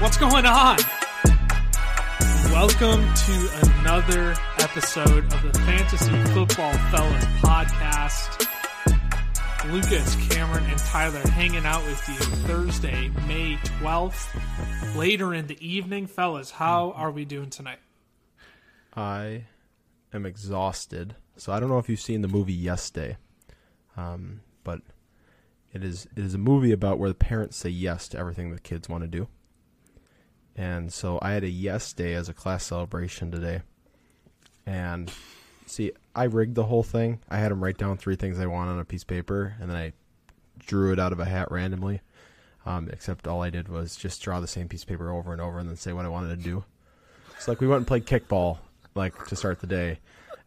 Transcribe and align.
What's 0.00 0.16
going 0.16 0.46
on? 0.46 0.78
Welcome 2.50 3.04
to 3.14 3.50
another 3.78 4.34
episode 4.58 5.24
of 5.24 5.42
the 5.42 5.58
Fantasy 5.60 6.24
Football 6.32 6.72
Fellas 6.90 7.24
podcast. 7.42 8.46
Lucas, 9.70 10.16
Cameron, 10.28 10.64
and 10.64 10.78
Tyler 10.78 11.20
hanging 11.28 11.64
out 11.64 11.84
with 11.84 12.08
you 12.08 12.14
Thursday, 12.46 13.10
May 13.28 13.56
12th. 13.80 14.96
Later 14.96 15.32
in 15.32 15.46
the 15.46 15.66
evening, 15.66 16.06
fellas, 16.06 16.50
how 16.50 16.92
are 16.92 17.10
we 17.10 17.24
doing 17.24 17.50
tonight? 17.50 17.78
I 18.96 19.44
am 20.12 20.26
exhausted. 20.26 21.14
So 21.36 21.52
I 21.52 21.60
don't 21.60 21.68
know 21.68 21.78
if 21.78 21.88
you've 21.88 22.00
seen 22.00 22.22
the 22.22 22.28
movie 22.28 22.52
Yes 22.52 22.90
Day, 22.90 23.16
um, 23.96 24.40
but 24.64 24.80
it 25.72 25.82
is 25.84 26.06
it 26.16 26.24
is 26.24 26.34
a 26.34 26.38
movie 26.38 26.72
about 26.72 26.98
where 26.98 27.08
the 27.08 27.14
parents 27.14 27.56
say 27.56 27.70
yes 27.70 28.08
to 28.08 28.18
everything 28.18 28.50
the 28.50 28.60
kids 28.60 28.88
want 28.88 29.02
to 29.02 29.08
do. 29.08 29.28
And 30.56 30.92
so 30.92 31.18
I 31.20 31.32
had 31.32 31.44
a 31.44 31.48
yes 31.48 31.92
day 31.92 32.14
as 32.14 32.28
a 32.28 32.34
class 32.34 32.64
celebration 32.64 33.30
today. 33.30 33.62
And 34.66 35.12
see, 35.66 35.92
I 36.14 36.24
rigged 36.24 36.54
the 36.54 36.64
whole 36.64 36.82
thing. 36.82 37.20
I 37.28 37.38
had 37.38 37.50
them 37.50 37.62
write 37.62 37.78
down 37.78 37.96
three 37.96 38.16
things 38.16 38.38
they 38.38 38.46
want 38.46 38.70
on 38.70 38.78
a 38.78 38.84
piece 38.84 39.02
of 39.02 39.08
paper, 39.08 39.54
and 39.60 39.68
then 39.68 39.76
I 39.76 39.92
drew 40.58 40.92
it 40.92 41.00
out 41.00 41.12
of 41.12 41.20
a 41.20 41.24
hat 41.24 41.50
randomly. 41.50 42.00
Um, 42.66 42.88
except 42.90 43.28
all 43.28 43.42
I 43.42 43.50
did 43.50 43.68
was 43.68 43.94
just 43.94 44.22
draw 44.22 44.40
the 44.40 44.46
same 44.46 44.68
piece 44.68 44.82
of 44.82 44.88
paper 44.88 45.10
over 45.10 45.32
and 45.32 45.40
over, 45.40 45.58
and 45.58 45.68
then 45.68 45.76
say 45.76 45.92
what 45.92 46.06
I 46.06 46.08
wanted 46.08 46.38
to 46.38 46.42
do. 46.42 46.64
So 47.38 47.50
like 47.50 47.60
we 47.60 47.66
went 47.66 47.78
and 47.78 47.86
played 47.86 48.06
kickball, 48.06 48.58
like 48.94 49.26
to 49.26 49.36
start 49.36 49.60
the 49.60 49.66
day, 49.66 49.98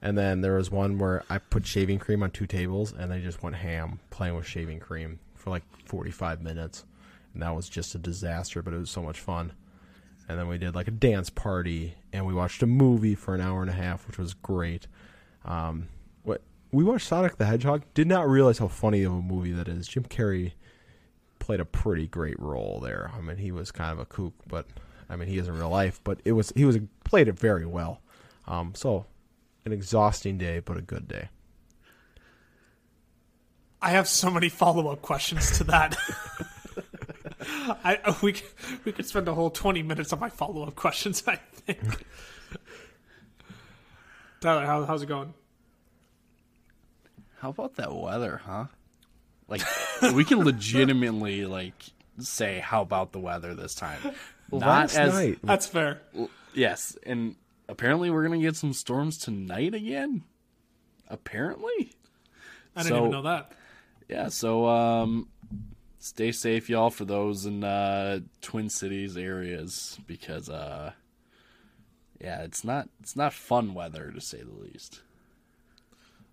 and 0.01 0.17
then 0.17 0.41
there 0.41 0.55
was 0.55 0.71
one 0.71 0.97
where 0.97 1.23
I 1.29 1.37
put 1.37 1.65
shaving 1.65 1.99
cream 1.99 2.23
on 2.23 2.31
two 2.31 2.47
tables, 2.47 2.91
and 2.91 3.11
they 3.11 3.19
just 3.19 3.43
went 3.43 3.57
ham 3.57 3.99
playing 4.09 4.35
with 4.35 4.47
shaving 4.47 4.79
cream 4.79 5.19
for 5.35 5.51
like 5.51 5.63
45 5.85 6.41
minutes, 6.41 6.85
and 7.33 7.43
that 7.43 7.55
was 7.55 7.69
just 7.69 7.93
a 7.93 7.99
disaster. 7.99 8.63
But 8.63 8.73
it 8.73 8.79
was 8.79 8.89
so 8.89 9.03
much 9.03 9.19
fun. 9.19 9.51
And 10.29 10.37
then 10.37 10.47
we 10.47 10.57
did 10.57 10.75
like 10.75 10.87
a 10.87 10.91
dance 10.91 11.29
party, 11.29 11.95
and 12.11 12.25
we 12.25 12.33
watched 12.33 12.61
a 12.61 12.67
movie 12.67 13.15
for 13.15 13.33
an 13.33 13.41
hour 13.41 13.61
and 13.61 13.69
a 13.69 13.73
half, 13.73 14.05
which 14.07 14.17
was 14.17 14.33
great. 14.33 14.87
Um, 15.45 15.87
what 16.23 16.41
we 16.71 16.83
watched 16.83 17.07
Sonic 17.07 17.37
the 17.37 17.45
Hedgehog. 17.45 17.83
Did 17.93 18.07
not 18.07 18.27
realize 18.27 18.57
how 18.57 18.67
funny 18.67 19.03
of 19.03 19.13
a 19.13 19.21
movie 19.21 19.53
that 19.53 19.67
is. 19.67 19.87
Jim 19.87 20.03
Carrey 20.03 20.53
played 21.39 21.59
a 21.59 21.65
pretty 21.65 22.07
great 22.07 22.39
role 22.39 22.79
there. 22.81 23.11
I 23.15 23.21
mean, 23.21 23.37
he 23.37 23.51
was 23.51 23.71
kind 23.71 23.91
of 23.91 23.99
a 23.99 24.05
kook, 24.05 24.33
but 24.47 24.67
I 25.09 25.15
mean, 25.15 25.29
he 25.29 25.37
is 25.37 25.47
in 25.47 25.57
real 25.57 25.69
life. 25.69 26.01
But 26.03 26.19
it 26.25 26.33
was 26.33 26.51
he 26.55 26.65
was 26.65 26.77
played 27.05 27.29
it 27.29 27.39
very 27.39 27.65
well. 27.65 28.01
Um, 28.47 28.73
so 28.75 29.05
an 29.65 29.71
exhausting 29.71 30.37
day, 30.37 30.59
but 30.59 30.77
a 30.77 30.81
good 30.81 31.07
day. 31.07 31.29
I 33.81 33.91
have 33.91 34.07
so 34.07 34.29
many 34.29 34.49
follow 34.49 34.87
up 34.87 35.01
questions 35.01 35.57
to 35.59 35.63
that. 35.65 35.95
I 37.49 38.15
we 38.21 38.35
we 38.85 38.91
could 38.91 39.05
spend 39.05 39.27
a 39.27 39.33
whole 39.33 39.49
twenty 39.49 39.81
minutes 39.83 40.11
on 40.13 40.19
my 40.19 40.29
follow 40.29 40.63
up 40.67 40.75
questions. 40.75 41.23
I 41.27 41.35
think. 41.37 41.79
Tyler, 44.41 44.65
how, 44.65 44.85
how's 44.85 45.01
it 45.01 45.07
going? 45.07 45.33
How 47.39 47.49
about 47.49 47.75
that 47.75 47.93
weather, 47.93 48.41
huh? 48.45 48.65
Like 49.47 49.61
we 50.13 50.23
can 50.25 50.39
legitimately 50.43 51.45
like 51.45 51.73
say 52.19 52.59
how 52.59 52.81
about 52.81 53.11
the 53.11 53.19
weather 53.19 53.55
this 53.55 53.75
time. 53.75 53.99
Not 54.51 54.61
Last 54.61 54.95
as 54.97 55.13
night, 55.13 55.39
That's 55.43 55.67
fair. 55.67 56.01
yes, 56.53 56.97
and 57.03 57.35
apparently 57.67 58.09
we're 58.09 58.23
gonna 58.23 58.39
get 58.39 58.55
some 58.55 58.73
storms 58.73 59.17
tonight 59.17 59.73
again. 59.73 60.23
Apparently. 61.09 61.93
I 62.75 62.83
didn't 62.83 62.89
So- 62.89 62.97
even 62.99 63.11
know 63.11 63.21
that. 63.23 63.51
Yeah, 64.09 64.29
so 64.29 64.67
um 64.67 65.27
stay 65.99 66.31
safe 66.31 66.69
y'all 66.69 66.89
for 66.89 67.05
those 67.05 67.45
in 67.45 67.63
uh 67.63 68.19
Twin 68.41 68.69
Cities 68.69 69.17
areas 69.17 69.97
because 70.07 70.49
uh 70.49 70.91
yeah, 72.19 72.41
it's 72.43 72.63
not 72.63 72.89
it's 72.99 73.15
not 73.15 73.33
fun 73.33 73.73
weather 73.73 74.11
to 74.11 74.21
say 74.21 74.41
the 74.41 74.51
least. 74.63 75.01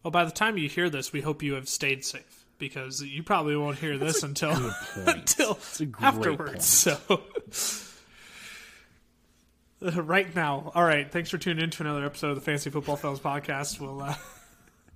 Well, 0.03 0.11
by 0.11 0.25
the 0.25 0.31
time 0.31 0.59
you 0.59 0.69
hear 0.69 0.91
this, 0.91 1.13
we 1.13 1.21
hope 1.23 1.43
you 1.43 1.55
have 1.55 1.69
stayed 1.69 2.05
safe 2.05 2.45
because 2.59 3.03
you 3.03 3.23
probably 3.23 3.57
won't 3.57 3.79
hear 3.79 3.97
this 3.99 4.23
until 4.23 4.51
until 5.07 5.53
It's 5.53 5.81
a 5.81 5.87
great 5.87 6.07
afterwards. 6.07 6.53
point. 6.53 6.63
So. 6.63 7.23
Right 9.81 10.35
now, 10.35 10.73
all 10.75 10.85
right. 10.85 11.11
Thanks 11.13 11.29
for 11.29 11.37
tuning 11.37 11.63
in 11.65 11.69
to 11.71 11.83
another 11.83 12.07
episode 12.07 12.29
of 12.31 12.37
the 12.37 12.41
Fantasy 12.41 12.71
Football 12.71 12.97
Fellas 12.97 13.21
podcast. 13.21 13.79
We'll 13.81 14.01
uh, 14.01 14.15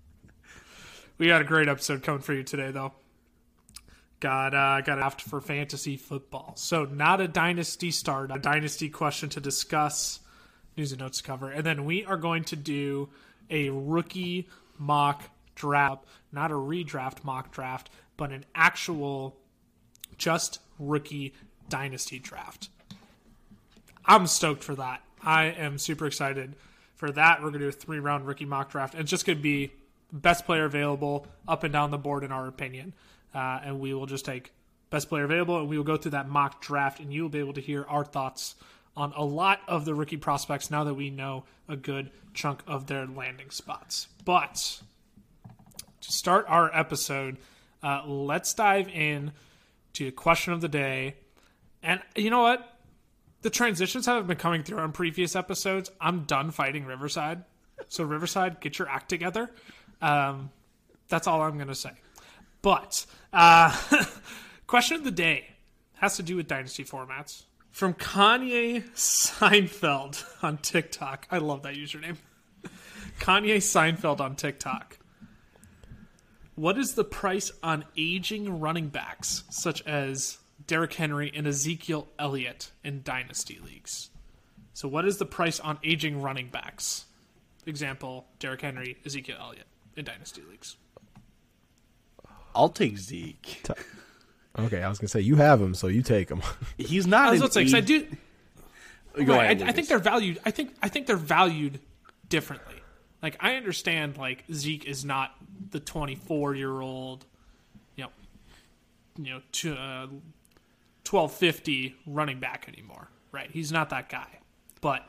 we 1.19 1.27
got 1.27 1.43
a 1.43 1.45
great 1.45 1.69
episode 1.69 2.03
coming 2.03 2.23
for 2.23 2.33
you 2.33 2.43
today, 2.43 2.71
though. 2.71 2.93
Got 4.21 4.55
uh, 4.55 4.81
got 4.81 4.99
aft 4.99 5.23
for 5.23 5.41
fantasy 5.41 5.97
football. 5.97 6.55
So 6.57 6.85
not 6.85 7.21
a 7.21 7.29
dynasty 7.29 7.91
start, 7.91 8.31
a 8.33 8.39
dynasty 8.39 8.89
question 8.89 9.29
to 9.31 9.41
discuss, 9.41 10.21
news 10.77 10.91
and 10.93 11.01
notes 11.01 11.19
to 11.19 11.25
cover, 11.25 11.51
and 11.51 11.65
then 11.65 11.85
we 11.85 12.05
are 12.05 12.17
going 12.17 12.45
to 12.45 12.57
do 12.57 13.09
a 13.51 13.71
rookie 13.71 14.49
mock 14.77 15.23
draft, 15.55 16.05
not 16.33 16.51
a 16.51 16.55
redraft 16.55 17.25
mock 17.25 17.53
draft, 17.53 17.91
but 18.17 18.33
an 18.33 18.45
actual 18.55 19.37
just 20.17 20.61
rookie 20.79 21.33
dynasty 21.69 22.19
draft. 22.19 22.69
I'm 24.05 24.27
stoked 24.27 24.65
for 24.65 24.75
that. 24.77 25.03
I 25.23 25.45
am 25.45 25.79
super 25.79 26.07
excited 26.07 26.55
for 26.97 27.11
that. 27.13 27.43
We're 27.43 27.51
to 27.51 27.59
do 27.59 27.69
a 27.69 27.73
three 27.73 27.99
round 27.99 28.27
rookie 28.27 28.45
mock 28.45 28.71
draft. 28.71 28.95
And 28.95 29.03
it's 29.03 29.11
just 29.11 29.27
to 29.27 29.43
be 29.43 29.73
best 30.13 30.47
player 30.47 30.65
available 30.65 31.27
up 31.47 31.65
and 31.65 31.73
down 31.73 31.91
the 31.91 31.99
board, 31.99 32.25
in 32.25 32.33
our 32.33 32.47
opinion. 32.47 32.95
Uh, 33.35 33.61
and 33.65 33.81
we 33.81 33.95
will 33.95 34.07
just 34.07 34.25
take 34.25 34.53
best 34.91 35.09
player 35.09 35.25
available 35.25 35.59
and 35.59 35.69
we 35.69 35.77
will 35.77 35.85
go 35.85 35.97
through 35.97 36.13
that 36.13 36.29
mock 36.29 36.63
draft 36.63 36.99
and 36.99 37.13
you 37.13 37.23
will 37.23 37.29
be 37.29 37.39
able 37.39 37.53
to 37.53 37.61
hear 37.61 37.85
our 37.89 38.05
thoughts 38.05 38.55
on 38.97 39.13
a 39.17 39.25
lot 39.25 39.61
of 39.69 39.85
the 39.85 39.95
rookie 39.95 40.17
prospects 40.17 40.71
now 40.71 40.85
that 40.85 40.95
we 40.95 41.11
know 41.11 41.45
a 41.69 41.77
good 41.77 42.11
chunk 42.35 42.63
of 42.67 42.87
their 42.87 43.07
landing 43.07 43.51
spots. 43.51 44.09
But 44.25 44.81
to 46.01 46.13
start 46.13 46.47
our 46.49 46.75
episode, 46.75 47.37
uh, 47.83 48.03
let's 48.07 48.55
dive 48.55 48.89
in 48.89 49.33
to 49.95 50.11
question 50.11 50.53
of 50.53 50.61
the 50.61 50.69
day. 50.69 51.17
And 51.83 52.01
you 52.17 52.31
know 52.31 52.43
what? 52.43 52.79
the 53.43 53.51
transitions 53.51 54.07
have 54.07 54.27
been 54.27 54.37
coming 54.37 54.63
through 54.63 54.79
on 54.79 54.93
previous 54.93 55.37
episodes. 55.37 55.91
I'm 56.01 56.25
done 56.25 56.51
fighting 56.51 56.85
Riverside. 56.85 57.45
So 57.89 58.05
Riverside, 58.05 58.61
get 58.61 58.79
your 58.79 58.89
act 58.89 59.09
together. 59.09 59.51
Um, 60.03 60.51
that's 61.09 61.27
all 61.27 61.41
I'm 61.43 61.57
going 61.57 61.69
to 61.69 61.75
say. 61.75 61.93
But 62.63 63.07
uh, 63.33 63.77
question 64.67 64.97
of 64.97 65.05
the 65.05 65.11
day 65.11 65.47
has 65.95 66.17
to 66.17 66.23
do 66.23 66.37
with 66.37 66.49
dynasty 66.49 66.85
formats 66.85 67.45
from 67.71 67.95
Kanye 67.95 68.89
Seinfeld 68.95 70.25
on 70.43 70.59
TikTok. 70.59 71.27
I 71.31 71.39
love 71.39 71.63
that 71.63 71.75
username. 71.75 72.17
Kanye 73.21 73.57
Seinfeld 73.57 74.21
on 74.21 74.37
TikTok. 74.37 74.99
What 76.55 76.77
is 76.77 76.95
the 76.95 77.05
price 77.05 77.53
on 77.63 77.85
aging 77.97 78.59
running 78.59 78.89
backs 78.89 79.45
such 79.49 79.81
as 79.87 80.39
Derrick 80.67 80.95
Henry 80.95 81.31
and 81.33 81.47
Ezekiel 81.47 82.09
Elliott 82.19 82.73
in 82.83 83.03
dynasty 83.03 83.61
leagues? 83.65 84.11
So, 84.75 84.89
what 84.89 85.05
is 85.05 85.19
the 85.19 85.27
price 85.27 85.61
on 85.61 85.79
aging 85.85 86.21
running 86.21 86.49
backs? 86.49 87.05
Example: 87.65 88.27
Derrick 88.41 88.63
Henry, 88.63 88.97
Ezekiel 89.07 89.37
Elliott 89.41 89.67
in 89.97 90.05
dynasty 90.05 90.43
leagues. 90.51 90.77
I'll 92.55 92.69
take 92.69 92.99
Zeke. 92.99 93.63
okay, 94.59 94.83
I 94.83 94.89
was 94.89 94.99
gonna 94.99 95.09
say 95.09 95.21
you 95.21 95.37
have 95.37 95.61
him, 95.61 95.75
so 95.75 95.87
you 95.89 96.03
take 96.03 96.31
him. 96.31 96.43
He's 96.79 97.07
not 97.07 97.29
I 97.29 97.31
was 97.33 97.41
an 97.41 97.45
about 97.45 97.53
to 97.53 97.53
say 97.55 97.65
'cause 97.65 97.75
I 97.75 97.81
do. 97.81 98.07
Go 99.25 99.35
right, 99.37 99.45
ahead, 99.45 99.63
I, 99.63 99.69
I 99.69 99.73
think 99.73 99.89
they're 99.89 99.99
valued. 99.99 100.39
I 100.45 100.51
think 100.51 100.75
I 100.83 100.89
think 100.89 101.07
they're 101.07 101.17
valued 101.17 101.81
differently. 102.29 102.75
Like 103.23 103.37
I 103.41 103.57
understand, 103.57 104.17
like 104.17 104.45
Zeke 104.53 104.85
is 104.85 105.05
not 105.05 105.35
the 105.71 105.81
24 105.81 106.55
year 106.55 106.81
old, 106.81 107.25
you 107.97 108.05
know, 108.05 108.11
you 109.17 109.35
know, 109.35 109.41
to, 109.53 109.73
uh, 109.75 110.07
1250 111.05 111.97
running 112.07 112.39
back 112.39 112.69
anymore. 112.69 113.09
Right? 113.33 113.51
He's 113.51 113.73
not 113.73 113.91
that 113.91 114.09
guy. 114.09 114.39
But 114.81 115.05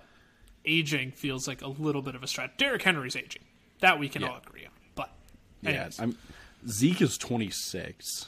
aging 0.66 1.12
feels 1.12 1.48
like 1.48 1.62
a 1.62 1.68
little 1.68 2.02
bit 2.02 2.16
of 2.16 2.24
a 2.24 2.28
stretch. 2.28 2.58
Derrick 2.58 2.82
Henry's 2.82 3.16
aging. 3.16 3.44
That 3.82 4.00
we 4.00 4.10
can 4.10 4.24
all 4.24 4.38
agree 4.38 4.66
on. 4.66 4.72
But 4.96 5.12
Yeah, 5.62 5.70
anyways, 5.70 6.00
I'm, 6.00 6.18
Zeke 6.68 7.02
is 7.02 7.18
26. 7.18 8.28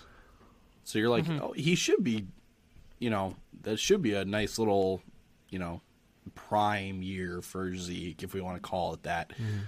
So 0.84 1.00
you're 1.00 1.10
like, 1.10 1.26
Mm-hmm. 1.26 1.44
oh, 1.44 1.52
he 1.54 1.76
should 1.76 2.04
be, 2.04 2.28
you 3.00 3.10
know, 3.10 3.36
that 3.64 3.80
should 3.80 4.02
be 4.02 4.14
a 4.14 4.26
nice 4.26 4.58
little, 4.60 5.02
you 5.50 5.60
know, 5.60 5.82
prime 6.36 7.02
year 7.02 7.42
for 7.42 7.76
Zeke, 7.76 8.24
if 8.24 8.34
we 8.34 8.42
want 8.42 8.56
to 8.58 8.62
call 8.62 8.94
it 8.94 9.04
that. 9.04 9.30
Mm-hmm. 9.30 9.60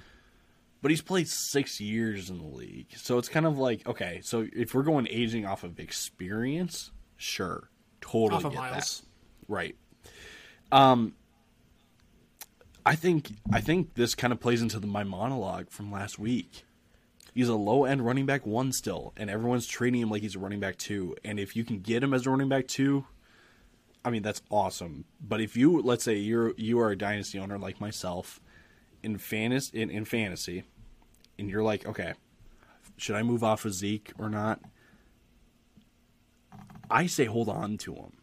But 0.81 0.91
he's 0.91 1.01
played 1.01 1.27
six 1.29 1.79
years 1.79 2.29
in 2.29 2.37
the 2.39 2.45
league. 2.57 2.87
So 2.97 3.17
it's 3.17 3.29
kind 3.29 3.45
of 3.45 3.57
like, 3.57 3.87
okay, 3.87 4.19
so 4.21 4.47
if 4.53 4.73
we're 4.75 4.83
going 4.83 5.07
aging 5.09 5.45
off 5.45 5.63
of 5.63 5.79
experience, 5.79 6.91
sure. 7.15 7.69
Totally 8.01 8.35
off 8.35 8.43
of 8.45 8.51
get 8.51 8.59
miles. 8.59 8.99
that. 9.01 9.07
Right. 9.47 9.75
Um 10.71 11.13
I 12.85 12.95
think 12.95 13.31
I 13.51 13.61
think 13.61 13.93
this 13.93 14.13
kind 14.13 14.33
of 14.33 14.41
plays 14.41 14.61
into 14.61 14.77
the, 14.79 14.87
my 14.87 15.05
monologue 15.05 15.69
from 15.69 15.89
last 15.91 16.19
week. 16.19 16.65
He's 17.33 17.49
a 17.49 17.55
low 17.55 17.85
end 17.85 18.05
running 18.05 18.25
back 18.25 18.45
one 18.45 18.71
still, 18.71 19.13
and 19.17 19.29
everyone's 19.29 19.65
treating 19.65 20.01
him 20.01 20.09
like 20.09 20.21
he's 20.21 20.35
a 20.35 20.39
running 20.39 20.59
back 20.59 20.77
two. 20.77 21.15
And 21.23 21.39
if 21.39 21.55
you 21.55 21.63
can 21.63 21.79
get 21.79 22.03
him 22.03 22.13
as 22.13 22.27
a 22.27 22.29
running 22.29 22.49
back 22.49 22.67
two, 22.67 23.05
I 24.05 24.11
mean, 24.11 24.21
that's 24.21 24.41
awesome. 24.51 25.05
But 25.19 25.41
if 25.41 25.57
you 25.57 25.81
let's 25.81 26.03
say 26.03 26.15
you're 26.15 26.53
you 26.57 26.79
are 26.79 26.91
a 26.91 26.97
dynasty 26.97 27.39
owner 27.39 27.57
like 27.57 27.81
myself 27.81 28.39
in 29.01 29.17
fantasy 29.17 29.81
in, 29.81 29.89
in 29.89 30.05
fantasy, 30.05 30.63
and 31.39 31.49
you're 31.49 31.63
like, 31.63 31.87
okay, 31.87 32.13
should 32.97 33.15
I 33.15 33.23
move 33.23 33.43
off 33.43 33.65
of 33.65 33.73
Zeke 33.73 34.11
or 34.19 34.29
not? 34.29 34.59
I 36.89 37.07
say 37.07 37.25
hold 37.25 37.49
on 37.49 37.77
to 37.79 37.95
him 37.95 38.13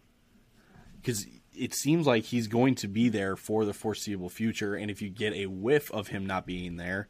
because 0.96 1.26
it 1.56 1.74
seems 1.74 2.06
like 2.06 2.24
he's 2.24 2.46
going 2.46 2.74
to 2.76 2.88
be 2.88 3.08
there 3.08 3.36
for 3.36 3.64
the 3.64 3.72
foreseeable 3.72 4.28
future. 4.28 4.74
And 4.74 4.90
if 4.90 5.02
you 5.02 5.10
get 5.10 5.32
a 5.32 5.46
whiff 5.46 5.90
of 5.90 6.08
him 6.08 6.24
not 6.24 6.46
being 6.46 6.76
there, 6.76 7.08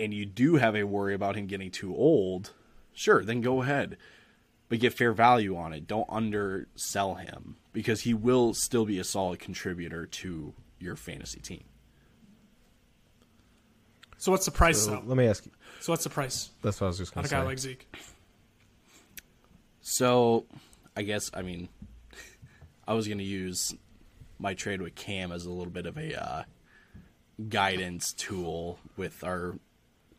and 0.00 0.12
you 0.14 0.26
do 0.26 0.56
have 0.56 0.74
a 0.74 0.84
worry 0.84 1.14
about 1.14 1.36
him 1.36 1.46
getting 1.46 1.70
too 1.70 1.94
old, 1.94 2.52
sure, 2.92 3.24
then 3.24 3.40
go 3.40 3.62
ahead. 3.62 3.96
But 4.68 4.78
get 4.78 4.94
fair 4.94 5.12
value 5.12 5.56
on 5.56 5.72
it. 5.72 5.86
Don't 5.86 6.06
undersell 6.08 7.16
him 7.16 7.56
because 7.72 8.02
he 8.02 8.14
will 8.14 8.54
still 8.54 8.84
be 8.86 8.98
a 8.98 9.04
solid 9.04 9.40
contributor 9.40 10.06
to 10.06 10.54
your 10.78 10.96
fantasy 10.96 11.40
team. 11.40 11.64
So 14.16 14.30
what's 14.30 14.44
the 14.44 14.50
price 14.52 14.84
So 14.84 14.92
though? 14.92 15.02
let 15.06 15.16
me 15.16 15.26
ask 15.26 15.44
you. 15.44 15.52
So 15.80 15.92
what's 15.92 16.04
the 16.04 16.10
price 16.10 16.50
That's 16.62 16.80
what 16.80 16.86
I 16.86 16.88
was 16.88 16.98
just 16.98 17.16
on 17.16 17.24
going 17.24 17.32
a 17.32 17.36
guy 17.36 17.42
like 17.42 17.58
Zeke? 17.58 17.88
So, 19.80 20.46
I 20.96 21.02
guess 21.02 21.30
I 21.34 21.42
mean, 21.42 21.68
I 22.86 22.94
was 22.94 23.08
gonna 23.08 23.22
use 23.22 23.74
my 24.38 24.54
trade 24.54 24.82
with 24.82 24.94
Cam 24.94 25.32
as 25.32 25.46
a 25.46 25.50
little 25.50 25.72
bit 25.72 25.86
of 25.86 25.96
a 25.96 26.22
uh, 26.22 26.42
guidance 27.48 28.12
tool 28.12 28.78
with 28.96 29.24
our 29.24 29.58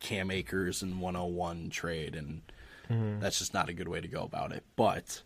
Cam 0.02 0.30
Akers 0.30 0.82
and 0.82 1.00
101 1.00 1.70
trade, 1.70 2.14
and 2.14 2.42
mm-hmm. 2.90 3.20
that's 3.20 3.38
just 3.38 3.54
not 3.54 3.68
a 3.68 3.72
good 3.72 3.88
way 3.88 4.00
to 4.00 4.08
go 4.08 4.22
about 4.22 4.52
it. 4.52 4.64
But 4.76 5.22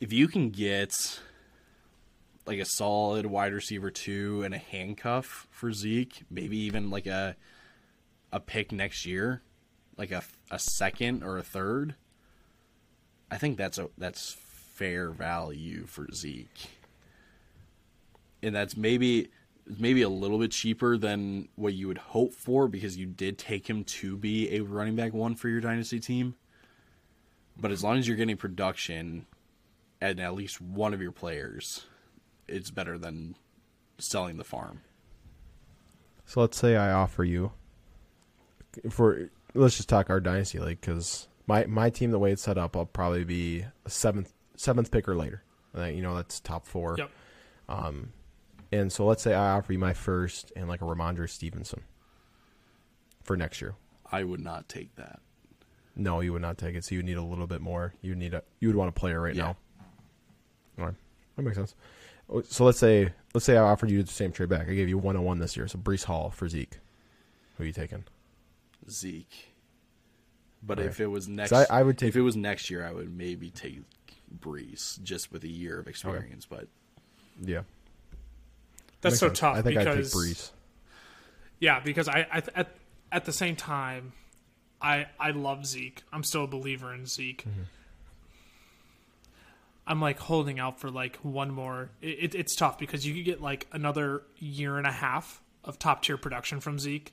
if 0.00 0.12
you 0.12 0.28
can 0.28 0.50
get 0.50 1.20
like 2.46 2.58
a 2.58 2.64
solid 2.64 3.26
wide 3.26 3.52
receiver 3.52 3.90
two 3.90 4.42
and 4.42 4.54
a 4.54 4.58
handcuff 4.58 5.46
for 5.50 5.72
Zeke, 5.72 6.24
maybe 6.30 6.56
even 6.58 6.90
like 6.90 7.06
a 7.06 7.36
a 8.32 8.40
pick 8.40 8.72
next 8.72 9.04
year, 9.04 9.42
like 9.96 10.12
a 10.12 10.22
a 10.50 10.58
second 10.58 11.22
or 11.22 11.38
a 11.38 11.42
third. 11.42 11.96
I 13.30 13.38
think 13.38 13.56
that's 13.56 13.78
a 13.78 13.90
that's 13.98 14.36
fair 14.74 15.10
value 15.10 15.86
for 15.86 16.06
Zeke, 16.12 16.68
and 18.42 18.54
that's 18.54 18.76
maybe 18.76 19.30
maybe 19.66 20.02
a 20.02 20.08
little 20.08 20.38
bit 20.38 20.50
cheaper 20.50 20.96
than 20.96 21.48
what 21.54 21.74
you 21.74 21.88
would 21.88 21.98
hope 21.98 22.34
for 22.34 22.68
because 22.68 22.96
you 22.96 23.06
did 23.06 23.38
take 23.38 23.68
him 23.68 23.84
to 23.84 24.16
be 24.16 24.56
a 24.56 24.60
running 24.60 24.96
back 24.96 25.12
one 25.12 25.34
for 25.34 25.48
your 25.48 25.60
dynasty 25.60 26.00
team. 26.00 26.34
But 27.56 27.70
as 27.70 27.84
long 27.84 27.98
as 27.98 28.08
you're 28.08 28.16
getting 28.16 28.36
production 28.36 29.26
and 30.00 30.20
at 30.20 30.34
least 30.34 30.60
one 30.60 30.94
of 30.94 31.00
your 31.00 31.12
players, 31.12 31.86
it's 32.48 32.70
better 32.70 32.98
than 32.98 33.36
selling 33.98 34.36
the 34.36 34.44
farm. 34.44 34.80
So 36.24 36.40
let's 36.40 36.56
say 36.56 36.76
I 36.76 36.92
offer 36.92 37.24
you 37.24 37.52
for 38.90 39.30
let's 39.54 39.76
just 39.76 39.88
talk 39.88 40.10
our 40.10 40.20
dynasty 40.20 40.58
league 40.58 40.80
because 40.80 41.28
my 41.46 41.66
my 41.66 41.90
team 41.90 42.10
the 42.10 42.18
way 42.18 42.32
it's 42.32 42.42
set 42.42 42.58
up, 42.58 42.76
I'll 42.76 42.86
probably 42.86 43.24
be 43.24 43.64
a 43.84 43.90
seventh 43.90 44.32
seventh 44.56 44.90
pick 44.90 45.08
or 45.08 45.16
later. 45.16 45.42
Uh, 45.76 45.84
you 45.84 46.02
know 46.02 46.14
that's 46.14 46.40
top 46.40 46.66
four. 46.66 46.96
Yep. 46.98 47.10
And 48.72 48.90
so 48.90 49.04
let's 49.06 49.22
say 49.22 49.34
I 49.34 49.50
offer 49.52 49.72
you 49.72 49.78
my 49.78 49.92
first 49.92 50.50
and 50.56 50.66
like 50.68 50.80
a 50.80 50.84
Rhamondre 50.84 51.28
Stevenson 51.28 51.82
for 53.22 53.36
next 53.36 53.60
year. 53.60 53.74
I 54.10 54.24
would 54.24 54.40
not 54.40 54.68
take 54.68 54.94
that. 54.96 55.20
No, 55.94 56.20
you 56.20 56.32
would 56.32 56.42
not 56.42 56.56
take 56.56 56.74
it. 56.74 56.84
So 56.84 56.94
you 56.94 57.00
would 57.00 57.06
need 57.06 57.18
a 57.18 57.22
little 57.22 57.46
bit 57.46 57.60
more. 57.60 57.92
You 58.00 58.12
would 58.12 58.18
need 58.18 58.32
a 58.34 58.42
you 58.60 58.68
would 58.68 58.76
want 58.76 58.88
a 58.88 58.92
player 58.92 59.20
right 59.20 59.34
Yeah. 59.34 59.42
now. 59.42 59.56
All 60.78 60.84
right, 60.86 60.94
that 61.36 61.42
makes 61.42 61.56
sense. 61.56 61.74
Oh, 62.30 62.40
So 62.42 62.64
let's 62.64 62.78
say 62.78 63.12
let's 63.34 63.44
say 63.44 63.56
I 63.58 63.62
offered 63.62 63.90
you 63.90 64.02
the 64.02 64.10
same 64.10 64.32
trade 64.32 64.48
back. 64.48 64.68
I 64.68 64.74
gave 64.74 64.88
you 64.88 64.96
one 64.96 65.16
on 65.16 65.22
one 65.24 65.38
this 65.38 65.54
year. 65.56 65.68
So 65.68 65.78
Breece 65.78 66.04
Hall 66.04 66.30
for 66.30 66.48
Zeke. 66.48 66.78
Who 67.56 67.64
are 67.64 67.66
you 67.66 67.72
taking? 67.74 68.04
Zeke. 68.90 69.52
But 70.62 70.78
Okay. 70.78 70.88
if 70.88 71.00
it 71.00 71.08
was 71.08 71.28
next, 71.28 71.52
I- 71.52 71.66
I 71.68 71.82
would 71.82 71.98
take- 71.98 72.08
if 72.10 72.16
it 72.16 72.20
was 72.22 72.36
next 72.36 72.70
year, 72.70 72.86
I 72.86 72.92
would 72.92 73.12
maybe 73.14 73.50
take 73.50 73.82
Breece 74.34 75.02
just 75.02 75.30
with 75.30 75.44
a 75.44 75.48
year 75.48 75.78
of 75.78 75.88
experience. 75.88 76.46
But 76.46 76.68
Yeah, 77.40 77.62
That's 79.02 79.18
so 79.18 79.28
sense. 79.28 79.38
tough 79.38 79.56
I 79.58 79.62
think 79.62 79.78
because 79.78 80.14
Breece. 80.14 80.50
yeah, 81.60 81.80
because 81.80 82.08
I, 82.08 82.26
I 82.32 82.42
at 82.54 82.74
at 83.10 83.24
the 83.24 83.32
same 83.32 83.56
time, 83.56 84.12
I 84.80 85.06
I 85.20 85.30
love 85.32 85.66
Zeke. 85.66 86.02
I'm 86.12 86.24
still 86.24 86.44
a 86.44 86.48
believer 86.48 86.92
in 86.94 87.06
Zeke. 87.06 87.42
Mm-hmm. 87.42 87.62
I'm 89.86 90.00
like 90.00 90.18
holding 90.18 90.60
out 90.60 90.78
for 90.80 90.90
like 90.90 91.16
one 91.16 91.50
more. 91.50 91.90
It, 92.00 92.06
it, 92.06 92.34
it's 92.36 92.54
tough 92.54 92.78
because 92.78 93.06
you 93.06 93.14
could 93.14 93.24
get 93.24 93.40
like 93.42 93.66
another 93.72 94.22
year 94.38 94.78
and 94.78 94.86
a 94.86 94.92
half 94.92 95.42
of 95.64 95.78
top 95.78 96.02
tier 96.02 96.16
production 96.16 96.60
from 96.60 96.78
Zeke, 96.78 97.12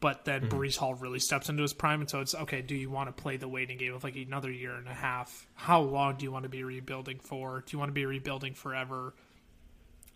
but 0.00 0.24
then 0.24 0.42
Mm-hmm. 0.42 0.56
Breece 0.58 0.76
Hall 0.76 0.94
really 0.94 1.18
steps 1.18 1.48
into 1.48 1.62
his 1.62 1.72
prime, 1.72 2.00
and 2.00 2.08
so 2.08 2.20
it's 2.20 2.34
okay. 2.34 2.62
Do 2.62 2.76
you 2.76 2.88
want 2.88 3.14
to 3.14 3.20
play 3.20 3.36
the 3.36 3.48
waiting 3.48 3.78
game 3.78 3.94
of 3.94 4.04
like 4.04 4.14
another 4.16 4.50
year 4.50 4.74
and 4.74 4.86
a 4.86 4.94
half? 4.94 5.46
How 5.54 5.80
long 5.80 6.16
do 6.16 6.24
you 6.24 6.30
want 6.32 6.44
to 6.44 6.48
be 6.48 6.62
rebuilding 6.62 7.18
for? 7.18 7.64
Do 7.66 7.74
you 7.74 7.78
want 7.80 7.88
to 7.88 7.94
be 7.94 8.06
rebuilding 8.06 8.54
forever? 8.54 9.14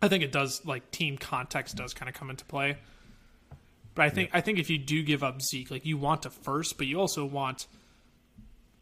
I 0.02 0.08
think 0.08 0.22
it 0.22 0.32
does 0.32 0.64
like 0.64 0.90
team 0.90 1.16
context 1.18 1.76
does 1.76 1.94
kind 1.94 2.08
of 2.08 2.14
come 2.14 2.30
into 2.30 2.44
play. 2.44 2.78
But 3.94 4.04
I 4.04 4.10
think 4.10 4.30
I 4.32 4.40
think 4.40 4.58
if 4.58 4.68
you 4.68 4.78
do 4.78 5.02
give 5.02 5.22
up 5.22 5.40
Zeke, 5.40 5.70
like 5.70 5.86
you 5.86 5.96
want 5.96 6.26
a 6.26 6.30
first, 6.30 6.76
but 6.76 6.86
you 6.86 7.00
also 7.00 7.24
want 7.24 7.66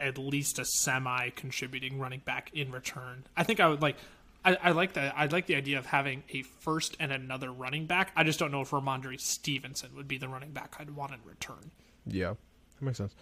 at 0.00 0.18
least 0.18 0.58
a 0.58 0.64
semi 0.64 1.30
contributing 1.30 1.98
running 1.98 2.20
back 2.20 2.50
in 2.52 2.72
return. 2.72 3.24
I 3.36 3.44
think 3.44 3.60
I 3.60 3.68
would 3.68 3.80
like 3.80 3.96
I, 4.44 4.56
I 4.60 4.70
like 4.72 4.94
that 4.94 5.14
I 5.16 5.26
like 5.26 5.46
the 5.46 5.54
idea 5.54 5.78
of 5.78 5.86
having 5.86 6.24
a 6.30 6.42
first 6.42 6.96
and 7.00 7.12
another 7.12 7.50
running 7.50 7.86
back. 7.86 8.12
I 8.16 8.24
just 8.24 8.38
don't 8.38 8.50
know 8.50 8.60
if 8.60 8.70
Rhamondre 8.70 9.20
Stevenson 9.20 9.90
would 9.96 10.08
be 10.08 10.18
the 10.18 10.28
running 10.28 10.50
back 10.50 10.76
I'd 10.78 10.90
want 10.90 11.12
in 11.12 11.20
return. 11.24 11.70
Yeah, 12.06 12.34
that 12.78 12.84
makes 12.84 12.98
sense. 12.98 13.14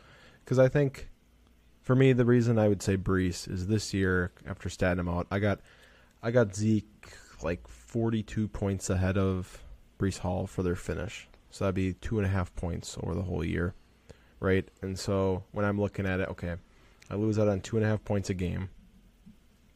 Because 0.44 0.58
I 0.58 0.68
think, 0.68 1.08
for 1.82 1.94
me, 1.94 2.12
the 2.12 2.24
reason 2.24 2.58
I 2.58 2.68
would 2.68 2.82
say 2.82 2.96
Breece 2.96 3.48
is 3.48 3.68
this 3.68 3.94
year 3.94 4.32
after 4.46 4.68
statting 4.68 4.98
him 4.98 5.08
out, 5.08 5.26
I 5.30 5.38
got, 5.38 5.60
I 6.22 6.32
got 6.32 6.56
Zeke 6.56 6.86
like 7.42 7.66
forty-two 7.92 8.48
points 8.48 8.88
ahead 8.88 9.18
of 9.18 9.62
Breece 9.98 10.18
Hall 10.18 10.46
for 10.46 10.62
their 10.62 10.74
finish. 10.74 11.28
So 11.50 11.64
that'd 11.64 11.74
be 11.74 11.92
two 11.92 12.16
and 12.18 12.26
a 12.26 12.30
half 12.30 12.54
points 12.54 12.96
over 13.02 13.14
the 13.14 13.20
whole 13.20 13.44
year, 13.44 13.74
right? 14.40 14.66
And 14.80 14.98
so 14.98 15.44
when 15.52 15.66
I'm 15.66 15.78
looking 15.78 16.06
at 16.06 16.18
it, 16.20 16.30
okay, 16.30 16.56
I 17.10 17.16
lose 17.16 17.38
out 17.38 17.48
on 17.48 17.60
two 17.60 17.76
and 17.76 17.84
a 17.84 17.88
half 17.90 18.02
points 18.02 18.30
a 18.30 18.34
game, 18.34 18.70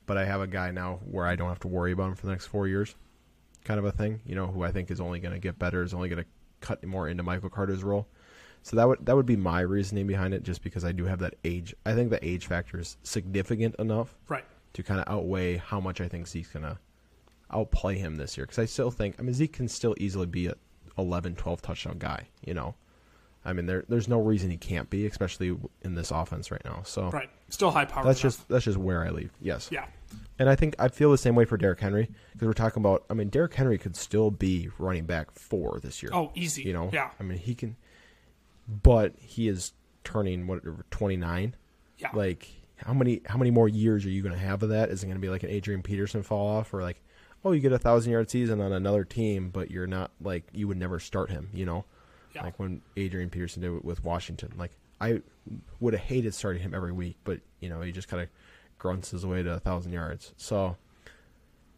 but 0.07 0.17
I 0.17 0.25
have 0.25 0.41
a 0.41 0.47
guy 0.47 0.71
now 0.71 1.01
where 1.05 1.27
I 1.27 1.37
don't 1.37 1.51
have 1.51 1.61
to 1.61 1.69
worry 1.69 1.93
about 1.93 2.09
him 2.09 2.15
for 2.15 2.25
the 2.25 2.33
next 2.33 2.47
four 2.47 2.67
years, 2.67 2.95
kind 3.65 3.79
of 3.79 3.85
a 3.85 3.93
thing. 3.93 4.23
You 4.25 4.35
know, 4.35 4.47
who 4.47 4.63
I 4.63 4.73
think 4.73 4.91
is 4.91 5.01
only 5.01 5.21
going 5.21 5.35
to 5.35 5.39
get 5.41 5.59
better, 5.59 5.83
is 5.83 5.93
only 5.93 6.09
going 6.09 6.23
to 6.25 6.29
cut 6.63 6.83
more 6.85 7.07
into 7.11 7.23
Michael 7.23 7.51
Carter's 7.51 7.85
role. 7.85 8.09
So 8.63 8.77
that 8.77 8.89
would 8.89 9.05
that 9.05 9.15
would 9.15 9.27
be 9.27 9.37
my 9.37 9.61
reasoning 9.61 10.07
behind 10.07 10.33
it, 10.33 10.43
just 10.43 10.63
because 10.63 10.87
I 10.87 10.93
do 10.93 11.05
have 11.05 11.19
that 11.19 11.35
age. 11.45 11.75
I 11.85 11.93
think 11.93 12.09
the 12.09 12.27
age 12.27 12.47
factor 12.47 12.81
is 12.81 12.97
significant 13.03 13.75
enough 13.79 14.17
Right. 14.27 14.47
to 14.73 14.83
kind 14.83 15.01
of 15.01 15.07
outweigh 15.07 15.59
how 15.59 15.79
much 15.81 16.01
I 16.01 16.09
think 16.09 16.27
Zeke's 16.27 16.49
gonna 16.49 16.79
outplay 17.53 17.97
him 17.99 18.17
this 18.17 18.37
year. 18.37 18.47
Because 18.47 18.59
I 18.59 18.65
still 18.67 18.91
think, 18.91 19.17
I 19.19 19.23
mean, 19.23 19.35
Zeke 19.35 19.53
can 19.53 19.69
still 19.69 19.95
easily 19.99 20.27
be 20.27 20.47
a 20.47 20.55
11, 20.99 21.37
12 21.37 21.63
touchdown 21.63 21.99
guy. 21.99 22.27
You 22.45 22.55
know, 22.55 22.75
I 23.45 23.53
mean, 23.53 23.67
there 23.67 23.85
there's 23.89 24.09
no 24.09 24.21
reason 24.21 24.51
he 24.51 24.57
can't 24.57 24.91
be, 24.91 25.07
especially 25.07 25.57
in 25.83 25.95
this 25.95 26.11
offense 26.11 26.51
right 26.51 26.65
now. 26.65 26.83
So 26.85 27.11
Right. 27.11 27.31
Still 27.49 27.71
high 27.71 27.85
power. 27.85 28.05
that's 28.05 28.21
enough. 28.23 28.37
just 28.39 28.49
that's 28.49 28.65
just 28.65 28.79
where 28.79 29.05
I 29.05 29.11
leave. 29.11 29.31
Yes. 29.41 29.69
yeah. 29.71 29.87
And 30.39 30.49
I 30.51 30.57
think 30.57 30.75
I 30.79 30.89
feel 30.89 31.11
the 31.11 31.19
same 31.19 31.35
way 31.35 31.45
for 31.45 31.57
Derrick 31.57 31.81
Henry 31.81 32.11
because 32.33 32.47
we're 32.47 32.53
talking 32.55 32.83
about. 32.83 33.05
I 33.09 33.15
mean, 33.15 33.29
Derrick 33.29 33.55
Henry 33.55 33.79
could 33.79 33.97
still 33.97 34.31
be 34.31 34.69
running 34.79 35.07
back 35.07 35.31
four 35.33 35.79
this 35.83 36.03
year. 36.03 36.11
Oh, 36.13 36.31
easy. 36.35 36.63
You 36.63 36.73
know, 36.73 36.91
Yeah. 36.93 37.11
I 37.19 37.23
mean, 37.23 37.39
he 37.39 37.55
can, 37.55 37.77
but 38.83 39.15
he 39.19 39.49
is 39.49 39.73
turning 40.05 40.47
what 40.47 40.63
twenty 40.91 41.17
nine. 41.17 41.55
Yeah. 41.99 42.11
Like, 42.13 42.49
how 42.77 42.93
many 42.93 43.23
how 43.27 43.39
many 43.39 43.51
more 43.51 43.69
years 43.69 44.05
are 44.05 44.11
you 44.11 44.23
going 44.23 44.35
to 44.35 44.41
have 44.41 44.63
of 44.63 44.69
that? 44.71 44.91
Is 44.91 45.03
it 45.03 45.07
going 45.07 45.17
to 45.17 45.21
be 45.21 45.31
like 45.31 45.43
an 45.45 45.51
Adrian 45.51 45.83
Peterson 45.83 46.23
fall 46.23 46.47
off, 46.47 46.75
or 46.75 46.83
like, 46.83 47.01
oh, 47.47 47.53
you 47.53 47.61
get 47.61 47.73
a 47.73 47.79
thousand 47.79 48.11
yard 48.11 48.29
season 48.29 48.61
on 48.61 48.73
another 48.73 49.05
team, 49.05 49.51
but 49.51 49.71
you're 49.71 49.87
not 49.87 50.11
like 50.21 50.45
you 50.53 50.67
would 50.67 50.77
never 50.77 50.99
start 50.99 51.31
him, 51.31 51.49
you 51.55 51.65
know? 51.65 51.85
Yeah. 52.35 52.43
Like 52.43 52.59
when 52.59 52.83
Adrian 52.97 53.31
Peterson 53.31 53.63
did 53.63 53.73
it 53.73 53.85
with 53.85 54.03
Washington. 54.03 54.53
Like 54.59 54.73
I 55.01 55.23
would 55.79 55.95
have 55.95 56.03
hated 56.03 56.35
starting 56.35 56.61
him 56.61 56.75
every 56.75 56.93
week, 56.93 57.17
but 57.23 57.41
you 57.61 57.69
know 57.69 57.81
he 57.83 57.93
just 57.93 58.09
kind 58.09 58.23
of 58.23 58.29
grunts 58.79 59.13
his 59.13 59.25
way 59.25 59.45
to 59.45 59.55
a 59.55 59.61
thousand 59.61 59.93
yards. 59.93 60.35
So 60.37 60.77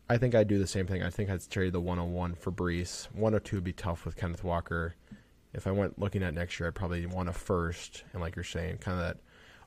I 0.09 0.17
think 0.17 0.35
I'd 0.35 0.49
do 0.49 0.59
the 0.59 0.67
same 0.67 0.87
thing. 0.87 1.03
I 1.03 1.11
think 1.11 1.29
I'd 1.29 1.49
trade 1.51 1.75
the 1.75 1.81
101 1.81 2.35
for 2.37 2.51
Breece. 2.51 3.05
102 3.13 3.57
would 3.57 3.65
be 3.65 3.75
tough 3.75 4.07
with 4.07 4.17
Kenneth 4.17 4.43
Walker. 4.43 4.95
If 5.53 5.67
I 5.67 5.71
went 5.71 5.99
looking 5.99 6.23
at 6.23 6.33
next 6.33 6.59
year, 6.59 6.69
I'd 6.69 6.75
probably 6.75 7.05
want 7.05 7.29
a 7.29 7.33
first, 7.33 8.05
and 8.13 8.23
like 8.23 8.37
you're 8.37 8.43
saying, 8.43 8.79
kind 8.79 8.99
of 8.99 9.05
that 9.05 9.19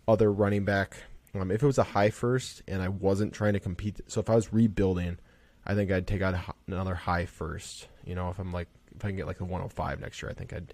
other 0.07 0.31
running 0.31 0.65
back. 0.65 0.97
Um, 1.35 1.51
if 1.51 1.61
it 1.61 1.65
was 1.65 1.77
a 1.77 1.83
high 1.83 2.09
first 2.09 2.63
and 2.67 2.81
I 2.81 2.89
wasn't 2.89 3.33
trying 3.33 3.53
to 3.53 3.59
compete, 3.59 4.01
so 4.07 4.19
if 4.19 4.29
I 4.29 4.35
was 4.35 4.51
rebuilding, 4.51 5.17
I 5.65 5.75
think 5.75 5.91
I'd 5.91 6.07
take 6.07 6.21
out 6.21 6.35
another 6.67 6.95
high 6.95 7.25
first. 7.25 7.87
You 8.03 8.15
know, 8.15 8.29
if 8.29 8.39
I'm 8.39 8.51
like 8.51 8.67
if 8.95 9.05
I 9.05 9.09
can 9.09 9.17
get 9.17 9.27
like 9.27 9.39
a 9.39 9.45
105 9.45 9.99
next 9.99 10.21
year, 10.21 10.29
I 10.29 10.33
think 10.33 10.53
I'd 10.53 10.73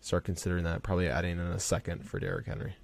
start 0.00 0.24
considering 0.24 0.64
that. 0.64 0.82
Probably 0.82 1.08
adding 1.08 1.32
in 1.32 1.46
a 1.46 1.60
second 1.60 2.08
for 2.08 2.18
Derrick 2.18 2.46
Henry. 2.46 2.76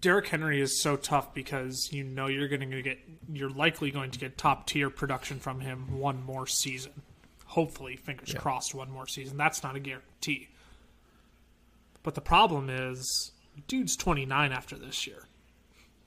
Derrick 0.00 0.28
Henry 0.28 0.60
is 0.60 0.82
so 0.82 0.96
tough 0.96 1.32
because 1.32 1.90
you 1.92 2.04
know 2.04 2.26
you're 2.26 2.48
going 2.48 2.70
to 2.70 2.82
get 2.82 2.98
you're 3.32 3.50
likely 3.50 3.90
going 3.90 4.10
to 4.10 4.18
get 4.18 4.36
top 4.36 4.66
tier 4.66 4.90
production 4.90 5.38
from 5.38 5.60
him 5.60 5.98
one 5.98 6.22
more 6.22 6.46
season. 6.46 7.02
Hopefully, 7.46 7.96
fingers 7.96 8.34
crossed, 8.34 8.74
one 8.74 8.90
more 8.90 9.06
season. 9.06 9.38
That's 9.38 9.62
not 9.62 9.76
a 9.76 9.80
guarantee. 9.80 10.48
But 12.02 12.14
the 12.14 12.20
problem 12.20 12.68
is, 12.68 13.32
dude's 13.66 13.96
29 13.96 14.52
after 14.52 14.76
this 14.76 15.06
year. 15.06 15.24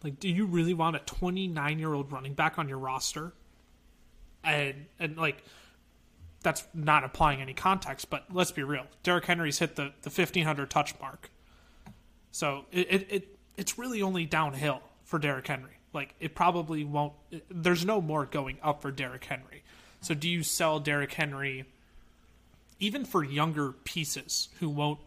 Like, 0.04 0.20
do 0.20 0.30
you 0.30 0.46
really 0.46 0.74
want 0.74 0.96
a 0.96 1.00
29 1.00 1.80
year 1.80 1.94
old 1.94 2.12
running 2.12 2.34
back 2.34 2.60
on 2.60 2.70
your 2.70 2.78
roster? 2.78 3.34
And 4.44 4.86
and 5.00 5.18
like, 5.18 5.44
that's 6.42 6.66
not 6.74 7.04
applying 7.04 7.42
any 7.42 7.54
context. 7.54 8.10
But 8.10 8.26
let's 8.32 8.52
be 8.52 8.64
real. 8.64 8.86
Derrick 9.04 9.26
Henry's 9.26 9.60
hit 9.60 9.76
the 9.76 9.94
the 10.02 10.10
1500 10.10 10.70
touch 10.70 11.00
mark. 11.00 11.30
So 12.32 12.66
it, 12.72 12.88
it, 12.90 13.08
it 13.10 13.38
it's 13.58 13.78
really 13.78 14.02
only 14.02 14.26
downhill 14.26 14.82
for 15.04 15.20
Derrick 15.20 15.48
Henry. 15.48 15.78
Like 15.94 16.16
it 16.20 16.36
probably 16.36 16.84
won't. 16.84 17.14
There's 17.50 17.86
no 17.86 18.02
more 18.02 18.26
going 18.26 18.58
up 18.64 18.82
for 18.82 18.92
Derrick 18.92 19.26
Henry. 19.26 19.64
So 20.02 20.14
do 20.14 20.28
you 20.28 20.42
sell 20.42 20.80
Derrick 20.80 21.14
Henry, 21.14 21.66
even 22.80 23.06
for 23.06 23.24
younger 23.24 23.72
pieces 23.72 24.50
who 24.60 24.70
won't, 24.70 25.00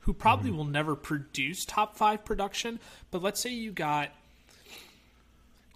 who 0.00 0.12
probably 0.12 0.50
mm-hmm. 0.50 0.58
will 0.58 0.64
never 0.66 0.94
produce 0.94 1.64
top 1.64 1.96
five 1.96 2.24
production? 2.24 2.78
But 3.10 3.22
let's 3.22 3.40
say 3.40 3.50
you 3.50 3.72
got 3.72 4.10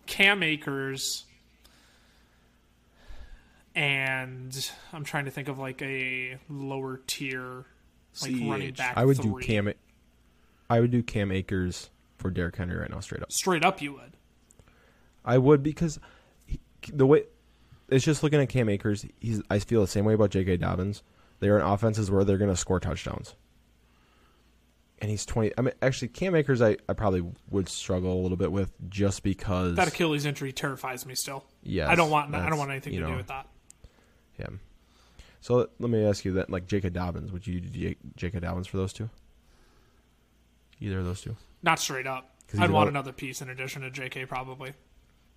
Cam 0.06 0.42
Akers. 0.42 1.24
And 3.74 4.70
I'm 4.92 5.04
trying 5.04 5.26
to 5.26 5.30
think 5.30 5.48
of 5.48 5.58
like 5.58 5.80
a 5.82 6.38
lower 6.48 7.00
tier, 7.06 7.66
like 8.22 8.32
running 8.42 8.72
back. 8.74 8.94
I 8.96 9.04
would 9.04 9.18
do. 9.18 9.38
Cam. 9.40 9.72
I 10.68 10.80
would 10.80 10.90
do 10.90 11.02
Cam 11.02 11.30
Akers 11.32 11.90
for 12.18 12.30
Derrick 12.30 12.56
Henry 12.56 12.76
right 12.76 12.90
now, 12.90 13.00
straight 13.00 13.22
up. 13.22 13.32
Straight 13.32 13.64
up, 13.64 13.80
you 13.80 13.92
would. 13.92 14.16
I 15.24 15.38
would 15.38 15.62
because 15.62 15.98
he, 16.46 16.60
the 16.92 17.06
way 17.06 17.24
it's 17.88 18.04
just 18.04 18.22
looking 18.22 18.40
at 18.40 18.48
Cam 18.48 18.68
Akers. 18.68 19.04
He's 19.20 19.42
I 19.50 19.58
feel 19.58 19.80
the 19.80 19.88
same 19.88 20.04
way 20.04 20.14
about 20.14 20.30
J.K. 20.30 20.56
Dobbins. 20.58 21.02
They're 21.40 21.58
in 21.58 21.64
offenses 21.64 22.10
where 22.10 22.24
they're 22.24 22.38
going 22.38 22.50
to 22.50 22.56
score 22.56 22.80
touchdowns, 22.80 23.34
and 25.00 25.10
he's 25.10 25.24
twenty. 25.24 25.52
I 25.56 25.62
mean, 25.62 25.74
actually, 25.80 26.08
Cam 26.08 26.34
Akers, 26.34 26.60
I, 26.60 26.76
I 26.88 26.92
probably 26.92 27.24
would 27.50 27.68
struggle 27.68 28.12
a 28.12 28.20
little 28.20 28.36
bit 28.36 28.52
with 28.52 28.72
just 28.88 29.22
because 29.22 29.76
That 29.76 29.88
Achilles 29.88 30.26
injury 30.26 30.52
terrifies 30.52 31.06
me 31.06 31.14
still. 31.14 31.44
Yes, 31.62 31.88
I 31.88 31.94
don't 31.94 32.10
want 32.10 32.34
I 32.34 32.48
don't 32.48 32.58
want 32.58 32.70
anything 32.70 32.92
you 32.92 33.00
to 33.00 33.06
do 33.06 33.16
with 33.16 33.28
that. 33.28 33.46
Yeah. 34.40 34.48
So 35.42 35.68
let, 35.78 35.90
me 35.90 36.04
ask 36.04 36.24
you 36.24 36.32
that, 36.34 36.50
like 36.50 36.66
J.K. 36.66 36.90
Dobbins, 36.90 37.32
would 37.32 37.46
you 37.46 37.60
do 37.60 37.94
J.K. 38.16 38.40
Dobbins 38.40 38.66
for 38.66 38.76
those 38.76 38.92
two? 38.92 39.08
Either 40.80 40.98
of 40.98 41.04
those 41.04 41.20
two? 41.20 41.36
Not 41.62 41.78
straight 41.78 42.06
up. 42.06 42.30
I'd 42.58 42.70
want 42.70 42.88
another 42.88 43.12
piece 43.12 43.40
in 43.42 43.48
addition 43.48 43.82
to 43.82 43.90
JK 43.90 44.26
probably. 44.28 44.72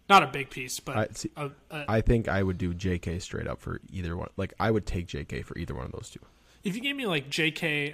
Not 0.09 0.23
a 0.23 0.27
big 0.27 0.49
piece, 0.49 0.79
but 0.79 0.97
I 0.97 1.07
see. 1.13 1.31
a, 1.37 1.51
a, 1.71 1.85
I 1.87 2.01
think 2.01 2.27
I 2.27 2.43
would 2.43 2.57
do 2.57 2.73
J.K. 2.73 3.19
straight 3.19 3.47
up 3.47 3.61
for 3.61 3.79
either 3.91 4.17
one. 4.17 4.29
Like 4.35 4.53
I 4.59 4.71
would 4.71 4.85
take 4.85 5.07
J.K. 5.07 5.43
for 5.43 5.57
either 5.57 5.73
one 5.75 5.85
of 5.85 5.91
those 5.91 6.09
two. 6.09 6.19
if 6.63 6.75
you 6.75 6.81
gave 6.81 6.95
me 6.95 7.05
like 7.05 7.29
JK 7.29 7.93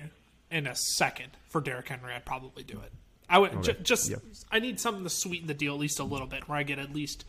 in 0.49 0.65
a 0.67 0.75
second 0.75 1.31
for 1.45 1.61
Derrick 1.61 1.89
Henry, 1.89 2.13
I'd 2.13 2.25
probably 2.25 2.63
do 2.63 2.79
it. 2.79 2.91
I 3.29 3.37
would 3.37 3.61
ju- 3.61 3.75
just 3.83 4.09
Yeah. 4.09 4.17
I 4.51 4.57
need 4.59 4.79
something 4.79 5.03
to 5.03 5.09
sweeten 5.09 5.45
the 5.47 5.53
deal 5.53 5.73
at 5.75 5.79
least 5.79 5.99
a 5.99 6.03
little 6.03 6.25
bit, 6.25 6.47
where 6.49 6.57
I 6.57 6.63
get 6.63 6.79
at 6.79 6.91
least 6.95 7.25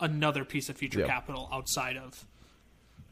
another 0.00 0.44
piece 0.44 0.68
of 0.68 0.76
future 0.76 1.06
capital 1.06 1.48
outside 1.52 1.96
of. 1.96 2.24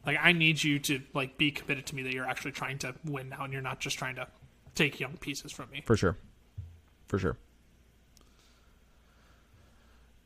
Like 0.05 0.17
I 0.21 0.31
need 0.33 0.63
you 0.63 0.79
to 0.79 1.01
like 1.13 1.37
be 1.37 1.51
committed 1.51 1.85
to 1.87 1.95
me 1.95 2.03
that 2.03 2.13
you're 2.13 2.27
actually 2.27 2.51
trying 2.51 2.77
to 2.79 2.93
win 3.05 3.29
now, 3.29 3.43
and 3.43 3.51
you're 3.51 3.61
not 3.61 3.79
just 3.79 3.97
trying 3.97 4.15
to 4.15 4.27
take 4.75 4.99
young 4.99 5.17
pieces 5.17 5.51
from 5.51 5.69
me. 5.71 5.83
For 5.85 5.97
sure. 5.97 6.17
For 7.07 7.17
sure. 7.17 7.37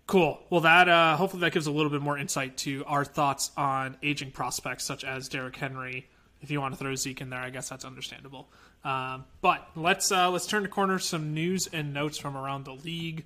Cool. 0.08 0.40
Well, 0.50 0.62
that 0.62 0.90
uh, 0.90 1.16
hopefully 1.18 1.42
that 1.42 1.54
gives 1.54 1.68
a 1.68 1.72
little 1.72 1.92
bit 1.92 2.02
more 2.02 2.18
insight 2.18 2.58
to 2.58 2.84
our 2.86 3.06
thoughts 3.06 3.52
on 3.56 3.96
aging 4.02 4.32
prospects 4.32 4.84
such 4.84 5.04
as 5.04 5.30
Derrick 5.30 5.56
Henry. 5.56 6.08
If 6.42 6.50
you 6.50 6.60
want 6.60 6.74
to 6.74 6.80
throw 6.80 6.96
Zeke 6.96 7.22
in 7.22 7.30
there, 7.30 7.40
I 7.40 7.52
guess 7.52 7.70
that's 7.70 7.86
understandable. 7.86 8.48
Um, 8.84 9.26
but 9.42 9.68
let's 9.76 10.12
uh, 10.12 10.32
let's 10.32 10.48
turn 10.48 10.64
the 10.64 10.70
corner. 10.70 11.00
Some 11.00 11.34
news 11.34 11.68
and 11.68 11.94
notes 11.94 12.18
from 12.18 12.36
around 12.36 12.66
the 12.66 12.74
league. 12.74 13.26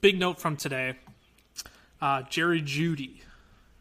Big 0.00 0.18
note 0.18 0.40
from 0.40 0.56
today: 0.56 0.96
uh, 2.00 2.22
Jerry 2.22 2.60
Jeudy 2.60 3.20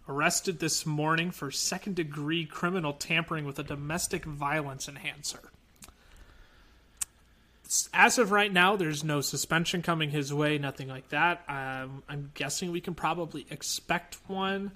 arrested 0.09 0.59
this 0.59 0.85
morning 0.85 1.31
for 1.31 1.51
second 1.51 1.95
degree 1.95 2.45
criminal 2.45 2.91
tampering 2.91 3.45
with 3.45 3.59
a 3.59 3.63
domestic 3.63 4.25
violence 4.25 4.89
enhancer 4.89 5.51
as 7.93 8.17
of 8.17 8.31
right 8.31 8.51
now, 8.51 8.75
there's 8.75 9.03
no 9.03 9.21
suspension 9.21 9.83
coming 9.83 10.09
his 10.09 10.33
way, 10.33 10.57
nothing 10.57 10.87
like 10.87 11.09
that. 11.09 11.43
Um, 11.47 12.03
I'm 12.09 12.31
guessing 12.33 12.71
we 12.71 12.81
can 12.81 12.95
probably 12.95 13.45
expect 13.51 14.17
one. 14.27 14.71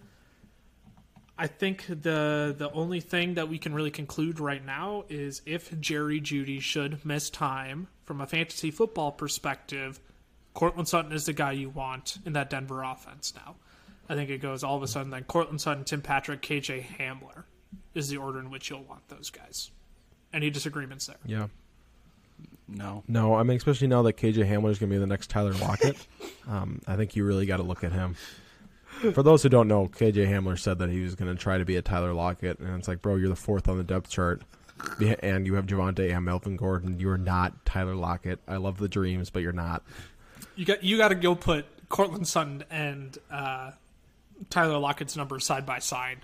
I 1.35 1.47
think 1.47 1.87
the 1.87 2.53
the 2.55 2.71
only 2.73 2.99
thing 2.99 3.33
that 3.33 3.49
we 3.49 3.57
can 3.57 3.73
really 3.73 3.89
conclude 3.89 4.39
right 4.39 4.63
now 4.63 5.05
is 5.09 5.41
if 5.47 5.79
Jerry 5.79 6.21
Jeudy 6.21 6.61
should 6.61 7.03
miss 7.03 7.31
time 7.31 7.87
from 8.03 8.21
a 8.21 8.27
fantasy 8.27 8.69
football 8.69 9.11
perspective, 9.11 9.99
Courtland 10.53 10.87
Sutton 10.87 11.11
is 11.11 11.25
the 11.25 11.33
guy 11.33 11.53
you 11.53 11.69
want 11.69 12.19
in 12.23 12.33
that 12.33 12.51
Denver 12.51 12.83
offense 12.83 13.33
now. 13.35 13.55
I 14.09 14.15
think 14.15 14.29
it 14.29 14.39
goes 14.39 14.63
all 14.63 14.75
of 14.75 14.83
a 14.83 14.87
sudden 14.87 15.11
then 15.11 15.23
Courtland 15.23 15.61
Sutton, 15.61 15.83
Tim 15.83 16.01
Patrick, 16.01 16.41
KJ 16.41 16.97
Hamler 16.97 17.43
is 17.93 18.09
the 18.09 18.17
order 18.17 18.39
in 18.39 18.49
which 18.49 18.69
you'll 18.69 18.83
want 18.83 19.07
those 19.07 19.29
guys. 19.29 19.71
Any 20.33 20.49
disagreements 20.49 21.07
there? 21.07 21.17
Yeah. 21.25 21.47
No. 22.67 23.03
No, 23.07 23.35
I 23.35 23.43
mean, 23.43 23.57
especially 23.57 23.87
now 23.87 24.01
that 24.03 24.17
KJ 24.17 24.49
Hamler 24.49 24.71
is 24.71 24.79
going 24.79 24.89
to 24.89 24.95
be 24.95 24.97
the 24.97 25.07
next 25.07 25.29
Tyler 25.29 25.53
Lockett, 25.53 25.95
um, 26.47 26.81
I 26.87 26.95
think 26.95 27.15
you 27.15 27.25
really 27.25 27.45
got 27.45 27.57
to 27.57 27.63
look 27.63 27.83
at 27.83 27.91
him. 27.91 28.15
For 29.13 29.23
those 29.23 29.43
who 29.43 29.49
don't 29.49 29.67
know, 29.67 29.87
KJ 29.87 30.27
Hamler 30.27 30.57
said 30.57 30.79
that 30.79 30.89
he 30.89 31.01
was 31.01 31.15
going 31.15 31.35
to 31.35 31.41
try 31.41 31.57
to 31.57 31.65
be 31.65 31.75
a 31.75 31.81
Tyler 31.81 32.13
Lockett, 32.13 32.59
and 32.59 32.77
it's 32.77 32.87
like, 32.87 33.01
bro, 33.01 33.15
you're 33.15 33.29
the 33.29 33.35
fourth 33.35 33.67
on 33.67 33.77
the 33.77 33.83
depth 33.83 34.09
chart, 34.09 34.43
and 35.21 35.45
you 35.45 35.55
have 35.55 35.65
Javonte 35.65 36.15
and 36.15 36.25
Melvin 36.25 36.55
Gordon. 36.55 36.99
You're 36.99 37.17
not 37.17 37.65
Tyler 37.65 37.95
Lockett. 37.95 38.39
I 38.47 38.57
love 38.57 38.77
the 38.77 38.87
dreams, 38.87 39.29
but 39.29 39.41
you're 39.41 39.51
not. 39.51 39.83
You 40.55 40.65
got 40.65 40.83
you 40.83 40.97
got 40.97 41.09
to 41.09 41.15
go 41.15 41.35
put 41.35 41.65
Courtland 41.89 42.27
Sutton 42.27 42.63
and 42.69 43.17
uh, 43.31 43.71
Tyler 44.49 44.77
Lockett's 44.77 45.15
numbers 45.15 45.45
side 45.45 45.65
by 45.65 45.79
side. 45.79 46.19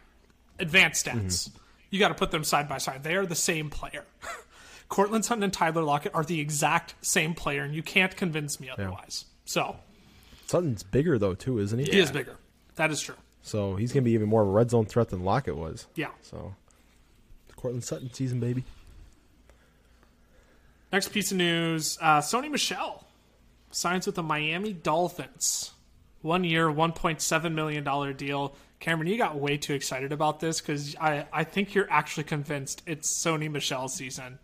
Advanced 0.59 1.05
stats. 1.05 1.49
You 1.89 1.99
got 1.99 2.09
to 2.09 2.15
put 2.15 2.31
them 2.31 2.43
side 2.43 2.67
by 2.67 2.77
side. 2.77 3.03
They 3.03 3.15
are 3.15 3.25
the 3.25 3.35
same 3.35 3.69
player. 3.69 4.05
Courtland 4.89 5.23
Sutton 5.23 5.43
and 5.43 5.53
Tyler 5.53 5.83
Lockett 5.83 6.13
are 6.15 6.23
the 6.23 6.39
exact 6.39 6.95
same 7.01 7.33
player, 7.33 7.63
and 7.63 7.73
you 7.73 7.83
can't 7.83 8.15
convince 8.15 8.59
me 8.59 8.69
otherwise. 8.69 9.25
So 9.45 9.77
Sutton's 10.47 10.83
bigger 10.83 11.17
though, 11.19 11.35
too, 11.35 11.59
isn't 11.59 11.77
he? 11.79 11.85
he 11.85 11.99
is 11.99 12.11
bigger. 12.11 12.35
That 12.75 12.91
is 12.91 13.01
true. 13.01 13.15
So 13.41 13.75
he's 13.75 13.93
going 13.93 14.03
to 14.03 14.05
be 14.05 14.13
even 14.13 14.27
more 14.27 14.41
of 14.41 14.47
a 14.47 14.51
red 14.51 14.69
zone 14.71 14.85
threat 14.85 15.09
than 15.09 15.23
Lockett 15.23 15.55
was. 15.55 15.87
Yeah. 15.95 16.09
So 16.21 16.55
Courtland 17.55 17.83
Sutton 17.83 18.11
season, 18.13 18.39
baby. 18.39 18.63
Next 20.91 21.09
piece 21.09 21.31
of 21.31 21.37
news: 21.37 21.97
uh, 22.01 22.19
Sony 22.19 22.49
Michel 22.49 23.05
signs 23.71 24.05
with 24.05 24.15
the 24.15 24.23
Miami 24.23 24.73
Dolphins. 24.73 25.71
One 26.21 26.43
year, 26.43 26.69
one 26.69 26.91
point 26.91 27.21
seven 27.21 27.55
million 27.55 27.83
dollar 27.83 28.13
deal. 28.13 28.55
Cameron, 28.79 29.07
you 29.07 29.17
got 29.17 29.37
way 29.37 29.57
too 29.57 29.73
excited 29.73 30.11
about 30.13 30.39
this 30.39 30.61
because 30.61 30.95
I, 30.95 31.25
I 31.33 31.43
think 31.43 31.75
you're 31.75 31.89
actually 31.91 32.23
convinced 32.25 32.81
it's 32.85 33.21
Sony 33.23 33.51
Michel 33.51 33.87
season 33.89 34.39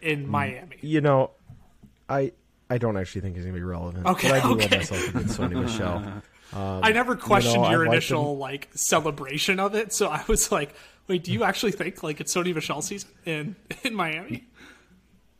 in 0.00 0.24
Hmm. 0.24 0.30
Miami. 0.30 0.76
You 0.80 1.00
know, 1.00 1.30
I 2.08 2.32
I 2.70 2.78
don't 2.78 2.96
actually 2.96 3.22
think 3.22 3.36
he's 3.36 3.44
going 3.44 3.54
to 3.54 3.60
be 3.60 3.64
relevant. 3.64 4.06
Okay, 4.06 4.28
but 4.30 4.40
I 4.42 4.42
do 4.42 4.52
okay. 4.54 4.62
love 4.62 4.70
myself 4.70 5.08
a 5.08 5.12
good 5.12 5.26
Sony 5.26 5.62
Michel. 5.62 6.22
I 6.52 6.92
never 6.92 7.14
questioned 7.16 7.64
I've 7.64 7.72
your 7.72 7.80
liked 7.86 7.92
initial 7.92 8.36
like 8.38 8.68
celebration 8.74 9.60
of 9.60 9.74
it, 9.74 9.92
so 9.92 10.08
I 10.08 10.24
was 10.28 10.50
like, 10.50 10.74
"Wait, 11.06 11.24
do 11.24 11.32
you 11.32 11.44
actually 11.44 11.72
think 11.72 12.02
like 12.02 12.20
it's 12.20 12.34
Sony 12.34 12.54
Michel 12.54 12.80
season 12.82 13.10
in 13.26 13.56
in 13.84 13.94
Miami?" 13.94 14.46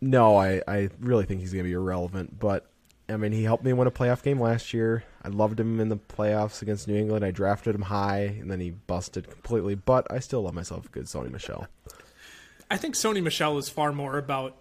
No, 0.00 0.36
I, 0.36 0.62
I 0.68 0.90
really 1.00 1.24
think 1.24 1.40
he's 1.40 1.52
going 1.52 1.64
to 1.64 1.68
be 1.68 1.72
irrelevant. 1.72 2.38
But, 2.38 2.67
I 3.08 3.16
mean, 3.16 3.32
he 3.32 3.44
helped 3.44 3.64
me 3.64 3.72
win 3.72 3.88
a 3.88 3.90
playoff 3.90 4.22
game 4.22 4.40
last 4.40 4.74
year. 4.74 5.04
I 5.22 5.28
loved 5.28 5.58
him 5.58 5.80
in 5.80 5.88
the 5.88 5.96
playoffs 5.96 6.60
against 6.60 6.86
New 6.86 6.96
England. 6.96 7.24
I 7.24 7.30
drafted 7.30 7.74
him 7.74 7.82
high, 7.82 8.20
and 8.20 8.50
then 8.50 8.60
he 8.60 8.70
busted 8.70 9.30
completely. 9.30 9.74
But 9.74 10.06
I 10.10 10.18
still 10.18 10.42
love 10.42 10.54
myself 10.54 10.90
good 10.92 11.04
Sony 11.06 11.30
Michel. 11.30 11.66
I 12.70 12.76
think 12.76 12.94
Sony 12.94 13.22
Michel 13.22 13.56
is 13.56 13.68
far 13.68 13.92
more 13.92 14.18
about 14.18 14.56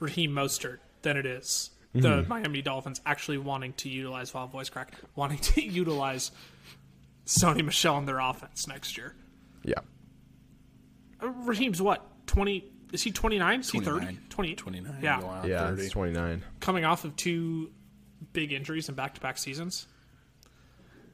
Raheem 0.00 0.32
Mostert 0.32 0.78
than 1.02 1.18
it 1.18 1.26
is 1.26 1.70
the 2.00 2.24
Miami 2.28 2.62
Dolphins 2.62 3.00
actually 3.06 3.38
wanting 3.38 3.72
to 3.74 3.88
utilize 3.88 4.32
wow 4.32 4.46
voice 4.46 4.68
crack 4.68 4.92
wanting 5.14 5.38
to 5.38 5.62
utilize 5.64 6.30
Sony 7.26 7.64
Michel 7.64 7.98
in 7.98 8.04
their 8.04 8.18
offense 8.18 8.66
next 8.66 8.96
year. 8.96 9.14
Yeah. 9.64 9.80
Uh, 11.22 11.28
Raheem's 11.28 11.80
what 11.80 12.04
twenty? 12.26 12.64
Is 12.96 13.02
he 13.02 13.10
twenty 13.12 13.38
nine? 13.38 13.60
Is 13.60 13.70
he 13.70 13.78
30? 13.78 13.90
29. 13.90 14.18
28? 14.30 14.56
29. 14.56 14.98
Yeah. 15.02 15.20
going 15.20 15.32
on 15.32 15.46
Yeah, 15.46 15.66
30. 15.68 15.88
29. 15.90 16.42
Coming 16.60 16.84
off 16.86 17.04
of 17.04 17.14
two 17.14 17.70
big 18.32 18.52
injuries 18.54 18.88
in 18.88 18.94
back 18.94 19.14
to 19.16 19.20
back 19.20 19.36
seasons. 19.36 19.86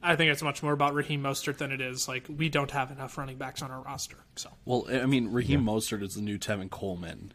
I 0.01 0.15
think 0.15 0.31
it's 0.31 0.41
much 0.41 0.63
more 0.63 0.71
about 0.71 0.93
Raheem 0.93 1.21
Mostert 1.21 1.57
than 1.57 1.73
it 1.73 1.81
is 1.81 2.07
like 2.07 2.25
we 2.29 2.47
don't 2.47 2.71
have 2.71 2.89
enough 2.89 3.17
running 3.17 3.35
backs 3.37 3.61
on 3.61 3.69
our 3.69 3.81
roster. 3.81 4.15
So 4.37 4.49
Well, 4.63 4.85
I 4.89 5.05
mean, 5.07 5.33
Raheem 5.33 5.61
Mostert 5.65 6.01
is 6.03 6.15
the 6.15 6.21
new 6.21 6.37
Tevin 6.37 6.69
Coleman. 6.69 7.33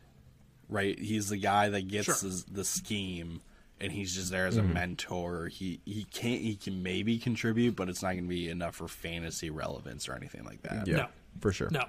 right? 0.70 0.98
He's 0.98 1.28
the 1.28 1.36
guy 1.36 1.68
that 1.68 1.88
gets 1.88 2.06
Sure. 2.06 2.14
the, 2.14 2.44
the 2.50 2.64
scheme, 2.64 3.42
and 3.80 3.92
he's 3.92 4.14
just 4.14 4.30
there 4.30 4.46
as 4.46 4.56
a 4.56 4.62
mm-hmm. 4.62 4.72
mentor. 4.72 5.48
He 5.48 5.80
he 5.84 6.04
can't 6.04 6.40
he 6.40 6.56
can 6.56 6.82
maybe 6.82 7.18
contribute, 7.18 7.76
but 7.76 7.90
it's 7.90 8.02
not 8.02 8.12
going 8.12 8.24
to 8.24 8.28
be 8.28 8.48
enough 8.48 8.76
for 8.76 8.88
fantasy 8.88 9.50
relevance 9.50 10.08
or 10.08 10.14
anything 10.14 10.44
like 10.44 10.62
that. 10.62 10.86
Yeah, 10.86 10.96
No. 10.96 11.06
for 11.40 11.52
sure. 11.52 11.68
No, 11.70 11.84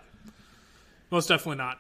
most 1.09 1.27
definitely 1.27 1.57
not. 1.57 1.79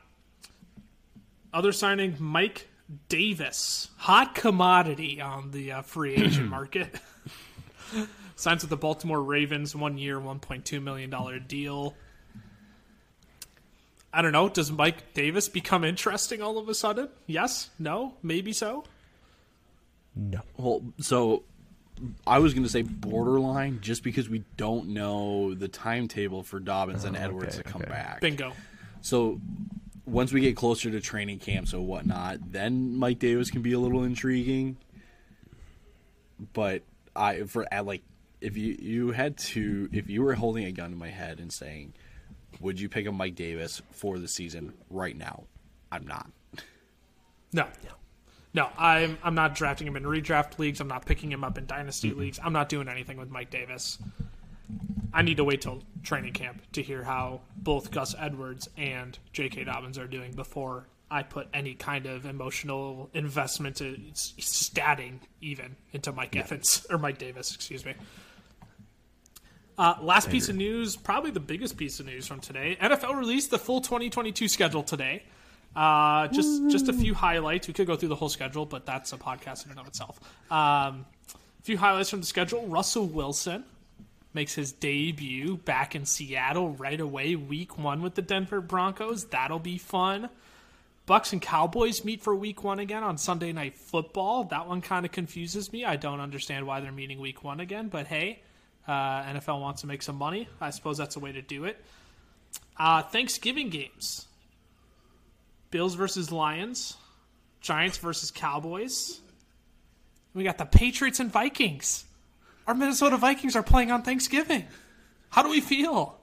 Other 1.53 1.71
signing, 1.71 2.15
Mike 2.19 2.67
Davis, 3.07 3.89
hot 3.97 4.35
commodity 4.35 5.21
on 5.21 5.51
the 5.51 5.71
uh, 5.71 5.81
free 5.81 6.15
agent 6.15 6.49
market. 6.49 6.95
Signs 8.35 8.61
with 8.61 8.69
the 8.69 8.77
Baltimore 8.77 9.21
Ravens, 9.21 9.75
one 9.75 9.97
year, 9.97 10.19
one 10.19 10.39
point 10.39 10.63
two 10.63 10.79
million 10.79 11.09
dollar 11.09 11.39
deal. 11.39 11.95
I 14.13 14.21
don't 14.21 14.31
know. 14.31 14.49
Does 14.49 14.71
Mike 14.71 15.13
Davis 15.13 15.49
become 15.49 15.83
interesting 15.83 16.41
all 16.41 16.57
of 16.57 16.69
a 16.69 16.73
sudden? 16.73 17.09
Yes, 17.27 17.69
no, 17.77 18.15
maybe 18.23 18.53
so. 18.53 18.85
No. 20.15 20.41
Well, 20.57 20.81
so 20.99 21.43
I 22.25 22.39
was 22.39 22.53
going 22.53 22.63
to 22.63 22.69
say 22.69 22.81
borderline, 22.81 23.79
just 23.81 24.03
because 24.03 24.29
we 24.29 24.43
don't 24.57 24.89
know 24.89 25.53
the 25.53 25.67
timetable 25.67 26.43
for 26.43 26.59
Dobbins 26.59 27.03
and 27.03 27.15
Edwards 27.15 27.55
okay, 27.55 27.63
to 27.63 27.69
come 27.69 27.81
okay. 27.81 27.91
back. 27.91 28.21
Bingo. 28.21 28.53
So 29.01 29.39
once 30.09 30.33
we 30.33 30.41
get 30.41 30.55
closer 30.55 30.89
to 30.91 30.99
training 30.99 31.39
camps 31.39 31.73
or 31.73 31.81
whatnot, 31.81 32.51
then 32.51 32.97
Mike 32.97 33.19
Davis 33.19 33.51
can 33.51 33.61
be 33.61 33.73
a 33.73 33.79
little 33.79 34.03
intriguing. 34.03 34.77
But 36.53 36.83
I 37.15 37.43
for 37.43 37.65
at 37.71 37.85
like 37.85 38.03
if 38.41 38.57
you 38.57 38.75
you 38.79 39.11
had 39.11 39.37
to 39.37 39.89
if 39.91 40.09
you 40.09 40.23
were 40.23 40.33
holding 40.33 40.65
a 40.65 40.71
gun 40.71 40.91
to 40.91 40.95
my 40.95 41.09
head 41.09 41.39
and 41.39 41.51
saying, 41.51 41.93
would 42.59 42.79
you 42.79 42.89
pick 42.89 43.07
up 43.07 43.13
Mike 43.13 43.35
Davis 43.35 43.81
for 43.91 44.17
the 44.19 44.27
season 44.27 44.73
right 44.89 45.15
now? 45.15 45.43
I'm 45.91 46.07
not. 46.07 46.29
No. 47.51 47.65
No, 48.53 48.69
I'm 48.77 49.17
I'm 49.23 49.35
not 49.35 49.53
drafting 49.53 49.85
him 49.87 49.95
in 49.95 50.03
redraft 50.03 50.57
leagues. 50.57 50.79
I'm 50.79 50.87
not 50.87 51.05
picking 51.05 51.31
him 51.31 51.43
up 51.43 51.57
in 51.57 51.67
dynasty 51.67 52.11
leagues. 52.11 52.39
I'm 52.43 52.53
not 52.53 52.67
doing 52.67 52.87
anything 52.87 53.17
with 53.17 53.29
Mike 53.29 53.51
Davis. 53.51 53.99
I 55.13 55.21
need 55.21 55.37
to 55.37 55.43
wait 55.43 55.61
till 55.61 55.83
training 56.03 56.33
camp 56.33 56.61
to 56.73 56.83
hear 56.83 57.03
how 57.03 57.41
both 57.57 57.91
Gus 57.91 58.15
Edwards 58.17 58.69
and 58.77 59.17
J.K. 59.33 59.63
Dobbins 59.63 59.97
are 59.97 60.07
doing 60.07 60.33
before 60.33 60.87
I 61.11 61.23
put 61.23 61.47
any 61.53 61.73
kind 61.73 62.05
of 62.05 62.25
emotional 62.25 63.09
investment 63.13 63.77
to 63.77 63.97
statting 64.13 65.19
even 65.41 65.75
into 65.91 66.11
Mike 66.11 66.35
Evans 66.35 66.85
or 66.89 66.97
Mike 66.97 67.17
Davis, 67.17 67.53
excuse 67.55 67.83
me. 67.83 67.95
Uh, 69.77 69.95
last 70.01 70.29
piece 70.29 70.49
of 70.49 70.55
news, 70.55 70.97
probably 70.97 71.31
the 71.31 71.39
biggest 71.39 71.77
piece 71.77 71.99
of 71.99 72.05
news 72.05 72.27
from 72.27 72.41
today. 72.41 72.77
NFL 72.81 73.15
released 73.15 73.49
the 73.49 73.57
full 73.57 73.79
2022 73.79 74.47
schedule 74.49 74.83
today. 74.83 75.23
Uh, 75.75 76.27
just 76.27 76.69
just 76.69 76.89
a 76.89 76.93
few 76.93 77.13
highlights. 77.13 77.67
We 77.67 77.73
could 77.73 77.87
go 77.87 77.95
through 77.95 78.09
the 78.09 78.15
whole 78.15 78.29
schedule, 78.29 78.65
but 78.65 78.85
that's 78.85 79.13
a 79.13 79.17
podcast 79.17 79.65
in 79.65 79.71
and 79.71 79.79
of 79.79 79.87
itself. 79.87 80.19
Um, 80.51 81.05
a 81.33 81.63
few 81.63 81.77
highlights 81.77 82.09
from 82.09 82.19
the 82.19 82.25
schedule. 82.25 82.67
Russell 82.67 83.05
Wilson 83.05 83.63
makes 84.39 84.55
his 84.55 84.71
debut 84.71 85.57
back 85.57 85.95
in 85.95 86.05
Seattle 86.05 86.69
right 86.69 87.01
away, 87.01 87.35
week 87.35 87.77
one 87.77 88.01
with 88.01 88.15
the 88.15 88.21
Denver 88.21 88.61
Broncos. 88.61 89.25
That'll 89.25 89.59
be 89.59 89.77
fun. 89.77 90.29
Bucs 91.05 91.33
and 91.33 91.41
Cowboys 91.41 92.05
meet 92.05 92.21
for 92.21 92.33
week 92.33 92.63
one 92.63 92.79
again 92.79 93.03
on 93.03 93.17
Sunday 93.17 93.51
Night 93.51 93.75
Football. 93.75 94.45
That 94.45 94.65
one 94.65 94.79
kind 94.79 95.05
of 95.05 95.11
confuses 95.11 95.73
me. 95.73 95.83
I 95.83 95.97
don't 95.97 96.21
understand 96.21 96.65
why 96.65 96.79
they're 96.79 96.93
meeting 96.93 97.19
week 97.19 97.43
one 97.43 97.59
again, 97.59 97.89
but 97.89 98.07
hey, 98.07 98.39
uh, 98.87 99.23
NFL 99.23 99.59
wants 99.59 99.81
to 99.81 99.87
make 99.87 100.01
some 100.01 100.15
money. 100.15 100.47
I 100.61 100.69
suppose 100.69 100.97
that's 100.97 101.17
a 101.17 101.19
way 101.19 101.33
to 101.33 101.41
do 101.41 101.65
it. 101.65 101.75
Uh, 102.77 103.01
Thanksgiving 103.01 103.67
games 103.67 104.25
Bills 105.69 105.95
versus 105.95 106.31
Lions, 106.31 106.95
Giants 107.59 107.97
versus 107.97 108.31
Cowboys. 108.31 109.19
We 110.33 110.45
got 110.45 110.57
the 110.57 110.65
Patriots 110.65 111.19
and 111.19 111.29
Vikings. 111.29 112.05
Our 112.69 112.75
Minnesota 112.75 113.17
Vikings 113.17 113.55
are 113.55 113.63
playing 113.63 113.89
on 113.89 114.03
Thanksgiving. 114.03 114.63
How 115.31 115.41
do 115.41 115.49
we 115.49 115.59
feel? 115.59 116.19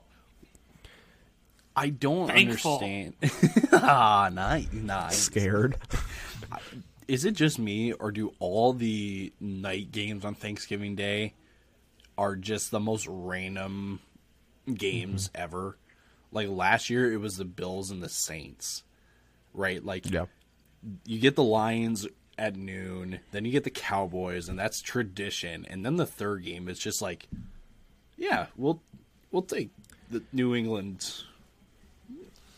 I 1.74 1.88
don't 1.88 2.28
Thankful. 2.28 2.74
understand. 2.74 3.14
ah, 3.72 4.30
nice, 4.32 4.72
nice. 4.72 5.18
Scared. 5.18 5.76
Is 7.08 7.24
it 7.24 7.32
just 7.32 7.58
me, 7.58 7.94
or 7.94 8.12
do 8.12 8.32
all 8.38 8.72
the 8.72 9.32
night 9.40 9.90
games 9.90 10.24
on 10.24 10.36
Thanksgiving 10.36 10.94
Day 10.94 11.34
are 12.16 12.36
just 12.36 12.70
the 12.70 12.78
most 12.78 13.08
random 13.10 13.98
games 14.72 15.30
ever? 15.34 15.76
Like 16.30 16.46
last 16.48 16.90
year, 16.90 17.12
it 17.12 17.18
was 17.18 17.38
the 17.38 17.44
Bills 17.44 17.90
and 17.90 18.00
the 18.00 18.08
Saints, 18.08 18.84
right? 19.52 19.84
Like 19.84 20.08
yeah. 20.08 20.26
you 21.06 21.18
get 21.18 21.34
the 21.34 21.42
Lions 21.42 22.06
at 22.38 22.56
noon, 22.56 23.20
then 23.32 23.44
you 23.44 23.52
get 23.52 23.64
the 23.64 23.70
Cowboys, 23.70 24.48
and 24.48 24.58
that's 24.58 24.80
tradition. 24.82 25.66
And 25.68 25.84
then 25.84 25.96
the 25.96 26.06
third 26.06 26.44
game 26.44 26.68
is 26.68 26.78
just 26.78 27.00
like, 27.02 27.28
yeah, 28.16 28.46
we'll 28.56 28.80
we'll 29.32 29.42
take 29.42 29.70
the 30.10 30.22
New 30.32 30.54
England, 30.54 31.12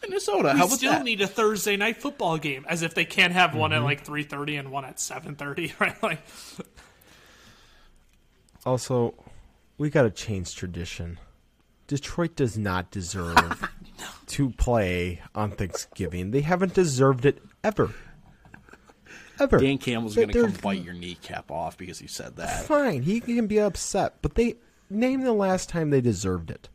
Minnesota. 0.03 0.51
We 0.55 0.59
How 0.59 0.67
about 0.67 0.79
still 0.79 0.93
that? 0.93 1.05
need 1.05 1.21
a 1.21 1.27
Thursday 1.27 1.77
night 1.77 1.97
football 2.01 2.39
game, 2.39 2.65
as 2.69 2.83
if 2.83 2.95
they 2.95 3.05
can't 3.05 3.33
have 3.33 3.55
one 3.55 3.71
Mm-hmm. 3.71 3.79
at 3.83 3.85
like 3.85 4.05
three 4.05 4.23
thirty 4.25 4.57
and 4.57 4.71
one 4.71 4.85
at 4.85 4.99
seven 5.01 5.35
thirty, 5.35 5.73
right? 5.81 6.01
Like, 6.03 6.21
Also, 8.67 9.15
we 9.79 9.91
got 9.91 10.03
to 10.03 10.11
change 10.11 10.55
tradition. 10.55 11.19
Detroit 11.87 12.37
does 12.37 12.59
not 12.59 12.91
deserve 12.91 13.69
to 14.27 14.51
play 14.51 15.23
on 15.35 15.53
Thanksgiving. 15.53 16.33
They 16.33 16.43
haven't 16.43 16.75
deserved 16.75 17.25
it 17.25 17.43
ever. 17.65 17.93
Ever. 19.41 19.59
Dan 19.59 19.79
Campbell's 19.79 20.17
going 20.17 20.29
to 20.31 20.43
come 20.43 20.53
bite 20.63 20.83
your 20.83 20.95
kneecap 20.95 21.51
off 21.51 21.77
because 21.79 22.01
you 22.03 22.09
said 22.09 22.37
that. 22.37 22.65
Fine, 22.65 23.03
he 23.03 23.21
can 23.21 23.47
be 23.47 23.59
upset, 23.61 24.15
but 24.23 24.35
they 24.35 24.57
name 24.91 25.21
the 25.23 25.33
last 25.33 25.69
time 25.69 25.91
they 25.91 26.01
deserved 26.01 26.51
it. 26.51 26.69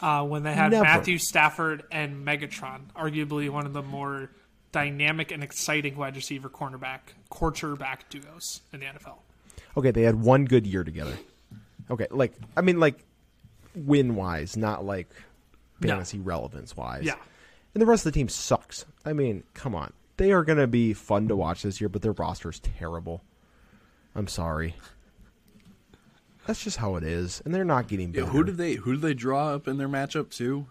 uh, 0.00 0.24
when 0.24 0.42
they 0.42 0.52
had 0.52 0.70
Never. 0.70 0.84
Matthew 0.84 1.18
Stafford 1.18 1.84
and 1.90 2.26
Megatron, 2.26 2.82
arguably 2.96 3.48
one 3.50 3.66
of 3.66 3.72
the 3.72 3.82
more 3.82 4.30
dynamic 4.70 5.30
and 5.32 5.42
exciting 5.42 5.96
wide 5.96 6.14
receiver 6.16 6.48
cornerback 6.48 7.00
quarterback 7.30 8.08
duos 8.10 8.60
in 8.72 8.80
the 8.80 8.86
NFL. 8.86 9.16
Okay, 9.76 9.90
they 9.90 10.02
had 10.02 10.16
one 10.20 10.44
good 10.44 10.66
year 10.66 10.84
together. 10.84 11.16
Okay, 11.90 12.06
like 12.10 12.32
I 12.56 12.60
mean, 12.60 12.78
like 12.80 13.02
win 13.74 14.14
wise, 14.14 14.56
not 14.56 14.84
like 14.84 15.08
No. 15.80 15.88
fantasy 15.88 16.20
relevance 16.20 16.76
wise. 16.76 17.04
Yeah. 17.04 17.14
and 17.74 17.80
the 17.80 17.86
rest 17.86 18.04
of 18.06 18.12
the 18.12 18.18
team 18.18 18.28
sucks. 18.28 18.84
I 19.04 19.12
mean, 19.14 19.42
come 19.54 19.74
on, 19.74 19.92
they 20.16 20.32
are 20.32 20.44
going 20.44 20.58
to 20.58 20.66
be 20.66 20.92
fun 20.92 21.28
to 21.28 21.36
watch 21.36 21.62
this 21.62 21.80
year, 21.80 21.88
but 21.88 22.02
their 22.02 22.12
roster 22.12 22.50
is 22.50 22.60
terrible. 22.60 23.22
I'm 24.14 24.28
sorry. 24.28 24.76
That's 26.46 26.62
just 26.62 26.78
how 26.78 26.96
it 26.96 27.04
is, 27.04 27.40
and 27.44 27.54
they're 27.54 27.64
not 27.64 27.88
getting 27.88 28.12
Yeah, 28.12 28.22
better. 28.22 28.32
who 28.32 28.44
did 28.44 28.56
they 28.56 28.74
who 28.74 28.92
did 28.92 29.00
they 29.02 29.14
draw 29.14 29.50
up 29.54 29.68
in 29.68 29.78
their 29.78 29.88
matchup 29.88 30.30
too? 30.30 30.66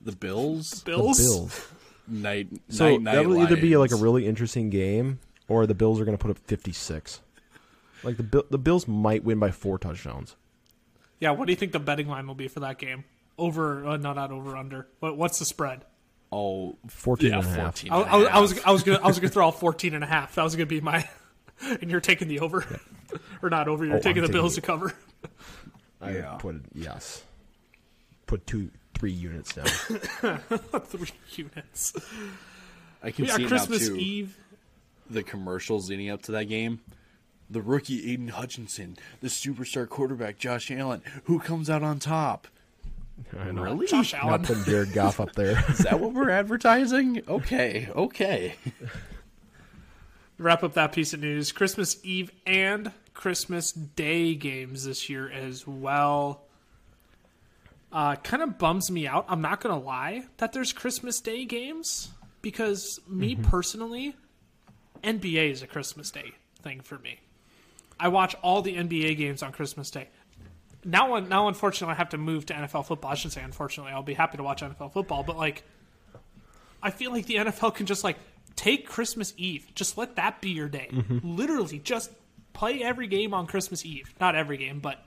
The 0.00 0.12
Bills. 0.12 0.70
the 0.70 0.92
Bills. 0.92 1.18
Bills? 1.18 1.68
Night. 2.06 2.48
So 2.70 2.88
night, 2.88 3.02
night 3.02 3.14
that'll 3.16 3.38
either 3.38 3.56
be 3.56 3.76
like 3.76 3.90
a 3.92 3.96
really 3.96 4.26
interesting 4.26 4.70
game, 4.70 5.18
or 5.46 5.66
the 5.66 5.74
Bills 5.74 6.00
are 6.00 6.06
going 6.06 6.16
to 6.16 6.20
put 6.22 6.30
up 6.30 6.38
56. 6.38 7.20
Like 8.02 8.16
the 8.16 8.44
the 8.48 8.58
Bills 8.58 8.88
might 8.88 9.24
win 9.24 9.38
by 9.38 9.50
four 9.50 9.78
touchdowns. 9.78 10.36
Yeah, 11.20 11.32
what 11.32 11.46
do 11.46 11.52
you 11.52 11.56
think 11.56 11.72
the 11.72 11.80
betting 11.80 12.08
line 12.08 12.26
will 12.26 12.34
be 12.34 12.48
for 12.48 12.60
that 12.60 12.78
game? 12.78 13.04
Over, 13.36 13.84
uh, 13.86 13.96
no, 13.98 14.12
not 14.14 14.30
over, 14.30 14.56
under. 14.56 14.86
What, 15.00 15.16
what's 15.16 15.38
the 15.38 15.44
spread? 15.44 15.84
Oh 16.30 16.76
14 16.88 17.30
yeah, 17.30 17.38
and 17.38 17.46
a 17.46 17.48
half. 17.50 17.56
14 17.78 17.92
I, 17.92 17.96
and 18.00 18.04
a 18.04 18.08
I, 18.10 18.16
I 18.18 18.30
half. 18.32 18.40
was, 18.42 18.64
I 18.64 18.70
was 18.70 18.82
gonna, 18.82 19.00
I 19.02 19.06
was 19.06 19.18
gonna 19.18 19.30
throw 19.30 19.46
out 19.48 19.58
14 19.60 19.94
and 19.94 20.04
a 20.04 20.06
half. 20.06 20.34
That 20.34 20.42
was 20.44 20.54
gonna 20.56 20.66
be 20.66 20.80
my, 20.80 21.08
and 21.62 21.90
you're 21.90 22.00
taking 22.00 22.28
the 22.28 22.40
over, 22.40 22.64
or 23.42 23.50
not 23.50 23.68
over. 23.68 23.84
You're 23.84 23.96
Oh, 23.96 24.00
taking 24.00 24.22
I'm 24.22 24.26
the 24.28 24.32
Bills 24.32 24.54
taking 24.56 24.62
to 24.62 24.66
cover. 24.66 24.94
I 26.00 26.10
Yeah. 26.12 26.34
put 26.38 26.56
yes. 26.74 27.24
Put 28.26 28.46
two, 28.46 28.70
three 28.94 29.10
units 29.12 29.54
down. 29.54 29.66
Three 29.66 31.08
units. 31.34 31.94
I 33.02 33.10
can 33.10 33.24
We 33.24 33.30
see 33.30 33.46
Christmas 33.46 33.88
now 33.88 33.94
too. 33.94 34.00
Eve. 34.00 34.36
The 35.08 35.22
commercials 35.22 35.88
leading 35.88 36.10
up 36.10 36.20
to 36.24 36.32
that 36.32 36.44
game. 36.44 36.80
The 37.48 37.62
rookie 37.62 38.12
Aidan 38.12 38.28
Hutchinson, 38.28 38.98
the 39.22 39.28
superstar 39.28 39.88
quarterback 39.88 40.36
Josh 40.38 40.70
Allen, 40.70 41.00
who 41.24 41.38
comes 41.38 41.70
out 41.70 41.82
on 41.82 41.98
top. 41.98 42.46
I 43.38 43.50
know. 43.50 43.62
Really? 43.62 43.86
Josh 43.86 44.12
Not 44.12 44.42
putting 44.42 44.64
Jared 44.64 44.92
Goff 44.92 45.20
up 45.20 45.32
there. 45.34 45.64
Is 45.68 45.78
that 45.78 46.00
what 46.00 46.14
we're 46.14 46.30
advertising? 46.30 47.22
Okay, 47.28 47.88
okay. 47.94 48.54
wrap 50.38 50.62
up 50.62 50.74
that 50.74 50.92
piece 50.92 51.12
of 51.12 51.20
news. 51.20 51.52
Christmas 51.52 51.96
Eve 52.02 52.30
and 52.46 52.92
Christmas 53.14 53.72
Day 53.72 54.34
games 54.34 54.84
this 54.84 55.08
year 55.08 55.30
as 55.30 55.66
well. 55.66 56.42
Uh, 57.90 58.16
kind 58.16 58.42
of 58.42 58.58
bums 58.58 58.90
me 58.90 59.06
out. 59.06 59.24
I'm 59.28 59.40
not 59.40 59.60
gonna 59.60 59.78
lie 59.78 60.24
that 60.38 60.52
there's 60.52 60.72
Christmas 60.72 61.20
Day 61.20 61.44
games 61.44 62.10
because 62.42 63.00
me 63.08 63.34
personally, 63.34 64.14
NBA 65.02 65.50
is 65.50 65.62
a 65.62 65.66
Christmas 65.66 66.10
Day 66.10 66.32
thing 66.62 66.80
for 66.80 66.98
me. 66.98 67.20
I 67.98 68.08
watch 68.08 68.36
all 68.42 68.62
the 68.62 68.76
NBA 68.76 69.16
games 69.16 69.42
on 69.42 69.52
Christmas 69.52 69.90
Day. 69.90 70.08
Now, 70.88 71.18
now, 71.18 71.48
unfortunately, 71.48 71.92
I 71.92 71.96
have 71.98 72.08
to 72.10 72.18
move 72.18 72.46
to 72.46 72.54
NFL 72.54 72.86
football. 72.86 73.10
I 73.10 73.14
shouldn't 73.14 73.34
say 73.34 73.42
unfortunately. 73.42 73.92
I'll 73.92 74.02
be 74.02 74.14
happy 74.14 74.38
to 74.38 74.42
watch 74.42 74.62
NFL 74.62 74.94
football, 74.94 75.22
but 75.22 75.36
like, 75.36 75.62
I 76.82 76.90
feel 76.90 77.12
like 77.12 77.26
the 77.26 77.36
NFL 77.36 77.74
can 77.74 77.84
just 77.84 78.04
like 78.04 78.16
take 78.56 78.88
Christmas 78.88 79.34
Eve. 79.36 79.66
Just 79.74 79.98
let 79.98 80.16
that 80.16 80.40
be 80.40 80.48
your 80.48 80.68
day. 80.68 80.88
Mm-hmm. 80.90 81.36
Literally, 81.36 81.78
just 81.78 82.10
play 82.54 82.82
every 82.82 83.06
game 83.06 83.34
on 83.34 83.46
Christmas 83.46 83.84
Eve. 83.84 84.14
Not 84.18 84.34
every 84.34 84.56
game, 84.56 84.80
but 84.80 85.04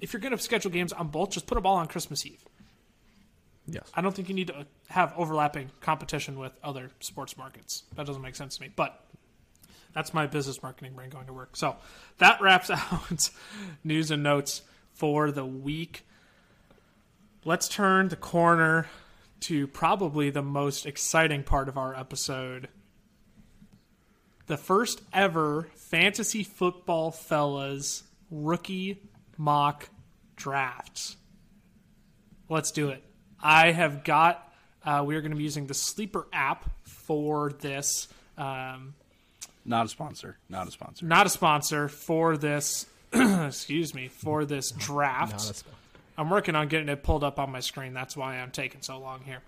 if 0.00 0.14
you're 0.14 0.20
going 0.20 0.34
to 0.34 0.42
schedule 0.42 0.70
games 0.70 0.92
on 0.94 1.08
both, 1.08 1.30
just 1.30 1.46
put 1.46 1.56
them 1.56 1.66
all 1.66 1.76
on 1.76 1.86
Christmas 1.86 2.24
Eve. 2.24 2.42
Yes. 3.66 3.90
I 3.94 4.00
don't 4.00 4.14
think 4.14 4.30
you 4.30 4.34
need 4.34 4.46
to 4.46 4.56
uh, 4.56 4.64
have 4.88 5.12
overlapping 5.18 5.70
competition 5.82 6.38
with 6.38 6.52
other 6.64 6.90
sports 7.00 7.36
markets. 7.36 7.82
That 7.94 8.06
doesn't 8.06 8.22
make 8.22 8.36
sense 8.36 8.56
to 8.56 8.62
me. 8.62 8.70
But 8.74 8.98
that's 9.92 10.14
my 10.14 10.26
business 10.26 10.62
marketing 10.62 10.94
brain 10.94 11.10
going 11.10 11.26
to 11.26 11.34
work. 11.34 11.56
So 11.56 11.76
that 12.18 12.40
wraps 12.40 12.70
out 12.70 13.30
news 13.84 14.10
and 14.10 14.22
notes 14.22 14.62
for 15.00 15.30
the 15.30 15.46
week. 15.46 16.06
Let's 17.42 17.68
turn 17.68 18.08
the 18.08 18.16
corner 18.16 18.86
to 19.40 19.66
probably 19.66 20.28
the 20.28 20.42
most 20.42 20.84
exciting 20.84 21.42
part 21.42 21.70
of 21.70 21.78
our 21.78 21.94
episode. 21.96 22.68
The 24.46 24.58
first 24.58 25.00
ever 25.10 25.70
fantasy 25.74 26.44
football 26.44 27.10
fellas 27.10 28.02
rookie 28.30 29.00
mock 29.38 29.88
drafts. 30.36 31.16
Let's 32.50 32.70
do 32.70 32.90
it. 32.90 33.02
I 33.42 33.72
have 33.72 34.04
got. 34.04 34.52
Uh, 34.84 35.02
we 35.06 35.16
are 35.16 35.22
going 35.22 35.30
to 35.30 35.36
be 35.38 35.44
using 35.44 35.66
the 35.66 35.72
Sleeper 35.72 36.26
app 36.30 36.68
for 36.82 37.52
this. 37.52 38.08
Um, 38.36 38.92
Not 39.64 39.86
a 39.86 39.88
sponsor. 39.88 40.36
Not 40.50 40.68
a 40.68 40.70
sponsor. 40.70 41.06
not 41.06 41.24
a 41.24 41.30
sponsor 41.30 41.88
for 41.88 42.36
this. 42.36 42.84
excuse 43.46 43.94
me 43.94 44.08
for 44.08 44.44
this 44.44 44.70
draft. 44.70 45.40
Sponsor. 45.40 45.66
I'm 46.16 46.28
working 46.28 46.54
on 46.54 46.68
getting 46.68 46.88
it 46.88 47.02
pulled 47.02 47.24
up 47.24 47.38
on 47.38 47.50
my 47.50 47.60
screen. 47.60 47.94
That's 47.94 48.16
why 48.16 48.36
I'm 48.36 48.50
taking 48.50 48.82
so 48.82 48.98
long 48.98 49.20
here. 49.24 49.40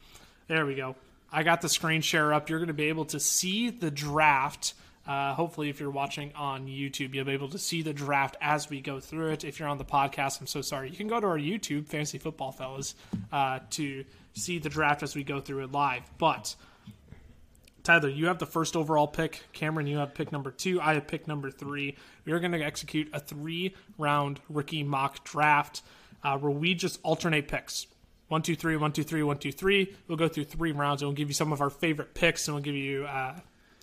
There 0.49 0.65
we 0.65 0.75
go. 0.75 0.97
I 1.31 1.43
got 1.43 1.61
the 1.61 1.69
screen 1.69 2.01
share 2.03 2.33
up. 2.33 2.49
You're 2.49 2.59
going 2.59 2.69
to 2.69 2.75
be 2.75 2.89
able 2.89 3.05
to 3.07 3.21
see 3.21 3.71
the 3.71 3.91
draft. 3.91 4.75
Uh, 5.07 5.35
hopefully, 5.35 5.69
if 5.69 5.81
you're 5.81 5.91
watching 5.91 6.33
on 6.35 6.67
YouTube, 6.67 7.15
you'll 7.15 7.25
be 7.25 7.33
able 7.33 7.49
to 7.49 7.59
see 7.59 7.83
the 7.83 7.93
draft 7.93 8.37
as 8.41 8.71
we 8.71 8.81
go 8.81 9.01
through 9.01 9.33
it. 9.33 9.45
If 9.45 9.59
you're 9.59 9.69
on 9.69 9.79
the 9.79 9.85
podcast, 9.85 10.41
I'm 10.41 10.47
so 10.47 10.61
sorry. 10.63 10.91
You 10.91 10.97
can 10.97 11.09
go 11.09 11.19
to 11.21 11.27
our 11.27 11.39
YouTube, 11.39 11.87
Fantasy 11.89 12.19
Football 12.19 12.53
Fellas, 12.53 12.95
uh, 13.33 13.61
to 13.71 14.05
see 14.35 14.59
the 14.59 14.69
draft 14.69 15.03
as 15.03 15.17
we 15.17 15.25
go 15.25 15.41
through 15.41 15.65
it 15.65 15.73
live. 15.73 16.03
But 16.19 16.55
Tyler, 17.83 18.09
you 18.09 18.27
have 18.27 18.39
the 18.39 18.47
first 18.47 18.77
overall 18.77 19.09
pick. 19.09 19.43
Cameron, 19.53 19.87
you 19.87 19.99
have 19.99 20.15
pick 20.15 20.31
number 20.31 20.51
two. 20.51 20.81
I 20.81 20.95
have 20.95 21.07
pick 21.07 21.27
number 21.27 21.51
three. 21.51 21.97
We 22.25 22.33
are 22.33 22.39
going 22.39 22.53
to 22.53 22.63
execute 22.63 23.09
a 23.13 23.19
three 23.19 23.75
round 23.99 24.41
rookie 24.49 24.85
mock 24.85 25.25
draft 25.25 25.83
uh, 26.23 26.39
where 26.39 26.53
we 26.53 26.75
just 26.75 27.01
alternate 27.03 27.49
picks. 27.49 27.87
One, 28.29 28.43
two, 28.43 28.55
three, 28.55 28.77
one, 28.77 28.93
two, 28.93 29.03
three, 29.03 29.23
one, 29.23 29.39
two, 29.39 29.53
three. 29.53 29.95
We'll 30.07 30.17
go 30.17 30.29
through 30.29 30.45
three 30.45 30.73
rounds 30.73 31.03
and 31.03 31.09
we'll 31.09 31.17
give 31.17 31.29
you 31.29 31.35
some 31.35 31.53
of 31.53 31.61
our 31.61 31.71
favorite 31.71 32.15
picks 32.15 32.47
and 32.47 32.55
we'll 32.55 32.63
give 32.63 32.75
you 32.75 33.05
uh, 33.05 33.39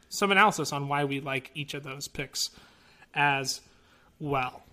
some 0.07 0.31
analysis 0.31 0.71
on 0.71 0.87
why 0.87 1.03
we 1.03 1.19
like 1.19 1.51
each 1.53 1.73
of 1.73 1.83
those 1.83 2.07
picks 2.07 2.49
as 3.13 3.61
well. 4.19 4.63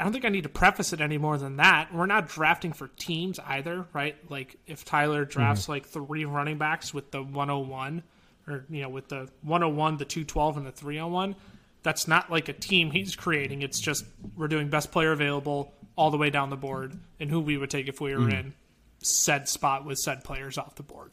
I 0.00 0.04
don't 0.04 0.12
think 0.12 0.24
I 0.24 0.30
need 0.30 0.44
to 0.44 0.48
preface 0.48 0.94
it 0.94 1.02
any 1.02 1.18
more 1.18 1.36
than 1.36 1.58
that. 1.58 1.92
We're 1.92 2.06
not 2.06 2.26
drafting 2.26 2.72
for 2.72 2.88
teams 2.88 3.38
either, 3.38 3.86
right? 3.92 4.16
Like 4.30 4.56
if 4.66 4.82
Tyler 4.82 5.26
drafts 5.26 5.64
mm-hmm. 5.64 5.72
like 5.72 5.86
three 5.86 6.24
running 6.24 6.56
backs 6.56 6.94
with 6.94 7.10
the 7.10 7.22
101 7.22 8.02
or 8.48 8.64
you 8.70 8.80
know 8.80 8.88
with 8.88 9.08
the 9.08 9.28
101, 9.42 9.98
the 9.98 10.06
212 10.06 10.56
and 10.56 10.66
the 10.66 10.72
301, 10.72 11.36
that's 11.82 12.08
not 12.08 12.30
like 12.30 12.48
a 12.48 12.54
team 12.54 12.90
he's 12.90 13.14
creating. 13.14 13.60
It's 13.60 13.78
just 13.78 14.06
we're 14.36 14.48
doing 14.48 14.70
best 14.70 14.90
player 14.90 15.12
available 15.12 15.74
all 15.96 16.10
the 16.10 16.16
way 16.16 16.30
down 16.30 16.48
the 16.48 16.56
board 16.56 16.98
and 17.20 17.28
who 17.30 17.38
we 17.38 17.58
would 17.58 17.68
take 17.68 17.86
if 17.86 18.00
we 18.00 18.14
were 18.14 18.20
mm-hmm. 18.20 18.30
in 18.30 18.54
said 19.02 19.50
spot 19.50 19.84
with 19.84 19.98
said 19.98 20.24
players 20.24 20.56
off 20.56 20.76
the 20.76 20.82
board. 20.82 21.10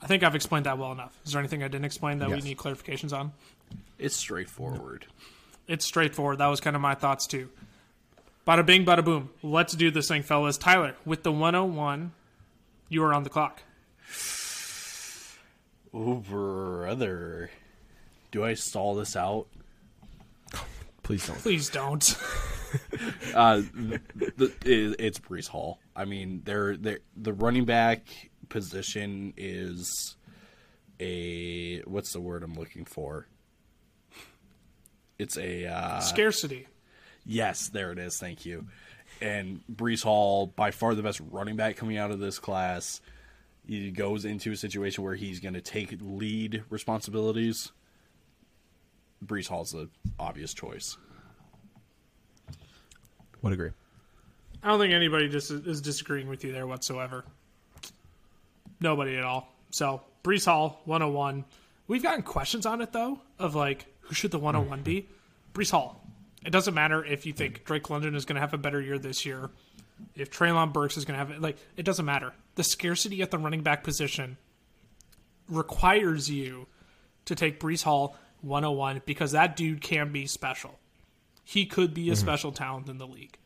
I 0.00 0.06
think 0.06 0.22
I've 0.22 0.34
explained 0.34 0.64
that 0.64 0.78
well 0.78 0.92
enough. 0.92 1.14
Is 1.26 1.32
there 1.32 1.40
anything 1.40 1.62
I 1.62 1.68
didn't 1.68 1.84
explain 1.84 2.18
that 2.20 2.30
Yes. 2.30 2.42
we 2.42 2.48
need 2.48 2.56
clarifications 2.56 3.12
on? 3.12 3.32
It's 3.98 4.16
straightforward. 4.16 5.06
It's 5.66 5.84
straightforward. 5.84 6.38
That 6.38 6.48
was 6.48 6.60
kind 6.60 6.76
of 6.76 6.82
my 6.82 6.94
thoughts 6.94 7.26
too. 7.26 7.48
Bada 8.46 8.66
bing, 8.66 8.84
bada 8.84 9.04
boom. 9.04 9.30
Let's 9.42 9.74
do 9.74 9.90
this 9.90 10.08
thing, 10.08 10.22
fellas. 10.22 10.58
Tyler, 10.58 10.96
with 11.04 11.22
the 11.22 11.30
101, 11.30 12.12
you 12.88 13.04
are 13.04 13.14
on 13.14 13.22
the 13.22 13.30
clock. 13.30 13.62
Oh, 15.94 16.16
brother. 16.16 17.50
Do 18.32 18.44
I 18.44 18.54
stall 18.54 18.94
this 18.96 19.14
out? 19.14 19.46
Please 21.02 21.26
don't. 21.26 21.38
Please 21.38 21.70
don't. 21.70 22.16
Uh, 23.34 23.60
the, 23.74 24.50
it, 24.64 24.96
it's 24.98 25.18
Breece 25.18 25.46
Hall. 25.46 25.78
I 25.94 26.06
mean, 26.06 26.40
they're, 26.44 26.74
they're, 26.78 27.00
the 27.14 27.34
running 27.34 27.66
back 27.66 28.30
position 28.48 29.34
is 29.36 30.16
a 30.98 31.80
what's 31.80 32.14
the 32.14 32.20
word 32.20 32.42
I'm 32.42 32.54
looking 32.54 32.86
for? 32.86 33.26
It's 35.22 35.38
a 35.38 35.66
uh, 35.66 36.00
Scarcity. 36.00 36.66
yes, 37.24 37.68
there 37.68 37.92
it 37.92 37.98
is. 37.98 38.18
Thank 38.18 38.44
you. 38.44 38.66
And 39.20 39.60
Breece 39.72 40.02
Hall, 40.02 40.46
by 40.48 40.72
far 40.72 40.94
the 40.94 41.02
best 41.02 41.20
running 41.30 41.56
back 41.56 41.76
coming 41.76 41.96
out 41.96 42.10
of 42.10 42.18
this 42.18 42.38
class, 42.40 43.00
he 43.66 43.90
goes 43.92 44.24
into 44.24 44.50
a 44.50 44.56
situation 44.56 45.04
where 45.04 45.14
he's 45.14 45.38
going 45.38 45.54
to 45.54 45.60
take 45.60 45.96
lead 46.00 46.64
responsibilities. 46.70 47.70
Breece 49.24 49.48
Hall's 49.48 49.70
the 49.70 49.88
obvious 50.18 50.52
choice. 50.52 50.96
Would 53.42 53.52
agree. 53.52 53.70
I 54.62 54.68
don't 54.68 54.80
think 54.80 54.92
anybody 54.92 55.28
just 55.28 55.50
is 55.50 55.80
disagreeing 55.80 56.28
with 56.28 56.44
you 56.44 56.52
there 56.52 56.66
whatsoever. 56.66 57.24
Nobody 58.80 59.16
at 59.16 59.24
all. 59.24 59.52
So, 59.70 60.02
Breece 60.24 60.46
Hall, 60.46 60.80
101. 60.84 61.44
We've 61.88 62.02
gotten 62.02 62.22
questions 62.22 62.66
on 62.66 62.80
it, 62.80 62.92
though, 62.92 63.20
of 63.38 63.54
like, 63.54 63.86
who 64.12 64.14
should 64.14 64.30
the 64.30 64.38
101 64.38 64.82
be? 64.82 65.08
Breece 65.54 65.70
Hall. 65.70 66.06
It 66.44 66.50
doesn't 66.50 66.74
matter 66.74 67.02
if 67.02 67.24
you 67.24 67.32
think 67.32 67.64
Drake 67.64 67.88
London 67.88 68.14
is 68.14 68.26
going 68.26 68.34
to 68.34 68.42
have 68.42 68.52
a 68.52 68.58
better 68.58 68.78
year 68.78 68.98
this 68.98 69.24
year, 69.24 69.48
if 70.14 70.30
Treylon 70.30 70.70
Burks 70.70 70.98
is 70.98 71.06
going 71.06 71.18
to 71.18 71.18
have 71.18 71.30
it. 71.30 71.40
Like, 71.40 71.56
it 71.78 71.84
doesn't 71.84 72.04
matter. 72.04 72.34
The 72.56 72.62
scarcity 72.62 73.22
at 73.22 73.30
the 73.30 73.38
running 73.38 73.62
back 73.62 73.82
position 73.82 74.36
requires 75.48 76.30
you 76.30 76.66
to 77.24 77.34
take 77.34 77.58
Breece 77.58 77.84
Hall 77.84 78.14
101 78.42 79.00
because 79.06 79.32
that 79.32 79.56
dude 79.56 79.80
can 79.80 80.12
be 80.12 80.26
special. 80.26 80.78
He 81.42 81.64
could 81.64 81.94
be 81.94 82.10
a 82.10 82.12
mm-hmm. 82.12 82.20
special 82.20 82.52
talent 82.52 82.90
in 82.90 82.98
the 82.98 83.06
league. 83.06 83.38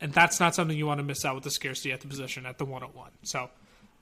And 0.00 0.10
that's 0.10 0.40
not 0.40 0.54
something 0.54 0.74
you 0.74 0.86
want 0.86 1.00
to 1.00 1.04
miss 1.04 1.22
out 1.22 1.34
with 1.34 1.44
the 1.44 1.50
scarcity 1.50 1.92
at 1.92 2.00
the 2.00 2.08
position 2.08 2.46
at 2.46 2.56
the 2.56 2.64
101. 2.64 3.10
So, 3.24 3.50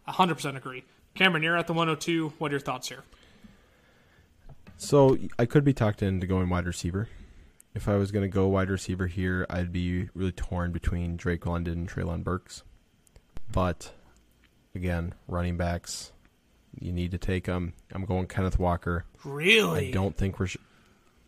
100% 0.07 0.57
agree. 0.57 0.85
Cameron, 1.17 1.43
you're 1.43 1.57
at 1.57 1.67
the 1.67 1.73
102. 1.73 2.35
What 2.39 2.53
are 2.53 2.55
your 2.55 2.61
thoughts 2.61 2.89
here? 2.89 3.03
So 4.77 5.17
I 5.39 5.47
could 5.47 5.65
be 5.65 5.73
talked 5.73 6.03
into 6.03 6.27
going 6.27 6.49
wide 6.49 6.67
receiver. 6.67 7.09
If 7.75 7.89
I 7.89 7.97
was 7.97 8.13
going 8.13 8.23
to 8.23 8.29
go 8.29 8.47
wide 8.47 8.71
receiver 8.71 9.07
here, 9.07 9.47
I'd 9.51 9.73
be 9.73 10.09
really 10.15 10.33
torn 10.33 10.73
between 10.73 11.17
Drake 11.17 11.47
London 11.47 11.79
and 11.79 11.89
Treylon 11.89 12.23
Burks. 12.23 12.63
But 13.51 13.93
again, 14.75 15.15
running 15.27 15.57
backs, 15.57 16.13
you 16.79 16.93
need 16.93 17.11
to 17.13 17.19
take 17.19 17.45
them. 17.45 17.73
I'm 17.93 18.05
going 18.05 18.27
Kenneth 18.27 18.59
Walker. 18.59 19.05
Really? 19.25 19.89
I 19.89 19.91
don't 19.91 20.17
think 20.17 20.39
Rash- 20.39 20.57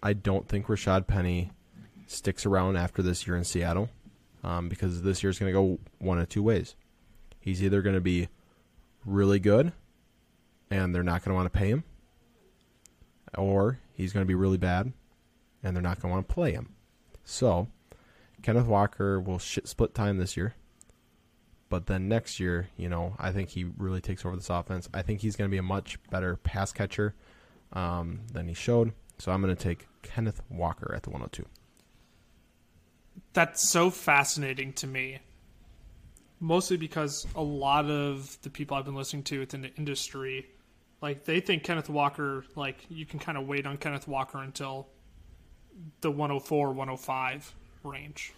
I 0.02 0.12
don't 0.12 0.48
think 0.48 0.66
Rashad 0.66 1.06
Penny 1.06 1.50
sticks 2.06 2.46
around 2.46 2.76
after 2.76 3.02
this 3.02 3.26
year 3.26 3.37
in 3.37 3.44
Seattle, 3.44 3.88
um, 4.44 4.68
because 4.68 5.02
this 5.02 5.22
year's 5.22 5.38
going 5.38 5.52
to 5.52 5.59
go 5.59 5.78
one 5.98 6.20
of 6.20 6.28
two 6.28 6.42
ways. 6.42 6.76
He's 7.40 7.62
either 7.62 7.82
going 7.82 7.94
to 7.94 8.00
be 8.00 8.28
really 9.04 9.40
good, 9.40 9.72
and 10.70 10.94
they're 10.94 11.02
not 11.02 11.24
going 11.24 11.30
to 11.30 11.35
want 11.35 11.52
to 11.52 11.59
pay 11.59 11.68
him, 11.68 11.85
or 13.36 13.78
he's 13.94 14.12
going 14.12 14.22
to 14.24 14.28
be 14.28 14.34
really 14.34 14.58
bad, 14.58 14.92
and 15.62 15.74
they're 15.74 15.82
not 15.82 16.00
going 16.00 16.10
to 16.10 16.16
want 16.16 16.28
to 16.28 16.34
play 16.34 16.52
him. 16.52 16.74
So, 17.24 17.68
Kenneth 18.42 18.66
Walker 18.66 19.20
will 19.20 19.38
split 19.38 19.94
time 19.94 20.18
this 20.18 20.36
year. 20.36 20.54
But 21.68 21.86
then 21.86 22.08
next 22.08 22.38
year, 22.38 22.68
you 22.76 22.88
know, 22.88 23.16
I 23.18 23.32
think 23.32 23.50
he 23.50 23.64
really 23.64 24.00
takes 24.00 24.24
over 24.24 24.36
this 24.36 24.50
offense. 24.50 24.88
I 24.94 25.02
think 25.02 25.20
he's 25.20 25.34
going 25.34 25.50
to 25.50 25.52
be 25.52 25.58
a 25.58 25.64
much 25.64 25.98
better 26.10 26.36
pass 26.36 26.72
catcher 26.72 27.14
um, 27.72 28.20
than 28.32 28.46
he 28.46 28.54
showed. 28.54 28.92
So 29.18 29.32
I'm 29.32 29.42
going 29.42 29.54
to 29.54 29.60
take 29.62 29.88
Kenneth 30.02 30.42
Walker 30.48 30.94
at 30.94 31.02
the 31.02 31.10
102. 31.10 31.44
That's 33.32 33.68
so 33.68 33.90
fascinating 33.90 34.72
to 34.74 34.86
me. 34.86 35.18
Mostly 36.38 36.76
because 36.76 37.26
a 37.34 37.42
lot 37.42 37.86
of 37.86 38.38
the 38.42 38.50
people 38.50 38.76
I've 38.76 38.84
been 38.84 38.94
listening 38.94 39.22
to 39.24 39.40
within 39.40 39.62
the 39.62 39.74
industry, 39.74 40.46
like 41.07 41.25
they 41.25 41.38
think 41.38 41.62
Kenneth 41.62 41.88
Walker, 41.88 42.45
like 42.57 42.85
you 42.88 43.07
can 43.07 43.21
kind 43.21 43.38
of 43.38 43.47
wait 43.47 43.64
on 43.64 43.77
Kenneth 43.77 44.09
Walker 44.09 44.38
until 44.38 44.88
the 46.01 46.11
104, 46.11 46.71
105 46.71 47.55
range. 47.85 48.33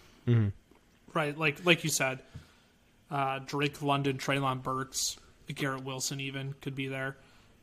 Right, 1.15 1.35
like 1.35 1.65
like 1.65 1.83
you 1.83 1.89
said, 1.89 2.19
uh, 3.09 3.39
Drake 3.39 3.81
London, 3.81 4.19
Treylon 4.19 4.61
Burks, 4.61 5.17
Garrett 5.55 5.83
Wilson 5.83 6.19
even 6.19 6.53
could 6.61 6.75
be 6.75 6.87
there, 6.87 7.17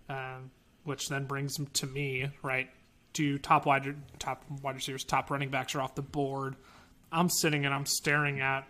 um, 0.09 0.51
which 0.83 1.09
then 1.09 1.27
brings 1.27 1.57
to 1.75 1.87
me 1.87 2.29
right. 2.43 2.69
To 3.13 3.39
top 3.39 3.65
wide 3.65 3.95
top 4.19 4.43
wide 4.61 4.75
receivers, 4.75 5.05
top 5.05 5.31
running 5.31 5.51
backs 5.51 5.77
are 5.77 5.83
off 5.83 5.95
the 5.95 6.03
board. 6.03 6.57
I'm 7.13 7.31
sitting 7.31 7.65
and 7.65 7.73
I'm 7.73 7.87
staring 7.87 8.41
at 8.41 8.67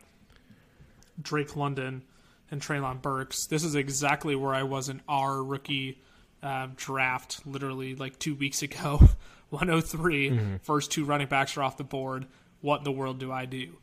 Drake 1.20 1.56
London 1.56 2.02
and 2.50 2.60
Treylon 2.60 3.00
Burks. 3.00 3.46
This 3.46 3.64
is 3.64 3.74
exactly 3.74 4.36
where 4.36 4.54
I 4.54 4.64
was 4.64 4.90
in 4.90 5.00
our 5.08 5.42
rookie 5.42 5.98
um, 6.46 6.72
draft 6.76 7.44
literally 7.44 7.94
like 7.94 8.18
two 8.18 8.34
weeks 8.34 8.62
ago. 8.62 9.08
103, 9.50 10.58
first 10.62 10.90
two 10.90 11.04
running 11.04 11.28
backs 11.28 11.56
are 11.56 11.62
off 11.62 11.76
the 11.76 11.84
board. 11.84 12.26
What 12.62 12.78
in 12.78 12.84
the 12.84 12.90
world 12.90 13.20
do 13.20 13.30
I 13.30 13.44
do? 13.44 13.76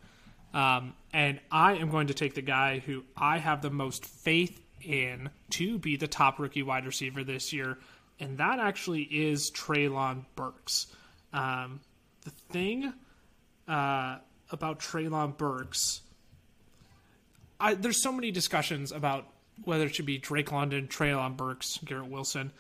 Um, 0.54 0.94
and 1.14 1.40
I 1.52 1.76
am 1.76 1.90
going 1.90 2.08
to 2.08 2.14
take 2.14 2.36
the 2.36 2.42
guy 2.42 2.80
who 2.80 3.06
I 3.16 3.38
have 3.38 3.62
the 3.62 3.70
most 3.70 4.06
faith 4.06 4.62
in 4.82 5.30
to 5.52 5.80
be 5.80 5.96
the 5.96 6.08
top 6.08 6.38
rookie 6.38 6.64
wide 6.64 6.86
receiver 6.86 7.24
this 7.24 7.54
year, 7.54 7.78
and 8.20 8.38
that 8.40 8.60
actually 8.60 9.04
is 9.04 9.52
Treylon 9.52 10.26
Burks. 10.36 10.88
Um, 11.32 11.80
the 12.24 12.32
thing 12.32 12.94
uh, 13.68 14.18
about 14.52 14.80
Treylon 14.80 15.38
Burks, 15.38 16.02
I, 17.60 17.74
there's 17.74 18.02
so 18.02 18.12
many 18.12 18.32
discussions 18.32 18.92
about 18.92 19.26
whether 19.64 19.86
it 19.86 19.96
should 19.96 20.06
be 20.06 20.18
Drake 20.18 20.52
London, 20.52 20.88
Treylon 20.88 21.38
Burks, 21.38 21.80
Garrett 21.86 22.10
Wilson. 22.10 22.52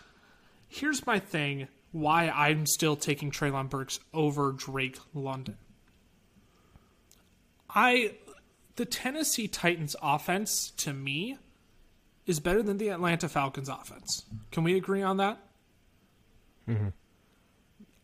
Here's 0.68 1.06
my 1.06 1.20
thing 1.20 1.68
why 1.92 2.30
I'm 2.30 2.66
still 2.66 2.96
taking 2.96 3.32
Treylon 3.32 3.70
Burks 3.70 4.00
over 4.14 4.52
Drake 4.52 4.98
London. 5.14 5.58
I 7.70 8.16
the 8.76 8.86
Tennessee 8.86 9.48
Titans 9.48 9.96
offense 10.02 10.72
to 10.78 10.94
me 10.94 11.38
is 12.26 12.40
better 12.40 12.64
than 12.64 12.78
the 12.78 12.90
Atlanta 12.90 13.30
Falcons 13.30 13.70
offense. 13.70 14.26
Can 14.52 14.64
we 14.64 14.76
agree 14.76 15.04
on 15.04 15.18
that? 15.18 15.38
Mm-hmm. 16.68 16.90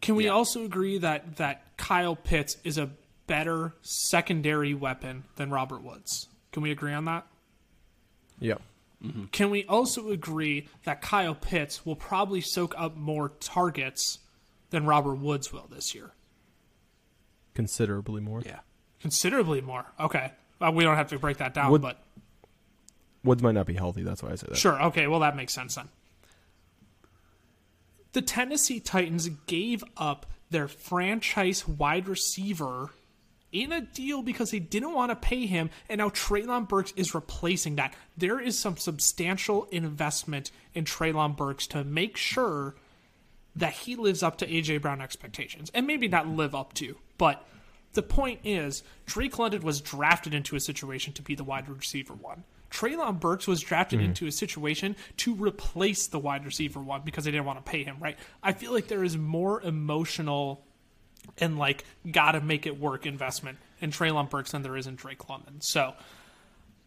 Can 0.01 0.15
we 0.15 0.27
also 0.27 0.63
agree 0.63 0.97
that 0.99 1.37
that 1.37 1.77
Kyle 1.77 2.15
Pitts 2.15 2.57
is 2.63 2.77
a 2.77 2.89
better 3.27 3.73
secondary 3.81 4.73
weapon 4.73 5.23
than 5.35 5.49
Robert 5.49 5.83
Woods? 5.83 6.27
Can 6.51 6.63
we 6.63 6.71
agree 6.71 6.93
on 6.93 7.05
that? 7.05 7.25
Yeah. 9.01 9.11
Can 9.31 9.49
we 9.49 9.63
also 9.65 10.09
agree 10.09 10.67
that 10.83 11.01
Kyle 11.01 11.35
Pitts 11.35 11.85
will 11.85 11.95
probably 11.95 12.41
soak 12.41 12.73
up 12.77 12.97
more 12.97 13.29
targets 13.39 14.19
than 14.71 14.85
Robert 14.85 15.15
Woods 15.15 15.53
will 15.53 15.67
this 15.71 15.95
year? 15.95 16.11
Considerably 17.53 18.21
more. 18.21 18.41
Yeah. 18.45 18.59
Considerably 19.01 19.61
more. 19.61 19.85
Okay. 19.99 20.31
Well, 20.59 20.73
we 20.73 20.83
don't 20.83 20.97
have 20.97 21.09
to 21.09 21.19
break 21.19 21.37
that 21.37 21.53
down, 21.53 21.71
Would- 21.71 21.81
but 21.81 22.03
Woods 23.23 23.41
might 23.41 23.53
not 23.53 23.65
be 23.65 23.73
healthy. 23.73 24.03
That's 24.03 24.21
why 24.23 24.31
I 24.31 24.35
say 24.35 24.47
that. 24.49 24.57
Sure. 24.57 24.81
Okay. 24.83 25.07
Well, 25.07 25.19
that 25.21 25.35
makes 25.35 25.53
sense 25.53 25.75
then. 25.75 25.87
The 28.13 28.21
Tennessee 28.21 28.79
Titans 28.79 29.29
gave 29.45 29.83
up 29.95 30.25
their 30.49 30.67
franchise 30.67 31.67
wide 31.67 32.07
receiver 32.07 32.89
in 33.51 33.71
a 33.71 33.81
deal 33.81 34.21
because 34.21 34.51
they 34.51 34.59
didn't 34.59 34.93
want 34.93 35.11
to 35.11 35.15
pay 35.15 35.45
him, 35.45 35.69
and 35.87 35.99
now 35.99 36.09
Treylon 36.09 36.67
Burks 36.67 36.93
is 36.95 37.15
replacing 37.15 37.75
that. 37.75 37.93
There 38.17 38.39
is 38.39 38.57
some 38.57 38.77
substantial 38.77 39.65
investment 39.71 40.51
in 40.73 40.85
Treylon 40.85 41.35
Burks 41.35 41.67
to 41.67 41.83
make 41.83 42.17
sure 42.17 42.75
that 43.55 43.73
he 43.73 43.95
lives 43.95 44.23
up 44.23 44.37
to 44.37 44.47
AJ 44.47 44.81
Brown 44.81 45.01
expectations, 45.01 45.71
and 45.73 45.87
maybe 45.87 46.07
not 46.07 46.27
live 46.27 46.53
up 46.53 46.73
to, 46.73 46.95
but 47.17 47.45
the 47.93 48.03
point 48.03 48.39
is 48.43 48.83
Drake 49.05 49.39
London 49.39 49.61
was 49.63 49.81
drafted 49.81 50.33
into 50.33 50.55
a 50.55 50.59
situation 50.59 51.13
to 51.13 51.21
be 51.21 51.35
the 51.35 51.43
wide 51.43 51.67
receiver 51.67 52.13
one. 52.13 52.43
Treylon 52.69 53.19
Burks 53.19 53.47
was 53.47 53.61
drafted 53.61 53.99
mm-hmm. 53.99 54.09
into 54.09 54.27
a 54.27 54.31
situation 54.31 54.95
to 55.17 55.33
replace 55.33 56.05
the 56.05 56.19
wide 56.19 56.45
receiver 56.45 56.79
one 56.79 57.01
because 57.03 57.25
they 57.25 57.31
didn't 57.31 57.47
want 57.47 57.63
to 57.63 57.69
pay 57.69 57.83
him, 57.83 57.97
right? 57.99 58.17
I 58.43 58.53
feel 58.53 58.71
like 58.71 58.87
there 58.87 59.03
is 59.03 59.17
more 59.17 59.61
emotional 59.61 60.63
and 61.37 61.57
like 61.57 61.83
gotta 62.09 62.41
make 62.41 62.65
it 62.65 62.79
work 62.79 63.05
investment 63.05 63.57
in 63.81 63.91
Treylon 63.91 64.29
Burks 64.29 64.51
than 64.51 64.61
there 64.61 64.77
is 64.77 64.87
in 64.87 64.95
Drake 64.95 65.29
London. 65.29 65.61
So 65.61 65.93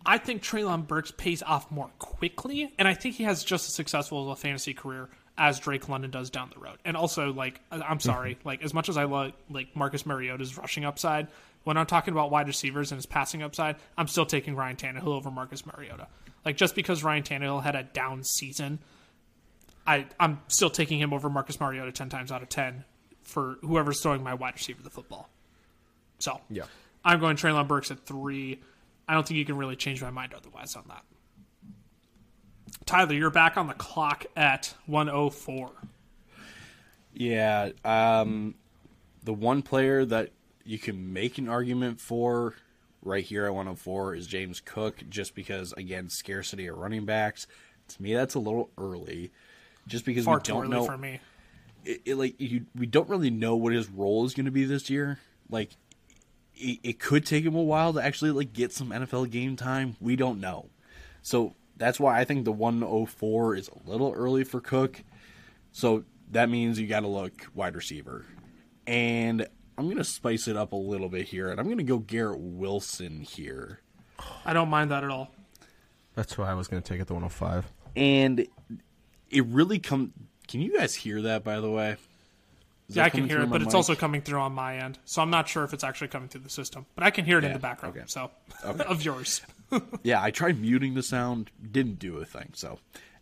I 0.05 0.18
think 0.18 0.42
Treylon 0.42 0.87
Burks 0.87 1.12
pays 1.12 1.42
off 1.42 1.71
more 1.71 1.90
quickly, 1.99 2.73
and 2.79 2.88
I 2.88 2.95
think 2.95 3.16
he 3.16 3.25
has 3.25 3.45
just 3.45 3.68
as 3.68 3.75
successful 3.75 4.23
of 4.23 4.29
a 4.29 4.37
fantasy 4.37 4.75
career 4.75 5.09
as 5.38 5.59
Drake 5.59 5.88
London 5.88 6.11
does 6.11 6.29
down 6.29 6.51
the 6.53 6.61
road. 6.61 6.77
And 6.85 6.97
also, 6.97 7.33
like, 7.33 7.61
I'm 7.71 7.81
mm-hmm. 7.81 7.99
sorry, 7.99 8.38
like 8.45 8.62
as 8.62 8.75
much 8.75 8.88
as 8.88 8.97
I 8.97 9.05
love 9.05 9.33
like 9.49 9.75
Marcus 9.75 10.05
Mariota's 10.05 10.59
rushing 10.59 10.85
upside, 10.85 11.29
when 11.64 11.77
I'm 11.77 11.87
talking 11.87 12.12
about 12.12 12.31
wide 12.31 12.49
receivers 12.49 12.90
and 12.90 12.99
his 12.99 13.07
passing 13.07 13.42
upside, 13.42 13.77
I'm 13.97 14.09
still 14.09 14.27
taking 14.27 14.57
Ryan 14.57 14.77
Tannehill 14.77 15.07
over 15.07 15.31
Marcus 15.31 15.64
Mariota. 15.64 16.09
Like 16.45 16.57
just 16.57 16.75
because 16.75 17.05
Ryan 17.05 17.23
Tannehill 17.23 17.62
had 17.62 17.77
a 17.77 17.85
down 17.85 18.25
season, 18.25 18.81
I 19.87 20.07
I'm 20.18 20.40
still 20.49 20.71
taking 20.71 20.99
him 20.99 21.12
over 21.12 21.31
Marcus 21.31 21.61
Mariota 21.61 21.92
ten 21.92 22.09
times 22.09 22.33
out 22.33 22.42
of 22.42 22.49
ten 22.49 22.85
for 23.22 23.58
whoever's 23.62 24.00
throwing 24.00 24.22
my 24.22 24.35
wide 24.35 24.54
receiver 24.54 24.82
the 24.82 24.90
football. 24.90 25.28
So 26.18 26.40
Yeah. 26.50 26.64
I'm 27.04 27.18
going 27.20 27.37
Treylon 27.37 27.66
Burks 27.66 27.90
at 27.90 28.04
three. 28.06 28.61
I 29.08 29.14
don't 29.14 29.26
think 29.26 29.38
you 29.38 29.44
can 29.44 29.56
really 29.56 29.76
change 29.76 30.00
my 30.02 30.11
mind 30.11 30.35
otherwise 30.35 30.76
on 30.76 30.85
that. 30.88 31.02
Tyler, 32.87 33.14
you're 33.14 33.30
back 33.30 33.56
on 33.56 33.66
the 33.66 33.74
clock 33.74 34.26
at 34.37 34.74
104. 34.87 35.70
Yeah, 37.14 37.70
um, 37.85 38.54
the 39.22 39.32
one 39.35 39.62
player 39.62 40.04
that 40.04 40.30
you 40.64 40.78
can 40.78 41.12
make 41.12 41.38
an 41.38 41.48
argument 41.48 42.00
for 42.00 42.54
right 43.02 43.24
here 43.24 43.44
at 43.44 43.50
104 43.54 44.14
is 44.14 44.26
James 44.26 44.61
Cook, 44.61 45.02
just 45.08 45.35
because 45.35 45.72
again 45.74 46.08
scarcity 46.08 46.66
of 46.68 46.78
running 46.78 47.04
backs. 47.04 47.46
To 47.88 48.02
me, 48.02 48.14
that's 48.14 48.35
a 48.35 48.38
little 48.38 48.70
early, 48.78 49.30
just 49.87 50.04
because 50.04 50.24
Far 50.24 50.38
we 50.38 50.42
don't 50.44 50.64
early 50.64 50.70
know. 50.70 50.85
for 50.85 50.96
me. 50.96 51.20
It, 51.85 52.03
it, 52.05 52.14
like 52.16 52.40
you, 52.40 52.66
we 52.75 52.87
don't 52.87 53.09
really 53.09 53.31
know 53.31 53.57
what 53.57 53.73
his 53.73 53.88
role 53.88 54.25
is 54.25 54.35
going 54.35 54.47
to 54.47 54.53
be 54.53 54.64
this 54.64 54.88
year. 54.88 55.18
Like, 55.51 55.77
it, 56.55 56.79
it 56.83 56.99
could 57.01 57.27
take 57.27 57.45
him 57.45 57.55
a 57.55 57.62
while 57.62 57.92
to 57.95 58.03
actually 58.03 58.31
like 58.31 58.53
get 58.53 58.73
some 58.73 58.90
NFL 58.90 59.31
game 59.31 59.57
time. 59.57 59.97
We 60.01 60.16
don't 60.16 60.40
know, 60.40 60.71
so 61.23 61.55
that's 61.77 61.99
why 61.99 62.21
I 62.21 62.25
think 62.25 62.45
the 62.45 62.53
104 62.53 63.57
is 63.57 63.68
a 63.68 63.90
little 63.90 64.12
early 64.12 64.45
for 64.45 64.61
Cook. 64.61 65.03
So 65.73 66.05
that 66.31 66.49
means 66.49 66.79
you 66.79 66.87
got 66.87 67.01
to 67.01 67.09
look 67.09 67.47
wide 67.55 67.75
receiver. 67.75 68.25
And 68.87 69.47
I'm 69.77 69.85
going 69.87 69.97
to 69.97 70.05
spice 70.05 70.49
it 70.49 70.57
up 70.57 70.73
a 70.73 70.77
little 70.77 71.09
bit 71.09 71.29
here, 71.29 71.49
and 71.49 71.59
I'm 71.59 71.66
going 71.66 71.79
to 71.79 71.85
go 71.85 71.99
Garrett 71.99 72.40
Wilson 72.40 73.21
here. 73.21 73.81
I 74.45 74.53
don't 74.53 74.68
mind 74.68 74.90
that 74.90 75.03
at 75.03 75.11
all. 75.11 75.33
That's 76.14 76.37
why 76.37 76.51
I 76.51 76.55
was 76.55 76.68
going 76.68 76.83
to 76.83 76.88
take 76.88 77.01
it 77.01 77.07
the 77.07 77.14
105. 77.14 77.73
And 77.97 78.47
it 79.31 79.47
really 79.47 79.79
come. 79.79 80.12
Can 80.53 80.61
you 80.61 80.77
guys 80.77 80.95
hear 80.95 81.23
that, 81.23 81.45
by 81.45 81.61
the 81.61 81.71
way? 81.71 81.97
Is 82.91 82.97
Yeah, 82.97 83.05
I 83.05 83.09
can 83.09 83.27
hear 83.27 83.41
it, 83.41 83.49
but 83.49 83.62
it's 83.62 83.73
also 83.73 83.95
coming 83.95 84.21
through 84.21 84.41
on 84.41 84.53
my 84.53 84.77
end. 84.77 84.99
So 85.07 85.23
I'm 85.23 85.31
not 85.31 85.49
sure 85.49 85.65
if 85.65 85.73
it's 85.73 85.83
actually 85.83 86.09
coming 86.09 86.29
through 86.29 86.43
the 86.43 86.51
system. 86.51 86.85
But 86.95 87.05
I 87.05 87.11
can 87.11 87.25
hear 87.25 87.38
it 87.38 87.45
in 87.45 87.55
the 87.55 87.59
background. 87.59 87.97
okay. 87.97 88.05
So 88.07 88.31
of 88.62 89.03
yours. 89.03 89.41
yeah, 90.03 90.23
I 90.23 90.31
tried 90.31 90.61
muting 90.61 90.93
the 90.93 91.03
sound, 91.03 91.51
didn't 91.71 91.99
do 91.99 92.19
a 92.19 92.27
thing. 92.27 92.51
So, 92.53 92.79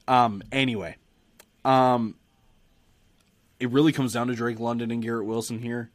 um, 0.08 0.42
anyway, 0.50 0.96
um, 1.64 2.16
it 3.60 3.70
really 3.70 3.92
comes 3.92 4.12
down 4.12 4.26
to 4.26 4.34
Drake 4.34 4.58
London 4.58 4.90
and 4.90 5.00
Garrett 5.00 5.24
Wilson 5.24 5.60
here. 5.60 5.92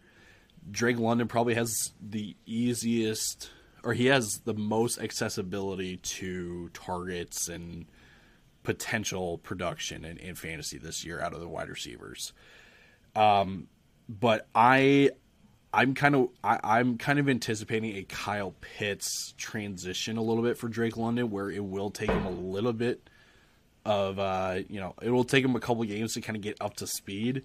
Drake 0.71 0.99
London 0.99 1.27
probably 1.27 1.55
has 1.55 1.91
the 2.01 2.37
easiest, 2.45 3.49
or 3.83 3.93
he 3.93 4.05
has 4.05 4.39
the 4.45 4.53
most 4.53 4.99
accessibility 4.99 5.97
to 5.97 6.69
targets 6.69 7.49
and 7.49 7.87
potential 8.65 9.37
production 9.37 10.03
in, 10.03 10.17
in 10.17 10.35
fantasy 10.35 10.77
this 10.77 11.05
year 11.05 11.21
out 11.21 11.33
of 11.33 11.39
the 11.39 11.47
wide 11.47 11.69
receivers. 11.69 12.33
Um, 13.15 13.67
but 14.09 14.47
I 14.53 15.11
I'm 15.73 15.93
kind 15.93 16.15
of 16.15 16.29
I, 16.43 16.59
I'm 16.63 16.97
kind 16.97 17.19
of 17.19 17.27
anticipating 17.27 17.97
a 17.97 18.03
Kyle 18.03 18.55
Pitts 18.61 19.33
transition 19.37 20.17
a 20.17 20.21
little 20.21 20.43
bit 20.43 20.57
for 20.57 20.67
Drake 20.67 20.97
London, 20.97 21.29
where 21.31 21.49
it 21.49 21.63
will 21.63 21.91
take 21.91 22.09
him 22.09 22.25
a 22.25 22.31
little 22.31 22.73
bit 22.73 23.09
of 23.85 24.17
uh, 24.17 24.59
you 24.69 24.79
know 24.79 24.95
it 25.01 25.09
will 25.09 25.23
take 25.23 25.43
him 25.43 25.55
a 25.55 25.59
couple 25.59 25.83
games 25.83 26.13
to 26.13 26.21
kind 26.21 26.35
of 26.35 26.41
get 26.41 26.57
up 26.61 26.75
to 26.77 26.87
speed. 26.87 27.43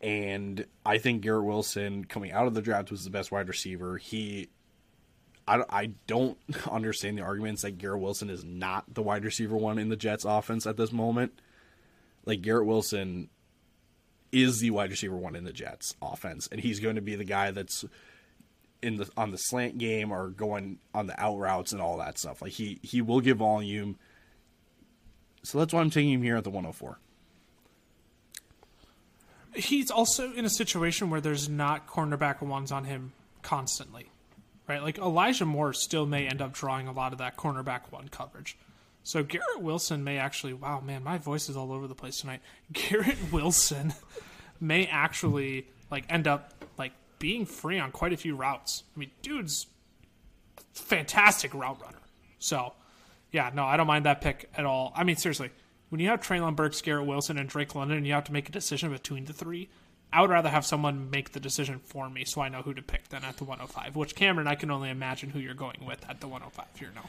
And 0.00 0.66
I 0.84 0.98
think 0.98 1.22
Garrett 1.22 1.44
Wilson 1.44 2.04
coming 2.04 2.30
out 2.30 2.46
of 2.46 2.54
the 2.54 2.62
draft 2.62 2.90
was 2.90 3.02
the 3.02 3.10
best 3.10 3.32
wide 3.32 3.48
receiver. 3.48 3.96
He, 3.96 4.50
I, 5.48 5.64
I 5.68 5.86
don't 6.06 6.38
understand 6.70 7.18
the 7.18 7.22
arguments 7.22 7.62
that 7.62 7.78
Garrett 7.78 8.00
Wilson 8.00 8.30
is 8.30 8.44
not 8.44 8.92
the 8.92 9.02
wide 9.02 9.24
receiver 9.24 9.56
one 9.56 9.78
in 9.78 9.88
the 9.88 9.96
Jets 9.96 10.24
offense 10.24 10.66
at 10.66 10.76
this 10.76 10.92
moment. 10.92 11.38
Like 12.24 12.42
Garrett 12.42 12.66
Wilson 12.66 13.28
is 14.32 14.58
the 14.60 14.70
wide 14.70 14.90
receiver 14.90 15.16
one 15.16 15.36
in 15.36 15.44
the 15.44 15.52
Jets 15.52 15.94
offense, 16.02 16.48
and 16.50 16.60
he's 16.60 16.80
going 16.80 16.96
to 16.96 17.02
be 17.02 17.14
the 17.14 17.24
guy 17.24 17.52
that's 17.52 17.84
in 18.82 18.96
the 18.96 19.08
on 19.16 19.30
the 19.30 19.38
slant 19.38 19.78
game 19.78 20.12
or 20.12 20.28
going 20.28 20.78
on 20.94 21.06
the 21.06 21.20
out 21.20 21.38
routes 21.38 21.72
and 21.72 21.80
all 21.80 21.98
that 21.98 22.18
stuff. 22.18 22.42
Like 22.42 22.52
he 22.52 22.78
he 22.82 23.00
will 23.00 23.20
give 23.20 23.38
volume. 23.38 23.96
So 25.42 25.58
that's 25.58 25.72
why 25.72 25.80
I'm 25.80 25.90
taking 25.90 26.12
him 26.12 26.22
here 26.22 26.36
at 26.36 26.42
the 26.42 26.50
104. 26.50 26.98
He's 29.54 29.92
also 29.92 30.32
in 30.32 30.44
a 30.44 30.50
situation 30.50 31.08
where 31.08 31.20
there's 31.20 31.48
not 31.48 31.86
cornerback 31.86 32.42
ones 32.42 32.72
on 32.72 32.84
him 32.84 33.12
constantly. 33.42 34.10
Right? 34.68 34.82
Like 34.82 34.98
Elijah 34.98 35.44
Moore 35.44 35.72
still 35.72 36.06
may 36.06 36.26
end 36.26 36.42
up 36.42 36.52
drawing 36.52 36.88
a 36.88 36.92
lot 36.92 37.12
of 37.12 37.18
that 37.18 37.36
cornerback 37.36 37.92
one 37.92 38.08
coverage. 38.08 38.58
So 39.04 39.22
Garrett 39.22 39.60
Wilson 39.60 40.02
may 40.02 40.18
actually 40.18 40.52
wow 40.52 40.80
man, 40.80 41.04
my 41.04 41.18
voice 41.18 41.48
is 41.48 41.56
all 41.56 41.72
over 41.72 41.86
the 41.86 41.94
place 41.94 42.20
tonight. 42.20 42.40
Garrett 42.72 43.32
Wilson 43.32 43.94
may 44.60 44.86
actually 44.86 45.68
like 45.90 46.04
end 46.08 46.26
up 46.26 46.52
like 46.76 46.92
being 47.18 47.46
free 47.46 47.78
on 47.78 47.92
quite 47.92 48.12
a 48.12 48.16
few 48.16 48.34
routes. 48.34 48.82
I 48.94 48.98
mean, 48.98 49.10
dude's 49.22 49.66
fantastic 50.72 51.54
route 51.54 51.80
runner. 51.80 52.02
So, 52.38 52.74
yeah, 53.32 53.50
no, 53.54 53.64
I 53.64 53.76
don't 53.76 53.86
mind 53.86 54.04
that 54.04 54.20
pick 54.20 54.50
at 54.56 54.64
all. 54.64 54.92
I 54.94 55.04
mean, 55.04 55.16
seriously, 55.16 55.50
when 55.88 56.00
you 56.00 56.08
have 56.08 56.20
Treylon 56.20 56.56
Burks, 56.56 56.80
Garrett 56.82 57.06
Wilson, 57.06 57.38
and 57.38 57.48
Drake 57.48 57.74
London, 57.74 57.96
and 57.98 58.06
you 58.06 58.12
have 58.12 58.24
to 58.24 58.32
make 58.32 58.48
a 58.48 58.52
decision 58.52 58.90
between 58.90 59.24
the 59.24 59.32
three, 59.32 59.68
I 60.16 60.22
would 60.22 60.30
rather 60.30 60.48
have 60.48 60.64
someone 60.64 61.10
make 61.10 61.32
the 61.32 61.40
decision 61.40 61.78
for 61.78 62.08
me 62.08 62.24
so 62.24 62.40
I 62.40 62.48
know 62.48 62.62
who 62.62 62.72
to 62.72 62.80
pick 62.80 63.10
than 63.10 63.22
at 63.22 63.36
the 63.36 63.44
105. 63.44 63.96
Which 63.96 64.14
Cameron, 64.14 64.46
I 64.46 64.54
can 64.54 64.70
only 64.70 64.88
imagine 64.88 65.28
who 65.28 65.38
you're 65.38 65.52
going 65.52 65.84
with 65.86 66.08
at 66.08 66.22
the 66.22 66.26
105 66.26 66.64
here 66.78 66.88
now. 66.94 67.04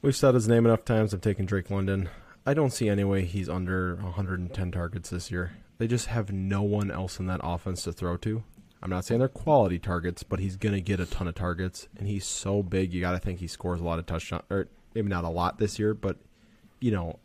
We've 0.00 0.16
said 0.16 0.32
his 0.32 0.48
name 0.48 0.64
enough 0.64 0.86
times. 0.86 1.12
I'm 1.12 1.20
taking 1.20 1.44
Drake 1.44 1.68
London. 1.68 2.08
I 2.46 2.54
don't 2.54 2.72
see 2.72 2.88
any 2.88 3.04
way 3.04 3.26
he's 3.26 3.50
under 3.50 3.96
110 3.96 4.72
targets 4.72 5.10
this 5.10 5.30
year. 5.30 5.58
They 5.76 5.86
just 5.86 6.06
have 6.06 6.32
no 6.32 6.62
one 6.62 6.90
else 6.90 7.20
in 7.20 7.26
that 7.26 7.42
offense 7.44 7.82
to 7.82 7.92
throw 7.92 8.16
to. 8.16 8.42
I'm 8.82 8.88
not 8.88 9.04
saying 9.04 9.18
they're 9.18 9.28
quality 9.28 9.78
targets, 9.78 10.22
but 10.22 10.38
he's 10.38 10.56
going 10.56 10.74
to 10.74 10.80
get 10.80 11.00
a 11.00 11.06
ton 11.06 11.28
of 11.28 11.34
targets, 11.34 11.88
and 11.98 12.08
he's 12.08 12.24
so 12.24 12.62
big. 12.62 12.94
You 12.94 13.02
got 13.02 13.12
to 13.12 13.18
think 13.18 13.40
he 13.40 13.46
scores 13.46 13.82
a 13.82 13.84
lot 13.84 13.98
of 13.98 14.06
touchdowns, 14.06 14.44
or 14.48 14.68
maybe 14.94 15.10
not 15.10 15.24
a 15.24 15.28
lot 15.28 15.58
this 15.58 15.78
year, 15.78 15.92
but 15.92 16.16
you 16.80 16.92
know, 16.92 17.18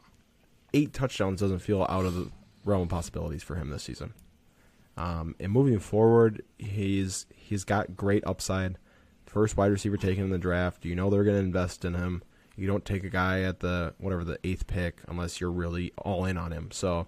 eight 0.74 0.92
touchdowns 0.92 1.40
doesn't 1.40 1.60
feel 1.60 1.86
out 1.88 2.04
of 2.04 2.14
the 2.14 2.30
realm 2.66 2.82
of 2.82 2.90
possibilities 2.90 3.42
for 3.42 3.56
him 3.56 3.70
this 3.70 3.84
season. 3.84 4.14
Um, 5.00 5.34
and 5.40 5.52
moving 5.54 5.80
forward, 5.80 6.44
he's 6.58 7.26
he's 7.34 7.64
got 7.64 7.96
great 7.96 8.22
upside. 8.28 8.78
First 9.26 9.56
wide 9.56 9.72
receiver 9.72 9.96
taken 9.96 10.26
in 10.26 10.30
the 10.30 10.38
draft. 10.38 10.84
You 10.84 10.94
know 10.94 11.10
they're 11.10 11.24
going 11.24 11.38
to 11.38 11.44
invest 11.44 11.86
in 11.86 11.94
him. 11.94 12.22
You 12.58 12.68
don't 12.68 12.84
take 12.84 13.06
a 13.06 13.10
guy 13.10 13.44
at 13.44 13.62
the 13.62 13.94
whatever 13.98 14.26
the 14.26 14.38
eighth 14.44 14.68
pick 14.68 14.98
unless 15.08 15.40
you're 15.40 15.52
really 15.52 15.94
all 15.98 16.26
in 16.26 16.38
on 16.38 16.52
him. 16.52 16.70
So, 16.72 17.08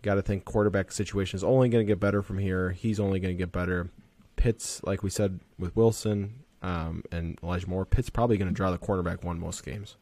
got 0.00 0.14
to 0.14 0.22
think 0.22 0.46
quarterback 0.46 0.90
situation 0.90 1.36
is 1.36 1.44
only 1.44 1.68
going 1.68 1.86
to 1.86 1.90
get 1.90 2.00
better 2.00 2.22
from 2.22 2.38
here. 2.38 2.70
He's 2.70 2.98
only 2.98 3.20
going 3.20 3.34
to 3.34 3.38
get 3.38 3.52
better. 3.52 3.90
Pitts, 4.36 4.82
like 4.84 5.02
we 5.02 5.10
said 5.10 5.40
with 5.58 5.76
Wilson 5.76 6.44
um, 6.62 7.04
and 7.12 7.38
Elijah 7.42 7.68
Moore, 7.68 7.84
Pitts 7.84 8.08
probably 8.08 8.38
going 8.38 8.48
to 8.48 8.54
draw 8.54 8.70
the 8.70 8.78
quarterback 8.78 9.22
one 9.22 9.38
most 9.38 9.62
games. 9.62 9.96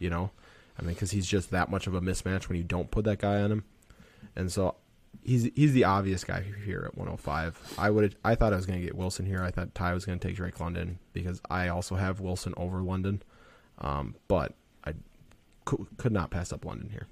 You 0.00 0.10
know, 0.10 0.32
I 0.76 0.82
mean, 0.82 0.94
because 0.94 1.12
he's 1.12 1.28
just 1.28 1.52
that 1.52 1.70
much 1.70 1.86
of 1.86 1.94
a 1.94 2.00
mismatch 2.00 2.48
when 2.48 2.58
you 2.58 2.64
don't 2.64 2.90
put 2.90 3.04
that 3.04 3.20
guy 3.20 3.40
on 3.40 3.52
him. 3.52 3.64
And 4.34 4.50
so 4.50 4.74
he's 5.26 5.50
he's 5.54 5.72
the 5.72 5.84
obvious 5.84 6.24
guy 6.24 6.44
here 6.64 6.84
at 6.86 6.96
105. 6.96 7.74
I 7.78 7.90
would 7.90 8.14
I 8.24 8.34
thought 8.34 8.52
I 8.52 8.56
was 8.56 8.66
going 8.66 8.78
to 8.78 8.84
get 8.84 8.94
Wilson 8.94 9.26
here. 9.26 9.42
I 9.42 9.50
thought 9.50 9.74
Ty 9.74 9.92
was 9.92 10.06
going 10.06 10.18
to 10.18 10.26
take 10.26 10.36
Drake 10.36 10.58
London 10.60 10.98
because 11.12 11.40
I 11.50 11.68
also 11.68 11.96
have 11.96 12.20
Wilson 12.20 12.54
over 12.56 12.80
London, 12.82 13.22
um, 13.78 14.14
but 14.28 14.54
I 14.84 14.94
could, 15.64 15.86
could 15.96 16.12
not 16.12 16.30
pass 16.30 16.52
up 16.52 16.64
London 16.64 16.88
here. 16.90 17.06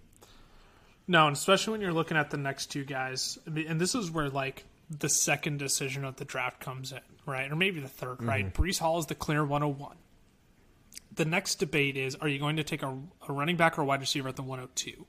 No, 1.07 1.27
and 1.27 1.37
especially 1.37 1.73
when 1.73 1.81
you're 1.81 1.93
looking 1.93 2.17
at 2.17 2.31
the 2.31 2.39
next 2.39 2.67
two 2.67 2.85
guys, 2.85 3.39
and 3.47 3.81
this 3.81 3.95
is 3.95 4.11
where 4.11 4.31
like 4.31 4.65
the 4.89 5.09
second 5.09 5.59
decision 5.59 6.05
of 6.05 6.17
the 6.17 6.25
draft 6.25 6.61
comes 6.61 6.93
in, 6.93 7.01
right, 7.27 7.51
or 7.51 7.57
maybe 7.57 7.81
the 7.81 7.89
3rd 7.89 8.17
mm-hmm. 8.17 8.29
right? 8.29 8.55
Breece 8.55 8.79
Hall 8.79 8.99
is 8.99 9.07
the 9.07 9.15
clear 9.15 9.45
101. 9.45 9.97
The 11.15 11.25
next 11.25 11.57
debate 11.57 11.97
is: 11.97 12.15
Are 12.17 12.29
you 12.29 12.39
going 12.39 12.57
to 12.57 12.65
take 12.65 12.83
a, 12.83 12.97
a 13.29 13.33
running 13.33 13.57
back 13.57 13.79
or 13.79 13.83
a 13.83 13.85
wide 13.85 14.01
receiver 14.01 14.29
at 14.29 14.37
the 14.37 14.43
102? 14.43 15.07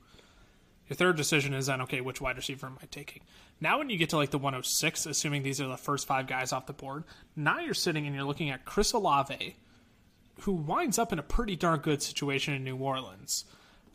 Your 0.88 0.96
third 0.96 1.16
decision 1.16 1.52
is 1.52 1.66
then, 1.66 1.80
okay, 1.82 2.00
which 2.00 2.20
wide 2.20 2.36
receiver 2.36 2.66
am 2.66 2.78
I 2.80 2.86
taking? 2.86 3.22
Now, 3.60 3.78
when 3.78 3.90
you 3.90 3.96
get 3.96 4.10
to 4.10 4.16
like 4.16 4.30
the 4.30 4.38
106, 4.38 5.06
assuming 5.06 5.42
these 5.42 5.60
are 5.60 5.66
the 5.66 5.76
first 5.76 6.06
five 6.06 6.26
guys 6.26 6.52
off 6.52 6.66
the 6.66 6.72
board, 6.72 7.04
now 7.34 7.58
you're 7.58 7.74
sitting 7.74 8.06
and 8.06 8.14
you're 8.14 8.24
looking 8.24 8.50
at 8.50 8.64
Chris 8.64 8.92
Olave, 8.92 9.56
who 10.40 10.52
winds 10.52 10.98
up 10.98 11.12
in 11.12 11.18
a 11.18 11.24
pretty 11.24 11.56
darn 11.56 11.80
good 11.80 12.02
situation 12.02 12.54
in 12.54 12.62
New 12.62 12.76
Orleans. 12.76 13.44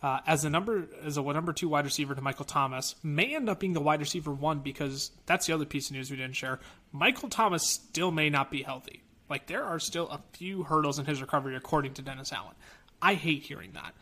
Uh, 0.01 0.19
as 0.25 0.43
a 0.43 0.49
number 0.49 0.87
as 1.03 1.15
a 1.17 1.21
number 1.21 1.53
two 1.53 1.69
wide 1.69 1.85
receiver 1.85 2.15
to 2.15 2.21
Michael 2.21 2.43
Thomas, 2.43 2.95
may 3.03 3.35
end 3.35 3.47
up 3.47 3.59
being 3.59 3.73
the 3.73 3.79
wide 3.79 3.99
receiver 3.99 4.31
one 4.31 4.59
because 4.59 5.11
that's 5.27 5.45
the 5.45 5.53
other 5.53 5.63
piece 5.65 5.91
of 5.91 5.95
news 5.95 6.09
we 6.09 6.17
didn't 6.17 6.35
share. 6.35 6.59
Michael 6.91 7.29
Thomas 7.29 7.63
still 7.67 8.09
may 8.09 8.27
not 8.27 8.49
be 8.49 8.63
healthy. 8.63 9.03
Like 9.29 9.45
there 9.45 9.63
are 9.63 9.79
still 9.79 10.09
a 10.09 10.19
few 10.33 10.63
hurdles 10.63 10.97
in 10.97 11.05
his 11.05 11.21
recovery, 11.21 11.55
according 11.55 11.93
to 11.93 12.01
Dennis 12.01 12.33
Allen. 12.33 12.55
I 12.99 13.13
hate 13.13 13.43
hearing 13.43 13.73
that 13.73 13.93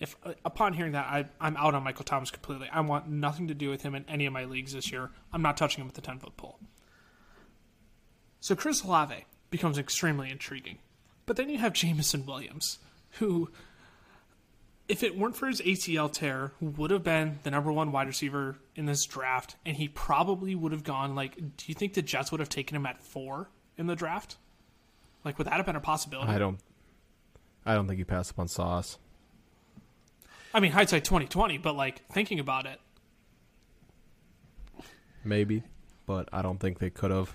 if 0.00 0.16
uh, 0.24 0.32
upon 0.44 0.72
hearing 0.72 0.92
that 0.92 1.06
I, 1.06 1.26
I'm 1.40 1.56
out 1.56 1.74
on 1.74 1.84
Michael 1.84 2.04
Thomas 2.04 2.30
completely. 2.30 2.68
I 2.72 2.80
want 2.80 3.08
nothing 3.08 3.48
to 3.48 3.54
do 3.54 3.68
with 3.70 3.82
him 3.82 3.94
in 3.94 4.04
any 4.08 4.26
of 4.26 4.32
my 4.32 4.44
leagues 4.44 4.72
this 4.72 4.90
year. 4.90 5.10
I'm 5.32 5.42
not 5.42 5.56
touching 5.56 5.82
him 5.82 5.86
with 5.86 5.94
the 5.94 6.00
10 6.00 6.18
foot 6.18 6.36
pole. 6.36 6.58
So 8.40 8.56
Chris 8.56 8.82
Olave 8.82 9.26
becomes 9.50 9.78
extremely 9.78 10.30
intriguing. 10.30 10.78
But 11.26 11.36
then 11.36 11.50
you 11.50 11.58
have 11.58 11.74
Jameson 11.74 12.24
Williams, 12.24 12.78
who, 13.18 13.50
if 14.88 15.02
it 15.02 15.16
weren't 15.16 15.36
for 15.36 15.46
his 15.46 15.60
ACL 15.60 16.10
tear, 16.10 16.52
would 16.60 16.90
have 16.90 17.04
been 17.04 17.38
the 17.42 17.50
number 17.50 17.70
one 17.70 17.92
wide 17.92 18.06
receiver 18.06 18.56
in 18.74 18.86
this 18.86 19.04
draft, 19.04 19.56
and 19.66 19.76
he 19.76 19.86
probably 19.86 20.54
would 20.54 20.72
have 20.72 20.82
gone 20.82 21.14
like. 21.14 21.36
Do 21.36 21.64
you 21.66 21.74
think 21.74 21.94
the 21.94 22.02
Jets 22.02 22.32
would 22.32 22.40
have 22.40 22.48
taken 22.48 22.74
him 22.74 22.86
at 22.86 23.00
four 23.02 23.50
in 23.76 23.86
the 23.86 23.94
draft? 23.94 24.38
Like, 25.24 25.36
would 25.36 25.46
that 25.46 25.54
have 25.54 25.66
been 25.66 25.76
a 25.76 25.80
possibility? 25.80 26.32
I 26.32 26.38
don't. 26.38 26.58
I 27.66 27.74
don't 27.74 27.86
think 27.86 27.98
he 27.98 28.04
passed 28.04 28.32
up 28.32 28.38
on 28.38 28.48
Sauce. 28.48 28.98
I 30.52 30.60
mean, 30.60 30.72
hindsight 30.72 31.04
twenty 31.04 31.26
twenty, 31.26 31.58
but 31.58 31.76
like 31.76 32.02
thinking 32.12 32.40
about 32.40 32.66
it, 32.66 32.80
maybe, 35.24 35.62
but 36.06 36.28
I 36.32 36.42
don't 36.42 36.58
think 36.58 36.78
they 36.78 36.90
could 36.90 37.10
have. 37.10 37.34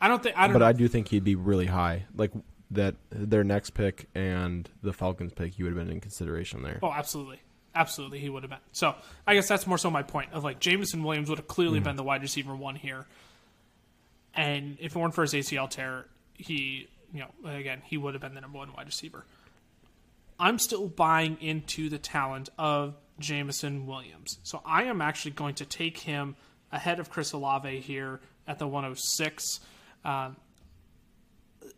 I 0.00 0.08
don't 0.08 0.22
think. 0.22 0.36
I 0.36 0.46
don't 0.46 0.54
but 0.54 0.62
I 0.62 0.72
do 0.72 0.88
think 0.88 1.08
he'd 1.08 1.24
be 1.24 1.34
really 1.34 1.66
high. 1.66 2.06
Like 2.16 2.32
that, 2.72 2.96
their 3.10 3.44
next 3.44 3.70
pick 3.70 4.08
and 4.14 4.68
the 4.82 4.92
Falcons 4.92 5.32
pick, 5.32 5.54
he 5.54 5.62
would 5.62 5.74
have 5.74 5.84
been 5.84 5.92
in 5.92 6.00
consideration 6.00 6.62
there. 6.62 6.78
Oh, 6.82 6.92
absolutely, 6.92 7.40
absolutely, 7.74 8.18
he 8.18 8.28
would 8.28 8.42
have 8.42 8.50
been. 8.50 8.58
So 8.72 8.94
I 9.26 9.34
guess 9.34 9.48
that's 9.48 9.66
more 9.66 9.78
so 9.78 9.90
my 9.90 10.02
point 10.02 10.32
of 10.32 10.44
like 10.44 10.60
Jameson 10.60 11.02
Williams 11.02 11.28
would 11.28 11.38
have 11.38 11.48
clearly 11.48 11.78
mm-hmm. 11.78 11.84
been 11.84 11.96
the 11.96 12.02
wide 12.02 12.22
receiver 12.22 12.54
one 12.54 12.76
here, 12.76 13.06
and 14.34 14.76
if 14.80 14.94
it 14.94 14.98
weren't 14.98 15.14
for 15.14 15.22
his 15.22 15.34
ACL 15.34 15.68
tear, 15.68 16.06
he, 16.34 16.88
you 17.12 17.20
know, 17.20 17.50
again, 17.50 17.82
he 17.84 17.96
would 17.96 18.14
have 18.14 18.20
been 18.20 18.34
the 18.34 18.40
number 18.40 18.58
one 18.58 18.72
wide 18.72 18.86
receiver. 18.86 19.24
I'm 20.38 20.58
still 20.58 20.88
buying 20.88 21.38
into 21.40 21.88
the 21.88 21.98
talent 21.98 22.48
of 22.58 22.96
Jameson 23.18 23.86
Williams. 23.86 24.38
So 24.42 24.60
I 24.64 24.84
am 24.84 25.00
actually 25.00 25.32
going 25.32 25.54
to 25.56 25.64
take 25.64 25.98
him 25.98 26.36
ahead 26.70 27.00
of 27.00 27.10
Chris 27.10 27.32
Olave 27.32 27.80
here 27.80 28.20
at 28.46 28.58
the 28.58 28.66
106. 28.66 29.60
Um, 30.04 30.36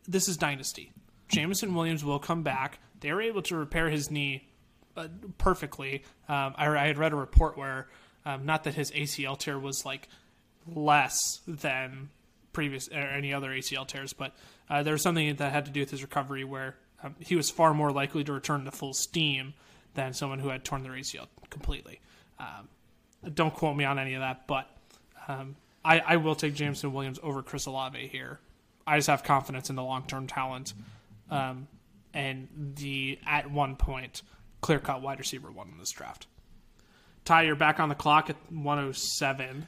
this 0.07 0.29
is 0.29 0.37
Dynasty. 0.37 0.93
Jameson 1.29 1.75
Williams 1.75 2.05
will 2.05 2.19
come 2.19 2.43
back. 2.43 2.79
They 3.01 3.13
were 3.13 3.23
able 3.23 3.43
to 3.43 3.57
repair 3.57 3.91
his 3.91 4.11
knee 4.11 4.49
uh, 4.97 5.09
perfectly. 5.39 6.05
Um, 6.29 6.55
I, 6.57 6.69
I, 6.69 6.87
had 6.87 6.99
read 6.99 7.13
a 7.13 7.17
report 7.17 7.59
where, 7.59 7.89
um, 8.25 8.47
not 8.47 8.65
that 8.65 8.75
his 8.75 8.91
ACL 8.93 9.39
tear 9.39 9.59
was 9.59 9.85
like 9.85 10.09
less 10.67 11.19
than 11.47 12.11
previous 12.53 12.89
or 12.89 13.01
any 13.01 13.35
other 13.35 13.51
ACL 13.51 13.87
tears, 13.87 14.13
but 14.13 14.33
uh, 14.71 14.83
there 14.83 14.93
was 14.93 15.03
something 15.03 15.35
that 15.35 15.53
had 15.53 15.67
to 15.67 15.71
do 15.71 15.81
with 15.81 15.91
his 15.91 16.03
recovery 16.03 16.45
where 16.45 16.77
um, 17.05 17.15
he 17.21 17.37
was 17.37 17.51
far 17.51 17.75
more 17.75 17.93
likely 17.93 18.25
to 18.25 18.33
return 18.33 18.65
to 18.65 18.71
full 18.71 18.95
steam 18.95 19.55
than 19.95 20.13
someone 20.13 20.39
who 20.39 20.49
had 20.49 20.65
torn 20.65 20.83
their 20.83 20.93
ACL 20.93 21.27
completely. 21.51 22.01
Um, 22.39 22.69
don't 23.33 23.55
quote 23.55 23.77
me 23.77 23.85
on 23.85 23.99
any 23.99 24.15
of 24.15 24.21
that, 24.21 24.47
but 24.47 24.69
um, 25.29 25.57
I, 25.85 26.01
I, 26.01 26.17
will 26.17 26.35
take 26.35 26.55
Jameson 26.55 26.93
Williams 26.93 27.19
over 27.23 27.43
Chris 27.43 27.67
Olave 27.67 28.09
here. 28.09 28.41
I 28.87 28.99
just 28.99 29.09
have 29.09 29.23
confidence 29.23 29.71
in 29.71 29.77
the 29.77 29.83
long 29.83 30.07
term 30.07 30.27
talent 30.27 30.75
um, 31.31 31.69
and 32.13 32.49
the 32.77 33.19
at 33.27 33.51
one 33.51 33.77
point 33.77 34.23
clear 34.61 34.79
cut 34.79 35.01
wide 35.01 35.19
receiver 35.19 35.51
one 35.51 35.69
in 35.69 35.79
this 35.79 35.91
draft. 35.91 36.27
Ty, 37.25 37.43
you're 37.43 37.57
back 37.57 37.81
on 37.81 37.89
the 37.89 37.95
clock 37.95 38.29
at 38.29 38.37
107. 38.51 39.67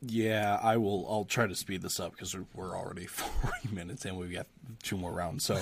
Yeah, 0.00 0.58
I 0.62 0.76
will. 0.76 1.06
I'll 1.10 1.24
try 1.24 1.46
to 1.46 1.54
speed 1.56 1.82
this 1.82 1.98
up 1.98 2.12
because 2.12 2.36
we're 2.54 2.76
already 2.76 3.06
40 3.06 3.74
minutes 3.74 4.04
in. 4.04 4.16
We've 4.16 4.32
got 4.32 4.46
two 4.82 4.96
more 4.96 5.12
rounds. 5.12 5.44
So, 5.44 5.60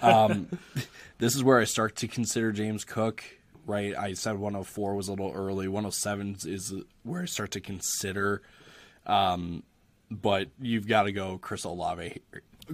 um, 0.00 0.48
this 1.18 1.34
is 1.34 1.44
where 1.44 1.58
I 1.58 1.64
start 1.64 1.96
to 1.96 2.08
consider 2.08 2.52
James 2.52 2.84
Cook. 2.84 3.22
Right, 3.66 3.96
I 3.96 4.12
said 4.12 4.36
104 4.36 4.94
was 4.94 5.08
a 5.08 5.12
little 5.12 5.32
early. 5.32 5.68
107 5.68 6.36
is 6.44 6.74
where 7.02 7.22
I 7.22 7.24
start 7.24 7.52
to 7.52 7.60
consider. 7.60 8.42
Um, 9.06 9.62
but 10.10 10.48
you've 10.60 10.86
got 10.86 11.04
to 11.04 11.12
go 11.12 11.38
Chris 11.38 11.64
Olave. 11.64 12.20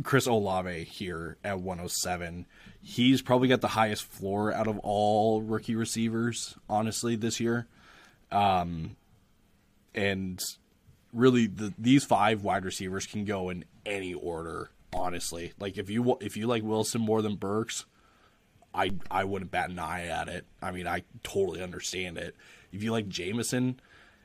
Chris 0.02 0.26
Olave 0.26 0.84
here 0.84 1.36
at 1.44 1.60
107. 1.60 2.46
He's 2.82 3.22
probably 3.22 3.48
got 3.48 3.60
the 3.60 3.68
highest 3.68 4.04
floor 4.04 4.52
out 4.52 4.66
of 4.66 4.78
all 4.80 5.42
rookie 5.42 5.76
receivers, 5.76 6.56
honestly, 6.68 7.14
this 7.14 7.38
year. 7.38 7.68
Um, 8.32 8.96
and 9.94 10.40
really 11.12 11.46
the, 11.46 11.72
these 11.78 12.04
five 12.04 12.42
wide 12.42 12.64
receivers 12.64 13.06
can 13.06 13.24
go 13.24 13.50
in 13.50 13.64
any 13.84 14.14
order. 14.14 14.70
Honestly, 14.92 15.52
like 15.60 15.78
if 15.78 15.88
you 15.88 16.16
if 16.20 16.36
you 16.36 16.48
like 16.48 16.64
Wilson 16.64 17.00
more 17.00 17.22
than 17.22 17.36
Burks, 17.36 17.86
I 18.74 18.90
I 19.08 19.22
wouldn't 19.24 19.52
bat 19.52 19.70
an 19.70 19.78
eye 19.78 20.06
at 20.06 20.28
it. 20.28 20.46
I 20.60 20.72
mean, 20.72 20.88
I 20.88 21.04
totally 21.22 21.62
understand 21.62 22.18
it. 22.18 22.34
If 22.72 22.82
you 22.82 22.90
like 22.90 23.08
Jameson 23.08 23.80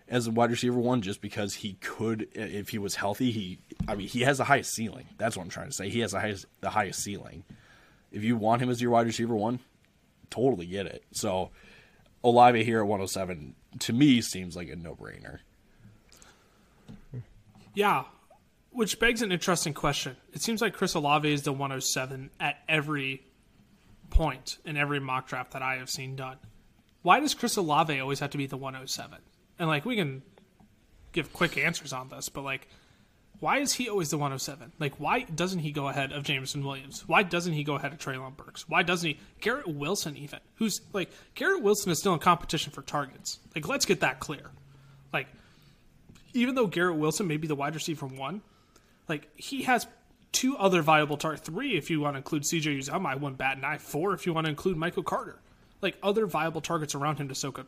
as 0.07 0.25
a 0.25 0.31
wide 0.31 0.51
receiver 0.51 0.79
one, 0.79 1.01
just 1.01 1.21
because 1.21 1.53
he 1.53 1.73
could, 1.81 2.27
if 2.33 2.69
he 2.69 2.79
was 2.79 2.95
healthy, 2.95 3.31
he 3.31 3.59
I 3.87 3.93
mean 3.93 4.07
he 4.07 4.21
has 4.21 4.39
the 4.39 4.43
highest 4.43 4.73
ceiling. 4.73 5.07
That's 5.17 5.37
what 5.37 5.43
I'm 5.43 5.49
trying 5.49 5.67
to 5.67 5.73
say. 5.73 5.89
He 5.89 5.99
has 5.99 6.11
the 6.11 6.19
highest 6.19 6.45
the 6.61 6.71
highest 6.71 7.03
ceiling. 7.03 7.43
If 8.11 8.23
you 8.23 8.37
want 8.37 8.61
him 8.61 8.69
as 8.69 8.81
your 8.81 8.91
wide 8.91 9.05
receiver 9.05 9.35
one, 9.35 9.59
totally 10.29 10.65
get 10.65 10.87
it. 10.87 11.03
So 11.11 11.51
Olave 12.23 12.63
here 12.63 12.79
at 12.79 12.87
107 12.87 13.55
to 13.79 13.93
me 13.93 14.21
seems 14.21 14.55
like 14.55 14.69
a 14.69 14.75
no 14.75 14.95
brainer. 14.95 15.39
Yeah, 17.75 18.05
which 18.71 18.99
begs 18.99 19.21
an 19.21 19.31
interesting 19.31 19.73
question. 19.73 20.17
It 20.33 20.41
seems 20.41 20.61
like 20.61 20.73
Chris 20.73 20.95
Olave 20.95 21.31
is 21.31 21.43
the 21.43 21.51
107 21.51 22.29
at 22.39 22.57
every 22.67 23.23
point 24.09 24.57
in 24.65 24.77
every 24.77 24.99
mock 24.99 25.27
draft 25.27 25.51
that 25.51 25.61
I 25.61 25.75
have 25.77 25.89
seen 25.89 26.15
done. 26.15 26.37
why 27.01 27.19
does 27.19 27.33
Chris 27.33 27.55
Olave 27.57 27.99
always 27.99 28.19
have 28.19 28.31
to 28.31 28.37
be 28.37 28.47
the 28.47 28.57
107? 28.57 29.19
And 29.59 29.67
like 29.67 29.85
we 29.85 29.95
can 29.95 30.23
give 31.11 31.31
quick 31.33 31.57
answers 31.57 31.93
on 31.93 32.09
this, 32.09 32.29
but 32.29 32.43
like 32.43 32.67
why 33.39 33.59
is 33.59 33.73
he 33.73 33.89
always 33.89 34.09
the 34.09 34.17
107? 34.17 34.71
Like 34.79 34.95
why 34.99 35.21
doesn't 35.21 35.59
he 35.59 35.71
go 35.71 35.87
ahead 35.87 36.11
of 36.13 36.23
Jameson 36.23 36.63
Williams? 36.65 37.03
Why 37.07 37.23
doesn't 37.23 37.53
he 37.53 37.63
go 37.63 37.75
ahead 37.75 37.93
of 37.93 37.99
Treylon 37.99 38.35
Burks? 38.37 38.67
Why 38.69 38.81
doesn't 38.83 39.07
he 39.07 39.19
Garrett 39.41 39.67
Wilson 39.67 40.15
even? 40.17 40.39
Who's 40.55 40.81
like 40.93 41.09
Garrett 41.35 41.61
Wilson 41.61 41.91
is 41.91 41.99
still 41.99 42.13
in 42.13 42.19
competition 42.19 42.71
for 42.71 42.81
targets. 42.81 43.39
Like 43.55 43.67
let's 43.67 43.85
get 43.85 43.99
that 44.01 44.19
clear. 44.19 44.51
Like 45.13 45.27
even 46.35 46.55
though 46.55 46.67
Garrett 46.67 46.97
Wilson 46.97 47.27
may 47.27 47.37
be 47.37 47.47
the 47.47 47.55
wide 47.55 47.73
receiver 47.73 48.07
from 48.07 48.17
one, 48.17 48.41
like 49.07 49.29
he 49.35 49.63
has 49.63 49.87
two 50.31 50.57
other 50.57 50.81
viable 50.81 51.17
targets, 51.17 51.47
three 51.47 51.77
if 51.77 51.89
you 51.89 52.01
want 52.01 52.15
to 52.15 52.17
include 52.17 52.43
CJ 52.43 52.79
Uzomah, 52.79 53.19
one 53.19 53.35
bat 53.35 53.55
and 53.55 53.65
eye, 53.65 53.77
four 53.77 54.13
if 54.13 54.25
you 54.25 54.33
want 54.33 54.45
to 54.45 54.49
include 54.49 54.77
Michael 54.77 55.03
Carter. 55.03 55.39
Like 55.81 55.97
other 56.03 56.25
viable 56.25 56.61
targets 56.61 56.95
around 56.95 57.17
him 57.17 57.29
to 57.29 57.35
soak 57.35 57.59
up, 57.59 57.67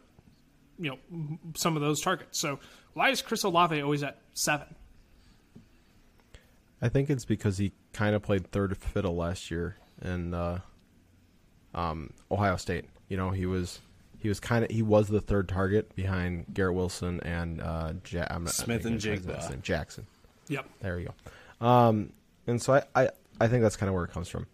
you 0.79 0.91
know, 0.91 1.37
some 1.55 1.75
of 1.75 1.81
those 1.81 2.01
targets. 2.01 2.39
So 2.39 2.59
why 2.93 3.09
is 3.09 3.21
Chris 3.21 3.43
Olave 3.43 3.79
always 3.81 4.03
at 4.03 4.19
seven? 4.33 4.75
I 6.81 6.89
think 6.89 7.09
it's 7.09 7.25
because 7.25 7.57
he 7.57 7.71
kind 7.93 8.15
of 8.15 8.21
played 8.21 8.51
third 8.51 8.77
fiddle 8.77 9.15
last 9.15 9.49
year 9.49 9.77
in 10.01 10.33
uh, 10.33 10.59
um, 11.73 12.11
Ohio 12.29 12.55
State. 12.57 12.85
You 13.07 13.17
know, 13.17 13.31
he 13.31 13.45
was 13.45 13.79
he 14.19 14.29
was 14.29 14.39
kind 14.39 14.65
of 14.65 14.71
he 14.71 14.81
was 14.81 15.07
the 15.07 15.21
third 15.21 15.47
target 15.47 15.95
behind 15.95 16.45
Garrett 16.53 16.75
Wilson 16.75 17.19
and 17.21 17.61
uh, 17.61 17.93
ja- 18.09 18.27
I'm, 18.29 18.47
Smith 18.47 18.85
and 18.85 19.01
think 19.01 19.23
Jigba. 19.23 19.61
Jackson. 19.61 20.07
Yep. 20.49 20.65
There 20.81 20.99
you 20.99 21.09
go. 21.59 21.65
Um, 21.65 22.13
and 22.45 22.61
so 22.61 22.73
I, 22.73 22.83
I, 22.95 23.09
I 23.39 23.47
think 23.47 23.63
that's 23.63 23.75
kind 23.75 23.89
of 23.89 23.95
where 23.95 24.05
it 24.05 24.11
comes 24.11 24.29
from. 24.29 24.47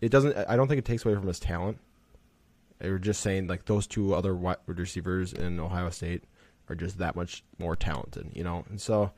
It 0.00 0.10
doesn't. 0.10 0.36
I 0.36 0.56
don't 0.56 0.66
think 0.66 0.78
it 0.78 0.84
takes 0.84 1.04
away 1.04 1.14
from 1.14 1.26
his 1.26 1.38
talent. 1.38 1.78
They 2.78 2.90
were 2.90 2.98
just 2.98 3.20
saying 3.20 3.46
like 3.46 3.66
those 3.66 3.86
two 3.86 4.14
other 4.14 4.34
wide 4.34 4.56
receivers 4.66 5.32
in 5.32 5.60
Ohio 5.60 5.90
State 5.90 6.24
are 6.68 6.74
just 6.74 6.98
that 6.98 7.14
much 7.14 7.44
more 7.58 7.76
talented, 7.76 8.30
you 8.34 8.42
know. 8.42 8.64
And 8.70 8.80
so, 8.80 9.04
I 9.04 9.10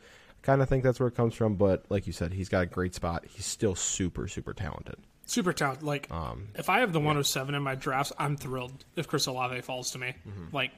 kind 0.43 0.61
of 0.61 0.69
think 0.69 0.83
that's 0.83 0.99
where 0.99 1.09
it 1.09 1.15
comes 1.15 1.35
from. 1.35 1.55
But 1.55 1.85
like 1.89 2.09
you 2.09 2.13
said, 2.13 2.33
he's 2.33 2.49
got 2.49 2.65
a 2.65 2.67
great 2.67 2.95
spot. 2.95 3.25
He's 3.29 3.47
still 3.47 3.77
super, 3.77 4.27
super 4.27 4.53
talented. 4.53 4.97
Super 5.33 5.55
talented. 5.55 5.83
Like, 5.83 6.11
Um, 6.11 6.49
if 6.55 6.69
I 6.69 6.81
have 6.81 6.93
the 6.93 7.01
107 7.01 7.55
in 7.55 7.63
my 7.63 7.75
drafts, 7.75 8.13
I'm 8.19 8.37
thrilled 8.37 8.85
if 8.97 9.09
Chris 9.09 9.25
Olave 9.27 9.63
falls 9.63 9.91
to 9.93 9.99
me. 9.99 10.13
Like, 10.53 10.73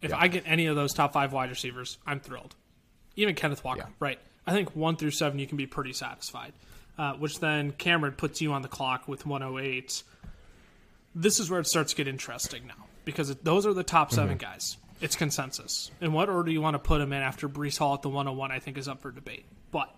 if 0.00 0.10
Yeah. 0.10 0.18
I 0.20 0.28
get 0.28 0.44
any 0.46 0.66
of 0.66 0.76
those 0.76 0.92
top 0.94 1.12
five 1.12 1.32
wide 1.32 1.50
receivers, 1.50 1.98
I'm 2.06 2.20
thrilled. 2.20 2.54
Even 3.16 3.34
Kenneth 3.34 3.64
Walker, 3.64 3.80
Yeah. 3.88 3.94
right? 3.98 4.20
I 4.46 4.52
think 4.52 4.76
one 4.76 4.94
through 4.96 5.10
seven, 5.10 5.38
you 5.40 5.48
can 5.48 5.56
be 5.56 5.66
pretty 5.66 5.92
satisfied. 5.92 6.52
Uh, 6.96 7.14
which 7.14 7.40
then 7.40 7.72
Cameron 7.72 8.12
puts 8.12 8.40
you 8.40 8.52
on 8.52 8.62
the 8.62 8.68
clock 8.68 9.08
with 9.08 9.24
108. 9.26 10.04
This 11.14 11.40
is 11.40 11.50
where 11.50 11.58
it 11.58 11.66
starts 11.66 11.90
to 11.92 11.96
get 11.96 12.06
interesting 12.06 12.66
now 12.68 12.86
because 13.04 13.30
it, 13.30 13.44
those 13.44 13.66
are 13.66 13.72
the 13.72 13.82
top 13.82 14.12
7 14.12 14.36
guys. 14.38 14.76
It's 15.00 15.16
consensus. 15.16 15.90
In 16.00 16.12
what 16.12 16.28
order 16.28 16.44
do 16.44 16.52
you 16.52 16.60
want 16.60 16.74
to 16.74 16.78
put 16.78 16.98
them 16.98 17.12
in 17.12 17.20
after 17.22 17.48
Breece 17.48 17.78
Hall 17.78 17.94
at 17.94 18.02
the 18.02 18.08
101, 18.10 18.52
I 18.52 18.60
think 18.60 18.78
is 18.78 18.86
up 18.88 19.00
for 19.02 19.10
debate. 19.10 19.44
But 19.72 19.92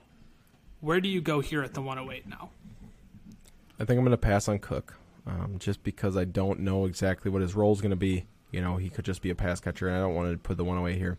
where 0.81 1.01
do 1.01 1.09
you 1.09 1.21
go 1.21 1.41
here 1.41 1.63
at 1.63 1.75
the 1.75 1.83
108 1.83 2.27
now? 2.27 2.51
I 3.79 3.85
think 3.85 3.99
I'm 3.99 4.05
going 4.05 4.11
to 4.13 4.17
pass 4.17 4.49
on 4.49 4.59
Cook, 4.59 4.95
um, 5.27 5.57
just 5.59 5.83
because 5.83 6.17
I 6.17 6.25
don't 6.25 6.61
know 6.61 6.85
exactly 6.85 7.31
what 7.31 7.43
his 7.43 7.55
role 7.55 7.73
is 7.73 7.81
going 7.81 7.91
to 7.91 7.97
be. 7.97 8.27
You 8.53 8.61
know, 8.61 8.77
he 8.77 8.89
could 8.89 9.05
just 9.05 9.21
be 9.21 9.31
a 9.31 9.35
pass 9.35 9.61
catcher, 9.61 9.89
and 9.89 9.97
I 9.97 10.01
don't 10.01 10.15
want 10.15 10.31
to 10.31 10.39
put 10.39 10.57
the 10.57 10.65
one 10.65 10.79
away 10.79 10.97
here. 10.97 11.19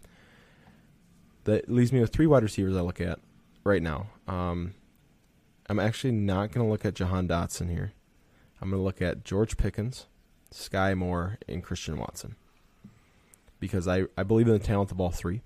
That 1.43 1.70
leaves 1.70 1.91
me 1.91 1.99
with 1.99 2.14
three 2.14 2.28
wide 2.28 2.43
receivers 2.43 2.76
I 2.76 2.82
look 2.82 3.01
at 3.01 3.20
right 3.64 3.82
now. 3.82 4.08
Um, 4.28 4.74
I'm 5.68 5.80
actually 5.80 6.14
not 6.14 6.51
going 6.51 6.66
to 6.66 6.72
look 6.72 6.86
at 6.86 6.95
Jahan 6.95 7.28
Dotson 7.28 7.70
here. 7.70 7.91
I'm 8.62 8.70
going 8.70 8.80
to 8.80 8.84
look 8.84 9.01
at 9.01 9.26
George 9.26 9.58
Pickens, 9.58 10.08
Sky 10.51 10.93
Moore, 10.93 11.38
and 11.47 11.64
Christian 11.64 11.97
Watson. 11.97 12.36
Because 13.60 13.88
I, 13.88 14.06
I 14.18 14.24
believe 14.24 14.47
in 14.47 14.53
the 14.53 14.60
talent 14.60 14.91
of 14.91 15.01
all 15.01 15.12
three. 15.12 15.41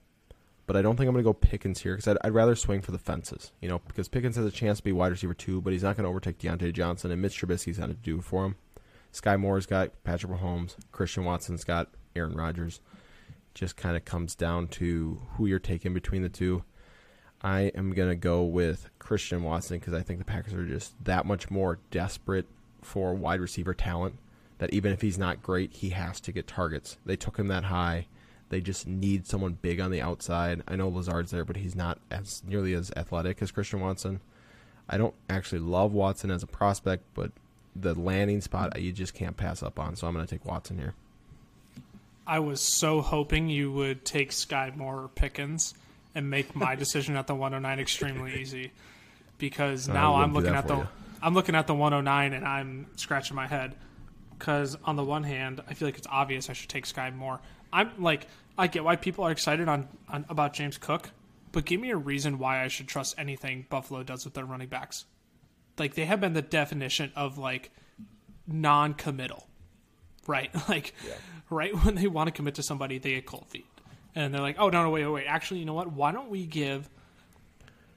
But 0.70 0.78
I 0.78 0.84
don't 0.84 0.98
think 0.98 1.08
I'm 1.08 1.16
going 1.16 1.24
to 1.24 1.28
go 1.28 1.34
Pickens 1.34 1.82
here 1.82 1.96
because 1.96 2.08
I'd, 2.08 2.18
I'd 2.24 2.32
rather 2.36 2.56
swing 2.56 2.82
for 2.82 2.92
the 2.92 3.00
fences. 3.00 3.54
You 3.60 3.70
know, 3.70 3.82
because 3.88 4.08
Pickens 4.08 4.36
has 4.36 4.46
a 4.46 4.52
chance 4.52 4.78
to 4.78 4.84
be 4.84 4.92
wide 4.92 5.12
receiver 5.12 5.34
two, 5.34 5.62
but 5.62 5.74
he's 5.74 5.82
not 5.82 5.98
going 5.98 6.04
to 6.04 6.10
overtake 6.10 6.38
Diontae 6.38 6.74
Johnson, 6.74 7.10
and 7.10 7.20
Mitch 7.20 7.42
Trubisky's 7.42 7.80
going 7.80 7.90
to 7.90 7.96
do 7.96 8.22
for 8.22 8.46
him. 8.46 8.56
Sky 9.12 9.36
Moore's 9.36 9.66
got 9.66 10.04
Patrick 10.04 10.32
Mahomes. 10.32 10.76
Christian 10.92 11.26
Watson's 11.26 11.64
got 11.64 11.90
Aaron 12.16 12.36
Rodgers. 12.36 12.82
Just 13.56 13.78
kind 13.78 13.98
of 13.98 14.06
comes 14.06 14.36
down 14.36 14.68
to 14.68 15.20
who 15.32 15.48
you're 15.48 15.58
taking 15.58 15.96
between 15.96 16.22
the 16.22 16.30
two. 16.30 16.64
I 17.42 17.72
am 17.74 17.96
going 17.96 18.10
to 18.10 18.16
go 18.16 18.44
with 18.44 18.92
Christian 19.00 19.42
Watson 19.42 19.80
because 19.80 19.96
I 19.96 20.04
think 20.04 20.20
the 20.20 20.26
Packers 20.26 20.54
are 20.54 20.68
just 20.68 21.04
that 21.04 21.26
much 21.26 21.50
more 21.50 21.80
desperate 21.90 22.46
for 22.84 23.16
wide 23.16 23.42
receiver 23.42 23.74
talent 23.74 24.20
that 24.60 24.72
even 24.72 24.94
if 24.94 25.02
he's 25.02 25.18
not 25.18 25.42
great, 25.42 25.74
he 25.74 25.90
has 25.90 26.22
to 26.22 26.32
get 26.32 26.46
targets. 26.46 27.00
They 27.08 27.16
took 27.16 27.38
him 27.38 27.48
that 27.48 27.64
high. 27.64 28.06
They 28.50 28.62
just 28.62 28.88
need 28.88 29.28
someone 29.28 29.58
big 29.62 29.80
on 29.80 29.92
the 29.92 30.02
outside. 30.02 30.64
I 30.68 30.76
know 30.76 30.90
Lazard's 30.90 31.32
there, 31.32 31.46
but 31.46 31.56
he's 31.56 31.76
not 31.76 32.00
as 32.10 32.42
nearly 32.46 32.74
as 32.74 32.92
athletic 32.96 33.42
as 33.42 33.52
Christian 33.52 33.80
Watson. 33.80 34.22
I 34.90 34.98
don't 34.98 35.14
actually 35.30 35.60
love 35.60 35.94
Watson 35.94 36.32
as 36.32 36.42
a 36.42 36.48
prospect, 36.48 37.04
but 37.14 37.32
the 37.76 37.94
landing 37.94 38.42
spot 38.42 38.80
you 38.82 38.92
just 38.92 39.14
can't 39.14 39.38
pass 39.38 39.62
up 39.62 39.80
on. 39.80 39.96
So 39.96 40.08
I'm 40.08 40.14
going 40.14 40.26
to 40.26 40.30
take 40.36 40.46
Watson 40.46 40.78
here. 40.78 40.96
I 42.26 42.40
was 42.40 42.62
so 42.62 43.02
hoping 43.02 43.50
you 43.50 43.72
would 43.72 44.06
take 44.06 44.32
Sky 44.32 44.72
Moore 44.76 45.04
or 45.04 45.08
Pickens 45.08 45.74
and 46.14 46.30
make 46.30 46.56
my 46.56 46.76
decision 46.76 47.16
at 47.16 47.28
the 47.28 47.36
109 47.36 47.80
extremely 47.80 48.40
easy 48.40 48.72
because 49.38 49.88
now 49.88 50.16
I'm 50.16 50.34
looking 50.34 50.54
at 50.54 50.68
the 50.68 50.78
you. 50.78 50.88
I'm 51.22 51.34
looking 51.34 51.56
at 51.56 51.68
the 51.68 51.74
109 51.74 52.34
and 52.34 52.46
I'm 52.46 52.88
scratching 52.96 53.36
my 53.36 53.48
head 53.48 53.76
because 54.38 54.78
on 54.86 54.96
the 54.96 55.04
one 55.04 55.24
hand 55.24 55.62
I 55.68 55.74
feel 55.74 55.88
like 55.88 55.98
it's 55.98 56.08
obvious 56.10 56.50
I 56.50 56.54
should 56.54 56.70
take 56.70 56.86
Sky 56.86 57.10
Moore. 57.10 57.40
I'm 57.72 57.92
like 58.02 58.28
I 58.58 58.68
get 58.68 58.84
why 58.84 58.98
people 58.98 59.24
are 59.24 59.32
excited 59.32 59.70
on, 59.70 59.88
on 60.10 60.26
about 60.28 60.54
James 60.54 60.78
Cook, 60.78 61.12
but 61.54 61.66
give 61.66 61.80
me 61.80 61.92
a 61.92 61.98
reason 61.98 62.38
why 62.40 62.64
I 62.64 62.68
should 62.68 62.88
trust 62.88 63.16
anything 63.18 63.66
Buffalo 63.70 64.04
does 64.04 64.26
with 64.26 64.34
their 64.34 64.46
running 64.46 64.68
backs. 64.68 65.06
Like 65.78 65.96
they 65.96 66.06
have 66.06 66.20
been 66.20 66.34
the 66.34 66.42
definition 66.42 67.14
of 67.16 67.38
like 67.38 67.72
non-committal, 68.48 69.48
right? 70.28 70.52
Like 70.70 70.94
right 71.50 71.74
when 71.84 71.96
they 71.96 72.08
want 72.08 72.28
to 72.28 72.32
commit 72.32 72.56
to 72.56 72.64
somebody, 72.64 72.98
they 72.98 73.12
get 73.12 73.26
cold 73.26 73.48
feet, 73.48 73.66
and 74.14 74.34
they're 74.34 74.42
like, 74.42 74.58
"Oh 74.60 74.70
no, 74.70 74.84
no, 74.84 74.90
wait, 74.90 75.06
wait, 75.06 75.14
wait! 75.14 75.26
Actually, 75.26 75.62
you 75.62 75.66
know 75.66 75.74
what? 75.74 75.92
Why 75.92 76.12
don't 76.12 76.30
we 76.30 76.46
give 76.46 76.90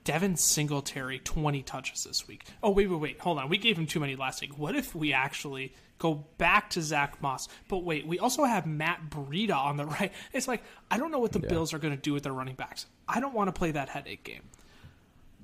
Devin 0.05 0.37
Singletary 0.37 1.19
twenty 1.21 1.63
touches 1.63 2.05
this 2.05 2.27
week? 2.27 2.45
Oh 2.63 2.71
wait, 2.71 2.89
wait, 2.89 3.01
wait! 3.01 3.21
Hold 3.21 3.39
on, 3.39 3.49
we 3.49 3.59
gave 3.59 3.79
him 3.79 3.87
too 3.87 4.01
many 4.01 4.17
last 4.17 4.41
week. 4.41 4.59
What 4.59 4.75
if 4.75 4.95
we 4.95 5.13
actually 5.13 5.75
go 5.99 6.25
back 6.39 6.71
to 6.71 6.83
Zach 6.83 7.21
Moss? 7.23 7.49
But 7.69 7.85
wait, 7.85 8.07
we 8.07 8.19
also 8.19 8.45
have 8.45 8.67
Matt 8.67 9.11
Breida 9.11 9.57
on 9.57 9.77
the 9.77 9.87
right. 10.01 10.13
It's 10.33 10.49
like 10.49 10.63
I 10.91 10.99
don't 10.99 11.11
know 11.11 11.21
what 11.21 11.33
the 11.33 11.41
Bills 11.41 11.73
are 11.73 11.79
going 11.79 11.95
to 11.95 12.01
do 12.01 12.13
with 12.13 12.25
their 12.25 12.33
running 12.33 12.55
backs. 12.55 12.87
I 13.09 13.21
don't 13.21 13.35
want 13.35 13.49
to 13.49 13.53
play 13.53 13.71
that 13.73 13.89
headache 13.89 14.25
game. 14.25 14.43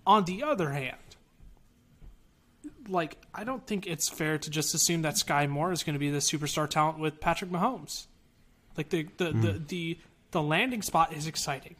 On 0.06 0.24
the 0.24 0.42
other 0.42 0.70
hand, 0.70 0.96
like 2.88 3.16
I 3.34 3.44
don't 3.44 3.66
think 3.66 3.86
it's 3.86 4.09
fair 4.09 4.38
to 4.38 4.50
just 4.50 4.74
assume 4.74 5.02
that 5.02 5.18
Sky 5.18 5.46
Moore 5.46 5.72
is 5.72 5.82
going 5.82 5.94
to 5.94 6.00
be 6.00 6.11
the 6.11 6.18
superstar 6.18 6.68
talent 6.68 6.98
with 6.98 7.20
Patrick 7.20 7.50
Mahomes. 7.50 8.06
Like 8.76 8.90
the 8.90 9.06
the, 9.16 9.24
the, 9.32 9.52
hmm. 9.52 9.64
the 9.66 9.98
the 10.30 10.42
landing 10.42 10.82
spot 10.82 11.12
is 11.12 11.26
exciting, 11.26 11.76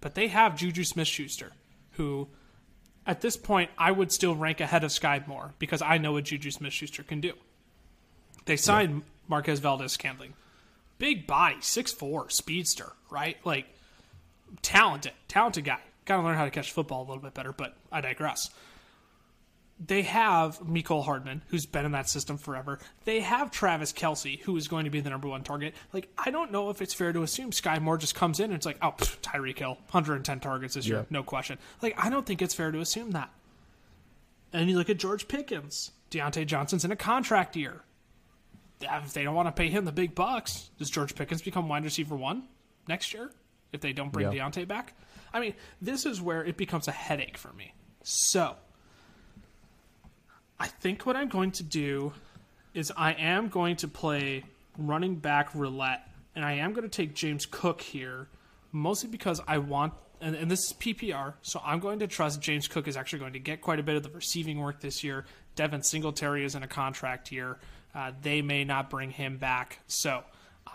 but 0.00 0.14
they 0.14 0.28
have 0.28 0.56
Juju 0.56 0.84
Smith 0.84 1.08
Schuster, 1.08 1.52
who 1.96 2.28
at 3.06 3.20
this 3.20 3.36
point 3.36 3.70
I 3.78 3.90
would 3.90 4.12
still 4.12 4.34
rank 4.34 4.60
ahead 4.60 4.84
of 4.84 4.92
Sky 4.92 5.22
Moore 5.26 5.54
because 5.58 5.82
I 5.82 5.98
know 5.98 6.12
what 6.12 6.24
Juju 6.24 6.50
Smith 6.50 6.72
Schuster 6.72 7.02
can 7.02 7.20
do. 7.20 7.32
They 8.46 8.56
signed 8.56 9.02
Marquez 9.28 9.60
Valdes 9.60 9.92
Scantling, 9.92 10.34
big 10.98 11.26
body, 11.26 11.56
6'4", 11.56 12.30
speedster, 12.30 12.92
right? 13.10 13.36
Like 13.44 13.66
talented, 14.62 15.12
talented 15.28 15.64
guy. 15.64 15.80
Got 16.04 16.18
to 16.18 16.22
learn 16.22 16.36
how 16.36 16.44
to 16.44 16.50
catch 16.50 16.72
football 16.72 17.00
a 17.00 17.06
little 17.06 17.22
bit 17.22 17.34
better, 17.34 17.52
but 17.52 17.76
I 17.90 18.00
digress 18.02 18.50
they 19.86 20.02
have 20.02 20.60
Mecole 20.60 21.04
Hardman, 21.04 21.42
who's 21.48 21.66
been 21.66 21.84
in 21.84 21.92
that 21.92 22.08
system 22.08 22.38
forever. 22.38 22.78
They 23.04 23.20
have 23.20 23.50
Travis 23.50 23.92
Kelce, 23.92 24.40
who 24.40 24.56
is 24.56 24.68
going 24.68 24.84
to 24.84 24.90
be 24.90 25.00
the 25.00 25.10
number 25.10 25.28
one 25.28 25.42
target. 25.42 25.74
Like, 25.92 26.08
I 26.16 26.30
don't 26.30 26.52
know 26.52 26.70
if 26.70 26.80
it's 26.80 26.94
fair 26.94 27.12
to 27.12 27.22
assume 27.22 27.52
Sky 27.52 27.78
Moore 27.78 27.98
just 27.98 28.14
comes 28.14 28.40
in 28.40 28.46
and 28.46 28.54
it's 28.54 28.66
like, 28.66 28.78
oh, 28.82 28.94
pff, 28.96 29.18
Tyreek 29.20 29.58
Hill, 29.58 29.78
110 29.90 30.40
targets 30.40 30.74
this 30.74 30.86
year, 30.86 31.06
no 31.10 31.22
question. 31.22 31.58
Like, 31.82 31.94
I 32.02 32.08
don't 32.08 32.24
think 32.24 32.40
it's 32.40 32.54
fair 32.54 32.70
to 32.70 32.80
assume 32.80 33.10
that. 33.12 33.30
And 34.52 34.70
you 34.70 34.76
look 34.78 34.88
at 34.90 34.98
George 34.98 35.28
Pickens. 35.28 35.90
Diontae 36.10 36.46
Johnson's 36.46 36.84
in 36.84 36.92
a 36.92 36.96
contract 36.96 37.56
year. 37.56 37.82
If 38.80 39.12
they 39.12 39.24
don't 39.24 39.34
want 39.34 39.48
to 39.48 39.52
pay 39.52 39.68
him 39.68 39.84
the 39.84 39.92
big 39.92 40.14
bucks, 40.14 40.70
does 40.78 40.90
George 40.90 41.14
Pickens 41.14 41.42
become 41.42 41.68
wide 41.68 41.84
receiver 41.84 42.14
one 42.14 42.44
next 42.86 43.12
year 43.12 43.30
if 43.72 43.80
they 43.80 43.92
don't 43.92 44.12
bring 44.12 44.32
Yeah. 44.32 44.48
Diontae 44.48 44.68
back? 44.68 44.94
I 45.32 45.40
mean, 45.40 45.54
this 45.82 46.06
is 46.06 46.20
where 46.20 46.44
it 46.44 46.56
becomes 46.56 46.86
a 46.86 46.92
headache 46.92 47.36
for 47.36 47.52
me. 47.54 47.74
So, 48.04 48.54
I 50.58 50.66
think 50.66 51.04
what 51.04 51.16
I'm 51.16 51.28
going 51.28 51.50
to 51.52 51.62
do 51.62 52.12
is 52.74 52.92
I 52.96 53.12
am 53.12 53.48
going 53.48 53.76
to 53.76 53.88
play 53.88 54.44
running 54.78 55.16
back 55.16 55.54
roulette, 55.54 56.08
and 56.34 56.44
I 56.44 56.54
am 56.54 56.72
going 56.72 56.88
to 56.88 56.94
take 56.94 57.14
James 57.14 57.46
Cook 57.46 57.80
here, 57.80 58.28
mostly 58.72 59.08
because 59.08 59.40
I 59.46 59.58
want, 59.58 59.94
and, 60.20 60.34
and 60.34 60.50
this 60.50 60.60
is 60.60 60.72
PPR, 60.74 61.34
so 61.42 61.60
I'm 61.64 61.80
going 61.80 62.00
to 62.00 62.06
trust 62.06 62.40
James 62.40 62.68
Cook 62.68 62.88
is 62.88 62.96
actually 62.96 63.20
going 63.20 63.32
to 63.34 63.38
get 63.38 63.60
quite 63.60 63.78
a 63.78 63.82
bit 63.82 63.96
of 63.96 64.02
the 64.02 64.10
receiving 64.10 64.58
work 64.58 64.80
this 64.80 65.04
year. 65.04 65.24
Devin 65.54 65.82
Singletary 65.82 66.44
is 66.44 66.54
in 66.54 66.62
a 66.62 66.68
contract 66.68 67.30
year. 67.30 67.58
Uh, 67.94 68.10
they 68.22 68.42
may 68.42 68.64
not 68.64 68.90
bring 68.90 69.10
him 69.10 69.38
back, 69.38 69.78
so 69.86 70.24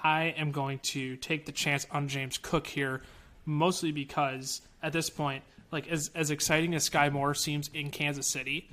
I 0.04 0.34
am 0.38 0.52
going 0.52 0.80
to 0.80 1.18
take 1.18 1.46
the 1.46 1.52
chance 1.52 1.86
on 1.92 2.08
James 2.08 2.38
Cook 2.38 2.68
here, 2.68 3.02
mostly 3.46 3.92
because 3.92 4.62
at 4.82 4.94
this 4.94 5.10
point, 5.10 5.44
like 5.72 5.88
as 5.90 6.10
as 6.16 6.32
exciting 6.32 6.74
as 6.76 6.86
Sky 6.86 7.10
Moore 7.10 7.34
seems 7.34 7.70
in 7.74 7.92
Kansas 7.92 8.28
City, 8.28 8.70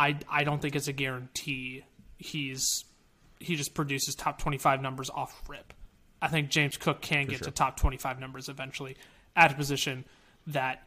I 0.00 0.16
I 0.30 0.44
don't 0.44 0.60
think 0.62 0.74
it's 0.74 0.88
a 0.88 0.92
guarantee 0.94 1.84
he's 2.16 2.84
he 3.38 3.54
just 3.54 3.74
produces 3.74 4.14
top 4.14 4.40
twenty 4.40 4.56
five 4.56 4.80
numbers 4.80 5.10
off 5.10 5.42
rip. 5.46 5.74
I 6.22 6.28
think 6.28 6.48
James 6.48 6.76
Cook 6.78 7.02
can 7.02 7.26
get 7.26 7.38
sure. 7.38 7.44
to 7.44 7.50
top 7.50 7.78
twenty 7.78 7.98
five 7.98 8.18
numbers 8.18 8.48
eventually 8.48 8.96
at 9.36 9.52
a 9.52 9.54
position 9.54 10.06
that 10.48 10.82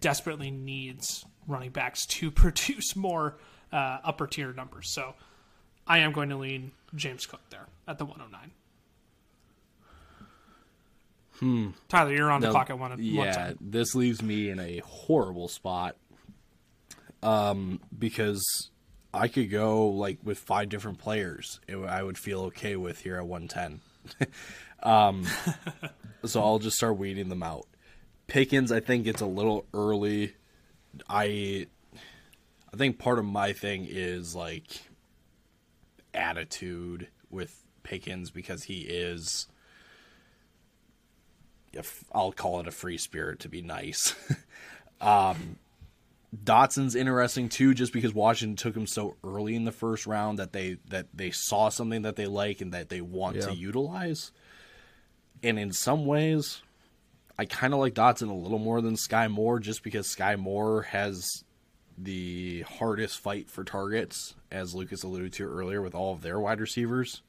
desperately 0.00 0.50
needs 0.50 1.24
running 1.46 1.70
backs 1.70 2.04
to 2.06 2.30
produce 2.32 2.96
more 2.96 3.36
uh, 3.72 3.98
upper 4.04 4.26
tier 4.26 4.52
numbers. 4.52 4.92
So 4.92 5.14
I 5.86 5.98
am 5.98 6.12
going 6.12 6.28
to 6.30 6.36
lean 6.36 6.72
James 6.94 7.26
Cook 7.26 7.40
there 7.50 7.66
at 7.86 7.98
the 7.98 8.04
109. 8.04 8.50
Hmm. 11.38 11.70
Tyler, 11.88 12.12
you're 12.12 12.30
on 12.30 12.40
the 12.40 12.48
Now, 12.48 12.52
clock 12.52 12.70
at 12.70 12.78
one. 12.78 12.90
one 12.90 13.00
yeah, 13.00 13.32
time. 13.32 13.58
this 13.60 13.94
leaves 13.94 14.20
me 14.20 14.50
in 14.50 14.58
a 14.58 14.78
horrible 14.84 15.48
spot. 15.48 15.96
Um, 17.22 17.80
because 17.96 18.70
I 19.12 19.28
could 19.28 19.50
go 19.50 19.88
like 19.88 20.18
with 20.22 20.38
five 20.38 20.68
different 20.68 20.98
players. 20.98 21.60
It, 21.66 21.76
I 21.76 22.02
would 22.02 22.18
feel 22.18 22.42
okay 22.44 22.76
with 22.76 23.00
here 23.00 23.16
at 23.16 23.26
110. 23.26 23.80
um, 24.82 25.26
so 26.24 26.42
I'll 26.42 26.58
just 26.58 26.76
start 26.76 26.96
weeding 26.96 27.28
them 27.28 27.42
out. 27.42 27.66
Pickens, 28.26 28.70
I 28.70 28.80
think 28.80 29.06
it's 29.06 29.22
a 29.22 29.26
little 29.26 29.66
early. 29.72 30.34
I, 31.08 31.66
I 32.72 32.76
think 32.76 32.98
part 32.98 33.18
of 33.18 33.24
my 33.24 33.52
thing 33.52 33.86
is 33.88 34.34
like 34.34 34.82
attitude 36.12 37.08
with 37.30 37.64
Pickens 37.82 38.30
because 38.30 38.64
he 38.64 38.80
is 38.80 39.48
if 41.72 42.04
I'll 42.12 42.32
call 42.32 42.60
it 42.60 42.68
a 42.68 42.70
free 42.70 42.98
spirit 42.98 43.40
to 43.40 43.48
be 43.48 43.62
nice. 43.62 44.14
um, 45.00 45.56
Dotson's 46.44 46.94
interesting 46.94 47.48
too, 47.48 47.72
just 47.74 47.92
because 47.92 48.12
Washington 48.12 48.56
took 48.56 48.76
him 48.76 48.86
so 48.86 49.16
early 49.24 49.54
in 49.54 49.64
the 49.64 49.72
first 49.72 50.06
round 50.06 50.38
that 50.38 50.52
they 50.52 50.76
that 50.88 51.06
they 51.14 51.30
saw 51.30 51.68
something 51.70 52.02
that 52.02 52.16
they 52.16 52.26
like 52.26 52.60
and 52.60 52.72
that 52.72 52.90
they 52.90 53.00
want 53.00 53.36
Yeah. 53.36 53.46
to 53.46 53.54
utilize. 53.54 54.30
And 55.42 55.58
in 55.58 55.72
some 55.72 56.04
ways, 56.04 56.60
I 57.38 57.44
kind 57.44 57.72
of 57.72 57.80
like 57.80 57.94
Dotson 57.94 58.28
a 58.28 58.34
little 58.34 58.58
more 58.58 58.80
than 58.80 58.96
Sky 58.96 59.28
Moore, 59.28 59.58
just 59.60 59.82
because 59.82 60.10
Sky 60.10 60.36
Moore 60.36 60.82
has 60.82 61.44
the 61.96 62.62
hardest 62.62 63.18
fight 63.20 63.48
for 63.48 63.64
targets, 63.64 64.34
as 64.50 64.74
Lucas 64.74 65.02
alluded 65.04 65.32
to 65.34 65.44
earlier, 65.44 65.80
with 65.80 65.94
all 65.94 66.12
of 66.12 66.22
their 66.22 66.38
wide 66.38 66.60
receivers. 66.60 67.22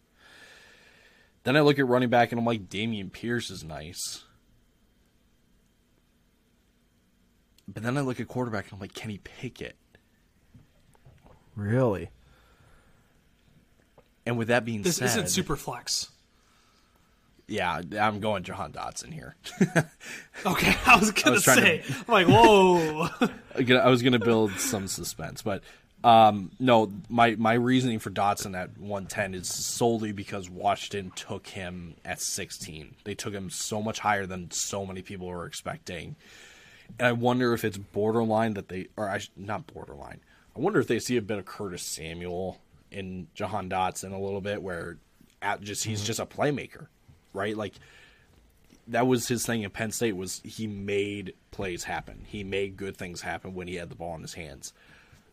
Then 1.43 1.55
I 1.55 1.61
look 1.61 1.79
at 1.79 1.87
running 1.87 2.09
back 2.09 2.31
and 2.31 2.39
I'm 2.39 2.45
like, 2.45 2.67
Dameon 2.69 3.11
Pierce 3.11 3.49
is 3.49 3.63
nice. 3.63 4.25
But 7.71 7.83
then 7.83 7.97
I 7.97 8.01
look 8.01 8.19
at 8.19 8.27
quarterback 8.27 8.65
and 8.65 8.73
I'm 8.73 8.79
like, 8.79 8.93
Kenny 8.93 9.19
Pickett. 9.23 9.75
Really? 11.55 12.09
And 14.25 14.37
with 14.37 14.47
that 14.49 14.65
being 14.65 14.81
This 14.81 14.97
said, 14.97 15.05
isn't 15.05 15.27
super 15.29 15.55
flex. 15.55 16.09
yeah, 17.47 17.81
I'm 17.99 18.19
going 18.19 18.43
Jahan 18.43 18.71
Dotson 18.71 19.13
here. 19.13 19.35
Okay, 20.45 20.73
I 20.85 20.97
was 20.97 21.11
gonna 21.11 21.31
was 21.35 21.43
say, 21.43 21.79
to- 21.79 21.93
I'm 21.93 22.05
like, 22.07 22.27
whoa. 22.27 23.09
I 23.57 23.73
I 23.73 23.89
was 23.89 24.01
going 24.01 24.13
to 24.13 24.19
build 24.19 24.53
some 24.53 24.87
suspense, 24.87 25.41
but 25.41 25.63
um, 26.01 26.51
no, 26.61 26.89
my 27.09 27.35
my 27.35 27.53
reasoning 27.53 27.99
for 27.99 28.09
Dotson 28.09 28.55
at 28.57 28.77
110 28.77 29.33
is 29.33 29.49
solely 29.49 30.13
because 30.13 30.49
Washington 30.49 31.11
took 31.13 31.47
him 31.47 31.95
at 32.05 32.21
16. 32.21 32.95
They 33.03 33.15
took 33.15 33.33
him 33.33 33.49
so 33.49 33.81
much 33.81 33.99
higher 33.99 34.25
than 34.25 34.49
so 34.51 34.85
many 34.85 35.01
people 35.01 35.27
were 35.27 35.45
expecting, 35.45 36.15
and 36.97 37.07
I 37.07 37.11
wonder 37.11 37.53
if 37.53 37.63
it's 37.63 37.77
borderline 37.77 38.53
that 38.55 38.69
they, 38.69 38.87
or 38.97 39.09
I 39.09 39.21
not 39.35 39.67
borderline. 39.67 40.21
I 40.55 40.59
wonder 40.59 40.79
if 40.79 40.87
they 40.87 40.99
see 40.99 41.17
a 41.17 41.21
bit 41.21 41.37
of 41.37 41.45
Curtis 41.45 41.83
Samuel 41.83 42.59
in 42.91 43.27
Jahan 43.33 43.69
Dotson 43.69 44.13
a 44.13 44.17
little 44.17 44.41
bit, 44.41 44.61
where 44.61 44.97
at 45.41 45.61
just 45.61 45.83
he's 45.83 45.99
mm-hmm. 45.99 46.07
just 46.07 46.19
a 46.19 46.25
playmaker, 46.25 46.87
right? 47.33 47.55
Like 47.55 47.75
that 48.87 49.07
was 49.07 49.27
his 49.27 49.45
thing 49.45 49.63
at 49.63 49.73
Penn 49.73 49.91
State 49.91 50.15
was 50.15 50.41
he 50.43 50.67
made 50.67 51.33
plays 51.51 51.83
happen. 51.83 52.25
He 52.27 52.43
made 52.43 52.75
good 52.75 52.97
things 52.97 53.21
happen 53.21 53.53
when 53.53 53.67
he 53.67 53.75
had 53.75 53.89
the 53.89 53.95
ball 53.95 54.15
in 54.15 54.21
his 54.21 54.33
hands. 54.33 54.73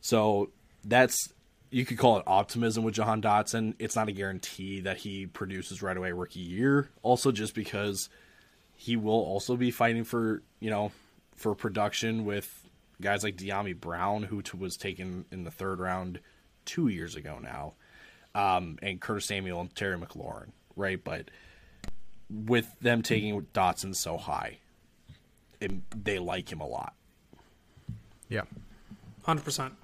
So 0.01 0.51
that's 0.85 1.33
you 1.71 1.85
could 1.85 1.99
call 1.99 2.19
it 2.19 2.25
optimism 2.27 2.85
with 2.85 2.95
Jahan 2.95 3.21
Dotson. 3.21 3.75
It's 3.79 3.97
not 3.97 4.09
a 4.09 4.13
guarantee 4.13 4.81
that 4.81 4.99
he 4.99 5.27
produces 5.27 5.83
right 5.83 5.97
away 5.97 6.13
rookie 6.13 6.41
year. 6.41 6.91
Also, 7.03 7.33
just 7.33 7.55
because 7.55 8.09
he 8.77 8.97
will 8.97 9.13
also 9.13 9.57
be 9.57 9.71
fighting 9.71 10.05
for 10.05 10.43
you 10.61 10.71
know 10.71 10.93
for 11.37 11.55
production 11.55 12.25
with 12.25 12.67
guys 13.01 13.23
like 13.23 13.37
Dyami 13.37 13.79
Brown, 13.79 14.25
who 14.25 14.43
t- 14.43 14.57
was 14.57 14.77
taken 14.77 15.25
in 15.31 15.45
the 15.45 15.51
third 15.51 15.79
round 15.79 16.21
two 16.65 16.89
years 16.89 17.15
ago 17.15 17.39
now, 17.41 17.75
um, 18.35 18.79
and 18.83 19.01
Curtis 19.01 19.27
Samuel 19.27 19.61
and 19.61 19.75
Terry 19.75 19.99
McLaurin, 19.99 20.51
right? 20.75 21.03
But 21.03 21.31
with 22.31 22.75
them 22.81 23.03
taking 23.03 23.41
Dotson 23.55 23.95
so 23.95 24.17
high, 24.17 24.59
it, 25.61 25.73
they 26.05 26.19
like 26.19 26.51
him 26.51 26.61
a 26.61 26.67
lot. 26.67 26.95
Yeah. 28.29 28.43
Hundred 29.23 29.45
percent. 29.45 29.75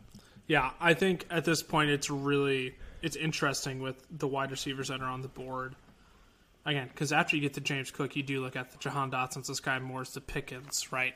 Yeah, 0.47 0.71
I 0.81 0.95
think 0.95 1.27
at 1.31 1.45
this 1.45 1.63
point 1.63 1.91
it's 1.91 2.11
really 2.11 2.75
it's 3.01 3.17
interesting 3.17 3.81
with 3.81 4.07
the 4.11 4.29
wide 4.29 4.51
receivers 4.51 4.89
that 4.89 5.01
are 5.01 5.09
on 5.09 5.23
the 5.23 5.29
board. 5.29 5.75
Again, 6.65 6.89
because 6.89 7.13
after 7.13 7.35
you 7.35 7.43
get 7.43 7.55
to 7.55 7.61
James 7.61 7.91
Cook, 7.91 8.15
you 8.15 8.23
do 8.23 8.41
look 8.41 8.55
at 8.55 8.71
the 8.71 8.79
Jahan 8.79 9.11
Dotsons, 9.11 9.49
the 9.49 9.55
Sky 9.57 9.81
Moores, 9.81 10.15
the 10.15 10.21
Pickens, 10.21 10.93
right? 10.93 11.15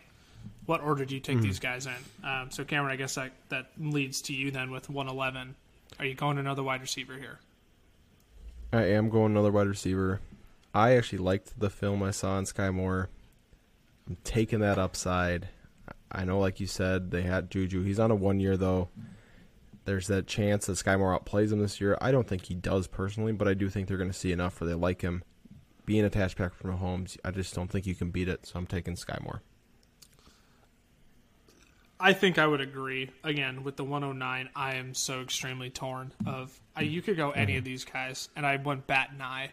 What 0.66 0.82
order 0.82 1.04
do 1.04 1.14
you 1.14 1.20
take 1.20 1.40
these 1.40 1.60
guys 1.60 1.86
in? 1.86 2.28
Um, 2.28 2.50
so, 2.50 2.64
Cameron, 2.64 2.92
I 2.92 2.96
guess 2.96 3.14
that 3.14 3.32
that 3.48 3.70
leads 3.78 4.20
to 4.22 4.32
you 4.32 4.50
then 4.50 4.70
with 4.70 4.90
one 4.90 5.08
eleven. 5.08 5.54
Are 5.98 6.04
you 6.04 6.14
going 6.14 6.38
another 6.38 6.62
wide 6.62 6.80
receiver 6.80 7.14
here? 7.14 7.38
I 8.72 8.82
am 8.82 9.08
going 9.08 9.32
another 9.32 9.52
wide 9.52 9.68
receiver. 9.68 10.20
I 10.74 10.96
actually 10.96 11.18
liked 11.18 11.58
the 11.58 11.70
film 11.70 12.02
I 12.02 12.10
saw 12.10 12.38
in 12.38 12.46
Sky 12.46 12.70
Moore. 12.70 13.08
I'm 14.08 14.16
taking 14.24 14.60
that 14.60 14.78
upside. 14.78 15.48
I 16.10 16.24
know, 16.24 16.38
like 16.38 16.60
you 16.60 16.66
said, 16.66 17.10
they 17.10 17.22
had 17.22 17.50
Juju. 17.50 17.82
He's 17.82 17.98
on 17.98 18.10
a 18.10 18.14
one 18.14 18.40
year 18.40 18.56
though. 18.56 18.88
There's 19.84 20.08
that 20.08 20.26
chance 20.26 20.66
that 20.66 20.76
Sky 20.76 20.96
Moore 20.96 21.18
outplays 21.18 21.52
him 21.52 21.60
this 21.60 21.80
year. 21.80 21.96
I 22.00 22.10
don't 22.10 22.26
think 22.26 22.46
he 22.46 22.54
does 22.54 22.88
personally, 22.88 23.32
but 23.32 23.46
I 23.46 23.54
do 23.54 23.70
think 23.70 23.86
they're 23.86 23.96
going 23.96 24.10
to 24.10 24.18
see 24.18 24.32
enough 24.32 24.60
where 24.60 24.68
they 24.68 24.74
like 24.74 25.00
him. 25.02 25.22
Being 25.84 26.04
attached 26.04 26.36
back 26.36 26.54
from 26.54 26.76
Mahomes, 26.76 27.16
I 27.24 27.30
just 27.30 27.54
don't 27.54 27.70
think 27.70 27.86
you 27.86 27.94
can 27.94 28.10
beat 28.10 28.28
it. 28.28 28.46
So 28.46 28.58
I'm 28.58 28.66
taking 28.66 28.96
Sky 28.96 29.18
Moore. 29.22 29.42
I 31.98 32.12
think 32.12 32.38
I 32.38 32.46
would 32.46 32.60
agree. 32.60 33.10
Again, 33.24 33.64
with 33.64 33.76
the 33.76 33.84
109, 33.84 34.50
I 34.54 34.74
am 34.74 34.94
so 34.94 35.22
extremely 35.22 35.70
torn. 35.70 36.12
Of 36.26 36.58
I, 36.74 36.82
you 36.82 37.00
could 37.00 37.16
go 37.16 37.30
any 37.30 37.56
of 37.56 37.64
mm-hmm. 37.64 37.70
these 37.70 37.84
guys, 37.84 38.28
and 38.36 38.44
I 38.44 38.56
went 38.56 38.86
bat 38.86 39.10
and 39.12 39.22
eye. 39.22 39.50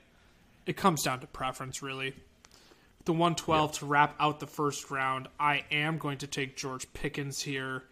It 0.66 0.78
comes 0.78 1.04
down 1.04 1.22
to 1.22 1.28
preference, 1.28 1.82
really. 1.82 2.14
The 3.06 3.14
112 3.14 3.80
to 3.80 3.86
wrap 3.86 4.16
out 4.20 4.40
the 4.40 4.48
first 4.48 4.90
round, 4.90 5.28
I 5.40 5.64
am 5.72 5.98
going 5.98 6.20
to 6.20 6.28
take 6.28 6.56
George 6.56 6.92
Pickens 6.94 7.42
here. 7.42 7.84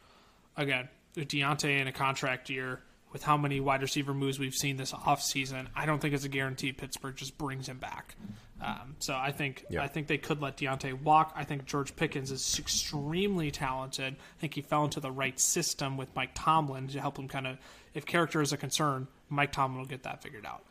Again, 0.55 0.89
with 1.15 1.27
Diontae 1.27 1.79
in 1.79 1.87
a 1.87 1.91
contract 1.91 2.49
year, 2.49 2.81
with 3.11 3.23
how 3.23 3.35
many 3.35 3.59
wide 3.59 3.81
receiver 3.81 4.13
moves 4.13 4.39
we've 4.39 4.53
seen 4.53 4.77
this 4.77 4.93
offseason, 4.93 5.67
I 5.75 5.85
don't 5.85 5.99
think 5.99 6.13
it's 6.13 6.23
a 6.23 6.29
guarantee 6.29 6.71
Pittsburgh 6.71 7.15
just 7.15 7.37
brings 7.37 7.67
him 7.67 7.77
back. 7.77 8.15
Um, 8.61 8.95
so 8.99 9.15
I 9.15 9.31
think 9.31 9.65
Yeah. 9.69 9.81
I 9.83 9.87
think 9.87 10.07
they 10.07 10.19
could 10.19 10.41
let 10.41 10.57
Diontae 10.57 11.01
walk. 11.01 11.33
I 11.35 11.43
think 11.43 11.65
George 11.65 11.95
Pickens 11.95 12.29
is 12.31 12.59
extremely 12.59 13.49
talented. 13.49 14.13
I 14.13 14.39
think 14.39 14.53
he 14.53 14.61
fell 14.61 14.83
into 14.83 14.99
the 14.99 15.11
right 15.11 15.39
system 15.39 15.97
with 15.97 16.15
Mike 16.15 16.31
Tomlin 16.35 16.87
to 16.89 17.01
help 17.01 17.17
him 17.17 17.27
kind 17.27 17.47
of. 17.47 17.57
If 17.93 18.05
character 18.05 18.41
is 18.41 18.53
a 18.53 18.57
concern, 18.57 19.07
Mike 19.29 19.51
Tomlin 19.51 19.79
will 19.79 19.87
get 19.87 20.03
that 20.03 20.21
figured 20.21 20.45
out. 20.45 20.63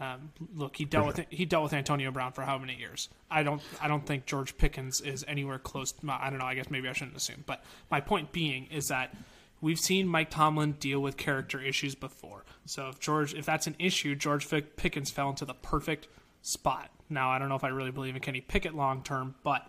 Um, 0.00 0.30
look, 0.54 0.76
he 0.76 0.84
dealt 0.84 1.06
with 1.08 1.26
he 1.30 1.44
dealt 1.44 1.64
with 1.64 1.72
Antonio 1.72 2.12
Brown 2.12 2.30
for 2.32 2.42
how 2.42 2.56
many 2.58 2.76
years? 2.76 3.08
I 3.30 3.42
don't 3.42 3.60
I 3.80 3.88
don't 3.88 4.06
think 4.06 4.26
George 4.26 4.56
Pickens 4.56 5.00
is 5.00 5.24
anywhere 5.26 5.58
close. 5.58 5.90
To, 5.92 6.12
I 6.12 6.30
don't 6.30 6.38
know. 6.38 6.44
I 6.44 6.54
guess 6.54 6.70
maybe 6.70 6.88
I 6.88 6.92
shouldn't 6.92 7.16
assume. 7.16 7.42
But 7.46 7.64
my 7.90 8.00
point 8.00 8.30
being 8.30 8.66
is 8.66 8.88
that 8.88 9.12
we've 9.60 9.80
seen 9.80 10.06
Mike 10.06 10.30
Tomlin 10.30 10.72
deal 10.72 11.00
with 11.00 11.16
character 11.16 11.60
issues 11.60 11.96
before. 11.96 12.44
So 12.64 12.88
if 12.90 13.00
George, 13.00 13.34
if 13.34 13.44
that's 13.44 13.66
an 13.66 13.74
issue, 13.80 14.14
George 14.14 14.48
Pickens 14.76 15.10
fell 15.10 15.30
into 15.30 15.44
the 15.44 15.54
perfect 15.54 16.06
spot. 16.42 16.90
Now 17.10 17.30
I 17.30 17.38
don't 17.38 17.48
know 17.48 17.56
if 17.56 17.64
I 17.64 17.68
really 17.68 17.90
believe 17.90 18.14
in 18.14 18.22
Kenny 18.22 18.40
Pickett 18.40 18.74
long 18.74 19.02
term, 19.02 19.34
but 19.42 19.68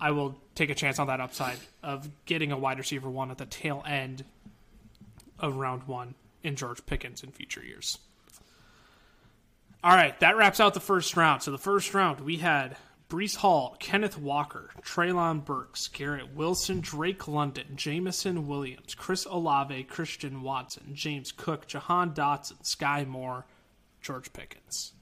I 0.00 0.12
will 0.12 0.38
take 0.54 0.70
a 0.70 0.74
chance 0.74 0.98
on 0.98 1.08
that 1.08 1.20
upside 1.20 1.58
of 1.82 2.08
getting 2.24 2.52
a 2.52 2.58
wide 2.58 2.78
receiver 2.78 3.10
one 3.10 3.30
at 3.30 3.38
the 3.38 3.46
tail 3.46 3.82
end 3.86 4.24
of 5.38 5.56
round 5.56 5.84
one 5.84 6.14
in 6.42 6.56
George 6.56 6.84
Pickens 6.86 7.22
in 7.22 7.30
future 7.30 7.62
years. 7.62 7.98
All 9.82 9.94
right, 9.94 10.18
that 10.20 10.36
wraps 10.36 10.60
out 10.60 10.74
the 10.74 10.80
first 10.80 11.16
round. 11.16 11.42
So 11.42 11.50
the 11.50 11.58
first 11.58 11.94
round 11.94 12.20
we 12.20 12.36
had 12.36 12.76
Breece 13.08 13.36
Hall, 13.36 13.76
Kenneth 13.80 14.16
Walker, 14.18 14.70
Treylon 14.82 15.44
Burks, 15.44 15.88
Garrett 15.88 16.34
Wilson, 16.34 16.80
Drake 16.80 17.26
London, 17.26 17.66
Jameson 17.74 18.46
Williams, 18.46 18.94
Chris 18.94 19.24
Olave, 19.24 19.84
Christian 19.84 20.42
Watson, 20.42 20.94
James 20.94 21.32
Cook, 21.32 21.66
Jahan 21.66 22.12
Dotson, 22.12 22.64
Sky 22.64 23.04
Moore, 23.04 23.46
George 24.00 24.32
Pickens. 24.32 24.92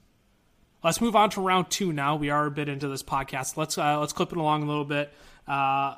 Let's 0.83 1.01
move 1.01 1.15
on 1.15 1.29
to 1.31 1.41
round 1.41 1.69
two 1.69 1.91
now. 1.93 2.15
We 2.15 2.29
are 2.29 2.45
a 2.45 2.51
bit 2.51 2.69
into 2.69 2.87
this 2.87 3.03
podcast. 3.03 3.57
Let's 3.57 3.77
uh, 3.77 3.99
let's 3.99 4.13
clip 4.13 4.31
it 4.31 4.37
along 4.37 4.63
a 4.63 4.65
little 4.65 4.85
bit. 4.85 5.13
Uh, 5.47 5.95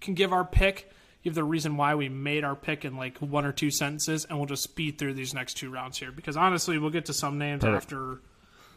can 0.00 0.14
give 0.14 0.32
our 0.32 0.44
pick, 0.44 0.90
give 1.22 1.34
the 1.34 1.44
reason 1.44 1.76
why 1.76 1.94
we 1.94 2.08
made 2.08 2.44
our 2.44 2.56
pick 2.56 2.84
in 2.84 2.96
like 2.96 3.18
one 3.18 3.44
or 3.44 3.52
two 3.52 3.70
sentences, 3.70 4.24
and 4.24 4.38
we'll 4.38 4.46
just 4.46 4.62
speed 4.62 4.98
through 4.98 5.14
these 5.14 5.34
next 5.34 5.54
two 5.54 5.70
rounds 5.70 5.98
here. 5.98 6.10
Because 6.10 6.36
honestly, 6.36 6.78
we'll 6.78 6.90
get 6.90 7.06
to 7.06 7.12
some 7.12 7.38
names 7.38 7.62
Perfect. 7.62 7.84
after, 7.84 8.20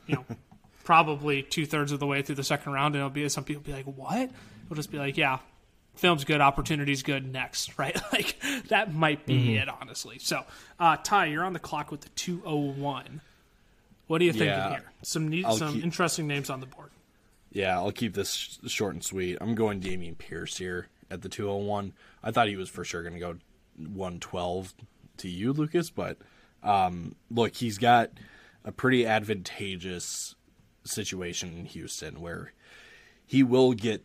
you 0.08 0.16
know, 0.16 0.26
probably 0.84 1.42
two 1.42 1.66
thirds 1.66 1.92
of 1.92 2.00
the 2.00 2.08
way 2.08 2.22
through 2.22 2.36
the 2.36 2.44
second 2.44 2.74
round, 2.74 2.96
and 2.96 3.02
it'll 3.02 3.10
be 3.10 3.28
some 3.30 3.44
people 3.44 3.64
be 3.64 3.74
like, 3.74 3.86
"What?" 3.86 4.30
We'll 4.70 4.76
just 4.76 4.92
be 4.92 4.98
like, 4.98 5.18
"Yeah, 5.18 5.40
film's 5.96 6.26
good, 6.26 6.42
opportunity's 6.42 7.04
good, 7.04 7.32
next." 7.32 7.72
Right? 7.78 7.98
Like 8.12 8.36
that 8.68 8.94
might 8.94 9.26
be 9.26 9.56
it, 9.56 9.68
honestly. 9.70 10.20
So, 10.20 10.44
uh, 10.80 10.98
Ty, 10.98 11.28
you're 11.28 11.44
on 11.44 11.54
the 11.54 11.60
clock 11.60 11.92
with 11.92 12.02
the 12.02 12.10
two 12.10 12.42
oh 12.46 12.58
one. 12.72 13.22
What 14.08 14.22
are 14.22 14.26
you 14.26 14.32
thinking 14.34 14.48
Yeah. 14.50 14.70
here? 14.72 14.92
Some 15.02 15.28
neat, 15.30 15.46
some 15.58 15.74
keep- 15.76 15.84
interesting 15.84 16.28
names 16.28 16.50
on 16.50 16.60
the 16.60 16.66
board. 16.66 16.92
Yeah, 17.52 17.78
I'll 17.78 17.92
keep 17.92 18.14
this 18.14 18.34
sh- 18.34 18.58
short 18.68 18.94
and 18.96 19.04
sweet. 19.04 19.38
I'm 19.40 19.56
going 19.56 19.80
Dameon 19.80 20.18
Pierce 20.18 20.58
here 20.58 20.88
at 21.12 21.22
the 21.22 21.30
201. 21.30 21.94
I 22.24 22.32
thought 22.32 22.48
he 22.48 22.56
was 22.56 22.70
for 22.70 22.84
sure 22.84 23.02
going 23.04 23.14
to 23.14 23.20
go 23.20 23.38
112 23.78 24.74
to 25.18 25.30
you, 25.30 25.54
Lucas, 25.54 25.90
but 25.90 26.18
um, 26.64 27.16
look, 27.30 27.56
he's 27.56 27.78
got 27.78 28.10
a 28.64 28.72
pretty 28.72 29.06
advantageous 29.06 30.36
situation 30.84 31.54
in 31.58 31.66
Houston 31.66 32.20
where 32.22 32.54
he 33.26 33.44
will 33.44 33.74
get 33.74 34.04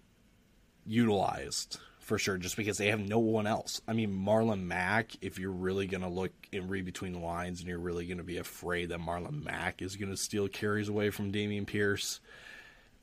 utilized 0.87 1.79
for 2.09 2.19
sure 2.19 2.39
just 2.39 2.57
because 2.57 2.79
they 2.79 2.89
have 2.89 3.07
no 3.07 3.19
one 3.19 3.47
else. 3.47 3.83
I 3.87 3.93
mean, 3.93 4.11
Marlon 4.11 4.63
Mack, 4.63 5.13
if 5.21 5.39
you're 5.39 5.53
really 5.53 5.87
going 5.87 6.01
to 6.01 6.09
look 6.09 6.33
and 6.55 6.71
read 6.71 6.87
between 6.87 7.13
the 7.13 7.19
lines 7.19 7.61
and 7.61 7.69
you're 7.69 7.79
really 7.79 8.07
going 8.07 8.17
to 8.17 8.25
be 8.25 8.39
afraid 8.39 8.89
that 8.89 8.99
Marlon 8.99 9.45
Mack 9.45 9.83
is 9.83 9.95
going 9.97 10.11
to 10.11 10.17
steal 10.17 10.49
carries 10.49 10.89
away 10.89 11.11
from 11.11 11.31
Dameon 11.31 11.67
Pierce, 11.67 12.21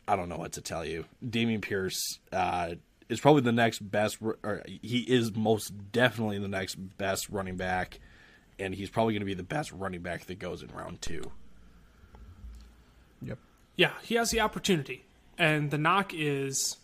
I 0.08 0.16
don't 0.16 0.28
know 0.28 0.38
what 0.38 0.54
to 0.54 0.62
tell 0.62 0.84
you. 0.84 1.06
Dameon 1.24 1.62
Pierce 1.62 2.20
uh, 2.34 2.74
is 3.08 3.20
probably 3.20 3.44
the 3.44 3.52
next 3.52 3.80
best, 3.80 4.18
or 4.22 4.64
he 4.66 5.02
is 5.02 5.36
most 5.36 5.92
definitely 5.92 6.40
the 6.40 6.48
next 6.48 6.76
best 6.98 7.30
running 7.30 7.58
back, 7.58 8.00
and 8.58 8.74
he's 8.74 8.90
probably 8.90 9.14
going 9.14 9.22
to 9.22 9.26
be 9.28 9.36
the 9.36 9.44
best 9.44 9.72
running 9.72 10.02
back 10.02 10.26
that 10.26 10.40
goes 10.40 10.64
in 10.64 10.70
round 10.70 11.04
two. 11.04 11.32
Yep. 13.22 13.38
Yeah, 13.76 13.92
he 14.02 14.16
has 14.16 14.32
the 14.32 14.40
opportunity. 14.40 15.06
And 15.38 15.70
the 15.70 15.78
knock 15.78 16.12
is 16.16 16.78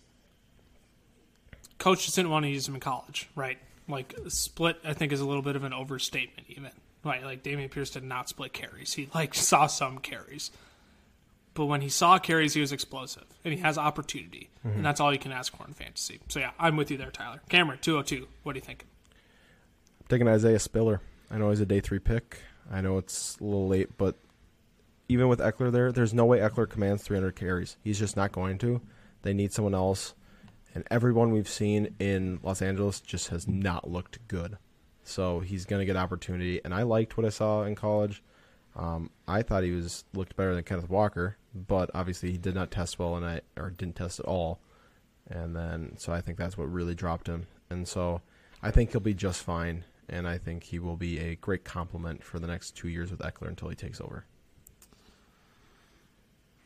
coach 1.82 2.06
just 2.06 2.16
didn't 2.16 2.32
want 2.32 2.44
to 2.46 2.50
use 2.50 2.68
him 2.68 2.76
in 2.76 2.80
college, 2.80 3.30
right? 3.36 3.58
Like 3.88 4.16
split 4.28 4.78
I 4.84 4.94
think 4.94 5.12
is 5.12 5.20
a 5.20 5.26
little 5.26 5.42
bit 5.42 5.56
of 5.56 5.64
an 5.64 5.74
overstatement 5.74 6.48
even. 6.50 6.70
Right, 7.04 7.24
like 7.24 7.42
Dameon 7.42 7.72
Pierce 7.72 7.90
did 7.90 8.04
not 8.04 8.30
split 8.30 8.54
carries. 8.54 8.94
He 8.94 9.10
like 9.16 9.34
saw 9.50 9.68
some 9.68 9.98
carries. 9.98 10.52
But 11.54 11.66
when 11.66 11.82
he 11.82 11.90
saw 11.90 12.18
carries, 12.20 12.54
he 12.54 12.62
was 12.62 12.72
explosive. 12.72 13.26
And 13.44 13.54
he 13.54 13.60
has 13.60 13.78
opportunity. 13.78 14.50
And 14.64 14.74
mm-hmm. 14.74 14.84
that's 14.84 15.02
all 15.02 15.12
you 15.12 15.20
can 15.20 15.34
ask 15.34 15.54
for 15.58 15.66
in 15.68 15.74
fantasy. 15.74 16.20
So 16.30 16.40
yeah, 16.40 16.52
I'm 16.58 16.78
with 16.78 16.92
you 16.92 16.98
there, 16.98 17.12
Tyler. 17.12 17.42
Cameron, 17.50 17.80
two 17.82 17.98
oh 17.98 18.04
two. 18.04 18.28
What 18.44 18.54
do 18.54 18.58
you 18.60 18.66
thinking? 18.66 18.88
taking 20.12 20.28
Isaiah 20.28 20.60
Spiller. 20.60 21.02
I 21.32 21.38
know 21.38 21.50
he's 21.50 21.62
a 21.62 21.66
day 21.66 21.80
three 21.80 22.00
pick. 22.00 22.40
I 22.70 22.82
know 22.82 22.98
it's 22.98 23.38
a 23.40 23.44
little 23.44 23.68
late, 23.68 23.98
but 23.98 24.16
even 25.08 25.28
with 25.30 25.40
Ekeler 25.40 25.72
there, 25.72 25.92
there's 25.92 26.14
no 26.14 26.26
way 26.26 26.40
Ekeler 26.40 26.70
commands 26.70 27.04
300 27.04 27.36
carries. 27.36 27.78
He's 27.84 27.98
just 27.98 28.18
not 28.18 28.32
going 28.32 28.58
to. 28.60 28.82
They 29.24 29.34
need 29.34 29.54
someone 29.54 29.74
else, 29.74 30.14
and 30.74 30.84
everyone 30.90 31.32
we've 31.32 31.50
seen 31.50 31.96
in 32.00 32.40
Los 32.44 32.62
Angeles 32.62 33.00
just 33.00 33.30
has 33.30 33.48
not 33.48 33.90
looked 33.90 34.26
good. 34.28 34.58
So 35.04 35.40
he's 35.40 35.66
going 35.66 35.80
to 35.80 35.86
get 35.86 35.96
opportunity, 35.96 36.62
and 36.64 36.74
I 36.74 36.84
liked 36.84 37.18
what 37.18 37.26
I 37.26 37.30
saw 37.30 37.64
in 37.64 37.76
college. 37.76 38.24
Um, 38.76 39.10
I 39.28 39.42
thought 39.42 39.64
he 39.64 39.72
was 39.72 40.06
looked 40.14 40.36
better 40.36 40.56
than 40.56 40.64
Kenneth 40.64 40.90
Walker, 40.90 41.38
but 41.54 41.90
obviously 41.94 42.32
he 42.32 42.38
did 42.38 42.56
not 42.56 42.72
test 42.72 43.00
well, 43.00 43.16
and 43.16 43.26
I 43.26 43.42
or 43.58 43.70
didn't 43.70 43.96
test 43.96 44.20
at 44.20 44.26
all. 44.26 44.60
And 45.30 45.56
then 45.56 45.94
so 45.98 46.14
I 46.14 46.22
think 46.22 46.38
that's 46.38 46.58
what 46.58 46.72
really 46.72 46.96
dropped 46.96 47.28
him. 47.28 47.48
And 47.70 47.88
so 47.88 48.22
I 48.62 48.72
think 48.72 48.92
he'll 48.92 49.02
be 49.02 49.14
just 49.14 49.44
fine, 49.44 49.84
and 50.08 50.28
I 50.28 50.38
think 50.38 50.64
he 50.64 50.80
will 50.80 50.98
be 50.98 51.20
a 51.20 51.36
great 51.36 51.64
complement 51.66 52.24
for 52.24 52.40
the 52.40 52.48
next 52.48 52.76
two 52.76 52.88
years 52.88 53.12
with 53.12 53.20
Ekeler 53.20 53.48
until 53.48 53.70
he 53.70 53.76
takes 53.76 54.00
over. 54.00 54.26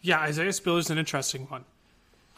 Yeah, 0.02 0.20
Isaiah 0.20 0.54
Spiller 0.54 0.80
is 0.80 0.92
an 0.92 1.00
interesting 1.00 1.48
one. 1.48 1.66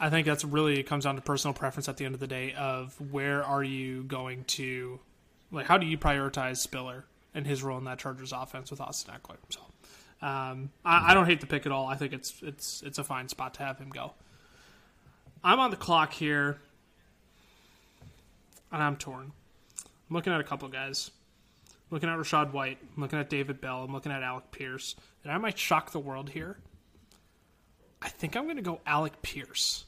I 0.00 0.10
think 0.10 0.26
that's 0.26 0.44
really 0.44 0.78
it 0.78 0.84
comes 0.84 1.04
down 1.04 1.16
to 1.16 1.22
personal 1.22 1.54
preference 1.54 1.88
at 1.88 1.96
the 1.96 2.04
end 2.04 2.14
of 2.14 2.20
the 2.20 2.26
day 2.26 2.54
of 2.54 2.94
where 3.10 3.42
are 3.42 3.62
you 3.62 4.04
going 4.04 4.44
to 4.44 5.00
like 5.50 5.66
how 5.66 5.78
do 5.78 5.86
you 5.86 5.98
prioritize 5.98 6.58
Spiller 6.58 7.04
and 7.34 7.46
his 7.46 7.62
role 7.62 7.78
in 7.78 7.84
that 7.84 7.98
Chargers 7.98 8.32
offense 8.32 8.70
with 8.70 8.80
Austin 8.80 9.14
Ekeler. 9.14 9.36
So 9.50 9.60
um, 10.20 10.70
I, 10.84 11.10
I 11.10 11.14
don't 11.14 11.26
hate 11.26 11.40
the 11.40 11.46
pick 11.46 11.66
at 11.66 11.72
all. 11.72 11.86
I 11.86 11.94
think 11.94 12.12
it's 12.12 12.34
it's 12.42 12.82
it's 12.82 12.98
a 12.98 13.04
fine 13.04 13.28
spot 13.28 13.54
to 13.54 13.62
have 13.62 13.78
him 13.78 13.90
go. 13.90 14.12
I'm 15.42 15.60
on 15.60 15.70
the 15.70 15.76
clock 15.76 16.12
here 16.12 16.58
and 18.72 18.82
I'm 18.82 18.96
torn. 18.96 19.32
I'm 20.10 20.16
looking 20.16 20.32
at 20.32 20.40
a 20.40 20.44
couple 20.44 20.68
guys. 20.68 21.10
I'm 21.68 21.94
looking 21.94 22.08
at 22.08 22.18
Rachaad 22.18 22.52
White. 22.52 22.78
I'm 22.96 23.02
looking 23.02 23.18
at 23.18 23.30
David 23.30 23.60
Bell. 23.60 23.82
I'm 23.82 23.92
looking 23.92 24.12
at 24.12 24.22
Alec 24.22 24.50
Pierce. 24.50 24.94
And 25.22 25.32
I 25.32 25.38
might 25.38 25.58
shock 25.58 25.92
the 25.92 25.98
world 25.98 26.30
here. 26.30 26.58
I 28.02 28.08
think 28.08 28.36
I'm 28.36 28.44
going 28.44 28.56
to 28.56 28.62
go 28.62 28.80
Alec 28.86 29.22
Pierce. 29.22 29.84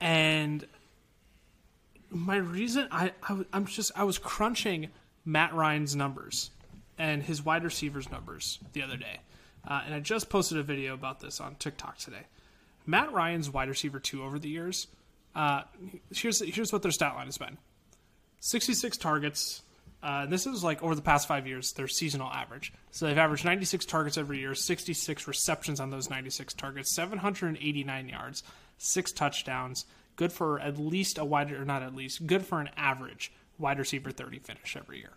And 0.00 0.66
my 2.10 2.36
reason, 2.36 2.88
I, 2.90 3.12
I, 3.22 3.44
am 3.52 3.66
just, 3.66 3.92
I 3.96 4.04
was 4.04 4.18
crunching 4.18 4.88
Matt 5.24 5.54
Ryan's 5.54 5.94
numbers 5.96 6.50
and 6.98 7.22
his 7.22 7.44
wide 7.44 7.64
receivers 7.64 8.10
numbers 8.10 8.58
the 8.72 8.82
other 8.82 8.96
day. 8.96 9.20
Uh, 9.66 9.82
and 9.86 9.94
I 9.94 10.00
just 10.00 10.28
posted 10.28 10.58
a 10.58 10.62
video 10.62 10.94
about 10.94 11.20
this 11.20 11.40
on 11.40 11.54
TikTok 11.56 11.98
today. 11.98 12.26
Matt 12.86 13.12
Ryan's 13.12 13.48
wide 13.48 13.68
receiver 13.68 14.00
two 14.00 14.24
over 14.24 14.38
the 14.38 14.48
years. 14.48 14.88
Uh, 15.34 15.62
here's 16.14 16.40
here's 16.40 16.72
what 16.72 16.82
their 16.82 16.90
stat 16.90 17.14
line 17.14 17.26
has 17.26 17.38
been: 17.38 17.58
66 18.40 18.96
targets. 18.96 19.62
Uh, 20.02 20.26
this 20.26 20.46
is 20.46 20.64
like 20.64 20.82
over 20.82 20.96
the 20.96 21.02
past 21.02 21.28
five 21.28 21.46
years, 21.46 21.72
their 21.74 21.86
seasonal 21.86 22.28
average. 22.28 22.72
So 22.90 23.06
they've 23.06 23.16
averaged 23.16 23.44
96 23.44 23.86
targets 23.86 24.18
every 24.18 24.40
year, 24.40 24.52
66 24.52 25.28
receptions 25.28 25.78
on 25.78 25.90
those 25.90 26.10
96 26.10 26.54
targets, 26.54 26.92
789 26.92 28.08
yards, 28.08 28.42
six 28.82 29.12
touchdowns. 29.12 29.86
Good 30.16 30.32
for 30.32 30.60
at 30.60 30.78
least 30.78 31.18
a 31.18 31.24
wide, 31.24 31.52
or 31.52 31.64
not 31.64 31.82
at 31.82 31.94
least, 31.94 32.26
good 32.26 32.44
for 32.44 32.60
an 32.60 32.70
average 32.76 33.32
wide 33.58 33.78
receiver 33.78 34.10
30 34.10 34.40
finish 34.40 34.76
every 34.76 34.98
year. 34.98 35.12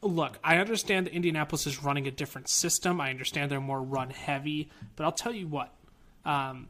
Look, 0.00 0.38
I 0.44 0.58
understand 0.58 1.06
that 1.06 1.12
Indianapolis 1.12 1.66
is 1.66 1.82
running 1.82 2.06
a 2.06 2.12
different 2.12 2.48
system. 2.48 3.00
I 3.00 3.10
understand 3.10 3.50
they're 3.50 3.60
more 3.60 3.82
run 3.82 4.10
heavy, 4.10 4.70
but 4.94 5.04
I'll 5.04 5.12
tell 5.12 5.34
you 5.34 5.48
what. 5.48 5.74
Um, 6.24 6.68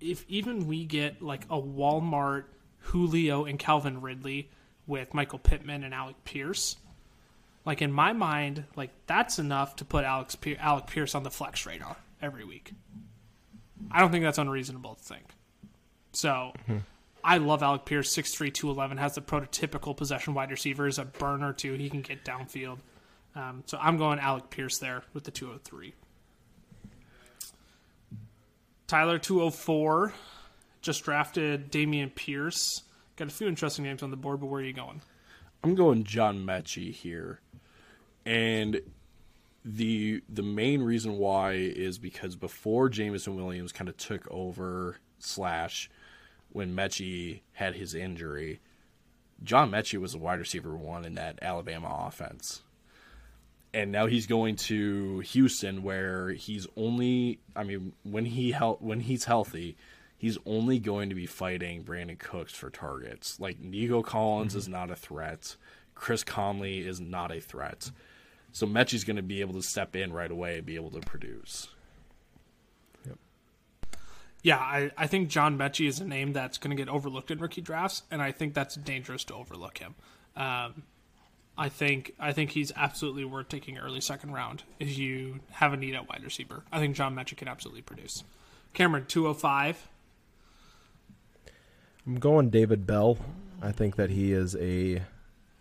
if 0.00 0.24
even 0.28 0.66
we 0.66 0.84
get 0.84 1.22
like 1.22 1.44
a 1.44 1.60
Walmart, 1.60 2.44
Julio, 2.78 3.44
and 3.44 3.58
Calvin 3.58 4.00
Ridley 4.00 4.50
with 4.86 5.14
Michael 5.14 5.38
Pittman 5.38 5.84
and 5.84 5.94
Alec 5.94 6.16
Pierce, 6.24 6.76
like 7.64 7.80
in 7.80 7.92
my 7.92 8.12
mind, 8.12 8.64
like 8.74 8.90
that's 9.06 9.38
enough 9.38 9.76
to 9.76 9.84
put 9.84 10.04
Alex 10.04 10.36
Alec 10.58 10.88
Pierce 10.88 11.14
on 11.14 11.22
the 11.22 11.30
flex 11.30 11.64
radar 11.64 11.96
every 12.20 12.44
week. 12.44 12.72
I 13.90 14.00
don't 14.00 14.10
think 14.10 14.24
that's 14.24 14.38
unreasonable 14.38 14.94
to 14.94 15.02
think. 15.02 15.24
So, 16.12 16.52
I 17.22 17.38
love 17.38 17.62
Alec 17.62 17.86
Pierce, 17.86 18.14
6'3", 18.14 18.52
211, 18.52 18.98
has 18.98 19.14
the 19.14 19.20
prototypical 19.22 19.96
possession 19.96 20.34
wide 20.34 20.50
receiver, 20.50 20.86
is 20.86 20.98
a 20.98 21.04
burner 21.04 21.52
too. 21.52 21.72
He 21.74 21.88
can 21.88 22.02
get 22.02 22.24
downfield. 22.24 22.78
Um, 23.34 23.64
so 23.66 23.78
I'm 23.80 23.96
going 23.96 24.18
Alec 24.20 24.50
Pierce 24.50 24.78
there 24.78 25.02
with 25.12 25.24
the 25.24 25.30
203. 25.30 25.94
Tyler 28.86 29.18
204 29.18 30.12
just 30.82 31.02
drafted 31.02 31.72
Dameon 31.72 32.14
Pierce. 32.14 32.82
Got 33.16 33.28
a 33.28 33.30
few 33.30 33.48
interesting 33.48 33.84
names 33.84 34.02
on 34.02 34.10
the 34.10 34.16
board, 34.16 34.40
but 34.40 34.46
where 34.46 34.60
are 34.60 34.64
you 34.64 34.72
going? 34.72 35.00
I'm 35.62 35.74
going 35.74 36.04
John 36.04 36.44
Metchie 36.44 36.92
here, 36.92 37.40
and 38.26 38.80
the 39.64 40.22
the 40.28 40.42
main 40.42 40.82
reason 40.82 41.16
why 41.16 41.52
is 41.52 41.98
because 41.98 42.36
before 42.36 42.88
Jameson 42.88 43.34
Williams 43.34 43.72
kind 43.72 43.88
of 43.88 43.96
took 43.96 44.30
over 44.30 44.98
slash 45.18 45.90
when 46.50 46.76
Metchie 46.76 47.40
had 47.52 47.74
his 47.74 47.94
injury, 47.94 48.60
John 49.42 49.70
Metchie 49.70 50.00
was 50.00 50.14
a 50.14 50.18
wide 50.18 50.38
receiver 50.38 50.76
one 50.76 51.04
in 51.04 51.14
that 51.14 51.38
Alabama 51.40 52.06
offense. 52.06 52.62
And 53.72 53.90
now 53.90 54.06
he's 54.06 54.26
going 54.26 54.54
to 54.56 55.18
Houston 55.20 55.82
where 55.82 56.30
he's 56.30 56.66
only 56.76 57.40
I 57.56 57.64
mean 57.64 57.94
when 58.02 58.26
he 58.26 58.52
hel- 58.52 58.78
when 58.80 59.00
he's 59.00 59.24
healthy, 59.24 59.76
he's 60.18 60.36
only 60.44 60.78
going 60.78 61.08
to 61.08 61.14
be 61.14 61.26
fighting 61.26 61.84
Brandin 61.84 62.18
Cooks 62.18 62.52
for 62.52 62.68
targets. 62.68 63.40
Like 63.40 63.60
Nico 63.60 64.02
Collins 64.02 64.52
mm-hmm. 64.52 64.58
is 64.58 64.68
not 64.68 64.90
a 64.90 64.96
threat. 64.96 65.56
Chris 65.94 66.22
Conley 66.22 66.86
is 66.86 67.00
not 67.00 67.32
a 67.32 67.40
threat. 67.40 67.90
So 68.54 68.68
Metchie's 68.68 69.02
going 69.02 69.16
to 69.16 69.22
be 69.22 69.40
able 69.40 69.54
to 69.54 69.62
step 69.62 69.96
in 69.96 70.12
right 70.12 70.30
away 70.30 70.58
and 70.58 70.64
be 70.64 70.76
able 70.76 70.92
to 70.92 71.00
produce. 71.00 71.68
Yeah, 74.44 74.58
I, 74.58 74.90
I 74.96 75.06
think 75.06 75.30
John 75.30 75.58
Metchie 75.58 75.88
is 75.88 76.00
a 76.00 76.04
name 76.04 76.34
that's 76.34 76.58
going 76.58 76.70
to 76.70 76.76
get 76.76 76.90
overlooked 76.90 77.30
in 77.30 77.38
rookie 77.38 77.62
drafts, 77.62 78.02
and 78.10 78.20
I 78.20 78.30
think 78.30 78.52
that's 78.52 78.74
dangerous 78.74 79.24
to 79.24 79.34
overlook 79.34 79.78
him. 79.78 79.94
Um, 80.36 80.82
I 81.56 81.70
think 81.70 82.14
I 82.20 82.32
think 82.32 82.50
he's 82.50 82.70
absolutely 82.76 83.24
worth 83.24 83.48
taking 83.48 83.78
early 83.78 84.02
second 84.02 84.32
round 84.32 84.64
if 84.78 84.98
you 84.98 85.40
have 85.50 85.72
a 85.72 85.78
need 85.78 85.94
at 85.94 86.08
wide 86.08 86.22
receiver. 86.22 86.62
I 86.70 86.78
think 86.78 86.94
John 86.94 87.16
Metchie 87.16 87.38
can 87.38 87.48
absolutely 87.48 87.82
produce. 87.82 88.22
Cameron, 88.74 89.06
205. 89.06 89.88
I'm 92.06 92.20
going 92.20 92.50
David 92.50 92.86
Bell. 92.86 93.16
I 93.62 93.72
think 93.72 93.96
that 93.96 94.10
he 94.10 94.32
is 94.32 94.54
a 94.56 95.02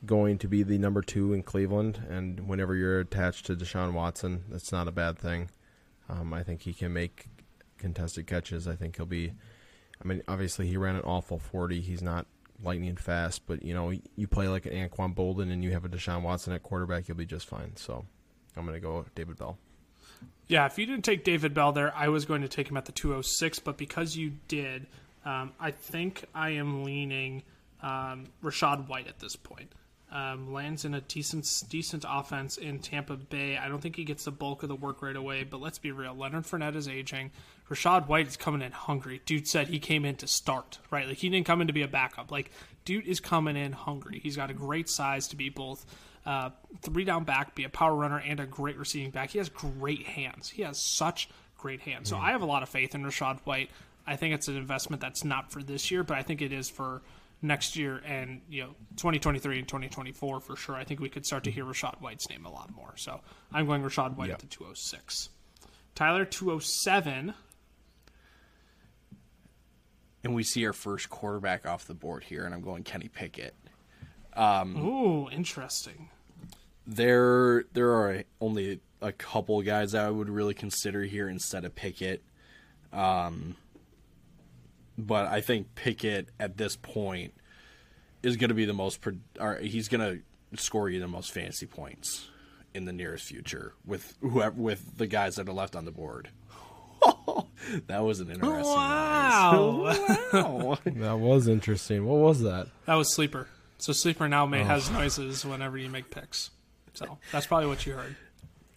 going 0.06 0.38
to 0.40 0.48
be 0.48 0.64
the 0.64 0.78
number 0.78 1.02
two 1.02 1.34
in 1.34 1.44
Cleveland, 1.44 2.02
and 2.10 2.48
whenever 2.48 2.76
you're 2.76 3.00
attached 3.00 3.46
to 3.48 3.56
Deshaun 3.56 3.94
Watson, 3.94 4.44
that's 4.50 4.72
not 4.72 4.88
a 4.88 4.92
bad 4.92 5.18
thing. 5.18 5.50
Um, 6.10 6.34
I 6.34 6.44
think 6.44 6.62
he 6.62 6.74
can 6.74 6.94
make 6.94 7.28
contested 7.78 8.28
catches. 8.28 8.68
I 8.68 8.76
think 8.76 8.98
he'll 8.98 9.06
be. 9.06 9.34
I 10.04 10.08
mean, 10.08 10.22
obviously 10.28 10.68
he 10.68 10.78
ran 10.78 10.96
an 10.96 11.04
awful 11.04 11.40
forty. 11.40 11.82
He's 11.82 12.02
not 12.02 12.26
lightning 12.62 12.96
fast, 12.96 13.46
but 13.48 13.64
you 13.64 13.74
know, 13.74 13.94
you 14.16 14.28
play 14.28 14.48
like 14.48 14.66
an 14.66 14.74
Anquan 14.74 15.16
Boldin 15.16 15.52
and 15.52 15.64
you 15.64 15.72
have 15.72 15.86
a 15.86 15.90
Deshaun 15.90 16.22
Watson 16.22 16.54
at 16.54 16.64
quarterback, 16.64 17.08
you'll 17.08 17.18
be 17.18 17.26
just 17.26 17.48
fine. 17.48 17.76
So, 17.76 18.06
I'm 18.56 18.66
going 18.66 18.76
to 18.76 18.82
go 18.82 19.06
David 19.16 19.38
Bell. 19.38 19.58
Yeah, 20.48 20.66
if 20.66 20.78
you 20.78 20.86
didn't 20.86 21.06
take 21.06 21.24
David 21.24 21.54
Bell 21.54 21.72
there, 21.72 21.94
I 21.96 22.10
was 22.10 22.26
going 22.26 22.42
to 22.42 22.48
take 22.48 22.70
him 22.70 22.78
at 22.78 22.86
the 22.86 22.92
206, 22.92 23.60
but 23.60 23.78
because 23.78 24.16
you 24.16 24.34
did, 24.48 24.88
um, 25.26 25.54
I 25.60 25.72
think 25.72 26.26
I 26.36 26.52
am 26.52 26.84
leaning 26.84 27.44
um, 27.82 28.26
Rachaad 28.44 28.88
White 28.88 29.08
at 29.08 29.20
this 29.20 29.36
point. 29.36 29.72
Um, 30.14 30.54
lands 30.54 30.86
in 30.86 30.94
a 30.94 31.02
decent 31.02 31.64
decent 31.70 32.06
offense 32.08 32.58
in 32.58 32.78
Tampa 32.78 33.18
Bay. 33.18 33.58
I 33.58 33.68
don't 33.68 33.82
think 33.82 33.96
he 33.96 34.04
gets 34.04 34.26
the 34.26 34.32
bulk 34.32 34.62
of 34.62 34.70
the 34.70 34.76
work 34.76 35.02
right 35.02 35.16
away, 35.16 35.44
but 35.44 35.60
let's 35.60 35.80
be 35.80 35.92
real. 35.92 36.14
Leonard 36.14 36.44
Fournette 36.44 36.76
is 36.76 36.88
aging. 36.88 37.32
Rachaad 37.68 38.08
White 38.08 38.28
is 38.28 38.38
coming 38.38 38.62
in 38.62 38.74
hungry. 38.74 39.24
Dude 39.26 39.48
said 39.48 39.70
he 39.70 39.80
came 39.80 40.06
in 40.06 40.16
to 40.18 40.28
start, 40.28 40.78
right? 40.92 41.08
Like 41.08 41.18
he 41.18 41.30
didn't 41.30 41.48
come 41.48 41.62
in 41.62 41.68
to 41.68 41.74
be 41.74 41.82
a 41.82 41.88
backup. 41.88 42.32
Like 42.32 42.52
dude 42.86 43.08
is 43.08 43.20
coming 43.20 43.58
in 43.58 43.72
hungry. 43.72 44.20
He's 44.22 44.36
got 44.36 44.52
a 44.52 44.54
great 44.54 44.88
size 44.88 45.28
to 45.30 45.36
be 45.36 45.50
both 45.50 45.84
uh, 46.28 46.52
three 46.82 47.06
down 47.06 47.24
back, 47.24 47.56
be 47.56 47.64
a 47.64 47.70
power 47.70 47.96
runner, 47.96 48.20
and 48.20 48.40
a 48.40 48.46
great 48.46 48.78
receiving 48.78 49.10
back. 49.10 49.32
He 49.32 49.40
has 49.40 49.50
great 49.50 50.04
hands. 50.04 50.50
He 50.50 50.62
has 50.62 50.80
such 50.80 51.28
great 51.58 51.82
hands. 51.82 52.10
So 52.10 52.18
mm. 52.18 52.22
I 52.22 52.32
have 52.32 52.42
a 52.42 52.46
lot 52.46 52.64
of 52.64 52.70
faith 52.70 52.94
in 52.94 53.04
Rachaad 53.04 53.40
White. 53.46 53.70
I 54.06 54.16
think 54.16 54.34
it's 54.34 54.48
an 54.48 54.58
investment 54.58 55.02
that's 55.02 55.24
not 55.24 55.52
for 55.52 55.64
this 55.64 55.90
year, 55.90 56.04
but 56.04 56.18
I 56.18 56.24
think 56.24 56.42
it 56.42 56.52
is 56.52 56.70
for 56.70 57.02
next 57.44 57.76
year 57.76 58.02
and 58.06 58.42
you 58.50 58.64
know 58.64 58.70
2023 58.96 59.60
and 59.60 59.68
2024 59.68 60.40
for 60.40 60.56
sure. 60.56 60.76
I 60.76 60.84
think 60.84 61.00
we 61.00 61.10
could 61.10 61.26
start 61.26 61.44
to 61.44 61.52
hear 61.52 61.66
Rachaad 61.66 62.02
White's 62.02 62.30
name 62.30 62.46
a 62.46 62.52
lot 62.52 62.74
more. 62.74 62.94
So 62.96 63.20
I'm 63.52 63.68
going 63.68 63.84
Rachaad 63.84 64.16
White 64.16 64.30
yep. 64.30 64.40
the 64.40 64.48
206. 64.48 65.30
Tyler 65.94 66.26
207. 66.26 67.34
And 70.24 70.34
we 70.34 70.44
see 70.44 70.66
our 70.66 70.74
first 70.74 71.10
quarterback 71.10 71.66
off 71.66 71.86
the 71.86 71.94
board 71.94 72.24
here, 72.24 72.46
and 72.46 72.54
I'm 72.56 72.62
going 72.62 72.84
Kenny 72.84 73.10
Pickett. 73.10 73.54
Um, 74.36 74.78
Ooh, 74.78 75.30
interesting. 75.30 76.10
There, 76.88 77.66
there 77.74 77.92
are 77.92 78.24
only 78.40 78.80
a 79.02 79.12
couple 79.12 79.62
guys 79.64 79.94
I 79.94 80.10
would 80.10 80.30
really 80.30 80.54
consider 80.54 81.04
here 81.04 81.28
instead 81.28 81.66
of 81.66 81.76
Pickett. 81.76 82.24
Um, 82.94 83.58
but 84.98 85.28
I 85.28 85.42
think 85.42 85.76
Pickett 85.76 86.30
at 86.40 86.58
this 86.58 86.76
point 86.76 87.34
is 88.22 88.38
going 88.38 88.50
to 88.50 88.56
be 88.56 88.66
the 88.66 88.74
most. 88.74 89.00
Or 89.40 89.56
he's 89.58 89.88
going 89.88 90.22
to 90.54 90.62
score 90.62 90.90
you 90.90 91.00
the 91.00 91.08
most 91.08 91.32
fantasy 91.32 91.66
points 91.66 92.30
in 92.74 92.86
the 92.86 92.94
nearest 92.94 93.26
future 93.26 93.74
with 93.86 94.16
whoever 94.22 94.56
with 94.60 94.98
the 94.98 95.08
guys 95.08 95.36
that 95.36 95.48
are 95.48 95.54
left 95.54 95.76
on 95.76 95.86
the 95.86 95.92
board. 95.92 96.30
that 97.88 98.04
was 98.04 98.20
an 98.20 98.30
interesting. 98.30 98.64
Wow. 98.64 99.96
wow. 100.34 100.78
that 100.86 101.20
was 101.20 101.48
interesting. 101.48 102.06
What 102.06 102.18
was 102.18 102.42
that? 102.42 102.68
That 102.86 102.96
was 102.96 103.14
sleeper. 103.14 103.48
So 103.78 103.92
sleeper 103.94 104.30
now 104.30 104.46
may 104.46 104.62
oh. 104.62 104.66
has 104.66 104.90
noises 104.90 105.46
whenever 105.46 105.78
you 105.78 105.90
make 105.90 106.10
picks. 106.10 106.52
So 106.94 107.18
that's 107.32 107.48
probably 107.48 107.68
what 107.68 107.86
you 107.86 107.94
heard. 107.94 108.16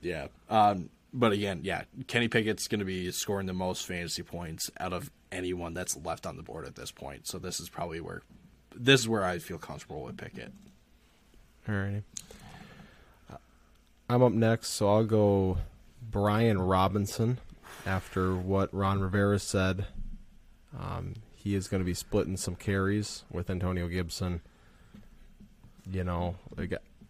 Yeah. 0.01 0.29
Um, 0.49 0.91
but 1.17 1.33
again, 1.33 1.61
yeah, 1.63 1.85
Kenny 2.07 2.29
Pickett's 2.29 2.69
going 2.69 2.81
to 2.81 2.85
be 2.85 3.11
scoring 3.11 3.47
the 3.47 3.55
most 3.55 3.87
fantasy 3.87 4.23
points 4.23 4.71
out 4.79 4.93
of 4.93 5.11
anyone 5.33 5.73
that's 5.73 5.97
left 5.97 6.27
on 6.27 6.37
the 6.37 6.43
board 6.43 6.67
at 6.67 6.75
this 6.75 6.91
point. 6.91 7.27
So 7.27 7.39
this 7.39 7.59
is 7.59 7.69
probably 7.71 8.01
where 8.01 8.23
this 8.75 9.01
is 9.01 9.09
where 9.09 9.25
I 9.25 9.39
feel 9.39 9.57
comfortable 9.57 10.03
with 10.03 10.19
Pickett. 10.19 10.53
Alrighty. 11.67 12.03
I'm 14.09 14.23
up 14.23 14.33
next, 14.33 14.69
so 14.69 14.89
I'll 14.89 15.05
go 15.05 15.59
Brian 16.11 16.61
Robinson 16.61 17.39
after 17.85 18.37
what 18.37 18.73
Ron 18.73 19.01
Rivera 19.01 19.39
said. 19.39 19.87
Um, 20.79 21.15
he 21.35 21.55
is 21.55 21.67
going 21.67 21.81
to 21.81 21.85
be 21.85 21.95
splitting 21.95 22.37
some 22.37 22.55
carries 22.55 23.25
with 23.33 23.49
Antonio 23.51 23.89
Gibson. 23.89 24.43
You 25.91 26.05
know, 26.05 26.37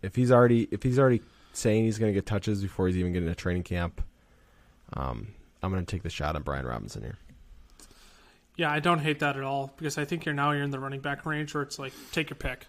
if 0.02 0.14
he's 0.14 0.30
already 0.30 0.68
if 0.70 0.82
he's 0.82 0.98
already 0.98 1.22
saying 1.56 1.84
he's 1.84 1.98
going 1.98 2.12
to 2.12 2.14
get 2.14 2.26
touches 2.26 2.62
before 2.62 2.86
he's 2.86 2.96
even 2.96 3.12
getting 3.12 3.28
a 3.28 3.34
training 3.34 3.62
camp, 3.62 4.02
um, 4.92 5.28
I'm 5.62 5.72
going 5.72 5.84
to 5.84 5.90
take 5.90 6.02
the 6.02 6.10
shot 6.10 6.36
on 6.36 6.42
Brian 6.42 6.66
Robinson 6.66 7.02
here. 7.02 7.18
Yeah, 8.56 8.70
I 8.70 8.80
don't 8.80 9.00
hate 9.00 9.18
that 9.20 9.36
at 9.36 9.42
all 9.42 9.72
because 9.76 9.98
I 9.98 10.04
think 10.04 10.24
you're 10.24 10.34
now 10.34 10.52
you're 10.52 10.62
in 10.62 10.70
the 10.70 10.78
running 10.78 11.00
back 11.00 11.26
range 11.26 11.52
where 11.52 11.62
it's 11.62 11.78
like 11.78 11.92
take 12.12 12.30
your 12.30 12.36
pick. 12.36 12.66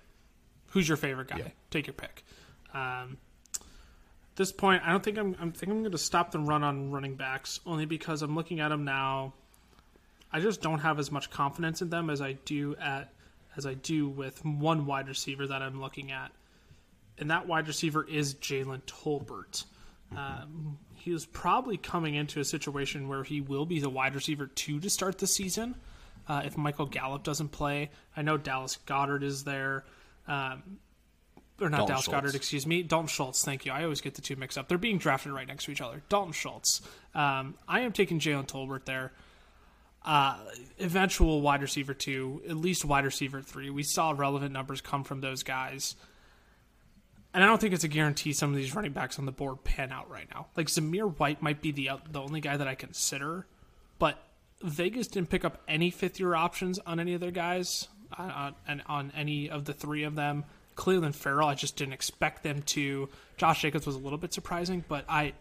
Who's 0.71 0.88
your 0.88 0.97
favorite 0.97 1.29
guy? 1.29 1.38
Yeah. 1.38 1.47
Take 1.69 1.88
your 1.88 1.93
pick. 1.93 2.25
Um, 2.73 3.17
this 4.35 4.51
point, 4.51 4.83
I 4.85 4.91
don't 4.91 5.03
think 5.03 5.17
I'm. 5.17 5.35
I'm 5.39 5.51
think 5.51 5.71
I'm 5.71 5.79
going 5.79 5.91
to 5.91 5.97
stop 5.97 6.31
the 6.31 6.39
run 6.39 6.63
on 6.63 6.91
running 6.91 7.15
backs 7.15 7.59
only 7.65 7.85
because 7.85 8.21
I'm 8.21 8.35
looking 8.35 8.59
at 8.59 8.69
them 8.69 8.83
now. 8.83 9.33
I 10.31 10.41
just 10.41 10.61
don't 10.61 10.79
have 10.79 10.99
as 10.99 11.11
much 11.11 11.29
confidence 11.31 11.81
in 11.81 11.89
them 11.89 12.09
as 12.09 12.21
I 12.21 12.33
do 12.33 12.75
at 12.75 13.11
as 13.55 13.65
I 13.65 13.73
do 13.73 14.07
with 14.07 14.43
one 14.45 14.85
wide 14.85 15.07
receiver 15.07 15.47
that 15.47 15.61
I'm 15.61 15.81
looking 15.81 16.11
at, 16.11 16.31
and 17.18 17.32
that 17.32 17.47
wide 17.47 17.68
receiver 17.68 18.03
is 18.03 18.36
Jalen 18.36 18.82
Tolbert. 18.84 19.65
Mm-hmm. 20.13 20.18
Um, 20.18 20.78
he 20.95 21.11
is 21.11 21.26
probably 21.26 21.78
coming 21.78 22.15
into 22.15 22.39
a 22.39 22.45
situation 22.45 23.07
where 23.07 23.24
he 23.24 23.41
will 23.41 23.65
be 23.65 23.80
the 23.80 23.89
wide 23.89 24.15
receiver 24.15 24.47
two 24.47 24.80
to 24.80 24.89
start 24.89 25.18
the 25.20 25.28
season. 25.28 25.76
Uh, 26.28 26.41
if 26.45 26.57
Michael 26.57 26.86
Gallup 26.86 27.24
doesn't 27.24 27.49
play, 27.49 27.91
I 28.15 28.22
know 28.22 28.38
Dallas 28.38 28.78
Goedert 28.86 29.24
is 29.24 29.43
there. 29.43 29.86
Um, 30.28 30.80
or 31.59 31.70
not 31.70 31.78
Dalton 31.78 31.93
Dallas 31.93 32.05
Schultz. 32.05 32.20
Goedert, 32.20 32.36
excuse 32.36 32.68
me. 32.68 32.84
Dalton 32.84 33.07
Schultz, 33.07 33.43
thank 33.43 33.65
you. 33.65 33.72
I 33.72 33.84
always 33.84 34.01
get 34.01 34.15
the 34.15 34.22
two 34.22 34.36
mixed 34.36 34.57
up. 34.57 34.68
They're 34.68 34.78
being 34.78 34.97
drafted 34.97 35.32
right 35.32 35.47
next 35.47 35.65
to 35.65 35.72
each 35.72 35.82
other. 35.82 36.03
Dalton 36.09 36.34
Schultz. 36.34 36.82
Um, 37.15 37.55
I 37.68 37.82
am 37.82 37.93
taking 37.93 38.20
Jalen 38.20 38.47
Tolbert 38.47 38.86
there. 38.86 39.13
Uh, 40.05 40.38
eventual 40.80 41.41
wide 41.41 41.61
receiver 41.61 41.93
two, 41.93 42.41
at 42.47 42.55
least 42.55 42.86
wide 42.86 43.05
receiver 43.05 43.41
three. 43.41 43.70
We 43.70 43.84
saw 43.84 44.13
relevant 44.15 44.53
numbers 44.53 44.82
come 44.82 45.03
from 45.03 45.22
those 45.22 45.43
guys. 45.43 45.95
And 47.38 47.43
I 47.43 47.47
don't 47.49 47.61
think 47.61 47.75
it's 47.75 47.83
a 47.83 47.88
guarantee 47.88 48.33
some 48.33 48.49
of 48.49 48.55
these 48.55 48.73
running 48.73 48.93
backs 48.93 49.19
on 49.19 49.27
the 49.27 49.31
board 49.31 49.63
pan 49.63 49.91
out 49.91 50.09
right 50.09 50.27
now. 50.33 50.47
Like 50.57 50.65
Zamir 50.65 51.15
White 51.19 51.39
might 51.39 51.61
be 51.61 51.71
the 51.71 51.91
the 52.09 52.19
only 52.19 52.41
guy 52.41 52.57
that 52.57 52.67
I 52.67 52.73
consider, 52.73 53.45
but 53.99 54.17
Vegas 54.63 55.05
didn't 55.05 55.29
pick 55.29 55.45
up 55.45 55.61
any 55.67 55.91
fifth 55.91 56.19
year 56.19 56.33
options 56.33 56.79
on 56.79 56.99
any 56.99 57.13
of 57.13 57.21
their 57.21 57.29
guys, 57.29 57.89
uh, 58.17 58.53
and 58.67 58.81
on 58.88 59.13
any 59.15 59.51
of 59.51 59.65
the 59.65 59.73
three 59.73 60.01
of 60.01 60.15
them. 60.15 60.45
Clelin 60.75 61.13
Ferrell, 61.13 61.47
I 61.47 61.53
just 61.53 61.75
didn't 61.75 61.93
expect 61.93 62.41
them 62.41 62.63
to. 62.63 63.07
Josh 63.38 63.61
Jacobs 63.61 63.85
was 63.85 63.95
a 63.95 63.99
little 63.99 64.17
bit 64.17 64.33
surprising, 64.33 64.83
but 64.88 65.05
I, 65.07 65.33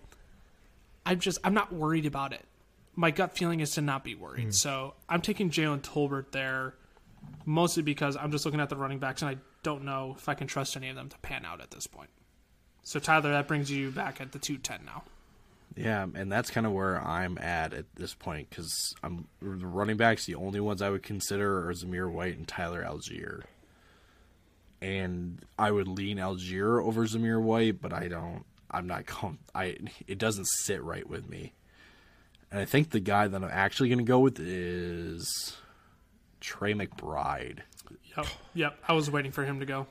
I'm 1.06 1.18
just 1.18 1.38
I'm 1.44 1.54
not 1.54 1.72
worried 1.72 2.04
about 2.04 2.34
it. 2.34 2.44
My 2.94 3.10
gut 3.10 3.38
feeling 3.38 3.60
is 3.60 3.70
to 3.70 3.80
not 3.80 4.04
be 4.04 4.14
worried. 4.14 4.48
Mm. 4.48 4.54
So 4.54 4.92
I'm 5.08 5.22
taking 5.22 5.48
Jalen 5.48 5.80
Tolbert 5.80 6.32
there, 6.32 6.74
mostly 7.46 7.82
because 7.82 8.18
I'm 8.18 8.32
just 8.32 8.44
looking 8.44 8.60
at 8.60 8.68
the 8.68 8.76
running 8.76 8.98
backs 8.98 9.22
and 9.22 9.30
I 9.30 9.38
don't 9.66 9.82
know 9.82 10.14
if 10.16 10.28
I 10.28 10.34
can 10.34 10.46
trust 10.46 10.76
any 10.76 10.88
of 10.90 10.94
them 10.94 11.08
to 11.08 11.18
pan 11.18 11.44
out 11.44 11.60
at 11.60 11.72
this 11.72 11.88
point. 11.88 12.10
So 12.84 13.00
Tyler, 13.00 13.32
that 13.32 13.48
brings 13.48 13.68
you 13.68 13.90
back 13.90 14.20
at 14.20 14.30
the 14.30 14.38
210 14.38 14.86
now. 14.86 15.02
Yeah, 15.74 16.06
and 16.14 16.30
that's 16.30 16.52
kind 16.52 16.68
of 16.68 16.72
where 16.72 17.04
I'm 17.04 17.36
at 17.38 17.74
at 17.74 17.86
this 17.96 18.14
point 18.14 18.48
because 18.48 18.94
I'm 19.02 19.26
the 19.42 19.66
running 19.66 19.96
backs. 19.96 20.24
The 20.24 20.36
only 20.36 20.60
ones 20.60 20.82
I 20.82 20.90
would 20.90 21.02
consider 21.02 21.68
are 21.68 21.72
Zamir 21.72 22.08
White 22.08 22.36
and 22.36 22.46
Tyler 22.46 22.84
Allgeier, 22.84 23.42
and 24.80 25.44
I 25.58 25.72
would 25.72 25.88
lean 25.88 26.18
Allgeier 26.18 26.80
over 26.80 27.04
Zamir 27.04 27.42
White, 27.42 27.82
but 27.82 27.92
I 27.92 28.06
don't. 28.06 28.44
I'm 28.70 28.86
not. 28.86 29.06
Com- 29.06 29.40
I 29.52 29.78
it 30.06 30.18
doesn't 30.18 30.46
sit 30.46 30.80
right 30.80 31.08
with 31.08 31.28
me. 31.28 31.54
And 32.52 32.60
I 32.60 32.66
think 32.66 32.90
the 32.90 33.00
guy 33.00 33.26
that 33.26 33.42
I'm 33.42 33.50
actually 33.50 33.88
going 33.88 33.98
to 33.98 34.04
go 34.04 34.20
with 34.20 34.38
is 34.38 35.56
Trey 36.40 36.72
McBride. 36.72 37.62
Yep, 38.16 38.26
yep. 38.54 38.78
I 38.86 38.92
was 38.92 39.10
waiting 39.10 39.32
for 39.32 39.44
him 39.44 39.60
to 39.60 39.66
go. 39.66 39.86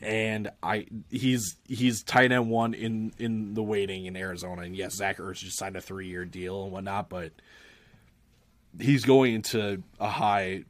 And 0.00 0.50
I 0.62 0.86
he's 1.10 1.56
he's 1.68 2.02
tight 2.02 2.32
end 2.32 2.50
one 2.50 2.74
in 2.74 3.12
in 3.18 3.54
the 3.54 3.62
waiting 3.62 4.06
in 4.06 4.16
Arizona. 4.16 4.62
And 4.62 4.76
yes, 4.76 4.96
Zach 4.96 5.18
Ertz 5.18 5.36
just 5.36 5.58
signed 5.58 5.76
a 5.76 5.80
three 5.80 6.08
year 6.08 6.24
deal 6.24 6.64
and 6.64 6.72
whatnot, 6.72 7.08
but 7.08 7.32
he's 8.80 9.04
going 9.04 9.34
into 9.34 9.82
a 10.00 10.08
high 10.08 10.64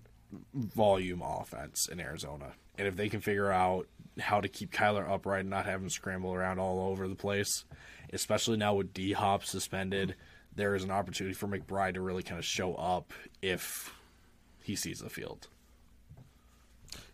volume 0.55 1.23
offense 1.23 1.89
in 1.89 2.01
Arizona. 2.01 2.53
And 2.79 2.87
if 2.89 2.97
they 2.97 3.09
can 3.09 3.21
figure 3.21 3.51
out 3.51 3.87
how 4.19 4.41
to 4.41 4.49
keep 4.49 4.73
Kyler 4.73 5.09
upright 5.09 5.41
and 5.41 5.51
not 5.51 5.67
have 5.67 5.81
him 5.81 5.91
scramble 5.91 6.35
around 6.35 6.59
all 6.59 6.91
over 6.91 7.09
the 7.09 7.15
place, 7.15 7.65
especially 8.13 8.57
now 8.57 8.75
with 8.75 8.93
D 8.93 9.13
Hop 9.13 9.45
suspended, 9.45 10.15
there 10.55 10.75
is 10.75 10.85
an 10.85 10.91
opportunity 10.91 11.35
for 11.35 11.47
McBride 11.47 11.95
to 11.95 12.01
really 12.01 12.23
kind 12.23 12.39
of 12.39 12.45
show 12.45 12.75
up 12.75 13.13
if 13.41 13.95
he 14.61 14.77
sees 14.77 14.99
the 14.99 15.11
field. 15.11 15.49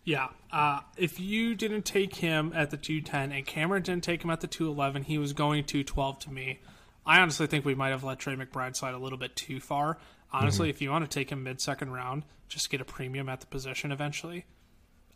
Yeah. 0.05 0.29
Uh, 0.51 0.81
if 0.97 1.21
you 1.21 1.55
didn't 1.55 1.85
take 1.85 2.17
him 2.17 2.53
at 2.55 2.71
the 2.71 2.77
210 2.77 3.33
and 3.37 3.47
Cameron 3.47 3.83
didn't 3.83 4.05
take 4.05 4.25
him 4.25 4.31
at 4.31 4.41
the 4.41 4.47
211, 4.47 5.03
he 5.05 5.19
was 5.19 5.33
going 5.33 5.65
212 5.65 6.19
to 6.21 6.31
me. 6.33 6.61
I 7.05 7.21
honestly 7.21 7.47
think 7.47 7.65
we 7.65 7.75
might 7.75 7.91
have 7.91 8.05
let 8.05 8.19
Trey 8.19 8.35
McBride 8.37 8.77
slide 8.77 8.95
a 8.95 8.99
little 8.99 9.19
bit 9.19 9.37
too 9.37 9.61
far. 9.61 9.99
Honestly, 10.33 10.69
if 10.69 10.81
you 10.83 10.91
want 10.91 11.09
to 11.11 11.15
take 11.15 11.31
him 11.31 11.43
mid 11.43 11.61
second 11.61 11.91
round, 11.93 12.23
just 12.49 12.71
get 12.71 12.81
a 12.81 12.85
premium 12.85 13.29
at 13.29 13.41
the 13.41 13.47
position 13.47 13.93
eventually. 13.93 14.45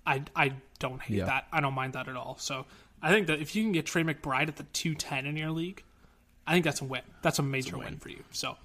I, 0.07 0.23
I 0.35 0.55
don't 0.79 1.01
hate 1.01 1.19
Yeah. 1.19 1.27
that. 1.27 1.47
I 1.53 1.61
don't 1.61 1.75
mind 1.75 1.93
that 1.95 2.09
at 2.09 2.17
all. 2.17 2.37
So 2.39 2.67
I 3.01 3.11
think 3.11 3.27
that 3.29 3.41
if 3.41 3.55
you 3.55 3.63
can 3.63 3.73
get 3.73 3.87
Trey 3.87 4.03
McBride 4.03 4.49
at 4.49 4.57
the 4.57 4.65
210 4.65 5.27
in 5.27 5.37
your 5.37 5.51
league, 5.51 5.83
I 6.47 6.53
think 6.53 6.65
that's 6.65 6.81
a 6.81 6.85
win. 6.85 7.03
That's 7.23 7.39
a 7.39 7.43
major 7.43 7.79
win. 7.79 7.99
for 7.99 8.09
you. 8.09 8.25
So 8.33 8.57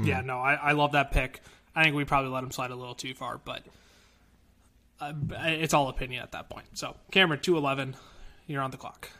yeah, 0.00 0.20
no, 0.20 0.38
I, 0.38 0.54
I 0.54 0.72
love 0.72 0.92
that 0.92 1.10
pick. 1.12 1.40
I 1.74 1.82
think 1.84 1.94
we 1.94 2.04
probably 2.04 2.30
let 2.30 2.42
him 2.44 2.50
slide 2.50 2.70
a 2.70 2.76
little 2.76 2.94
too 2.94 3.14
far, 3.14 3.38
but 3.38 3.62
uh, 5.00 5.12
it's 5.36 5.74
all 5.74 5.88
opinion 5.88 6.22
at 6.22 6.32
that 6.32 6.48
point. 6.50 6.66
So 6.74 6.96
Cameron, 7.10 7.40
211, 7.40 7.96
you're 8.46 8.62
on 8.62 8.70
the 8.70 8.76
clock. 8.76 9.10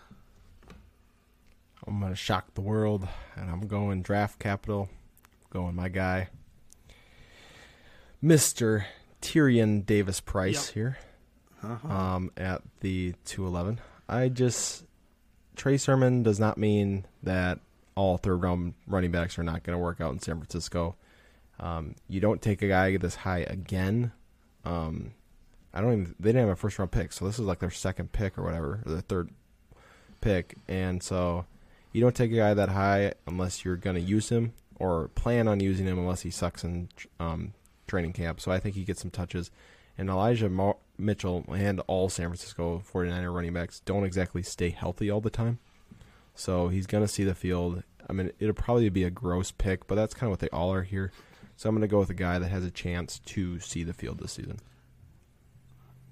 I'm 1.87 2.01
gonna 2.01 2.15
shock 2.15 2.53
the 2.55 2.61
world, 2.61 3.09
and 3.37 3.51
I'm 3.51 3.67
going 3.67 4.03
draft 4.03 4.39
capital. 4.39 4.89
Going 5.51 5.75
my 5.75 5.89
guy, 5.89 6.29
Mister 8.21 8.87
Tyrion 9.23 9.85
Davis 9.87 10.21
Price 10.21 10.67
Yep. 10.69 10.75
here, 10.75 10.99
um, 11.89 12.31
at 12.37 12.63
the 12.81 13.15
211. 13.25 13.81
I 14.09 14.29
just 14.29 14.85
Trey 15.57 15.77
Sermon 15.77 16.23
does 16.23 16.39
not 16.39 16.59
mean 16.59 17.07
that 17.23 17.61
all 17.95 18.17
third 18.19 18.43
round 18.43 18.75
running 18.87 19.11
backs 19.11 19.39
are 19.39 19.43
not 19.43 19.63
going 19.63 19.77
to 19.77 19.83
work 19.83 20.01
out 20.01 20.13
in 20.13 20.21
San 20.21 20.37
Francisco. 20.37 20.97
Um, 21.59 21.95
you 22.09 22.21
don't 22.21 22.41
take 22.41 22.63
a 22.63 22.69
guy 22.69 22.97
this 22.97 23.17
high 23.17 23.41
again. 23.41 24.13
Um, 24.65 25.13
I 25.73 25.81
don't 25.81 25.93
even. 25.93 26.15
They 26.19 26.31
didn't 26.31 26.49
have 26.49 26.57
a 26.57 26.57
first 26.57 26.79
round 26.79 26.91
pick, 26.91 27.13
so 27.13 27.25
this 27.25 27.39
is 27.39 27.45
like 27.45 27.59
their 27.59 27.71
second 27.71 28.13
pick 28.13 28.39
or 28.39 28.43
whatever, 28.43 28.81
or 28.85 28.93
their 28.93 29.01
third 29.01 29.31
pick, 30.21 30.57
and 30.67 31.03
so 31.03 31.47
you 31.93 32.01
don't 32.01 32.15
take 32.15 32.33
a 32.33 32.37
guy 32.37 32.55
that 32.55 32.71
high 32.71 33.13
unless 33.27 33.65
you're 33.65 33.77
going 33.77 33.97
to 33.97 34.03
use 34.03 34.29
him 34.29 34.53
or 34.79 35.09
plan 35.09 35.49
on 35.49 35.61
using 35.61 35.87
him 35.87 35.99
unless 35.99 36.23
he 36.23 36.31
sucks 36.31 36.65
in 36.65 36.89
um, 37.19 37.53
training 37.87 38.13
camp. 38.13 38.41
So 38.41 38.53
I 38.53 38.59
think 38.59 38.75
he 38.75 38.85
gets 38.85 39.01
some 39.01 39.11
touches. 39.11 39.51
And 39.97 40.09
Elijah 40.09 40.49
Mo- 40.49 40.79
Mitchell 40.97 41.45
and 41.49 41.81
all 41.89 42.09
San 42.09 42.29
Francisco 42.29 42.83
49er 42.93 43.35
running 43.35 43.53
backs 43.53 43.81
don't 43.81 44.05
exactly 44.05 44.43
stay 44.43 44.71
healthy 44.71 45.11
all 45.11 45.21
the 45.21 45.31
time. 45.31 45.59
So 46.35 46.69
he's 46.69 46.87
going 46.87 47.03
to 47.03 47.09
see 47.09 47.25
the 47.25 47.35
field. 47.35 47.83
I 48.09 48.13
mean, 48.13 48.31
it'll 48.39 48.55
probably 48.55 48.89
be 48.91 49.03
a 49.03 49.11
gross 49.11 49.51
pick, 49.51 49.89
but 49.89 49.97
that's 49.97 50.15
kind 50.15 50.29
of 50.29 50.31
what 50.31 50.39
they 50.39 50.49
all 50.51 50.73
are 50.73 50.85
here. 50.85 51.11
So 51.57 51.69
I'm 51.69 51.75
going 51.75 51.83
to 51.83 51.91
go 51.91 51.99
with 51.99 52.11
a 52.11 52.15
guy 52.15 52.39
that 52.39 52.49
has 52.49 52.65
a 52.65 52.71
chance 52.71 53.19
to 53.27 53.59
see 53.59 53.83
the 53.83 53.93
field 53.93 54.21
this 54.21 54.33
season. 54.33 54.61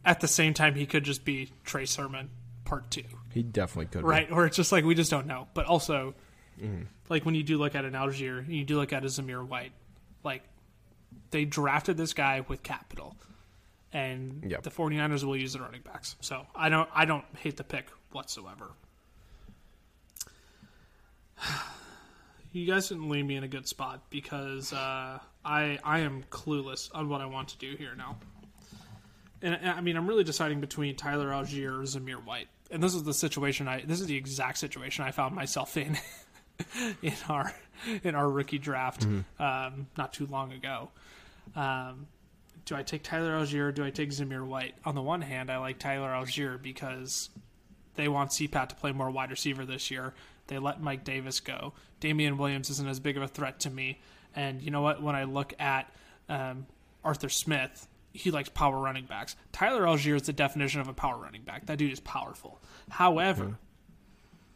At 0.06 0.20
the 0.20 0.28
same 0.28 0.54
time, 0.54 0.74
he 0.76 0.86
could 0.86 1.04
just 1.04 1.24
be 1.24 1.50
Trey 1.64 1.84
Sermon 1.84 2.30
part 2.64 2.90
two, 2.90 3.02
He 3.34 3.42
definitely 3.42 3.86
could. 3.86 4.02
be. 4.02 4.06
right? 4.08 4.30
Or 4.30 4.46
it's 4.46 4.56
just 4.56 4.70
like 4.72 4.84
we 4.84 4.94
just 4.94 5.10
don't 5.10 5.26
know. 5.26 5.48
But 5.52 5.66
also, 5.66 6.14
like 7.10 7.26
when 7.26 7.34
you 7.34 7.42
do 7.42 7.58
look 7.58 7.74
at 7.74 7.84
an 7.84 7.92
Allgeier, 7.92 8.48
you 8.48 8.64
do 8.64 8.76
look 8.76 8.92
at 8.92 9.02
a 9.04 9.08
Zamir 9.08 9.46
White, 9.46 9.72
like 10.24 10.42
they 11.32 11.44
drafted 11.44 11.96
this 11.96 12.14
guy 12.14 12.44
with 12.48 12.62
capital, 12.62 13.16
and 13.92 14.44
Yep. 14.48 14.62
the 14.62 14.70
49ers 14.70 15.24
will 15.24 15.36
use 15.36 15.52
the 15.54 15.60
running 15.60 15.82
backs. 15.82 16.14
So 16.20 16.46
I 16.54 16.68
don't, 16.68 16.88
I 16.94 17.04
don't 17.04 17.24
hate 17.38 17.56
the 17.56 17.64
pick 17.64 17.86
whatsoever. 18.12 18.70
You 22.52 22.64
guys 22.66 22.88
didn't 22.88 23.10
leave 23.10 23.26
me 23.26 23.36
in 23.36 23.44
a 23.44 23.48
good 23.48 23.68
spot 23.68 24.04
because 24.08 24.72
uh, 24.72 25.18
I 25.44 25.78
I 25.84 25.98
am 25.98 26.22
clueless 26.30 26.88
on 26.94 27.10
what 27.10 27.20
I 27.20 27.26
want 27.26 27.48
to 27.48 27.58
do 27.58 27.76
here 27.76 27.94
now. 27.94 28.16
And 29.42 29.68
I 29.68 29.80
mean, 29.80 29.96
I'm 29.96 30.06
really 30.06 30.24
deciding 30.24 30.60
between 30.60 30.96
Tyler 30.96 31.28
Allgeier 31.28 31.80
or 31.80 31.82
Zamir 31.82 32.24
White. 32.24 32.48
And 32.70 32.82
this 32.82 32.94
is 32.94 33.04
the 33.04 33.14
situation 33.14 33.68
I 33.68 33.82
this 33.82 34.00
is 34.00 34.06
the 34.06 34.16
exact 34.16 34.58
situation 34.58 35.04
I 35.04 35.10
found 35.10 35.34
myself 35.34 35.76
in 35.76 35.96
in 37.02 37.14
our 37.28 37.52
in 38.02 38.14
our 38.14 38.28
rookie 38.28 38.58
draft 38.58 39.06
um, 39.38 39.86
not 39.96 40.12
too 40.12 40.26
long 40.26 40.52
ago. 40.52 40.90
Um, 41.54 42.06
do 42.64 42.74
I 42.74 42.82
take 42.82 43.04
Tyler 43.04 43.32
Allgeier 43.32 43.68
or 43.68 43.72
do 43.72 43.84
I 43.84 43.90
take 43.90 44.10
Zamir 44.10 44.44
White? 44.44 44.74
On 44.84 44.94
the 44.94 45.02
one 45.02 45.20
hand, 45.20 45.50
I 45.50 45.58
like 45.58 45.78
Tyler 45.78 46.08
Allgeier 46.08 46.60
because 46.60 47.30
they 47.94 48.08
want 48.08 48.30
CPAT 48.30 48.70
to 48.70 48.74
play 48.74 48.92
more 48.92 49.10
wide 49.10 49.30
receiver 49.30 49.64
this 49.64 49.90
year. 49.90 50.14
They 50.48 50.58
let 50.58 50.82
Mike 50.82 51.04
Davis 51.04 51.40
go. 51.40 51.72
Damien 52.00 52.36
Williams 52.38 52.68
isn't 52.70 52.88
as 52.88 53.00
big 53.00 53.16
of 53.16 53.22
a 53.22 53.28
threat 53.28 53.60
to 53.60 53.70
me. 53.70 54.00
And 54.34 54.60
you 54.60 54.70
know 54.70 54.82
what? 54.82 55.02
When 55.02 55.14
I 55.14 55.24
look 55.24 55.54
at 55.58 55.90
um, 56.28 56.66
Arthur 57.04 57.28
Smith, 57.28 57.86
he 58.16 58.30
likes 58.30 58.48
power 58.48 58.78
running 58.78 59.04
backs. 59.04 59.36
Tyler 59.52 59.82
Allgeier 59.82 60.16
is 60.16 60.22
the 60.22 60.32
definition 60.32 60.80
of 60.80 60.88
a 60.88 60.92
power 60.92 61.16
running 61.16 61.42
back. 61.42 61.66
That 61.66 61.78
dude 61.78 61.92
is 61.92 62.00
powerful. 62.00 62.60
However, 62.90 63.58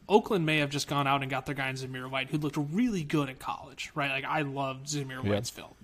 Oakland 0.08 0.44
may 0.44 0.58
have 0.58 0.70
just 0.70 0.88
gone 0.88 1.06
out 1.06 1.22
and 1.22 1.30
got 1.30 1.46
their 1.46 1.54
guy 1.54 1.68
in 1.68 1.76
Zamir 1.76 2.10
White, 2.10 2.30
who 2.30 2.38
looked 2.38 2.56
really 2.56 3.04
good 3.04 3.28
in 3.28 3.36
college, 3.36 3.92
right? 3.94 4.10
Like 4.10 4.24
I 4.24 4.42
loved 4.42 4.86
Zamir 4.88 5.22
White's 5.24 5.50
film. 5.50 5.74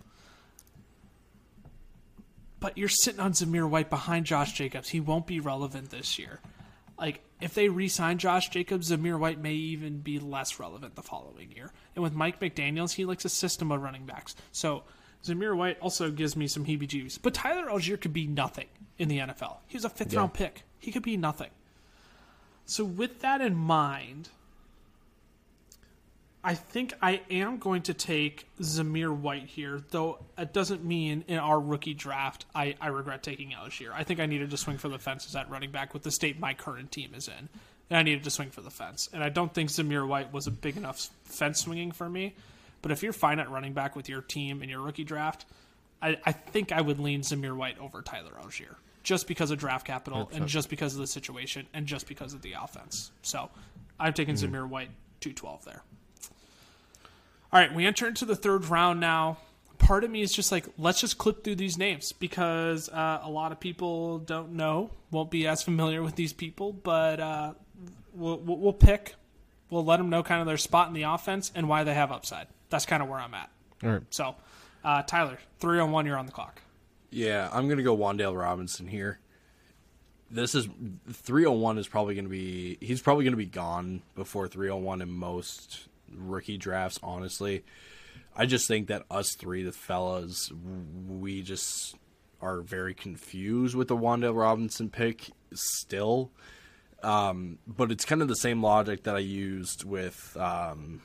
But 2.58 2.76
you're 2.76 2.88
sitting 2.88 3.20
on 3.20 3.32
Zamir 3.32 3.68
White 3.68 3.90
behind 3.90 4.26
Josh 4.26 4.52
Jacobs. 4.52 4.88
He 4.88 4.98
won't 4.98 5.26
be 5.26 5.38
relevant 5.38 5.90
this 5.90 6.18
year. 6.18 6.40
Like 6.98 7.20
if 7.40 7.54
they 7.54 7.68
re-sign 7.68 8.18
Josh 8.18 8.48
Jacobs, 8.48 8.90
Zamir 8.90 9.18
White 9.18 9.38
may 9.38 9.52
even 9.52 9.98
be 9.98 10.18
less 10.18 10.58
relevant 10.58 10.96
the 10.96 11.02
following 11.02 11.52
year. 11.52 11.72
And 11.94 12.02
with 12.02 12.14
Mike 12.14 12.40
McDaniel's, 12.40 12.94
he 12.94 13.04
likes 13.04 13.24
a 13.24 13.28
system 13.28 13.70
of 13.70 13.82
running 13.82 14.06
backs. 14.06 14.34
So 14.50 14.84
Zamir 15.26 15.56
White 15.56 15.78
also 15.80 16.10
gives 16.10 16.36
me 16.36 16.46
some 16.46 16.64
heebie-jeebies. 16.64 17.18
But 17.22 17.34
Tyler 17.34 17.68
Allgeier 17.68 18.00
could 18.00 18.12
be 18.12 18.26
nothing 18.26 18.66
in 18.98 19.08
the 19.08 19.18
NFL. 19.18 19.58
He 19.66 19.76
was 19.76 19.84
a 19.84 19.90
fifth 19.90 20.12
Yeah. 20.12 20.20
round 20.20 20.34
pick. 20.34 20.62
He 20.78 20.92
could 20.92 21.02
be 21.02 21.16
nothing. 21.16 21.50
So 22.64 22.84
with 22.84 23.20
that 23.20 23.40
in 23.40 23.54
mind, 23.56 24.28
I 26.42 26.54
think 26.54 26.94
I 27.02 27.22
am 27.28 27.58
going 27.58 27.82
to 27.82 27.94
take 27.94 28.46
Zamir 28.60 29.14
White 29.14 29.46
here, 29.46 29.82
though 29.90 30.18
it 30.38 30.52
doesn't 30.52 30.84
mean 30.84 31.24
in 31.26 31.38
our 31.38 31.58
rookie 31.60 31.94
draft 31.94 32.44
I, 32.54 32.76
I 32.80 32.86
regret 32.88 33.24
taking 33.24 33.50
Allgeier. 33.50 33.90
I 33.92 34.04
think 34.04 34.20
I 34.20 34.26
needed 34.26 34.50
to 34.50 34.56
swing 34.56 34.78
for 34.78 34.88
the 34.88 34.98
fences 34.98 35.34
at 35.34 35.50
running 35.50 35.72
back 35.72 35.92
with 35.92 36.04
the 36.04 36.10
state 36.12 36.38
my 36.38 36.54
current 36.54 36.92
team 36.92 37.14
is 37.14 37.26
in. 37.26 37.48
And 37.90 37.98
I 37.98 38.02
needed 38.02 38.24
to 38.24 38.30
swing 38.30 38.50
for 38.50 38.60
the 38.60 38.70
fence. 38.70 39.08
And 39.12 39.22
I 39.24 39.28
don't 39.28 39.52
think 39.52 39.70
Zamir 39.70 40.06
White 40.06 40.32
was 40.32 40.46
a 40.46 40.50
big 40.52 40.76
enough 40.76 41.08
fence 41.24 41.60
swinging 41.60 41.90
for 41.92 42.08
me. 42.08 42.34
But 42.86 42.92
if 42.92 43.02
you're 43.02 43.12
fine 43.12 43.40
at 43.40 43.50
running 43.50 43.72
back 43.72 43.96
with 43.96 44.08
your 44.08 44.20
team 44.20 44.62
in 44.62 44.68
your 44.68 44.80
rookie 44.80 45.02
draft, 45.02 45.44
I, 46.00 46.18
I 46.24 46.30
think 46.30 46.70
I 46.70 46.80
would 46.80 47.00
lean 47.00 47.22
Zamir 47.22 47.56
White 47.56 47.80
over 47.80 48.00
Tyler 48.00 48.30
Allgeier. 48.40 48.76
Just 49.02 49.26
because 49.26 49.50
of 49.50 49.58
draft 49.58 49.84
capital 49.84 50.30
and 50.32 50.46
just 50.46 50.70
because 50.70 50.94
of 50.94 51.00
the 51.00 51.08
situation 51.08 51.66
and 51.74 51.88
just 51.88 52.06
because 52.06 52.32
of 52.32 52.42
the 52.42 52.52
offense. 52.52 53.10
So 53.22 53.50
I'm 53.98 54.12
taking 54.12 54.36
Zamir 54.36 54.68
White 54.68 54.90
212 55.18 55.64
there. 55.64 55.82
All 57.52 57.58
right, 57.58 57.74
we 57.74 57.86
enter 57.86 58.06
into 58.06 58.24
the 58.24 58.36
third 58.36 58.66
round 58.66 59.00
now. 59.00 59.38
Part 59.78 60.04
of 60.04 60.10
me 60.12 60.22
is 60.22 60.32
just 60.32 60.52
like, 60.52 60.66
let's 60.78 61.00
just 61.00 61.18
clip 61.18 61.42
through 61.42 61.56
these 61.56 61.76
names 61.76 62.12
because 62.12 62.88
uh, 62.90 63.18
a 63.20 63.28
lot 63.28 63.50
of 63.50 63.58
people 63.58 64.20
don't 64.20 64.52
know, 64.52 64.90
won't 65.10 65.32
be 65.32 65.48
as 65.48 65.60
familiar 65.60 66.04
with 66.04 66.14
these 66.14 66.32
people, 66.32 66.72
but 66.72 67.18
uh, 67.18 67.54
we'll 68.14 68.38
we'll 68.38 68.72
pick. 68.72 69.16
We'll 69.70 69.84
let 69.84 69.96
them 69.96 70.08
know 70.08 70.22
kind 70.22 70.40
of 70.40 70.46
their 70.46 70.56
spot 70.56 70.86
in 70.86 70.94
the 70.94 71.02
offense 71.02 71.50
and 71.52 71.68
why 71.68 71.82
they 71.82 71.92
have 71.92 72.12
upside. 72.12 72.46
That's 72.70 72.86
kind 72.86 73.02
of 73.02 73.08
where 73.08 73.18
I'm 73.18 73.34
at. 73.34 73.50
All 73.84 73.90
right. 73.90 74.02
So, 74.10 74.34
uh, 74.84 75.02
Tyler, 75.02 75.38
three 75.58 75.78
on 75.78 75.90
one, 75.92 76.06
you're 76.06 76.18
on 76.18 76.26
the 76.26 76.32
clock. 76.32 76.60
Yeah, 77.10 77.48
I'm 77.52 77.68
gonna 77.68 77.82
go 77.82 77.96
Wan'Dale 77.96 78.38
Robinson 78.38 78.86
here. 78.86 79.18
This 80.30 80.54
is 80.54 80.68
301 81.12 81.78
is 81.78 81.86
probably 81.86 82.14
gonna 82.14 82.28
be 82.28 82.78
he's 82.80 83.00
probably 83.00 83.24
gonna 83.24 83.36
be 83.36 83.46
gone 83.46 84.02
before 84.14 84.48
301 84.48 85.02
in 85.02 85.10
most 85.10 85.88
rookie 86.12 86.58
drafts. 86.58 86.98
Honestly, 87.02 87.64
I 88.34 88.46
just 88.46 88.68
think 88.68 88.88
that 88.88 89.04
us 89.10 89.34
three, 89.34 89.62
the 89.62 89.72
fellas, 89.72 90.50
we 91.08 91.42
just 91.42 91.96
are 92.42 92.60
very 92.60 92.92
confused 92.92 93.74
with 93.74 93.88
the 93.88 93.96
Wan'Dale 93.96 94.36
Robinson 94.36 94.90
pick 94.90 95.30
still. 95.54 96.30
Um, 97.02 97.58
but 97.66 97.92
it's 97.92 98.04
kind 98.04 98.20
of 98.20 98.28
the 98.28 98.36
same 98.36 98.62
logic 98.62 99.04
that 99.04 99.14
I 99.14 99.20
used 99.20 99.84
with 99.84 100.36
um, 100.38 101.02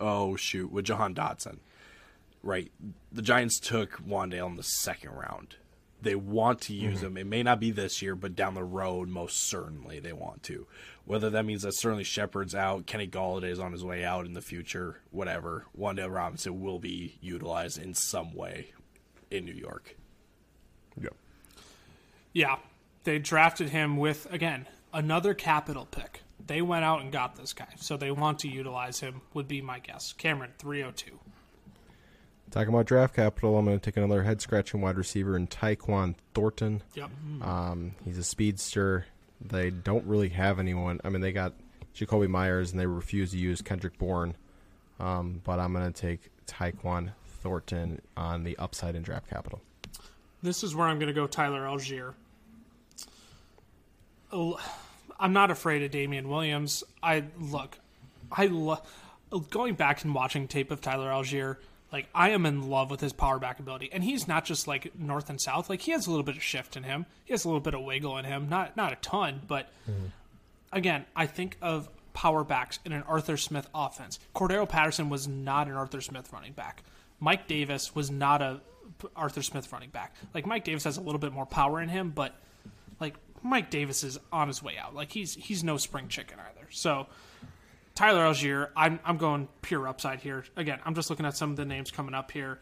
oh 0.00 0.36
shoot 0.36 0.72
with 0.72 0.86
Jahan 0.86 1.14
Dotson 1.14 1.58
right, 2.42 2.70
the 3.12 3.22
Giants 3.22 3.58
took 3.58 3.98
Wan'Dale 4.06 4.48
in 4.48 4.56
the 4.56 4.62
second 4.62 5.10
round. 5.12 5.56
They 6.02 6.14
want 6.14 6.62
to 6.62 6.74
use 6.74 6.98
mm-hmm. 6.98 7.06
him. 7.06 7.16
It 7.18 7.26
may 7.26 7.42
not 7.42 7.60
be 7.60 7.70
this 7.70 8.00
year, 8.00 8.14
but 8.14 8.34
down 8.34 8.54
the 8.54 8.64
road, 8.64 9.08
most 9.08 9.48
certainly 9.50 10.00
they 10.00 10.14
want 10.14 10.42
to. 10.44 10.66
Whether 11.04 11.28
that 11.30 11.44
means 11.44 11.62
that 11.62 11.72
certainly 11.72 12.04
Shepard's 12.04 12.54
out, 12.54 12.86
Kenny 12.86 13.06
Golladay's 13.06 13.58
on 13.58 13.72
his 13.72 13.84
way 13.84 14.04
out 14.04 14.24
in 14.24 14.32
the 14.32 14.40
future, 14.40 15.00
whatever. 15.10 15.66
Wan'Dale 15.78 16.12
Robinson 16.12 16.60
will 16.60 16.78
be 16.78 17.18
utilized 17.20 17.78
in 17.78 17.92
some 17.94 18.34
way 18.34 18.72
in 19.30 19.44
New 19.44 19.52
York. 19.52 19.96
Yep. 21.00 21.14
Yeah, 22.32 22.56
they 23.04 23.18
drafted 23.18 23.68
him 23.68 23.96
with 23.96 24.32
again 24.32 24.66
another 24.94 25.34
capital 25.34 25.84
pick. 25.84 26.22
They 26.50 26.62
went 26.62 26.84
out 26.84 27.00
and 27.00 27.12
got 27.12 27.36
this 27.36 27.52
guy, 27.52 27.68
so 27.76 27.96
they 27.96 28.10
want 28.10 28.40
to 28.40 28.48
utilize 28.48 28.98
him. 28.98 29.20
Would 29.34 29.46
be 29.46 29.62
my 29.62 29.78
guess. 29.78 30.12
Cameron 30.12 30.50
three 30.58 30.80
hundred 30.80 30.96
two. 30.96 31.20
Talking 32.50 32.74
about 32.74 32.86
draft 32.86 33.14
capital, 33.14 33.56
I'm 33.56 33.64
going 33.66 33.78
to 33.78 33.84
take 33.84 33.96
another 33.96 34.24
head 34.24 34.40
scratching 34.40 34.80
wide 34.80 34.96
receiver 34.96 35.36
in 35.36 35.46
Tyquan 35.46 36.16
Thornton. 36.34 36.82
Yep. 36.94 37.10
Um, 37.42 37.94
he's 38.04 38.18
a 38.18 38.24
speedster. 38.24 39.06
They 39.40 39.70
don't 39.70 40.04
really 40.06 40.30
have 40.30 40.58
anyone. 40.58 41.00
I 41.04 41.10
mean, 41.10 41.20
they 41.20 41.30
got 41.30 41.52
Jakobi 41.94 42.26
Meyers 42.26 42.72
and 42.72 42.80
they 42.80 42.86
refuse 42.86 43.30
to 43.30 43.38
use 43.38 43.62
Kendrick 43.62 43.96
Bourne. 43.96 44.34
Um, 44.98 45.42
but 45.44 45.60
I'm 45.60 45.72
going 45.72 45.92
to 45.92 46.00
take 46.00 46.30
Tyquan 46.48 47.12
Thornton 47.24 48.02
on 48.16 48.42
the 48.42 48.58
upside 48.58 48.96
in 48.96 49.02
draft 49.02 49.30
capital. 49.30 49.60
This 50.42 50.64
is 50.64 50.74
where 50.74 50.88
I'm 50.88 50.98
going 50.98 51.06
to 51.06 51.14
go 51.14 51.28
Tyler 51.28 51.62
Allgeier. 51.62 52.14
Oh, 54.32 54.58
I'm 55.20 55.32
not 55.32 55.50
afraid 55.50 55.82
of 55.82 55.90
Damien 55.90 56.28
Williams. 56.28 56.82
I 57.02 57.24
look, 57.38 57.78
I 58.32 58.46
love 58.46 58.80
going 59.50 59.74
back 59.74 60.02
and 60.02 60.14
watching 60.14 60.48
tape 60.48 60.70
of 60.70 60.80
Tyler 60.80 61.10
Allgeier. 61.10 61.56
Like 61.92 62.08
I 62.14 62.30
am 62.30 62.46
in 62.46 62.70
love 62.70 62.90
with 62.90 63.00
his 63.00 63.12
power 63.12 63.38
back 63.38 63.58
ability, 63.58 63.90
and 63.92 64.02
he's 64.02 64.26
not 64.26 64.44
just 64.44 64.66
like 64.66 64.98
north 64.98 65.28
and 65.28 65.40
south. 65.40 65.68
Like 65.68 65.82
he 65.82 65.92
has 65.92 66.06
a 66.06 66.10
little 66.10 66.24
bit 66.24 66.36
of 66.36 66.42
shift 66.42 66.76
in 66.76 66.84
him. 66.84 67.04
He 67.24 67.32
has 67.32 67.44
a 67.44 67.48
little 67.48 67.60
bit 67.60 67.74
of 67.74 67.82
wiggle 67.82 68.16
in 68.16 68.24
him. 68.24 68.48
Not 68.48 68.76
not 68.76 68.92
a 68.92 68.96
ton, 68.96 69.42
but 69.46 69.70
mm-hmm. 69.88 70.06
again, 70.72 71.04
I 71.14 71.26
think 71.26 71.56
of 71.60 71.88
power 72.14 72.44
backs 72.44 72.78
in 72.84 72.92
an 72.92 73.02
Arthur 73.02 73.36
Smith 73.36 73.68
offense. 73.74 74.18
Cordarrelle 74.34 74.68
Patterson 74.68 75.10
was 75.10 75.28
not 75.28 75.66
an 75.66 75.74
Arthur 75.74 76.00
Smith 76.00 76.32
running 76.32 76.52
back. 76.52 76.82
Mike 77.18 77.46
Davis 77.46 77.94
was 77.94 78.10
not 78.10 78.40
a 78.40 78.60
Arthur 79.16 79.42
Smith 79.42 79.72
running 79.72 79.90
back. 79.90 80.14
Like 80.32 80.46
Mike 80.46 80.64
Davis 80.64 80.84
has 80.84 80.96
a 80.96 81.00
little 81.00 81.18
bit 81.18 81.32
more 81.32 81.46
power 81.46 81.80
in 81.80 81.88
him, 81.88 82.10
but 82.10 82.34
like 83.00 83.14
Mike 83.42 83.70
Davis 83.70 84.04
is 84.04 84.18
on 84.32 84.48
his 84.48 84.62
way 84.62 84.76
out. 84.78 84.94
Like 84.94 85.12
he's 85.12 85.34
he's 85.34 85.64
no 85.64 85.76
spring 85.76 86.08
chicken 86.08 86.38
either. 86.40 86.66
So 86.70 87.06
Tyler 87.94 88.24
Allgeier, 88.24 88.68
I'm 88.76 89.00
I'm 89.04 89.16
going 89.16 89.48
pure 89.62 89.88
upside 89.88 90.20
here. 90.20 90.44
Again, 90.56 90.78
I'm 90.84 90.94
just 90.94 91.10
looking 91.10 91.26
at 91.26 91.36
some 91.36 91.50
of 91.50 91.56
the 91.56 91.64
names 91.64 91.90
coming 91.90 92.14
up 92.14 92.30
here. 92.30 92.58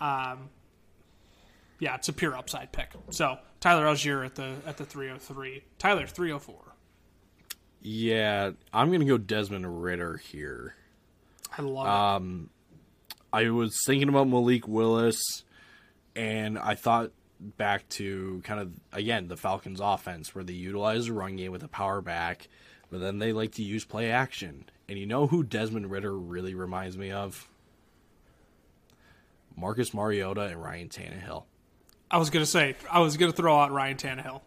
Um, 0.00 0.50
yeah, 1.78 1.94
it's 1.96 2.08
a 2.08 2.12
pure 2.12 2.36
upside 2.36 2.72
pick. 2.72 2.90
So 3.10 3.38
Tyler 3.60 3.86
Allgeier 3.86 4.24
at 4.24 4.34
the 4.34 4.56
at 4.66 4.76
the 4.76 4.84
303. 4.84 5.62
Tyler 5.78 6.06
304. 6.06 6.56
Yeah, 7.80 8.52
I'm 8.72 8.90
gonna 8.90 9.04
go 9.04 9.18
Desmond 9.18 9.82
Ridder 9.82 10.16
here. 10.16 10.74
I 11.56 11.62
love 11.62 11.86
Um, 11.86 12.50
I 13.32 13.50
was 13.50 13.76
thinking 13.86 14.08
about 14.08 14.28
Malik 14.28 14.66
Willis, 14.66 15.20
and 16.16 16.58
I 16.58 16.74
thought 16.76 17.10
back 17.56 17.88
to 17.90 18.40
kind 18.44 18.60
of 18.60 18.72
again 18.92 19.28
the 19.28 19.36
Falcons' 19.36 19.80
offense 19.80 20.34
where 20.34 20.44
they 20.44 20.52
utilize 20.52 21.06
the 21.06 21.12
run 21.12 21.36
game 21.36 21.52
with 21.52 21.62
a 21.62 21.68
power 21.68 22.00
back, 22.00 22.48
but 22.90 23.00
then 23.00 23.18
they 23.18 23.32
like 23.32 23.52
to 23.52 23.62
use 23.62 23.84
play 23.84 24.10
action. 24.10 24.64
And 24.88 24.98
you 24.98 25.06
know 25.06 25.26
who 25.26 25.42
Desmond 25.42 25.90
Ridder 25.90 26.16
really 26.16 26.54
reminds 26.54 26.96
me 26.98 27.10
of? 27.10 27.48
Marcus 29.56 29.94
Mariota 29.94 30.42
and 30.42 30.62
Ryan 30.62 30.88
Tannehill. 30.88 31.44
I 32.10 32.18
was 32.18 32.30
gonna 32.30 32.46
say 32.46 32.76
I 32.90 33.00
was 33.00 33.16
gonna 33.16 33.32
throw 33.32 33.58
out 33.58 33.72
Ryan 33.72 33.96
Tannehill. 33.96 34.40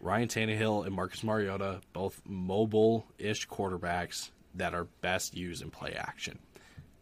Ryan 0.00 0.28
Tannehill 0.28 0.84
and 0.84 0.94
Marcus 0.94 1.22
Mariota, 1.22 1.80
both 1.92 2.20
mobile-ish 2.26 3.46
quarterbacks 3.48 4.30
that 4.54 4.74
are 4.74 4.84
best 5.00 5.36
used 5.36 5.62
in 5.62 5.70
play 5.70 5.92
action. 5.92 6.40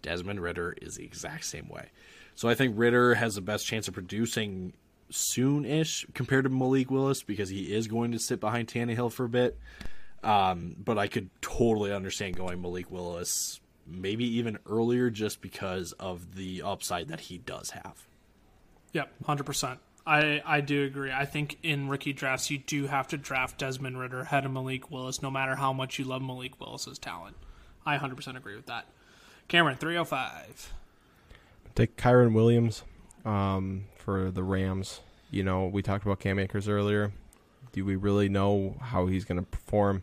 Desmond 0.02 0.40
Ridder 0.40 0.76
is 0.80 0.96
the 0.96 1.04
exact 1.04 1.46
same 1.46 1.68
way. 1.68 1.88
So 2.34 2.48
I 2.48 2.54
think 2.54 2.74
Ridder 2.76 3.14
has 3.14 3.34
the 3.34 3.40
best 3.40 3.66
chance 3.66 3.88
of 3.88 3.94
producing 3.94 4.74
soon-ish 5.10 6.06
compared 6.14 6.44
to 6.44 6.50
Malik 6.50 6.90
Willis 6.90 7.22
because 7.22 7.48
he 7.48 7.72
is 7.72 7.88
going 7.88 8.12
to 8.12 8.18
sit 8.18 8.40
behind 8.40 8.68
Tannehill 8.68 9.12
for 9.12 9.24
a 9.24 9.28
bit. 9.28 9.58
Um, 10.22 10.76
but 10.78 10.98
I 10.98 11.08
could 11.08 11.30
totally 11.40 11.92
understand 11.92 12.36
going 12.36 12.60
Malik 12.60 12.90
Willis 12.90 13.60
maybe 13.86 14.24
even 14.36 14.58
earlier 14.66 15.10
just 15.10 15.40
because 15.40 15.92
of 15.92 16.36
the 16.36 16.62
upside 16.62 17.08
that 17.08 17.20
he 17.20 17.38
does 17.38 17.70
have. 17.70 18.06
Yep, 18.92 19.12
hundred 19.24 19.44
percent. 19.44 19.80
I 20.06 20.42
I 20.44 20.60
do 20.60 20.84
agree. 20.84 21.12
I 21.12 21.24
think 21.24 21.58
in 21.62 21.88
rookie 21.88 22.12
drafts 22.12 22.50
you 22.50 22.58
do 22.58 22.86
have 22.86 23.08
to 23.08 23.16
draft 23.16 23.58
Desmond 23.58 23.98
Ridder 23.98 24.20
ahead 24.20 24.44
of 24.44 24.52
Malik 24.52 24.90
Willis, 24.90 25.22
no 25.22 25.30
matter 25.30 25.56
how 25.56 25.72
much 25.72 25.98
you 25.98 26.04
love 26.04 26.22
Malik 26.22 26.60
Willis's 26.60 26.98
talent. 26.98 27.36
I 27.86 27.96
hundred 27.96 28.16
percent 28.16 28.36
agree 28.36 28.56
with 28.56 28.66
that. 28.66 28.86
Cameron 29.48 29.76
three 29.76 29.96
oh 29.96 30.04
five. 30.04 30.72
Take 31.74 31.96
Kyren 31.96 32.34
Williams 32.34 32.82
um, 33.24 33.84
for 34.00 34.30
the 34.30 34.42
Rams. 34.42 35.00
You 35.30 35.44
know, 35.44 35.66
we 35.66 35.82
talked 35.82 36.04
about 36.04 36.20
Cam 36.20 36.38
Akers 36.38 36.68
earlier. 36.68 37.12
Do 37.72 37.84
we 37.84 37.96
really 37.96 38.28
know 38.28 38.76
how 38.80 39.06
he's 39.06 39.24
going 39.24 39.38
to 39.38 39.46
perform? 39.46 40.02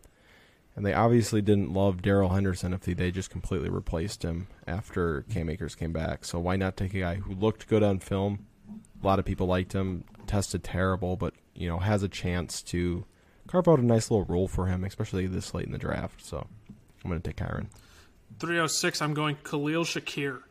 And 0.76 0.86
they 0.86 0.94
obviously 0.94 1.42
didn't 1.42 1.74
love 1.74 2.02
Darrell 2.02 2.30
Henderson 2.30 2.72
if 2.72 2.82
they, 2.82 3.12
just 3.12 3.32
completely 3.32 3.70
replaced 3.70 4.24
him 4.24 4.48
after 4.68 5.24
Cam 5.24 5.50
Akers 5.50 5.76
came 5.76 5.92
back. 5.92 6.24
So 6.24 6.40
why 6.40 6.56
not 6.56 6.78
take 6.78 6.94
a 6.94 7.00
guy 7.00 7.16
who 7.16 7.34
looked 7.34 7.68
good 7.68 7.82
on 7.82 8.00
film? 8.00 8.46
A 9.02 9.06
lot 9.06 9.18
of 9.18 9.26
people 9.26 9.48
liked 9.48 9.74
him, 9.74 10.04
tested 10.28 10.64
terrible, 10.64 11.16
but 11.18 11.34
you 11.56 11.68
know 11.68 11.80
has 11.80 12.04
a 12.04 12.08
chance 12.08 12.62
to 12.62 13.06
carve 13.48 13.68
out 13.68 13.80
a 13.80 13.86
nice 13.86 14.12
little 14.12 14.26
role 14.26 14.48
for 14.48 14.68
him, 14.68 14.84
especially 14.84 15.26
this 15.26 15.54
late 15.54 15.66
in 15.66 15.72
the 15.72 15.78
draft. 15.78 16.24
So 16.24 16.46
I'm 17.04 17.10
going 17.10 17.22
to 17.22 17.28
take 17.28 17.38
Kyren. 17.38 17.68
306 18.40 19.02
i'm 19.02 19.14
going 19.14 19.36
khalil 19.44 19.84
shakir 19.84 20.42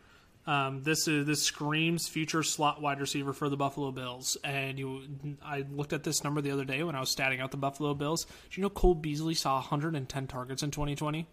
um, 0.46 0.82
this 0.82 1.08
is 1.08 1.26
this 1.26 1.42
screams 1.42 2.08
future 2.08 2.42
slot 2.42 2.80
wide 2.80 3.00
receiver 3.00 3.32
for 3.32 3.48
the 3.48 3.56
buffalo 3.56 3.90
bills 3.90 4.36
and 4.44 4.78
you 4.78 5.02
i 5.44 5.64
looked 5.72 5.92
at 5.92 6.04
this 6.04 6.22
number 6.24 6.40
the 6.40 6.50
other 6.50 6.64
day 6.64 6.82
when 6.82 6.94
i 6.94 7.00
was 7.00 7.14
statting 7.14 7.40
out 7.40 7.50
the 7.50 7.56
buffalo 7.56 7.94
bills 7.94 8.24
do 8.24 8.60
you 8.60 8.62
know 8.62 8.70
cole 8.70 8.94
beasley 8.94 9.34
saw 9.34 9.54
110 9.56 10.26
targets 10.26 10.62
in 10.62 10.70
2020 10.70 11.26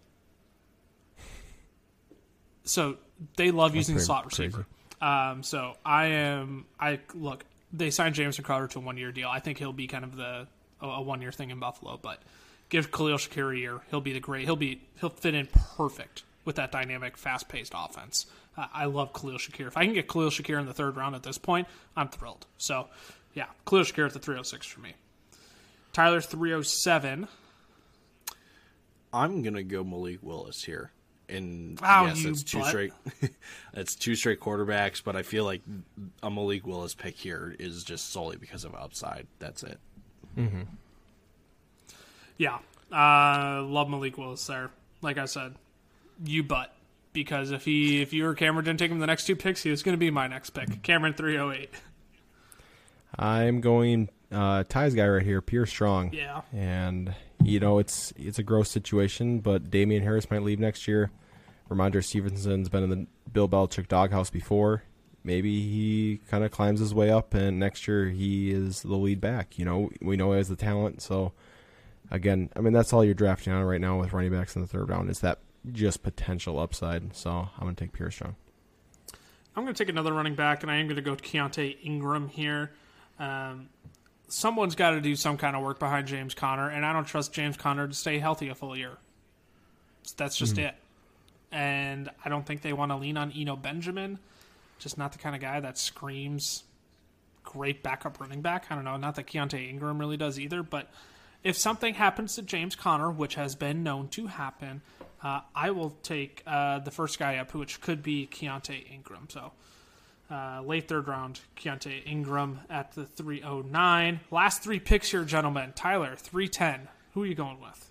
so 2.64 2.96
they 3.36 3.50
love 3.50 3.74
using 3.76 3.94
pretty 3.94 4.06
slot 4.06 4.26
receiver 4.26 4.66
um, 5.00 5.42
so 5.42 5.74
i 5.84 6.06
am 6.06 6.66
i 6.80 6.98
look 7.14 7.44
they 7.72 7.90
signed 7.90 8.14
jameson 8.14 8.44
crowder 8.44 8.66
to 8.66 8.78
a 8.78 8.82
one 8.82 8.96
year 8.96 9.12
deal 9.12 9.28
i 9.28 9.38
think 9.38 9.58
he'll 9.58 9.72
be 9.72 9.86
kind 9.86 10.04
of 10.04 10.16
the 10.16 10.46
a, 10.80 10.86
a 10.86 11.02
one 11.02 11.22
year 11.22 11.32
thing 11.32 11.50
in 11.50 11.58
buffalo 11.60 11.98
but 12.00 12.20
give 12.74 12.90
Khalil 12.90 13.18
Shakir 13.18 13.54
a 13.54 13.58
year. 13.58 13.80
He'll 13.90 14.00
be 14.00 14.12
the 14.12 14.20
great. 14.20 14.44
He'll 14.44 14.56
be 14.56 14.80
he'll 15.00 15.10
fit 15.10 15.34
in 15.34 15.46
perfect 15.76 16.24
with 16.44 16.56
that 16.56 16.72
dynamic, 16.72 17.16
fast 17.16 17.48
paced 17.48 17.72
offense. 17.74 18.26
Uh, 18.56 18.66
I 18.72 18.84
love 18.86 19.12
Khalil 19.12 19.36
Shakir. 19.38 19.66
If 19.66 19.76
I 19.76 19.84
can 19.84 19.94
get 19.94 20.08
Khalil 20.08 20.30
Shakir 20.30 20.58
in 20.60 20.66
the 20.66 20.74
third 20.74 20.96
round 20.96 21.14
at 21.14 21.22
this 21.22 21.38
point, 21.38 21.66
I'm 21.96 22.08
thrilled. 22.08 22.46
So, 22.58 22.88
yeah, 23.34 23.46
Khalil 23.66 23.84
Shakir 23.84 24.06
at 24.06 24.12
the 24.12 24.18
306 24.20 24.66
for 24.66 24.80
me. 24.80 24.94
Tyler 25.92 26.20
307. 26.20 27.28
I'm 29.12 29.42
gonna 29.42 29.62
go 29.62 29.84
Malik 29.84 30.18
Willis 30.22 30.64
here. 30.64 30.90
And 31.28 31.80
Wow, 31.80 32.06
yes, 32.06 32.22
you 32.22 32.30
it's 32.30 32.42
two 32.42 32.58
butt. 32.58 32.68
straight. 32.68 32.92
it's 33.72 33.94
two 33.94 34.14
straight 34.16 34.40
quarterbacks, 34.40 35.02
but 35.02 35.14
I 35.16 35.22
feel 35.22 35.44
like 35.44 35.62
a 36.22 36.30
Malik 36.30 36.66
Willis 36.66 36.94
pick 36.94 37.16
here 37.16 37.54
is 37.58 37.82
just 37.84 38.10
solely 38.10 38.36
because 38.36 38.64
of 38.64 38.74
upside. 38.74 39.26
That's 39.38 39.62
it. 39.62 39.78
Yeah, 42.36 42.58
uh, 42.92 43.62
love 43.62 43.88
Malik 43.88 44.18
Willis 44.18 44.44
there. 44.46 44.70
Like 45.00 45.16
I 45.18 45.26
said, 45.26 45.54
you 46.24 46.42
butt 46.42 46.73
because 47.14 47.50
if 47.50 47.64
he 47.64 48.02
if 48.02 48.12
you 48.12 48.26
or 48.26 48.34
Cameron 48.34 48.66
didn't 48.66 48.80
take 48.80 48.90
him 48.90 48.98
the 48.98 49.06
next 49.06 49.24
two 49.24 49.36
picks, 49.36 49.62
he 49.62 49.70
was 49.70 49.82
going 49.82 49.94
to 49.94 49.98
be 49.98 50.10
my 50.10 50.26
next 50.26 50.50
pick. 50.50 50.82
Cameron 50.82 51.14
308. 51.14 51.70
I'm 53.16 53.62
going 53.62 54.10
uh, 54.30 54.64
Ty's 54.68 54.94
guy 54.94 55.08
right 55.08 55.22
here, 55.22 55.40
Pierre 55.40 55.64
Strong. 55.64 56.12
Yeah. 56.12 56.42
And 56.52 57.14
you 57.42 57.60
know 57.60 57.78
it's 57.78 58.12
it's 58.16 58.38
a 58.38 58.42
gross 58.42 58.70
situation, 58.70 59.40
but 59.40 59.70
Damien 59.70 60.02
Harris 60.02 60.30
might 60.30 60.42
leave 60.42 60.58
next 60.58 60.86
year. 60.86 61.10
Rhamondre 61.70 62.04
Stevenson's 62.04 62.68
been 62.68 62.84
in 62.84 62.90
the 62.90 63.06
Bill 63.32 63.48
Belichick 63.48 63.88
doghouse 63.88 64.28
before. 64.28 64.82
Maybe 65.22 65.62
he 65.62 66.20
kind 66.28 66.44
of 66.44 66.50
climbs 66.50 66.80
his 66.80 66.92
way 66.92 67.10
up, 67.10 67.32
and 67.32 67.58
next 67.58 67.88
year 67.88 68.10
he 68.10 68.50
is 68.50 68.82
the 68.82 68.94
lead 68.94 69.22
back. 69.22 69.58
You 69.58 69.64
know, 69.64 69.90
we 70.02 70.16
know 70.16 70.32
he 70.32 70.36
has 70.36 70.48
the 70.48 70.56
talent. 70.56 71.00
So 71.00 71.32
again, 72.10 72.50
I 72.56 72.60
mean 72.60 72.72
that's 72.72 72.92
all 72.92 73.04
you're 73.04 73.14
drafting 73.14 73.52
on 73.52 73.64
right 73.64 73.80
now 73.80 73.98
with 74.00 74.12
running 74.12 74.32
backs 74.32 74.56
in 74.56 74.62
the 74.62 74.68
third 74.68 74.90
round 74.90 75.10
is 75.10 75.20
that 75.20 75.38
just 75.72 76.02
potential 76.02 76.58
upside. 76.58 77.14
So 77.16 77.30
I'm 77.30 77.60
gonna 77.60 77.74
take 77.74 77.92
Pierre 77.92 78.10
Strong. 78.10 78.36
I'm 79.56 79.62
going 79.62 79.74
to 79.74 79.78
take 79.78 79.88
another 79.88 80.12
running 80.12 80.34
back, 80.34 80.62
and 80.62 80.70
I 80.70 80.76
am 80.76 80.86
going 80.86 80.96
to 80.96 81.02
go 81.02 81.14
Keaontay 81.14 81.76
Ingram 81.82 82.28
here. 82.28 82.72
Um, 83.20 83.68
someone's 84.26 84.74
got 84.74 84.90
to 84.90 85.00
do 85.00 85.14
some 85.14 85.36
kind 85.36 85.54
of 85.54 85.62
work 85.62 85.78
behind 85.78 86.08
James 86.08 86.34
Conner, 86.34 86.68
and 86.68 86.84
I 86.84 86.92
don't 86.92 87.04
trust 87.04 87.32
James 87.32 87.56
Conner 87.56 87.86
to 87.86 87.94
stay 87.94 88.18
healthy 88.18 88.48
a 88.48 88.54
full 88.54 88.76
year. 88.76 88.98
That's 90.16 90.36
just 90.36 90.58
it. 90.58 90.74
And 91.52 92.10
I 92.24 92.28
don't 92.28 92.44
think 92.44 92.62
they 92.62 92.72
want 92.72 92.90
to 92.90 92.96
lean 92.96 93.16
on 93.16 93.32
Eno 93.32 93.54
Benjamin. 93.54 94.18
Just 94.80 94.98
not 94.98 95.12
the 95.12 95.18
kind 95.18 95.36
of 95.36 95.40
guy 95.40 95.60
that 95.60 95.78
screams 95.78 96.64
great 97.44 97.82
backup 97.82 98.20
running 98.20 98.40
back. 98.42 98.66
I 98.70 98.74
don't 98.74 98.84
know. 98.84 98.96
Not 98.96 99.14
that 99.14 99.26
Keaontay 99.28 99.68
Ingram 99.68 99.98
really 99.98 100.16
does 100.16 100.38
either, 100.40 100.62
but 100.64 100.90
if 101.44 101.56
something 101.56 101.94
happens 101.94 102.34
to 102.34 102.42
James 102.42 102.74
Conner, 102.74 103.10
which 103.10 103.36
has 103.36 103.54
been 103.54 103.82
known 103.84 104.08
to 104.08 104.26
happen, 104.26 104.82
uh, 105.24 105.40
I 105.54 105.70
will 105.70 105.90
take 106.02 106.42
uh, 106.46 106.80
the 106.80 106.90
first 106.90 107.18
guy 107.18 107.38
up, 107.38 107.54
which 107.54 107.80
could 107.80 108.02
be 108.02 108.28
Keaontay 108.30 108.92
Ingram. 108.92 109.26
So 109.30 109.52
uh, 110.30 110.62
late 110.62 110.86
third 110.86 111.08
round, 111.08 111.40
Keaontay 111.56 112.06
Ingram 112.06 112.60
at 112.68 112.92
the 112.92 113.06
309. 113.06 114.20
Last 114.30 114.62
three 114.62 114.78
picks 114.78 115.10
here, 115.10 115.24
gentlemen. 115.24 115.72
Tyler, 115.74 116.14
310. 116.14 116.88
Who 117.14 117.22
are 117.22 117.26
you 117.26 117.34
going 117.34 117.58
with? 117.60 117.90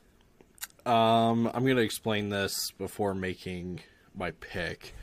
Um, 0.86 1.50
I'm 1.54 1.66
gonna 1.66 1.82
explain 1.82 2.30
this 2.30 2.72
before 2.78 3.16
making 3.16 3.80
my 4.16 4.32
pick. 4.32 4.94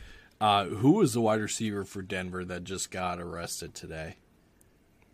Uh, 0.41 0.67
who 0.67 0.93
was 0.93 1.13
the 1.13 1.21
wide 1.21 1.41
receiver 1.41 1.85
for 1.85 2.03
Denver 2.03 2.45
that 2.45 2.65
just 2.65 2.91
got 2.91 3.21
arrested 3.21 3.75
today? 3.75 4.17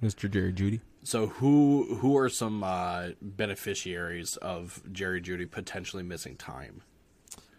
Mr. 0.02 0.30
Jerry 0.30 0.52
Jeudy. 0.52 0.80
So 1.02 1.28
who 1.28 1.96
who 2.00 2.16
are 2.18 2.28
some 2.28 2.64
uh, 2.64 3.10
beneficiaries 3.22 4.36
of 4.36 4.82
Jerry 4.92 5.22
Jeudy 5.22 5.48
potentially 5.50 6.02
missing 6.02 6.36
time? 6.36 6.82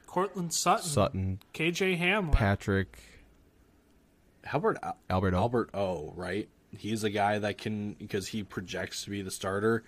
Courtland 0.07 0.53
Sutton, 0.53 0.89
Sutton, 0.89 1.39
KJ 1.53 1.99
Hamler. 1.99 2.31
Patrick, 2.31 2.97
Albert 4.51 4.79
Albert 5.09 5.33
O. 5.35 5.37
Albert 5.37 5.69
O. 5.73 6.13
Right? 6.15 6.49
He's 6.75 7.03
a 7.03 7.09
guy 7.09 7.37
that 7.39 7.57
can 7.57 7.93
because 7.93 8.27
he 8.29 8.43
projects 8.43 9.03
to 9.03 9.09
be 9.09 9.21
the 9.21 9.31
starter. 9.31 9.83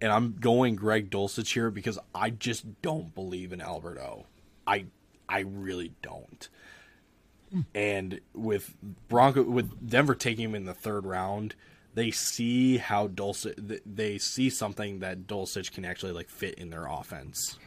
And 0.00 0.12
I'm 0.12 0.36
going 0.38 0.76
Greg 0.76 1.10
Dulcich 1.10 1.52
here 1.52 1.70
because 1.70 1.98
I 2.14 2.30
just 2.30 2.82
don't 2.82 3.14
believe 3.14 3.52
in 3.52 3.60
Albert 3.60 3.98
O. 3.98 4.26
I 4.66 4.86
I 5.28 5.40
really 5.40 5.92
don't. 6.02 6.48
And 7.74 8.20
with 8.34 8.74
Bronco 9.08 9.42
with 9.42 9.88
Denver 9.88 10.14
taking 10.14 10.50
him 10.50 10.54
in 10.54 10.64
the 10.64 10.74
third 10.74 11.06
round, 11.06 11.54
they 11.94 12.10
see 12.10 12.76
how 12.76 13.08
Dulcich 13.08 13.80
they 13.84 14.18
see 14.18 14.50
something 14.50 15.00
that 15.00 15.26
Dulcich 15.26 15.72
can 15.72 15.84
actually 15.84 16.12
like 16.12 16.28
fit 16.28 16.54
in 16.54 16.70
their 16.70 16.86
offense. 16.86 17.58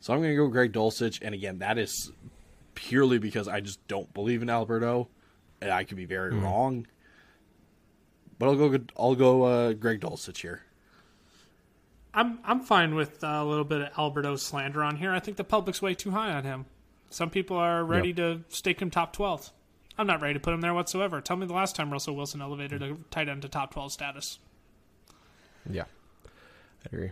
So 0.00 0.12
I'm 0.14 0.20
going 0.20 0.30
to 0.32 0.36
go 0.36 0.48
Greg 0.48 0.72
Dulcich, 0.72 1.20
and 1.22 1.34
again, 1.34 1.58
that 1.58 1.76
is 1.78 2.10
purely 2.74 3.18
because 3.18 3.48
I 3.48 3.60
just 3.60 3.86
don't 3.86 4.12
believe 4.14 4.40
in 4.42 4.48
Albert 4.48 4.82
O, 4.82 5.08
and 5.60 5.70
I 5.70 5.84
could 5.84 5.96
be 5.98 6.06
very 6.06 6.34
wrong. 6.34 6.86
But 8.38 8.46
I'll 8.48 8.56
go. 8.68 8.78
I'll 8.98 9.14
go 9.14 9.42
uh, 9.42 9.72
Greg 9.74 10.00
Dulcich 10.00 10.38
here. 10.38 10.62
I'm 12.14 12.38
I'm 12.44 12.60
fine 12.60 12.94
with 12.94 13.22
uh, 13.22 13.26
a 13.26 13.44
little 13.44 13.64
bit 13.64 13.82
of 13.82 13.88
Albert 13.98 14.24
O 14.26 14.36
slander 14.36 14.82
on 14.82 14.96
here. 14.96 15.12
I 15.12 15.20
think 15.20 15.36
the 15.36 15.44
public's 15.44 15.82
way 15.82 15.94
too 15.94 16.10
high 16.12 16.32
on 16.32 16.44
him. 16.44 16.64
Some 17.10 17.28
people 17.30 17.56
are 17.56 17.84
ready 17.84 18.08
Yep. 18.08 18.16
to 18.16 18.40
stake 18.48 18.80
him 18.80 18.90
top 18.90 19.12
12. 19.12 19.52
I'm 19.98 20.06
not 20.06 20.22
ready 20.22 20.34
to 20.34 20.40
put 20.40 20.54
him 20.54 20.60
there 20.62 20.72
whatsoever. 20.72 21.20
Tell 21.20 21.36
me 21.36 21.46
the 21.46 21.52
last 21.52 21.76
time 21.76 21.92
Russell 21.92 22.16
Wilson 22.16 22.40
elevated 22.40 22.82
a 22.82 22.96
tight 23.10 23.28
end 23.28 23.42
to 23.42 23.48
top 23.48 23.72
12 23.74 23.92
status. 23.92 24.38
Yeah, 25.68 25.84
I 26.24 26.88
agree. 26.94 27.10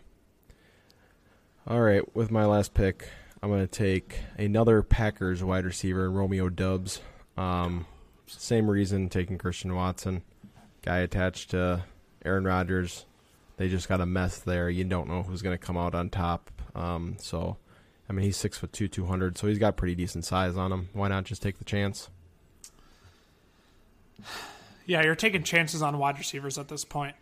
All 1.69 1.83
right, 1.83 2.16
with 2.16 2.31
my 2.31 2.47
last 2.47 2.73
pick, 2.73 3.11
I'm 3.43 3.51
going 3.51 3.61
to 3.61 3.66
take 3.66 4.21
another 4.39 4.83
Packers 4.83 5.45
wide 5.45 5.66
receiver, 5.66 6.11
Romeo 6.11 6.49
Doubs. 6.49 7.03
Um, 7.37 7.85
same 8.27 8.71
reason, 8.71 9.11
taking 9.11 9.37
Christian 9.37 9.75
Watson, 9.75 10.23
guy 10.81 11.01
attached 11.01 11.51
to 11.51 11.85
Aaron 12.25 12.45
Rodgers. 12.45 13.05
They 13.59 13.69
just 13.69 13.87
got 13.87 14.01
a 14.01 14.07
mess 14.07 14.39
there. 14.39 14.71
You 14.71 14.85
don't 14.85 15.09
know 15.09 15.23
who's 15.23 15.43
going 15.43 15.59
to 15.59 15.62
come 15.62 15.77
out 15.77 15.95
on 15.95 16.09
top. 16.09 16.51
Um, 16.75 17.19
so, 17.21 17.59
I 18.09 18.14
mean, 18.14 18.25
he's 18.25 18.39
six 18.39 18.57
foot 18.57 18.73
two, 18.73 18.89
two 18.89 19.05
hundred, 19.05 19.37
so 19.37 19.47
he's 19.47 19.59
got 19.59 19.77
pretty 19.77 19.95
decent 19.95 20.25
size 20.25 20.57
on 20.57 20.73
him. 20.73 20.89
Why 20.95 21.09
not 21.09 21.25
just 21.25 21.43
take 21.43 21.59
the 21.59 21.64
chance? 21.64 22.09
Yeah, 24.87 25.03
you're 25.03 25.16
taking 25.16 25.43
chances 25.43 25.83
on 25.83 25.99
wide 25.99 26.16
receivers 26.16 26.57
at 26.57 26.69
this 26.69 26.83
point. 26.83 27.14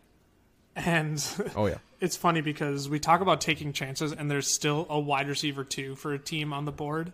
And 0.73 1.21
Oh 1.53 1.65
yeah, 1.65 1.79
it's 1.99 2.15
funny 2.15 2.41
because 2.41 2.89
we 2.89 2.99
talk 2.99 3.21
about 3.21 3.41
taking 3.41 3.73
chances 3.73 4.11
and 4.11 4.29
there's 4.29 4.47
still 4.47 4.85
a 4.89 4.99
wide 4.99 5.27
receiver 5.27 5.63
two 5.63 5.95
for 5.95 6.13
a 6.13 6.19
team 6.19 6.53
on 6.53 6.65
the 6.65 6.71
board. 6.71 7.13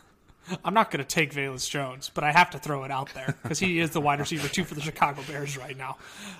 I'm 0.64 0.74
not 0.74 0.90
going 0.90 1.04
to 1.04 1.08
take 1.08 1.32
Velus 1.32 1.68
Jones, 1.68 2.10
but 2.12 2.24
I 2.24 2.32
have 2.32 2.50
to 2.50 2.58
throw 2.58 2.84
it 2.84 2.90
out 2.90 3.12
there 3.14 3.34
because 3.42 3.58
he 3.58 3.78
is 3.78 3.90
the 3.90 4.00
wide 4.00 4.20
receiver 4.20 4.48
two 4.48 4.64
for 4.64 4.74
the 4.74 4.80
Chicago 4.80 5.22
Bears 5.26 5.56
right 5.56 5.76
now. 5.76 5.96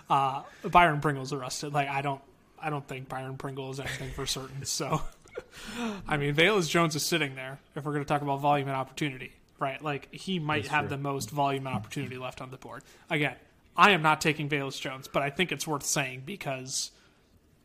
Uh, 0.08 0.42
Byron 0.64 1.00
Pringle's 1.00 1.32
arrested. 1.32 1.72
Like 1.72 1.88
I 1.88 2.02
don't, 2.02 2.20
I 2.60 2.70
don't 2.70 2.86
think 2.86 3.08
Byron 3.08 3.36
Pringle 3.36 3.70
is 3.70 3.80
anything 3.80 4.10
for 4.10 4.26
certain. 4.26 4.64
So, 4.66 5.00
I 6.08 6.18
mean, 6.18 6.34
Velus 6.34 6.68
Jones 6.68 6.94
is 6.96 7.04
sitting 7.04 7.34
there. 7.34 7.58
If 7.74 7.84
we're 7.84 7.92
going 7.92 8.04
to 8.04 8.08
talk 8.08 8.22
about 8.22 8.40
volume 8.40 8.68
and 8.68 8.76
opportunity, 8.76 9.32
right? 9.58 9.82
Like 9.82 10.12
he 10.12 10.38
might 10.38 10.66
have 10.66 10.90
the 10.90 10.98
most 10.98 11.30
volume 11.30 11.66
and 11.66 11.74
opportunity 11.74 12.18
left 12.18 12.42
on 12.42 12.50
the 12.50 12.58
board. 12.58 12.82
Again, 13.08 13.36
I 13.74 13.92
am 13.92 14.02
not 14.02 14.20
taking 14.20 14.50
Velus 14.50 14.78
Jones, 14.78 15.08
but 15.08 15.22
I 15.22 15.30
think 15.30 15.52
it's 15.52 15.66
worth 15.66 15.84
saying 15.84 16.24
because 16.26 16.90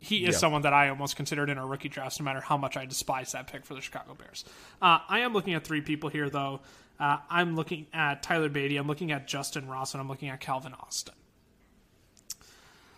he 0.06 0.26
is 0.26 0.36
Yeah. 0.36 0.40
someone 0.40 0.62
that 0.64 0.74
I 0.74 0.90
almost 0.90 1.16
considered 1.16 1.50
in 1.50 1.58
our 1.58 1.66
rookie 1.68 1.90
drafts, 1.90 2.20
no 2.20 2.24
matter 2.26 2.42
how 2.42 2.58
much 2.58 2.78
I 2.78 2.86
despise 2.86 3.32
that 3.34 3.48
pick 3.48 3.66
for 3.66 3.74
the 3.74 3.82
Chicago 3.82 4.14
Bears. 4.14 4.46
Uh, 4.82 5.00
I 5.08 5.20
am 5.20 5.34
looking 5.34 5.54
at 5.54 5.64
three 5.66 5.82
people 5.82 6.10
here, 6.10 6.30
though. 6.30 6.62
Uh, 7.00 7.18
I'm 7.30 7.56
looking 7.56 7.88
at 7.94 8.24
Tyler 8.24 8.50
Badie, 8.50 8.80
I'm 8.80 8.88
looking 8.88 9.12
at 9.12 9.28
Justin 9.28 9.68
Ross, 9.68 9.94
and 9.94 10.02
I'm 10.02 10.08
looking 10.08 10.30
at 10.30 10.40
Calvin 10.40 10.74
Austin. 10.74 11.14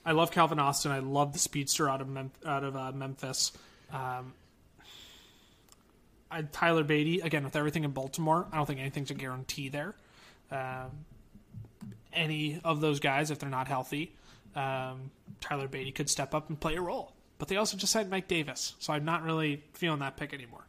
I 0.06 0.12
love 0.12 0.32
Calvin 0.32 0.60
Austin. 0.60 0.92
I 0.92 1.00
love 1.00 1.34
the 1.34 1.40
speedster 1.40 1.90
out 1.90 2.00
of 2.00 2.08
Mem- 2.08 2.32
out 2.46 2.64
of 2.64 2.76
uh, 2.78 2.92
Memphis. 2.94 3.52
Um, 3.92 4.34
I, 6.32 6.42
Tyler 6.44 6.84
Badie, 6.84 7.24
again 7.24 7.44
with 7.44 7.56
everything 7.56 7.84
in 7.84 7.92
Baltimore, 7.92 8.48
I 8.52 8.58
don't 8.58 8.66
think 8.66 8.80
anything's 8.80 9.12
a 9.12 9.16
guarantee 9.16 9.70
there. 9.70 9.96
Um, 10.52 10.92
any 12.14 12.60
of 12.64 12.82
those 12.82 13.00
guys, 13.00 13.32
if 13.32 13.40
they're 13.40 13.50
not 13.50 13.68
healthy, 13.68 14.14
um, 14.58 15.12
Tyler 15.40 15.68
Badie 15.68 15.94
could 15.94 16.10
step 16.10 16.34
up 16.34 16.50
and 16.50 16.60
play 16.60 16.76
a 16.76 16.82
role. 16.82 17.14
But 17.38 17.48
they 17.48 17.58
also 17.58 17.78
just 17.78 17.94
signed 17.94 18.10
Mike 18.10 18.28
Davis, 18.28 18.74
so 18.80 18.92
I'm 18.92 19.06
not 19.06 19.24
really 19.24 19.64
feeling 19.74 20.00
that 20.00 20.18
pick 20.18 20.34
anymore. 20.34 20.66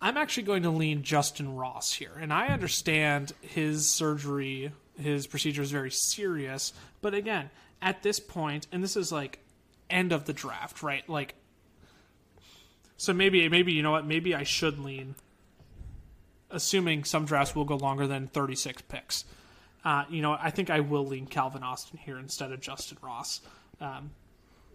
I'm 0.00 0.16
actually 0.16 0.44
going 0.44 0.62
to 0.62 0.70
lean 0.70 1.02
Justin 1.02 1.54
Ross 1.56 1.92
here, 1.92 2.12
and 2.18 2.32
I 2.32 2.46
understand 2.46 3.32
his 3.42 3.90
surgery, 3.90 4.72
his 4.98 5.26
procedure 5.26 5.60
is 5.60 5.70
very 5.70 5.90
serious. 5.90 6.72
But 7.02 7.14
again, 7.14 7.50
at 7.82 8.02
this 8.02 8.18
point, 8.18 8.66
and 8.72 8.82
this 8.82 8.96
is 8.96 9.12
like 9.12 9.40
end 9.90 10.12
of 10.12 10.24
the 10.24 10.32
draft, 10.32 10.82
right? 10.82 11.06
Like, 11.08 11.34
so 12.96 13.12
maybe, 13.12 13.46
maybe 13.48 13.72
you 13.72 13.82
know 13.82 13.90
what? 13.90 14.06
Maybe 14.06 14.34
I 14.34 14.44
should 14.44 14.78
lean, 14.78 15.16
assuming 16.50 17.04
some 17.04 17.26
drafts 17.26 17.54
will 17.54 17.64
go 17.64 17.76
longer 17.76 18.06
than 18.06 18.28
36 18.28 18.82
picks. 18.82 19.24
Uh, 19.88 20.04
you 20.10 20.20
know, 20.20 20.36
I 20.38 20.50
think 20.50 20.68
I 20.68 20.80
will 20.80 21.06
lean 21.06 21.24
Calvin 21.24 21.62
Austin 21.62 21.98
here 21.98 22.18
instead 22.18 22.52
of 22.52 22.60
Justin 22.60 22.98
Ross. 23.00 23.40
Um, 23.80 24.10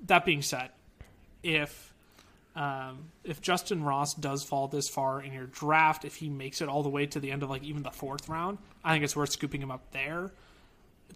that 0.07 0.25
being 0.25 0.41
said, 0.41 0.71
if 1.43 1.93
um, 2.55 3.11
if 3.23 3.39
Justin 3.39 3.83
Ross 3.83 4.15
does 4.15 4.43
fall 4.43 4.67
this 4.67 4.89
far 4.89 5.21
in 5.21 5.31
your 5.31 5.45
draft, 5.45 6.03
if 6.03 6.15
he 6.15 6.29
makes 6.29 6.61
it 6.61 6.67
all 6.67 6.81
the 6.81 6.89
way 6.89 7.05
to 7.05 7.19
the 7.19 7.29
end 7.29 7.43
of 7.43 7.51
like 7.51 7.61
even 7.61 7.83
the 7.83 7.91
fourth 7.91 8.27
round, 8.27 8.57
I 8.83 8.91
think 8.91 9.03
it's 9.03 9.15
worth 9.15 9.29
scooping 9.29 9.61
him 9.61 9.69
up 9.69 9.91
there, 9.91 10.31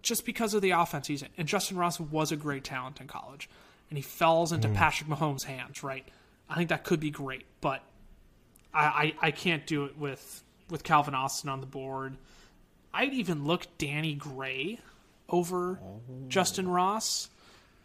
just 0.03 0.27
because 0.27 0.53
of 0.53 0.61
the 0.61 0.71
offense 0.71 1.07
he's 1.07 1.23
in. 1.23 1.29
And 1.35 1.47
Justin 1.47 1.75
Ross 1.75 1.99
was 1.99 2.31
a 2.31 2.35
great 2.35 2.63
talent 2.63 3.01
in 3.01 3.07
college, 3.07 3.49
and 3.89 3.97
he 3.97 4.03
falls 4.03 4.51
into 4.51 4.69
Patrick 4.69 5.09
Mahomes' 5.09 5.45
hands. 5.45 5.81
Right, 5.81 6.07
I 6.47 6.53
think 6.53 6.69
that 6.69 6.83
could 6.83 6.99
be 6.99 7.09
great, 7.09 7.45
but 7.61 7.81
I, 8.71 9.13
I, 9.21 9.27
I 9.29 9.31
can't 9.31 9.65
do 9.65 9.85
it 9.85 9.97
with 9.97 10.43
with 10.69 10.83
Calvin 10.83 11.15
Austin 11.15 11.49
on 11.49 11.61
the 11.61 11.65
board. 11.65 12.15
I'd 12.97 13.13
even 13.13 13.45
look 13.45 13.67
Danny 13.77 14.15
Gray 14.15 14.79
over 15.29 15.79
Justin 16.29 16.67
Ross. 16.67 17.29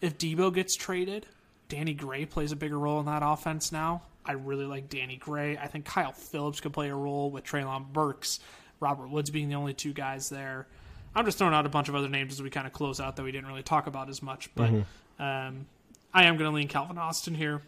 If 0.00 0.16
Debo 0.16 0.54
gets 0.54 0.74
traded, 0.74 1.26
Danny 1.68 1.92
Gray 1.92 2.24
plays 2.24 2.50
a 2.50 2.56
bigger 2.56 2.78
role 2.78 2.98
in 2.98 3.04
that 3.04 3.22
offense 3.22 3.70
now. 3.72 4.04
I 4.24 4.32
really 4.32 4.64
like 4.64 4.88
Danny 4.88 5.16
Gray. 5.16 5.58
I 5.58 5.66
think 5.66 5.84
Kyle 5.84 6.12
Philips 6.12 6.60
could 6.60 6.72
play 6.72 6.88
a 6.88 6.94
role 6.94 7.30
with 7.30 7.44
Treylon 7.44 7.92
Burks, 7.92 8.40
Robert 8.80 9.10
Woods 9.10 9.28
being 9.28 9.50
the 9.50 9.54
only 9.56 9.74
two 9.74 9.92
guys 9.92 10.30
there. 10.30 10.66
I'm 11.14 11.26
just 11.26 11.36
throwing 11.36 11.52
out 11.52 11.66
a 11.66 11.68
bunch 11.68 11.90
of 11.90 11.94
other 11.94 12.08
names 12.08 12.32
as 12.32 12.42
we 12.42 12.48
kind 12.48 12.66
of 12.66 12.72
close 12.72 12.98
out 12.98 13.16
that 13.16 13.22
we 13.22 13.32
didn't 13.32 13.48
really 13.48 13.62
talk 13.62 13.86
about 13.86 14.08
as 14.08 14.22
much. 14.22 14.48
But 14.54 14.70
um, 15.18 15.66
I 16.14 16.24
am 16.24 16.38
going 16.38 16.50
to 16.50 16.56
lean 16.56 16.68
Calvin 16.68 16.96
Austin 16.96 17.34
here 17.34 17.60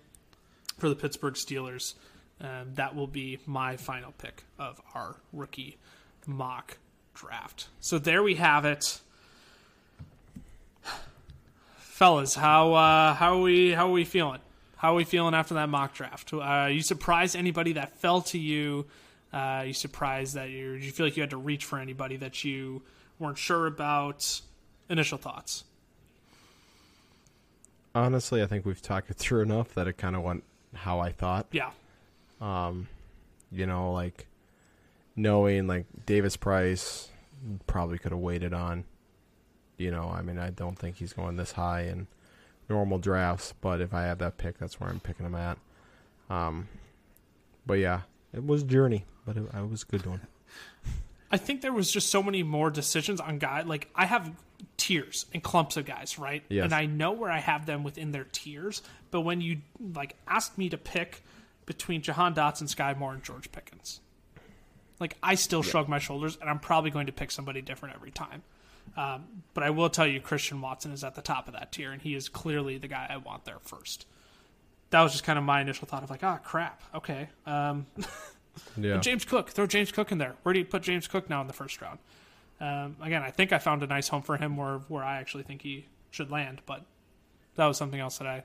for 0.79 0.89
the 0.89 0.97
Pittsburgh 0.97 1.35
Steelers. 1.35 1.93
Um, 2.41 2.73
that 2.77 2.95
will 2.95 3.07
be 3.07 3.39
my 3.45 3.77
final 3.77 4.13
pick 4.17 4.45
of 4.59 4.81
our 4.95 5.17
rookie 5.35 5.77
mock 6.27 6.79
draft. 7.15 7.69
So 7.81 7.99
there 7.99 8.23
we 8.23 8.35
have 8.37 8.65
it, 8.65 9.01
fellas. 11.79 12.35
How 12.35 12.75
uh, 12.75 13.15
how 13.15 13.39
are 13.39 13.41
we 13.43 13.73
how 13.73 13.89
are 13.89 13.93
we 13.93 14.05
feeling? 14.05 14.41
How 14.77 14.93
are 14.93 14.97
we 14.97 15.05
feeling 15.05 15.35
after 15.35 15.55
that 15.55 15.69
mock 15.69 15.95
draft? 15.95 16.33
Uh, 16.33 16.69
you 16.71 16.83
surprised 16.83 17.37
anybody 17.37 17.73
that 17.75 17.97
fell 17.97 18.21
to 18.23 18.39
you? 18.39 18.87
Uh, 19.33 19.65
you 19.67 19.73
surprised 19.73 20.35
that 20.35 20.51
you 20.51 20.73
you 20.73 20.91
feel 20.91 21.07
like 21.07 21.17
you 21.17 21.23
had 21.23 21.31
to 21.31 21.37
reach 21.37 21.65
for 21.65 21.79
anybody 21.79 22.17
that 22.17 22.45
you 22.45 22.83
weren't 23.19 23.39
sure 23.39 23.67
about? 23.67 24.41
Initial 24.91 25.17
thoughts. 25.17 25.65
honestly, 27.95 28.43
I 28.43 28.47
think 28.47 28.67
we've 28.67 28.83
talked 28.83 29.09
it 29.11 29.15
through 29.17 29.41
enough 29.43 29.73
that 29.75 29.89
it 29.89 29.97
kind 29.97 30.15
of 30.15 30.23
went 30.23 30.45
how 30.75 31.01
I 31.01 31.11
thought. 31.13 31.47
Yeah, 31.53 31.71
Um, 32.41 32.89
you 33.51 33.65
know, 33.67 33.93
like 33.93 34.27
knowing 35.17 35.67
like 35.67 35.87
Davis 36.07 36.37
Price 36.37 37.09
probably 37.67 37.99
could 37.99 38.13
have 38.13 38.21
waited 38.21 38.55
on. 38.55 38.85
You 39.77 39.91
know, 39.91 40.09
I 40.09 40.23
mean, 40.23 40.39
I 40.39 40.51
don't 40.51 40.79
think 40.79 40.97
he's 40.97 41.13
going 41.13 41.37
this 41.37 41.53
high 41.53 41.83
in 41.83 42.07
normal 42.69 42.99
drafts, 42.99 43.55
but 43.61 43.81
if 43.81 43.93
I 43.93 44.03
have 44.05 44.19
that 44.19 44.39
pick, 44.39 44.59
that's 44.59 44.81
where 44.81 44.89
I'm 44.89 45.01
picking 45.01 45.27
him 45.27 45.35
at. 45.35 45.59
Um, 46.31 46.69
but 47.67 47.75
yeah, 47.75 48.03
it 48.33 48.45
was 48.45 48.63
journey, 48.63 49.05
but 49.27 49.37
it, 49.37 49.45
I 49.53 49.63
was 49.63 49.83
a 49.83 49.87
good 49.87 50.07
one. 50.07 50.21
I 51.31 51.37
think 51.37 51.63
there 51.63 51.73
was 51.73 51.91
just 51.91 52.11
so 52.11 52.23
many 52.23 52.45
more 52.45 52.71
decisions 52.71 53.21
on 53.21 53.39
guy. 53.39 53.63
Like 53.63 53.89
I 53.95 54.07
have 54.07 54.33
tiers 54.77 55.27
and 55.35 55.43
clumps 55.43 55.77
of 55.77 55.85
guys, 55.85 56.19
right? 56.19 56.45
Yes. 56.49 56.65
And 56.65 56.73
I 56.73 56.87
know 56.87 57.13
where 57.13 57.31
I 57.31 57.41
have 57.41 57.67
them 57.67 57.83
within 57.83 58.13
their 58.13 58.25
tiers. 58.25 58.83
But 59.11 59.23
when 59.23 59.41
you 59.41 59.59
like 59.95 60.17
asked 60.29 60.57
me 60.57 60.69
to 60.69 60.79
pick 60.79 61.25
between 61.67 62.03
Jahan 62.03 62.35
Dotson, 62.35 62.69
Sky 62.69 62.95
Moore, 62.97 63.15
and 63.15 63.23
George 63.23 63.51
Pickens, 63.51 64.01
Like 65.01 65.17
I 65.23 65.35
still 65.35 65.63
shrug 65.63 65.89
my 65.89 65.99
shoulders, 65.99 66.39
and 66.41 66.49
I'm 66.49 66.59
probably 66.61 66.91
going 66.91 67.07
to 67.07 67.13
pick 67.13 67.31
somebody 67.31 67.61
different 67.63 67.95
every 67.95 68.11
time. 68.11 68.43
Um, 68.97 69.25
but 69.55 69.65
I 69.65 69.71
will 69.71 69.91
tell 69.91 70.07
you, 70.07 70.21
Christian 70.21 70.61
Watson 70.61 70.93
is 70.93 71.03
at 71.03 71.15
the 71.15 71.23
top 71.23 71.49
of 71.49 71.55
that 71.55 71.73
tier, 71.73 71.91
and 71.91 72.01
he 72.01 72.15
is 72.15 72.29
clearly 72.29 72.79
the 72.79 72.89
guy 72.89 73.07
I 73.11 73.17
want 73.17 73.45
there 73.45 73.59
first. 73.63 74.07
That 74.91 75.03
was 75.03 75.13
just 75.13 75.25
kind 75.25 75.39
of 75.39 75.45
my 75.45 75.61
initial 75.61 75.89
thought 75.89 76.05
of 76.05 76.11
like, 76.11 76.23
ah, 76.23 76.39
crap. 76.45 76.83
Okay, 76.95 77.29
um, 77.47 77.87
Yeah. 78.77 78.99
James 78.99 79.25
Cook, 79.25 79.51
throw 79.51 79.67
James 79.67 79.91
Cook 79.93 80.13
in 80.13 80.19
there. 80.19 80.35
Where 80.43 80.53
do 80.53 80.59
you 80.59 80.65
put 80.65 80.83
James 80.83 81.09
Cook 81.09 81.29
now 81.29 81.41
in 81.41 81.47
the 81.47 81.53
first 81.53 81.81
round? 81.81 81.99
Um, 82.61 82.97
again, 83.03 83.23
I 83.23 83.31
think 83.31 83.53
I 83.53 83.59
found 83.59 83.83
a 83.83 83.87
nice 83.87 84.09
home 84.09 84.23
for 84.23 84.37
him 84.37 84.57
where 84.57 84.79
where 84.89 85.03
I 85.03 85.19
actually 85.19 85.43
think 85.43 85.63
he 85.63 85.87
should 86.11 86.31
land, 86.31 86.63
but 86.67 86.85
that 87.57 87.67
was 87.67 87.77
something 87.77 87.99
else 87.99 88.19
that 88.19 88.27
I, 88.27 88.45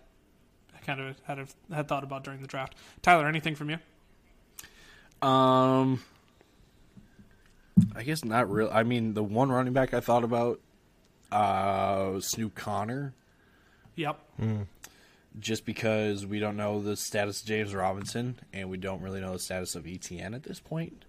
I 0.76 0.80
kind 0.85 0.99
of 0.99 1.15
had 1.26 1.47
had 1.71 1.88
thought 1.88 2.03
about 2.03 2.23
during 2.23 2.41
the 2.41 2.47
draft. 2.47 2.76
Tyler, 3.01 3.27
anything 3.27 3.55
from 3.55 3.69
you? 3.69 5.27
Um, 5.27 6.01
I 7.95 8.03
guess 8.03 8.23
not 8.26 8.49
real. 8.51 8.69
I 8.72 8.84
mean, 8.84 9.14
the 9.14 9.23
one 9.23 9.51
running 9.51 9.73
back 9.73 9.93
I 9.93 9.99
thought 9.99 10.23
about, 10.23 10.60
uh, 11.31 12.11
was 12.14 12.26
Snoop 12.27 12.56
Conner, 12.56 13.14
Yep. 13.95 14.19
just 15.39 15.65
because 15.65 16.26
we 16.26 16.39
don't 16.39 16.57
know 16.57 16.81
the 16.81 16.95
status 16.95 17.41
of 17.41 17.47
James 17.47 17.73
Robinson 17.76 18.39
and 18.53 18.69
we 18.69 18.77
don't 18.77 19.01
really 19.01 19.22
know 19.22 19.34
the 19.34 19.39
status 19.39 19.76
of 19.76 19.84
ETN 19.85 20.34
at 20.34 20.43
this 20.43 20.60
point. 20.60 21.06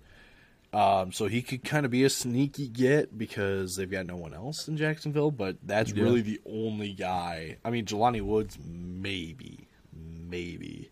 Um, 0.73 1.11
so 1.11 1.27
he 1.27 1.43
could 1.43 1.65
kind 1.65 1.85
of 1.85 1.91
be 1.91 2.05
a 2.05 2.11
sneaky 2.11 2.69
get 2.69 3.17
because 3.19 3.75
they've 3.77 3.91
got 3.91 4.07
no 4.07 4.15
one 4.17 4.33
else 4.35 4.69
in 4.69 4.77
Jacksonville, 4.77 5.31
but 5.33 5.57
that's 5.65 5.91
Yeah. 5.93 6.05
really 6.05 6.21
the 6.21 6.41
only 6.47 6.93
guy. 6.93 7.57
I 7.65 7.71
mean, 7.71 7.87
Jelani 7.87 8.21
Woods, 8.23 8.57
maybe, 8.65 9.67
maybe. 9.93 10.91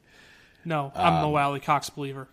No, 0.64 0.90
I'm 0.96 1.22
Mo 1.22 1.36
Alie-Cox 1.36 1.90
believer. 1.90 2.28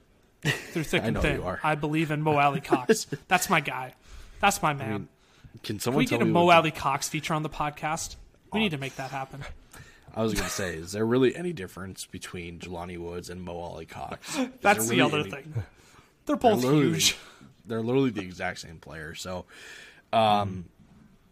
Through 0.45 0.83
thick 0.83 1.03
I 1.03 1.07
and 1.07 1.19
thin. 1.19 1.41
I 1.63 1.75
believe 1.75 2.11
in 2.11 2.21
Mo 2.21 2.37
Alie-Cox. 2.37 3.07
That's 3.27 3.49
my 3.49 3.59
guy. 3.61 3.93
That's 4.39 4.61
my 4.61 4.73
man. 4.73 5.07
Can 5.53 5.59
Can 5.63 5.79
someone 5.79 5.99
we 5.99 6.05
tell 6.05 6.19
get 6.19 6.27
a 6.27 6.31
Mo 6.31 6.45
what 6.45 6.61
the- 6.63 6.71
Cox 6.71 7.09
feature 7.09 7.33
on 7.33 7.43
the 7.43 7.49
podcast? 7.49 8.15
We 8.53 8.59
need 8.59 8.71
to 8.71 8.77
make 8.77 8.95
that 8.97 9.11
happen. 9.11 9.43
I 10.15 10.21
was 10.23 10.33
going 10.33 10.45
to 10.45 10.51
say, 10.51 10.75
is 10.75 10.93
there 10.93 11.05
really 11.05 11.35
any 11.35 11.51
difference 11.51 12.05
between 12.05 12.59
Jelani 12.59 12.97
Woods 12.97 13.29
and 13.29 13.41
Mo 13.41 13.57
Alie-Cox? 13.59 14.37
Is 14.37 14.47
That's 14.61 14.87
there 14.87 14.95
the 14.95 15.01
other 15.01 15.19
any- 15.19 15.31
thing. 15.31 15.63
They're 16.25 16.35
both 16.37 16.63
literally- 16.63 16.87
huge. 16.91 17.17
They're 17.65 17.81
literally 17.81 18.11
the 18.11 18.21
exact 18.21 18.59
same 18.59 18.77
player. 18.77 19.13
So, 19.15 19.45
um, 20.13 20.65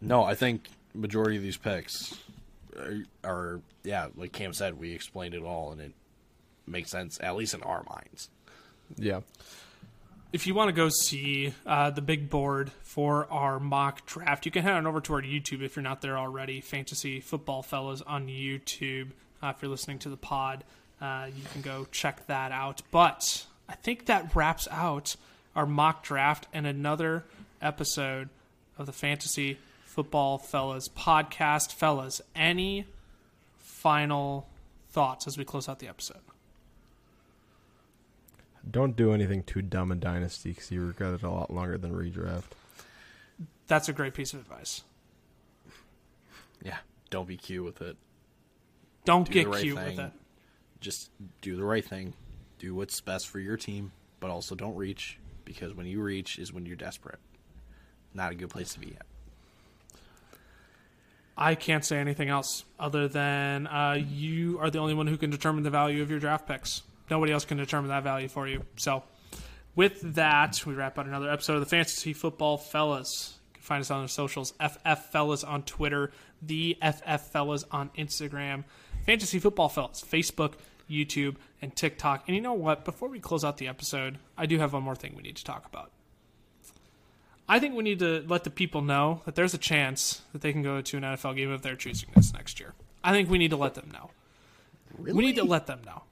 no, 0.01 0.23
I 0.23 0.35
think 0.35 0.67
majority 0.93 1.37
of 1.37 1.43
these 1.43 1.57
picks 1.57 2.19
are, 2.77 3.03
are, 3.23 3.61
yeah, 3.83 4.07
like 4.15 4.31
Cam 4.31 4.51
said, 4.51 4.79
we 4.79 4.91
explained 4.93 5.35
it 5.35 5.43
all, 5.43 5.71
and 5.71 5.79
it 5.79 5.93
makes 6.65 6.89
sense 6.89 7.19
at 7.21 7.35
least 7.35 7.53
in 7.53 7.61
our 7.63 7.83
minds. 7.89 8.29
Yeah. 8.97 9.21
if 10.31 10.47
you 10.47 10.53
want 10.53 10.69
to 10.69 10.73
go 10.73 10.89
see 10.89 11.53
uh, 11.65 11.89
the 11.91 12.01
big 12.01 12.29
board 12.29 12.71
for 12.81 13.27
our 13.31 13.59
mock 13.59 14.05
draft, 14.05 14.45
you 14.45 14.51
can 14.51 14.63
head 14.63 14.73
on 14.73 14.87
over 14.87 15.01
to 15.01 15.13
our 15.13 15.21
YouTube 15.21 15.61
if 15.61 15.75
you're 15.75 15.83
not 15.83 16.01
there 16.01 16.17
already. 16.17 16.61
Fantasy 16.61 17.19
Football 17.19 17.61
Fellas 17.61 18.01
on 18.01 18.27
YouTube. 18.27 19.09
Uh, 19.41 19.53
if 19.55 19.61
you're 19.61 19.69
listening 19.71 19.99
to 19.99 20.09
the 20.09 20.17
pod, 20.17 20.63
uh, 21.01 21.27
you 21.35 21.43
can 21.51 21.61
go 21.61 21.85
check 21.91 22.25
that 22.27 22.51
out. 22.51 22.81
But 22.91 23.45
I 23.67 23.75
think 23.75 24.05
that 24.07 24.35
wraps 24.35 24.67
out 24.71 25.15
our 25.55 25.65
mock 25.65 26.03
draft 26.03 26.47
and 26.53 26.65
another 26.65 27.25
episode 27.61 28.29
of 28.77 28.85
the 28.85 28.91
Fantasy 28.91 29.57
Football 29.85 30.37
Fellas 30.37 30.87
podcast. 30.89 31.73
Fellas, 31.73 32.21
any 32.35 32.85
final 33.59 34.47
thoughts 34.91 35.27
as 35.27 35.37
we 35.37 35.45
close 35.45 35.69
out 35.69 35.79
the 35.79 35.87
episode? 35.87 36.17
Don't 38.69 38.95
do 38.95 39.13
anything 39.13 39.43
too 39.43 39.61
dumb 39.61 39.91
in 39.91 39.99
Dynasty 39.99 40.51
because 40.51 40.71
you 40.71 40.85
regret 40.85 41.13
it 41.13 41.23
a 41.23 41.29
lot 41.29 41.51
longer 41.51 41.77
than 41.77 41.91
redraft. 41.93 42.43
That's 43.67 43.89
a 43.89 43.93
great 43.93 44.13
piece 44.13 44.33
of 44.33 44.39
advice. 44.39 44.83
Yeah, 46.63 46.77
don't 47.09 47.27
be 47.27 47.35
cute 47.37 47.63
with 47.65 47.81
it. 47.81 47.97
Don't 49.05 49.27
Do 49.27 49.33
get 49.33 49.43
the 49.45 49.49
right 49.49 49.61
cute 49.61 49.77
thing. 49.77 49.97
with 49.97 50.05
it. 50.05 50.11
Just 50.79 51.11
do 51.41 51.55
the 51.57 51.63
right 51.63 51.83
thing. 51.83 52.13
Do 52.59 52.73
what's 52.75 52.99
best 53.01 53.27
for 53.27 53.39
your 53.39 53.57
team, 53.57 53.91
but 54.21 54.29
also 54.29 54.55
don't 54.55 54.75
reach 54.75 55.19
because 55.43 55.73
when 55.73 55.85
you 55.85 56.01
reach 56.01 56.39
is 56.39 56.53
when 56.53 56.65
you're 56.65 56.77
desperate. 56.77 57.19
Not 58.13 58.31
a 58.31 58.35
good 58.35 58.49
place 58.49 58.73
to 58.73 58.79
be 58.79 58.95
at. 58.95 59.05
I 61.35 61.55
can't 61.55 61.83
say 61.83 61.97
anything 61.97 62.29
else 62.29 62.63
other 62.79 63.07
than 63.07 63.65
uh, 63.67 63.97
you 64.07 64.59
are 64.59 64.69
the 64.69 64.79
only 64.79 64.93
one 64.93 65.07
who 65.07 65.17
can 65.17 65.31
determine 65.31 65.63
the 65.63 65.71
value 65.71 66.01
of 66.01 66.09
your 66.09 66.19
draft 66.19 66.47
picks. 66.47 66.83
Nobody 67.09 67.33
else 67.33 67.45
can 67.45 67.57
determine 67.57 67.89
that 67.89 68.03
value 68.03 68.27
for 68.27 68.47
you. 68.47 68.63
So, 68.77 69.03
with 69.75 70.15
that, 70.15 70.65
we 70.65 70.73
wrap 70.73 70.99
out 70.99 71.07
another 71.07 71.29
episode 71.29 71.55
of 71.55 71.59
the 71.61 71.65
Fantasy 71.65 72.13
Football 72.13 72.57
Fellas. 72.57 73.37
You 73.47 73.53
can 73.55 73.63
find 73.63 73.81
us 73.81 73.91
on 73.91 74.03
the 74.03 74.09
socials 74.09 74.53
FF 74.59 75.11
Fellas 75.11 75.43
on 75.43 75.63
Twitter, 75.63 76.11
the 76.41 76.77
FF 76.81 77.21
Fellas 77.31 77.65
on 77.71 77.89
Instagram, 77.97 78.63
Fantasy 79.05 79.39
Football 79.39 79.69
Fellas, 79.69 80.03
Facebook, 80.03 80.53
YouTube, 80.89 81.35
and 81.61 81.75
TikTok. 81.75 82.23
And 82.27 82.35
you 82.35 82.41
know 82.41 82.53
what? 82.53 82.85
Before 82.85 83.09
we 83.09 83.19
close 83.19 83.43
out 83.43 83.57
the 83.57 83.67
episode, 83.67 84.19
I 84.37 84.45
do 84.45 84.59
have 84.59 84.73
one 84.73 84.83
more 84.83 84.95
thing 84.95 85.13
we 85.15 85.23
need 85.23 85.37
to 85.37 85.43
talk 85.43 85.65
about. 85.65 85.91
I 87.47 87.59
think 87.59 87.75
we 87.75 87.83
need 87.83 87.99
to 87.99 88.23
let 88.27 88.45
the 88.45 88.49
people 88.49 88.81
know 88.81 89.21
that 89.25 89.35
there's 89.35 89.53
a 89.53 89.57
chance 89.57 90.21
that 90.31 90.41
they 90.41 90.53
can 90.53 90.61
go 90.61 90.81
to 90.81 90.97
an 90.97 91.03
NFL 91.03 91.35
game 91.35 91.51
of 91.51 91.61
their 91.61 91.75
choosing 91.75 92.09
this 92.15 92.33
next 92.33 92.59
year. 92.59 92.73
I 93.03 93.11
think 93.11 93.29
we 93.29 93.37
need 93.37 93.49
to 93.49 93.57
let 93.57 93.73
them 93.73 93.89
know. 93.91 94.11
Really? 94.97 95.17
We 95.17 95.25
need 95.25 95.35
to 95.35 95.43
let 95.43 95.67
them 95.67 95.81
know. 95.85 96.03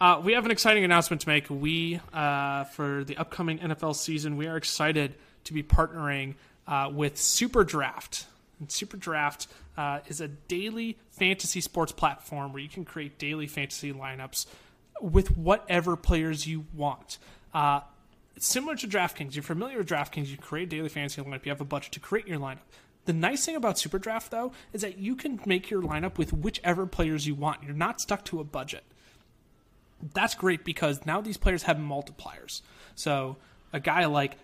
Uh, 0.00 0.20
we 0.22 0.32
have 0.34 0.44
an 0.44 0.52
exciting 0.52 0.84
announcement 0.84 1.22
to 1.22 1.28
make. 1.28 1.50
We, 1.50 2.00
uh, 2.12 2.64
for 2.64 3.02
the 3.02 3.16
upcoming 3.16 3.58
NFL 3.58 3.96
season, 3.96 4.36
we 4.36 4.46
are 4.46 4.56
excited 4.56 5.14
to 5.44 5.52
be 5.52 5.64
partnering 5.64 6.34
uh, 6.68 6.90
with 6.92 7.16
Super 7.16 7.64
Draft. 7.64 8.26
And 8.60 8.70
Super 8.70 8.96
Draft 8.96 9.48
uh, 9.76 10.00
is 10.06 10.20
a 10.20 10.28
daily 10.28 10.98
fantasy 11.10 11.60
sports 11.60 11.90
platform 11.90 12.52
where 12.52 12.62
you 12.62 12.68
can 12.68 12.84
create 12.84 13.18
daily 13.18 13.48
fantasy 13.48 13.92
lineups 13.92 14.46
with 15.00 15.36
whatever 15.36 15.96
players 15.96 16.46
you 16.46 16.66
want. 16.74 17.18
Uh, 17.52 17.80
similar 18.38 18.76
to 18.76 18.86
DraftKings. 18.86 19.34
You're 19.34 19.42
familiar 19.42 19.78
with 19.78 19.88
DraftKings. 19.88 20.28
You 20.28 20.36
create 20.36 20.68
daily 20.68 20.88
fantasy 20.88 21.20
lineup. 21.22 21.44
You 21.44 21.50
have 21.50 21.60
a 21.60 21.64
budget 21.64 21.90
to 21.92 22.00
create 22.00 22.28
your 22.28 22.38
lineup. 22.38 22.58
The 23.06 23.12
nice 23.14 23.44
thing 23.44 23.56
about 23.56 23.80
Super 23.80 23.98
Draft, 23.98 24.30
though, 24.30 24.52
is 24.72 24.82
that 24.82 24.98
you 24.98 25.16
can 25.16 25.40
make 25.44 25.70
your 25.70 25.82
lineup 25.82 26.18
with 26.18 26.32
whichever 26.32 26.86
players 26.86 27.26
you 27.26 27.34
want. 27.34 27.64
You're 27.64 27.74
not 27.74 28.00
stuck 28.00 28.24
to 28.26 28.38
a 28.38 28.44
budget 28.44 28.84
that's 30.14 30.34
great 30.34 30.64
because 30.64 31.04
now 31.06 31.20
these 31.20 31.36
players 31.36 31.64
have 31.64 31.76
multipliers. 31.76 32.62
So 32.94 33.36
a 33.72 33.80
guy 33.80 34.06
like 34.06 34.36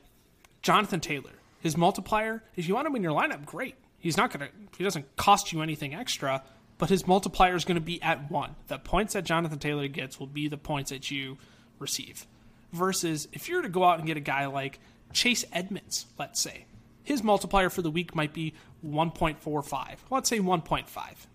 Jonathan 0.62 1.01
Taylor, 1.01 1.32
his 1.60 1.76
multiplier, 1.76 2.43
if 2.56 2.68
you 2.68 2.74
want 2.74 2.86
him 2.86 2.97
in 2.97 3.02
your 3.02 3.18
lineup, 3.18 3.44
great. 3.44 3.76
He's 3.98 4.16
not 4.16 4.31
gonna 4.31 4.48
he 4.76 4.85
doesn't 4.85 5.16
cost 5.16 5.52
you 5.52 5.62
anything 5.62 5.94
extra, 5.94 6.43
but 6.78 6.90
his 6.90 7.06
multiplier 7.06 7.55
is 7.55 7.64
gonna 7.64 7.81
be 7.81 8.02
at 8.02 8.31
one. 8.31 8.56
The 8.66 8.78
points 8.78 9.14
that 9.14 9.24
Jonathan 9.24 9.59
Taylor 9.59 9.89
gets 9.89 10.20
will 10.20 10.26
be 10.26 10.48
the 10.48 10.59
points 10.59 10.90
that 10.90 11.10
you 11.10 11.39
receive. 11.78 12.26
Versus 12.72 13.28
if 13.32 13.48
you 13.48 13.56
were 13.56 13.62
to 13.62 13.68
go 13.68 13.85
out 13.85 13.98
and 13.98 14.06
get 14.06 14.16
a 14.16 14.20
guy 14.20 14.47
like 14.47 14.81
Chase 15.12 15.44
Edmonds, 15.52 16.06
let's 16.18 16.40
say, 16.40 16.66
his 17.05 17.22
multiplier 17.22 17.70
for 17.70 17.82
the 17.82 17.90
week 17.90 18.14
might 18.14 18.32
be 18.32 18.55
1.45. 18.85 19.97
Let's 20.10 20.28
say 20.28 20.40
1.5 20.40 20.86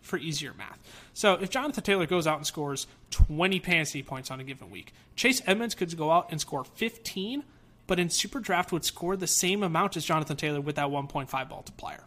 for 0.02 0.18
easier 0.18 0.54
math. 0.58 0.80
So 1.14 1.36
if 1.36 1.50
Jonathan 1.50 1.84
Taylor 1.84 2.08
goes 2.08 2.28
out 2.28 2.38
and 2.38 2.46
scores 2.46 2.88
20 3.12 3.60
fantasy 3.60 4.04
points 4.04 4.32
on 4.32 4.40
a 4.40 4.44
given 4.44 4.72
week, 4.72 4.94
Chase 5.16 5.42
Edmonds 5.46 5.76
could 5.76 5.96
go 5.96 6.12
out 6.12 6.28
and 6.32 6.42
score 6.42 6.64
15, 6.64 7.44
but 7.88 8.00
in 8.00 8.10
Super 8.10 8.40
Draft 8.40 8.72
would 8.72 8.84
score 8.84 9.16
the 9.16 9.28
same 9.28 9.64
amount 9.64 9.96
as 9.96 10.04
Jonathan 10.04 10.36
Taylor 10.36 10.60
with 10.60 10.76
that 10.76 10.88
1.5 10.88 11.50
multiplier. 11.50 12.04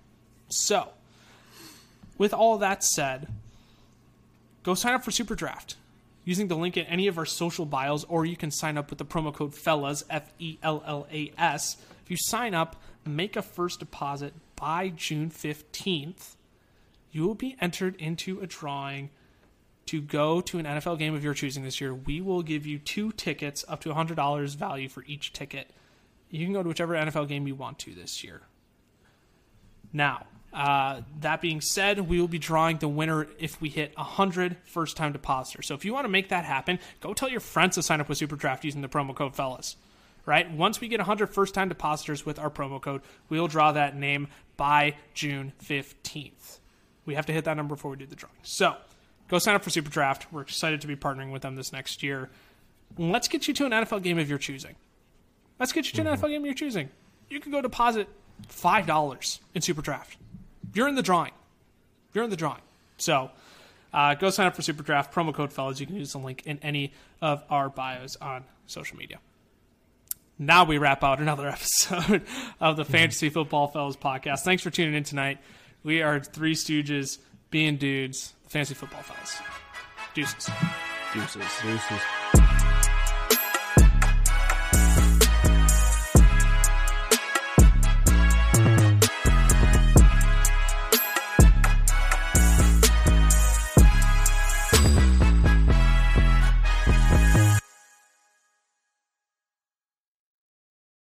So, 0.48 0.88
with 2.18 2.34
all 2.34 2.58
that 2.58 2.84
said, 2.84 3.28
go 4.62 4.74
sign 4.74 4.94
up 4.94 5.04
for 5.04 5.12
Super 5.12 5.34
Draft 5.34 5.76
using 6.24 6.48
the 6.48 6.56
link 6.56 6.76
in 6.76 6.86
any 6.86 7.06
of 7.06 7.18
our 7.18 7.26
social 7.26 7.66
bios, 7.66 8.04
or 8.04 8.24
you 8.24 8.36
can 8.36 8.50
sign 8.50 8.78
up 8.78 8.90
with 8.90 8.98
the 8.98 9.04
promo 9.04 9.32
code 9.32 9.54
FELLAS, 9.54 10.04
F 10.10 10.32
E 10.38 10.58
L 10.62 10.82
L 10.86 11.06
A 11.12 11.32
S. 11.38 11.76
If 12.04 12.10
you 12.10 12.16
sign 12.16 12.54
up, 12.54 12.76
make 13.04 13.36
a 13.36 13.42
first 13.42 13.80
deposit 13.80 14.34
by 14.56 14.88
June 14.88 15.30
15th, 15.30 16.36
you 17.10 17.26
will 17.26 17.34
be 17.34 17.56
entered 17.60 17.96
into 17.96 18.40
a 18.40 18.46
drawing 18.46 19.10
to 19.86 20.00
go 20.00 20.40
to 20.40 20.58
an 20.58 20.64
NFL 20.64 20.98
game 20.98 21.14
of 21.14 21.24
your 21.24 21.34
choosing 21.34 21.64
this 21.64 21.80
year. 21.80 21.92
We 21.92 22.20
will 22.20 22.42
give 22.42 22.66
you 22.66 22.78
two 22.78 23.12
tickets, 23.12 23.64
up 23.68 23.80
to 23.82 23.90
$100 23.90 24.56
value 24.56 24.88
for 24.88 25.04
each 25.06 25.32
ticket. 25.32 25.70
You 26.30 26.46
can 26.46 26.52
go 26.52 26.62
to 26.62 26.68
whichever 26.68 26.94
NFL 26.94 27.28
game 27.28 27.46
you 27.46 27.54
want 27.54 27.78
to 27.80 27.94
this 27.94 28.24
year. 28.24 28.42
Now, 29.92 30.26
uh, 30.52 31.02
that 31.20 31.40
being 31.40 31.60
said, 31.60 32.08
we 32.08 32.20
will 32.20 32.28
be 32.28 32.38
drawing 32.38 32.78
the 32.78 32.88
winner 32.88 33.26
if 33.38 33.60
we 33.60 33.68
hit 33.68 33.96
100 33.96 34.56
first 34.64 34.96
time 34.96 35.12
depositors. 35.12 35.66
So 35.66 35.74
if 35.74 35.84
you 35.84 35.92
want 35.92 36.04
to 36.04 36.10
make 36.10 36.28
that 36.28 36.44
happen, 36.44 36.78
go 37.00 37.14
tell 37.14 37.28
your 37.28 37.40
friends 37.40 37.74
to 37.76 37.82
sign 37.82 38.00
up 38.00 38.08
with 38.08 38.18
Superdraft 38.18 38.64
using 38.64 38.82
the 38.82 38.88
promo 38.88 39.14
code 39.14 39.34
FELLAS. 39.34 39.76
Right? 40.24 40.50
Once 40.52 40.80
we 40.80 40.86
get 40.88 41.00
100 41.00 41.28
first 41.28 41.52
time 41.52 41.68
depositors 41.68 42.24
with 42.24 42.38
our 42.38 42.50
promo 42.50 42.80
code, 42.80 43.02
we'll 43.28 43.48
draw 43.48 43.72
that 43.72 43.96
name 43.96 44.28
by 44.56 44.94
June 45.14 45.52
15th. 45.64 46.60
We 47.04 47.14
have 47.14 47.26
to 47.26 47.32
hit 47.32 47.44
that 47.44 47.56
number 47.56 47.74
before 47.74 47.90
we 47.90 47.96
do 47.96 48.06
the 48.06 48.14
drawing. 48.14 48.36
So 48.42 48.76
go 49.28 49.38
sign 49.38 49.56
up 49.56 49.64
for 49.64 49.70
Superdraft. 49.70 50.26
We're 50.30 50.42
excited 50.42 50.80
to 50.82 50.86
be 50.86 50.94
partnering 50.94 51.32
with 51.32 51.42
them 51.42 51.56
this 51.56 51.72
next 51.72 52.02
year. 52.02 52.30
Let's 52.96 53.26
get 53.26 53.48
you 53.48 53.54
to 53.54 53.66
an 53.66 53.72
NFL 53.72 54.02
game 54.02 54.18
of 54.18 54.28
your 54.28 54.38
choosing. 54.38 54.76
Let's 55.58 55.72
get 55.72 55.86
you 55.86 55.92
to 56.02 56.08
an 56.08 56.16
NFL 56.16 56.28
game 56.28 56.42
of 56.42 56.46
your 56.46 56.54
choosing. 56.54 56.90
You 57.28 57.40
can 57.40 57.50
go 57.50 57.60
deposit 57.60 58.08
five 58.48 58.86
dollars 58.86 59.40
in 59.54 59.62
Super 59.62 59.82
Draft. 59.82 60.16
You're 60.74 60.88
in 60.88 60.94
the 60.94 61.02
drawing. 61.02 61.32
You're 62.12 62.24
in 62.24 62.30
the 62.30 62.36
drawing. 62.36 62.60
So 62.96 63.30
uh, 63.92 64.14
go 64.14 64.30
sign 64.30 64.46
up 64.46 64.54
for 64.54 64.62
Super 64.62 64.82
Draft. 64.82 65.12
Promo 65.14 65.34
code 65.34 65.52
fellas. 65.52 65.80
You 65.80 65.86
can 65.86 65.96
use 65.96 66.12
the 66.12 66.18
link 66.18 66.42
in 66.46 66.58
any 66.62 66.92
of 67.20 67.42
our 67.50 67.68
bios 67.68 68.16
on 68.16 68.44
social 68.66 68.96
media. 68.96 69.18
Now 70.46 70.64
we 70.64 70.78
wrap 70.78 71.04
out 71.04 71.20
another 71.20 71.48
episode 71.48 72.22
of 72.60 72.76
the 72.76 72.82
mm-hmm. 72.82 72.92
Fantasy 72.92 73.28
Football 73.28 73.68
Fellas 73.68 73.96
podcast. 73.96 74.40
Thanks 74.40 74.62
for 74.62 74.70
tuning 74.70 74.94
in 74.94 75.04
tonight. 75.04 75.38
We 75.84 76.02
are 76.02 76.20
three 76.20 76.54
stooges 76.54 77.18
being 77.50 77.76
dudes, 77.76 78.34
Fantasy 78.48 78.74
Football 78.74 79.02
Fellas. 79.02 79.40
Deuces. 80.14 80.50
Deuces. 81.14 81.42
Deuces. 81.62 82.21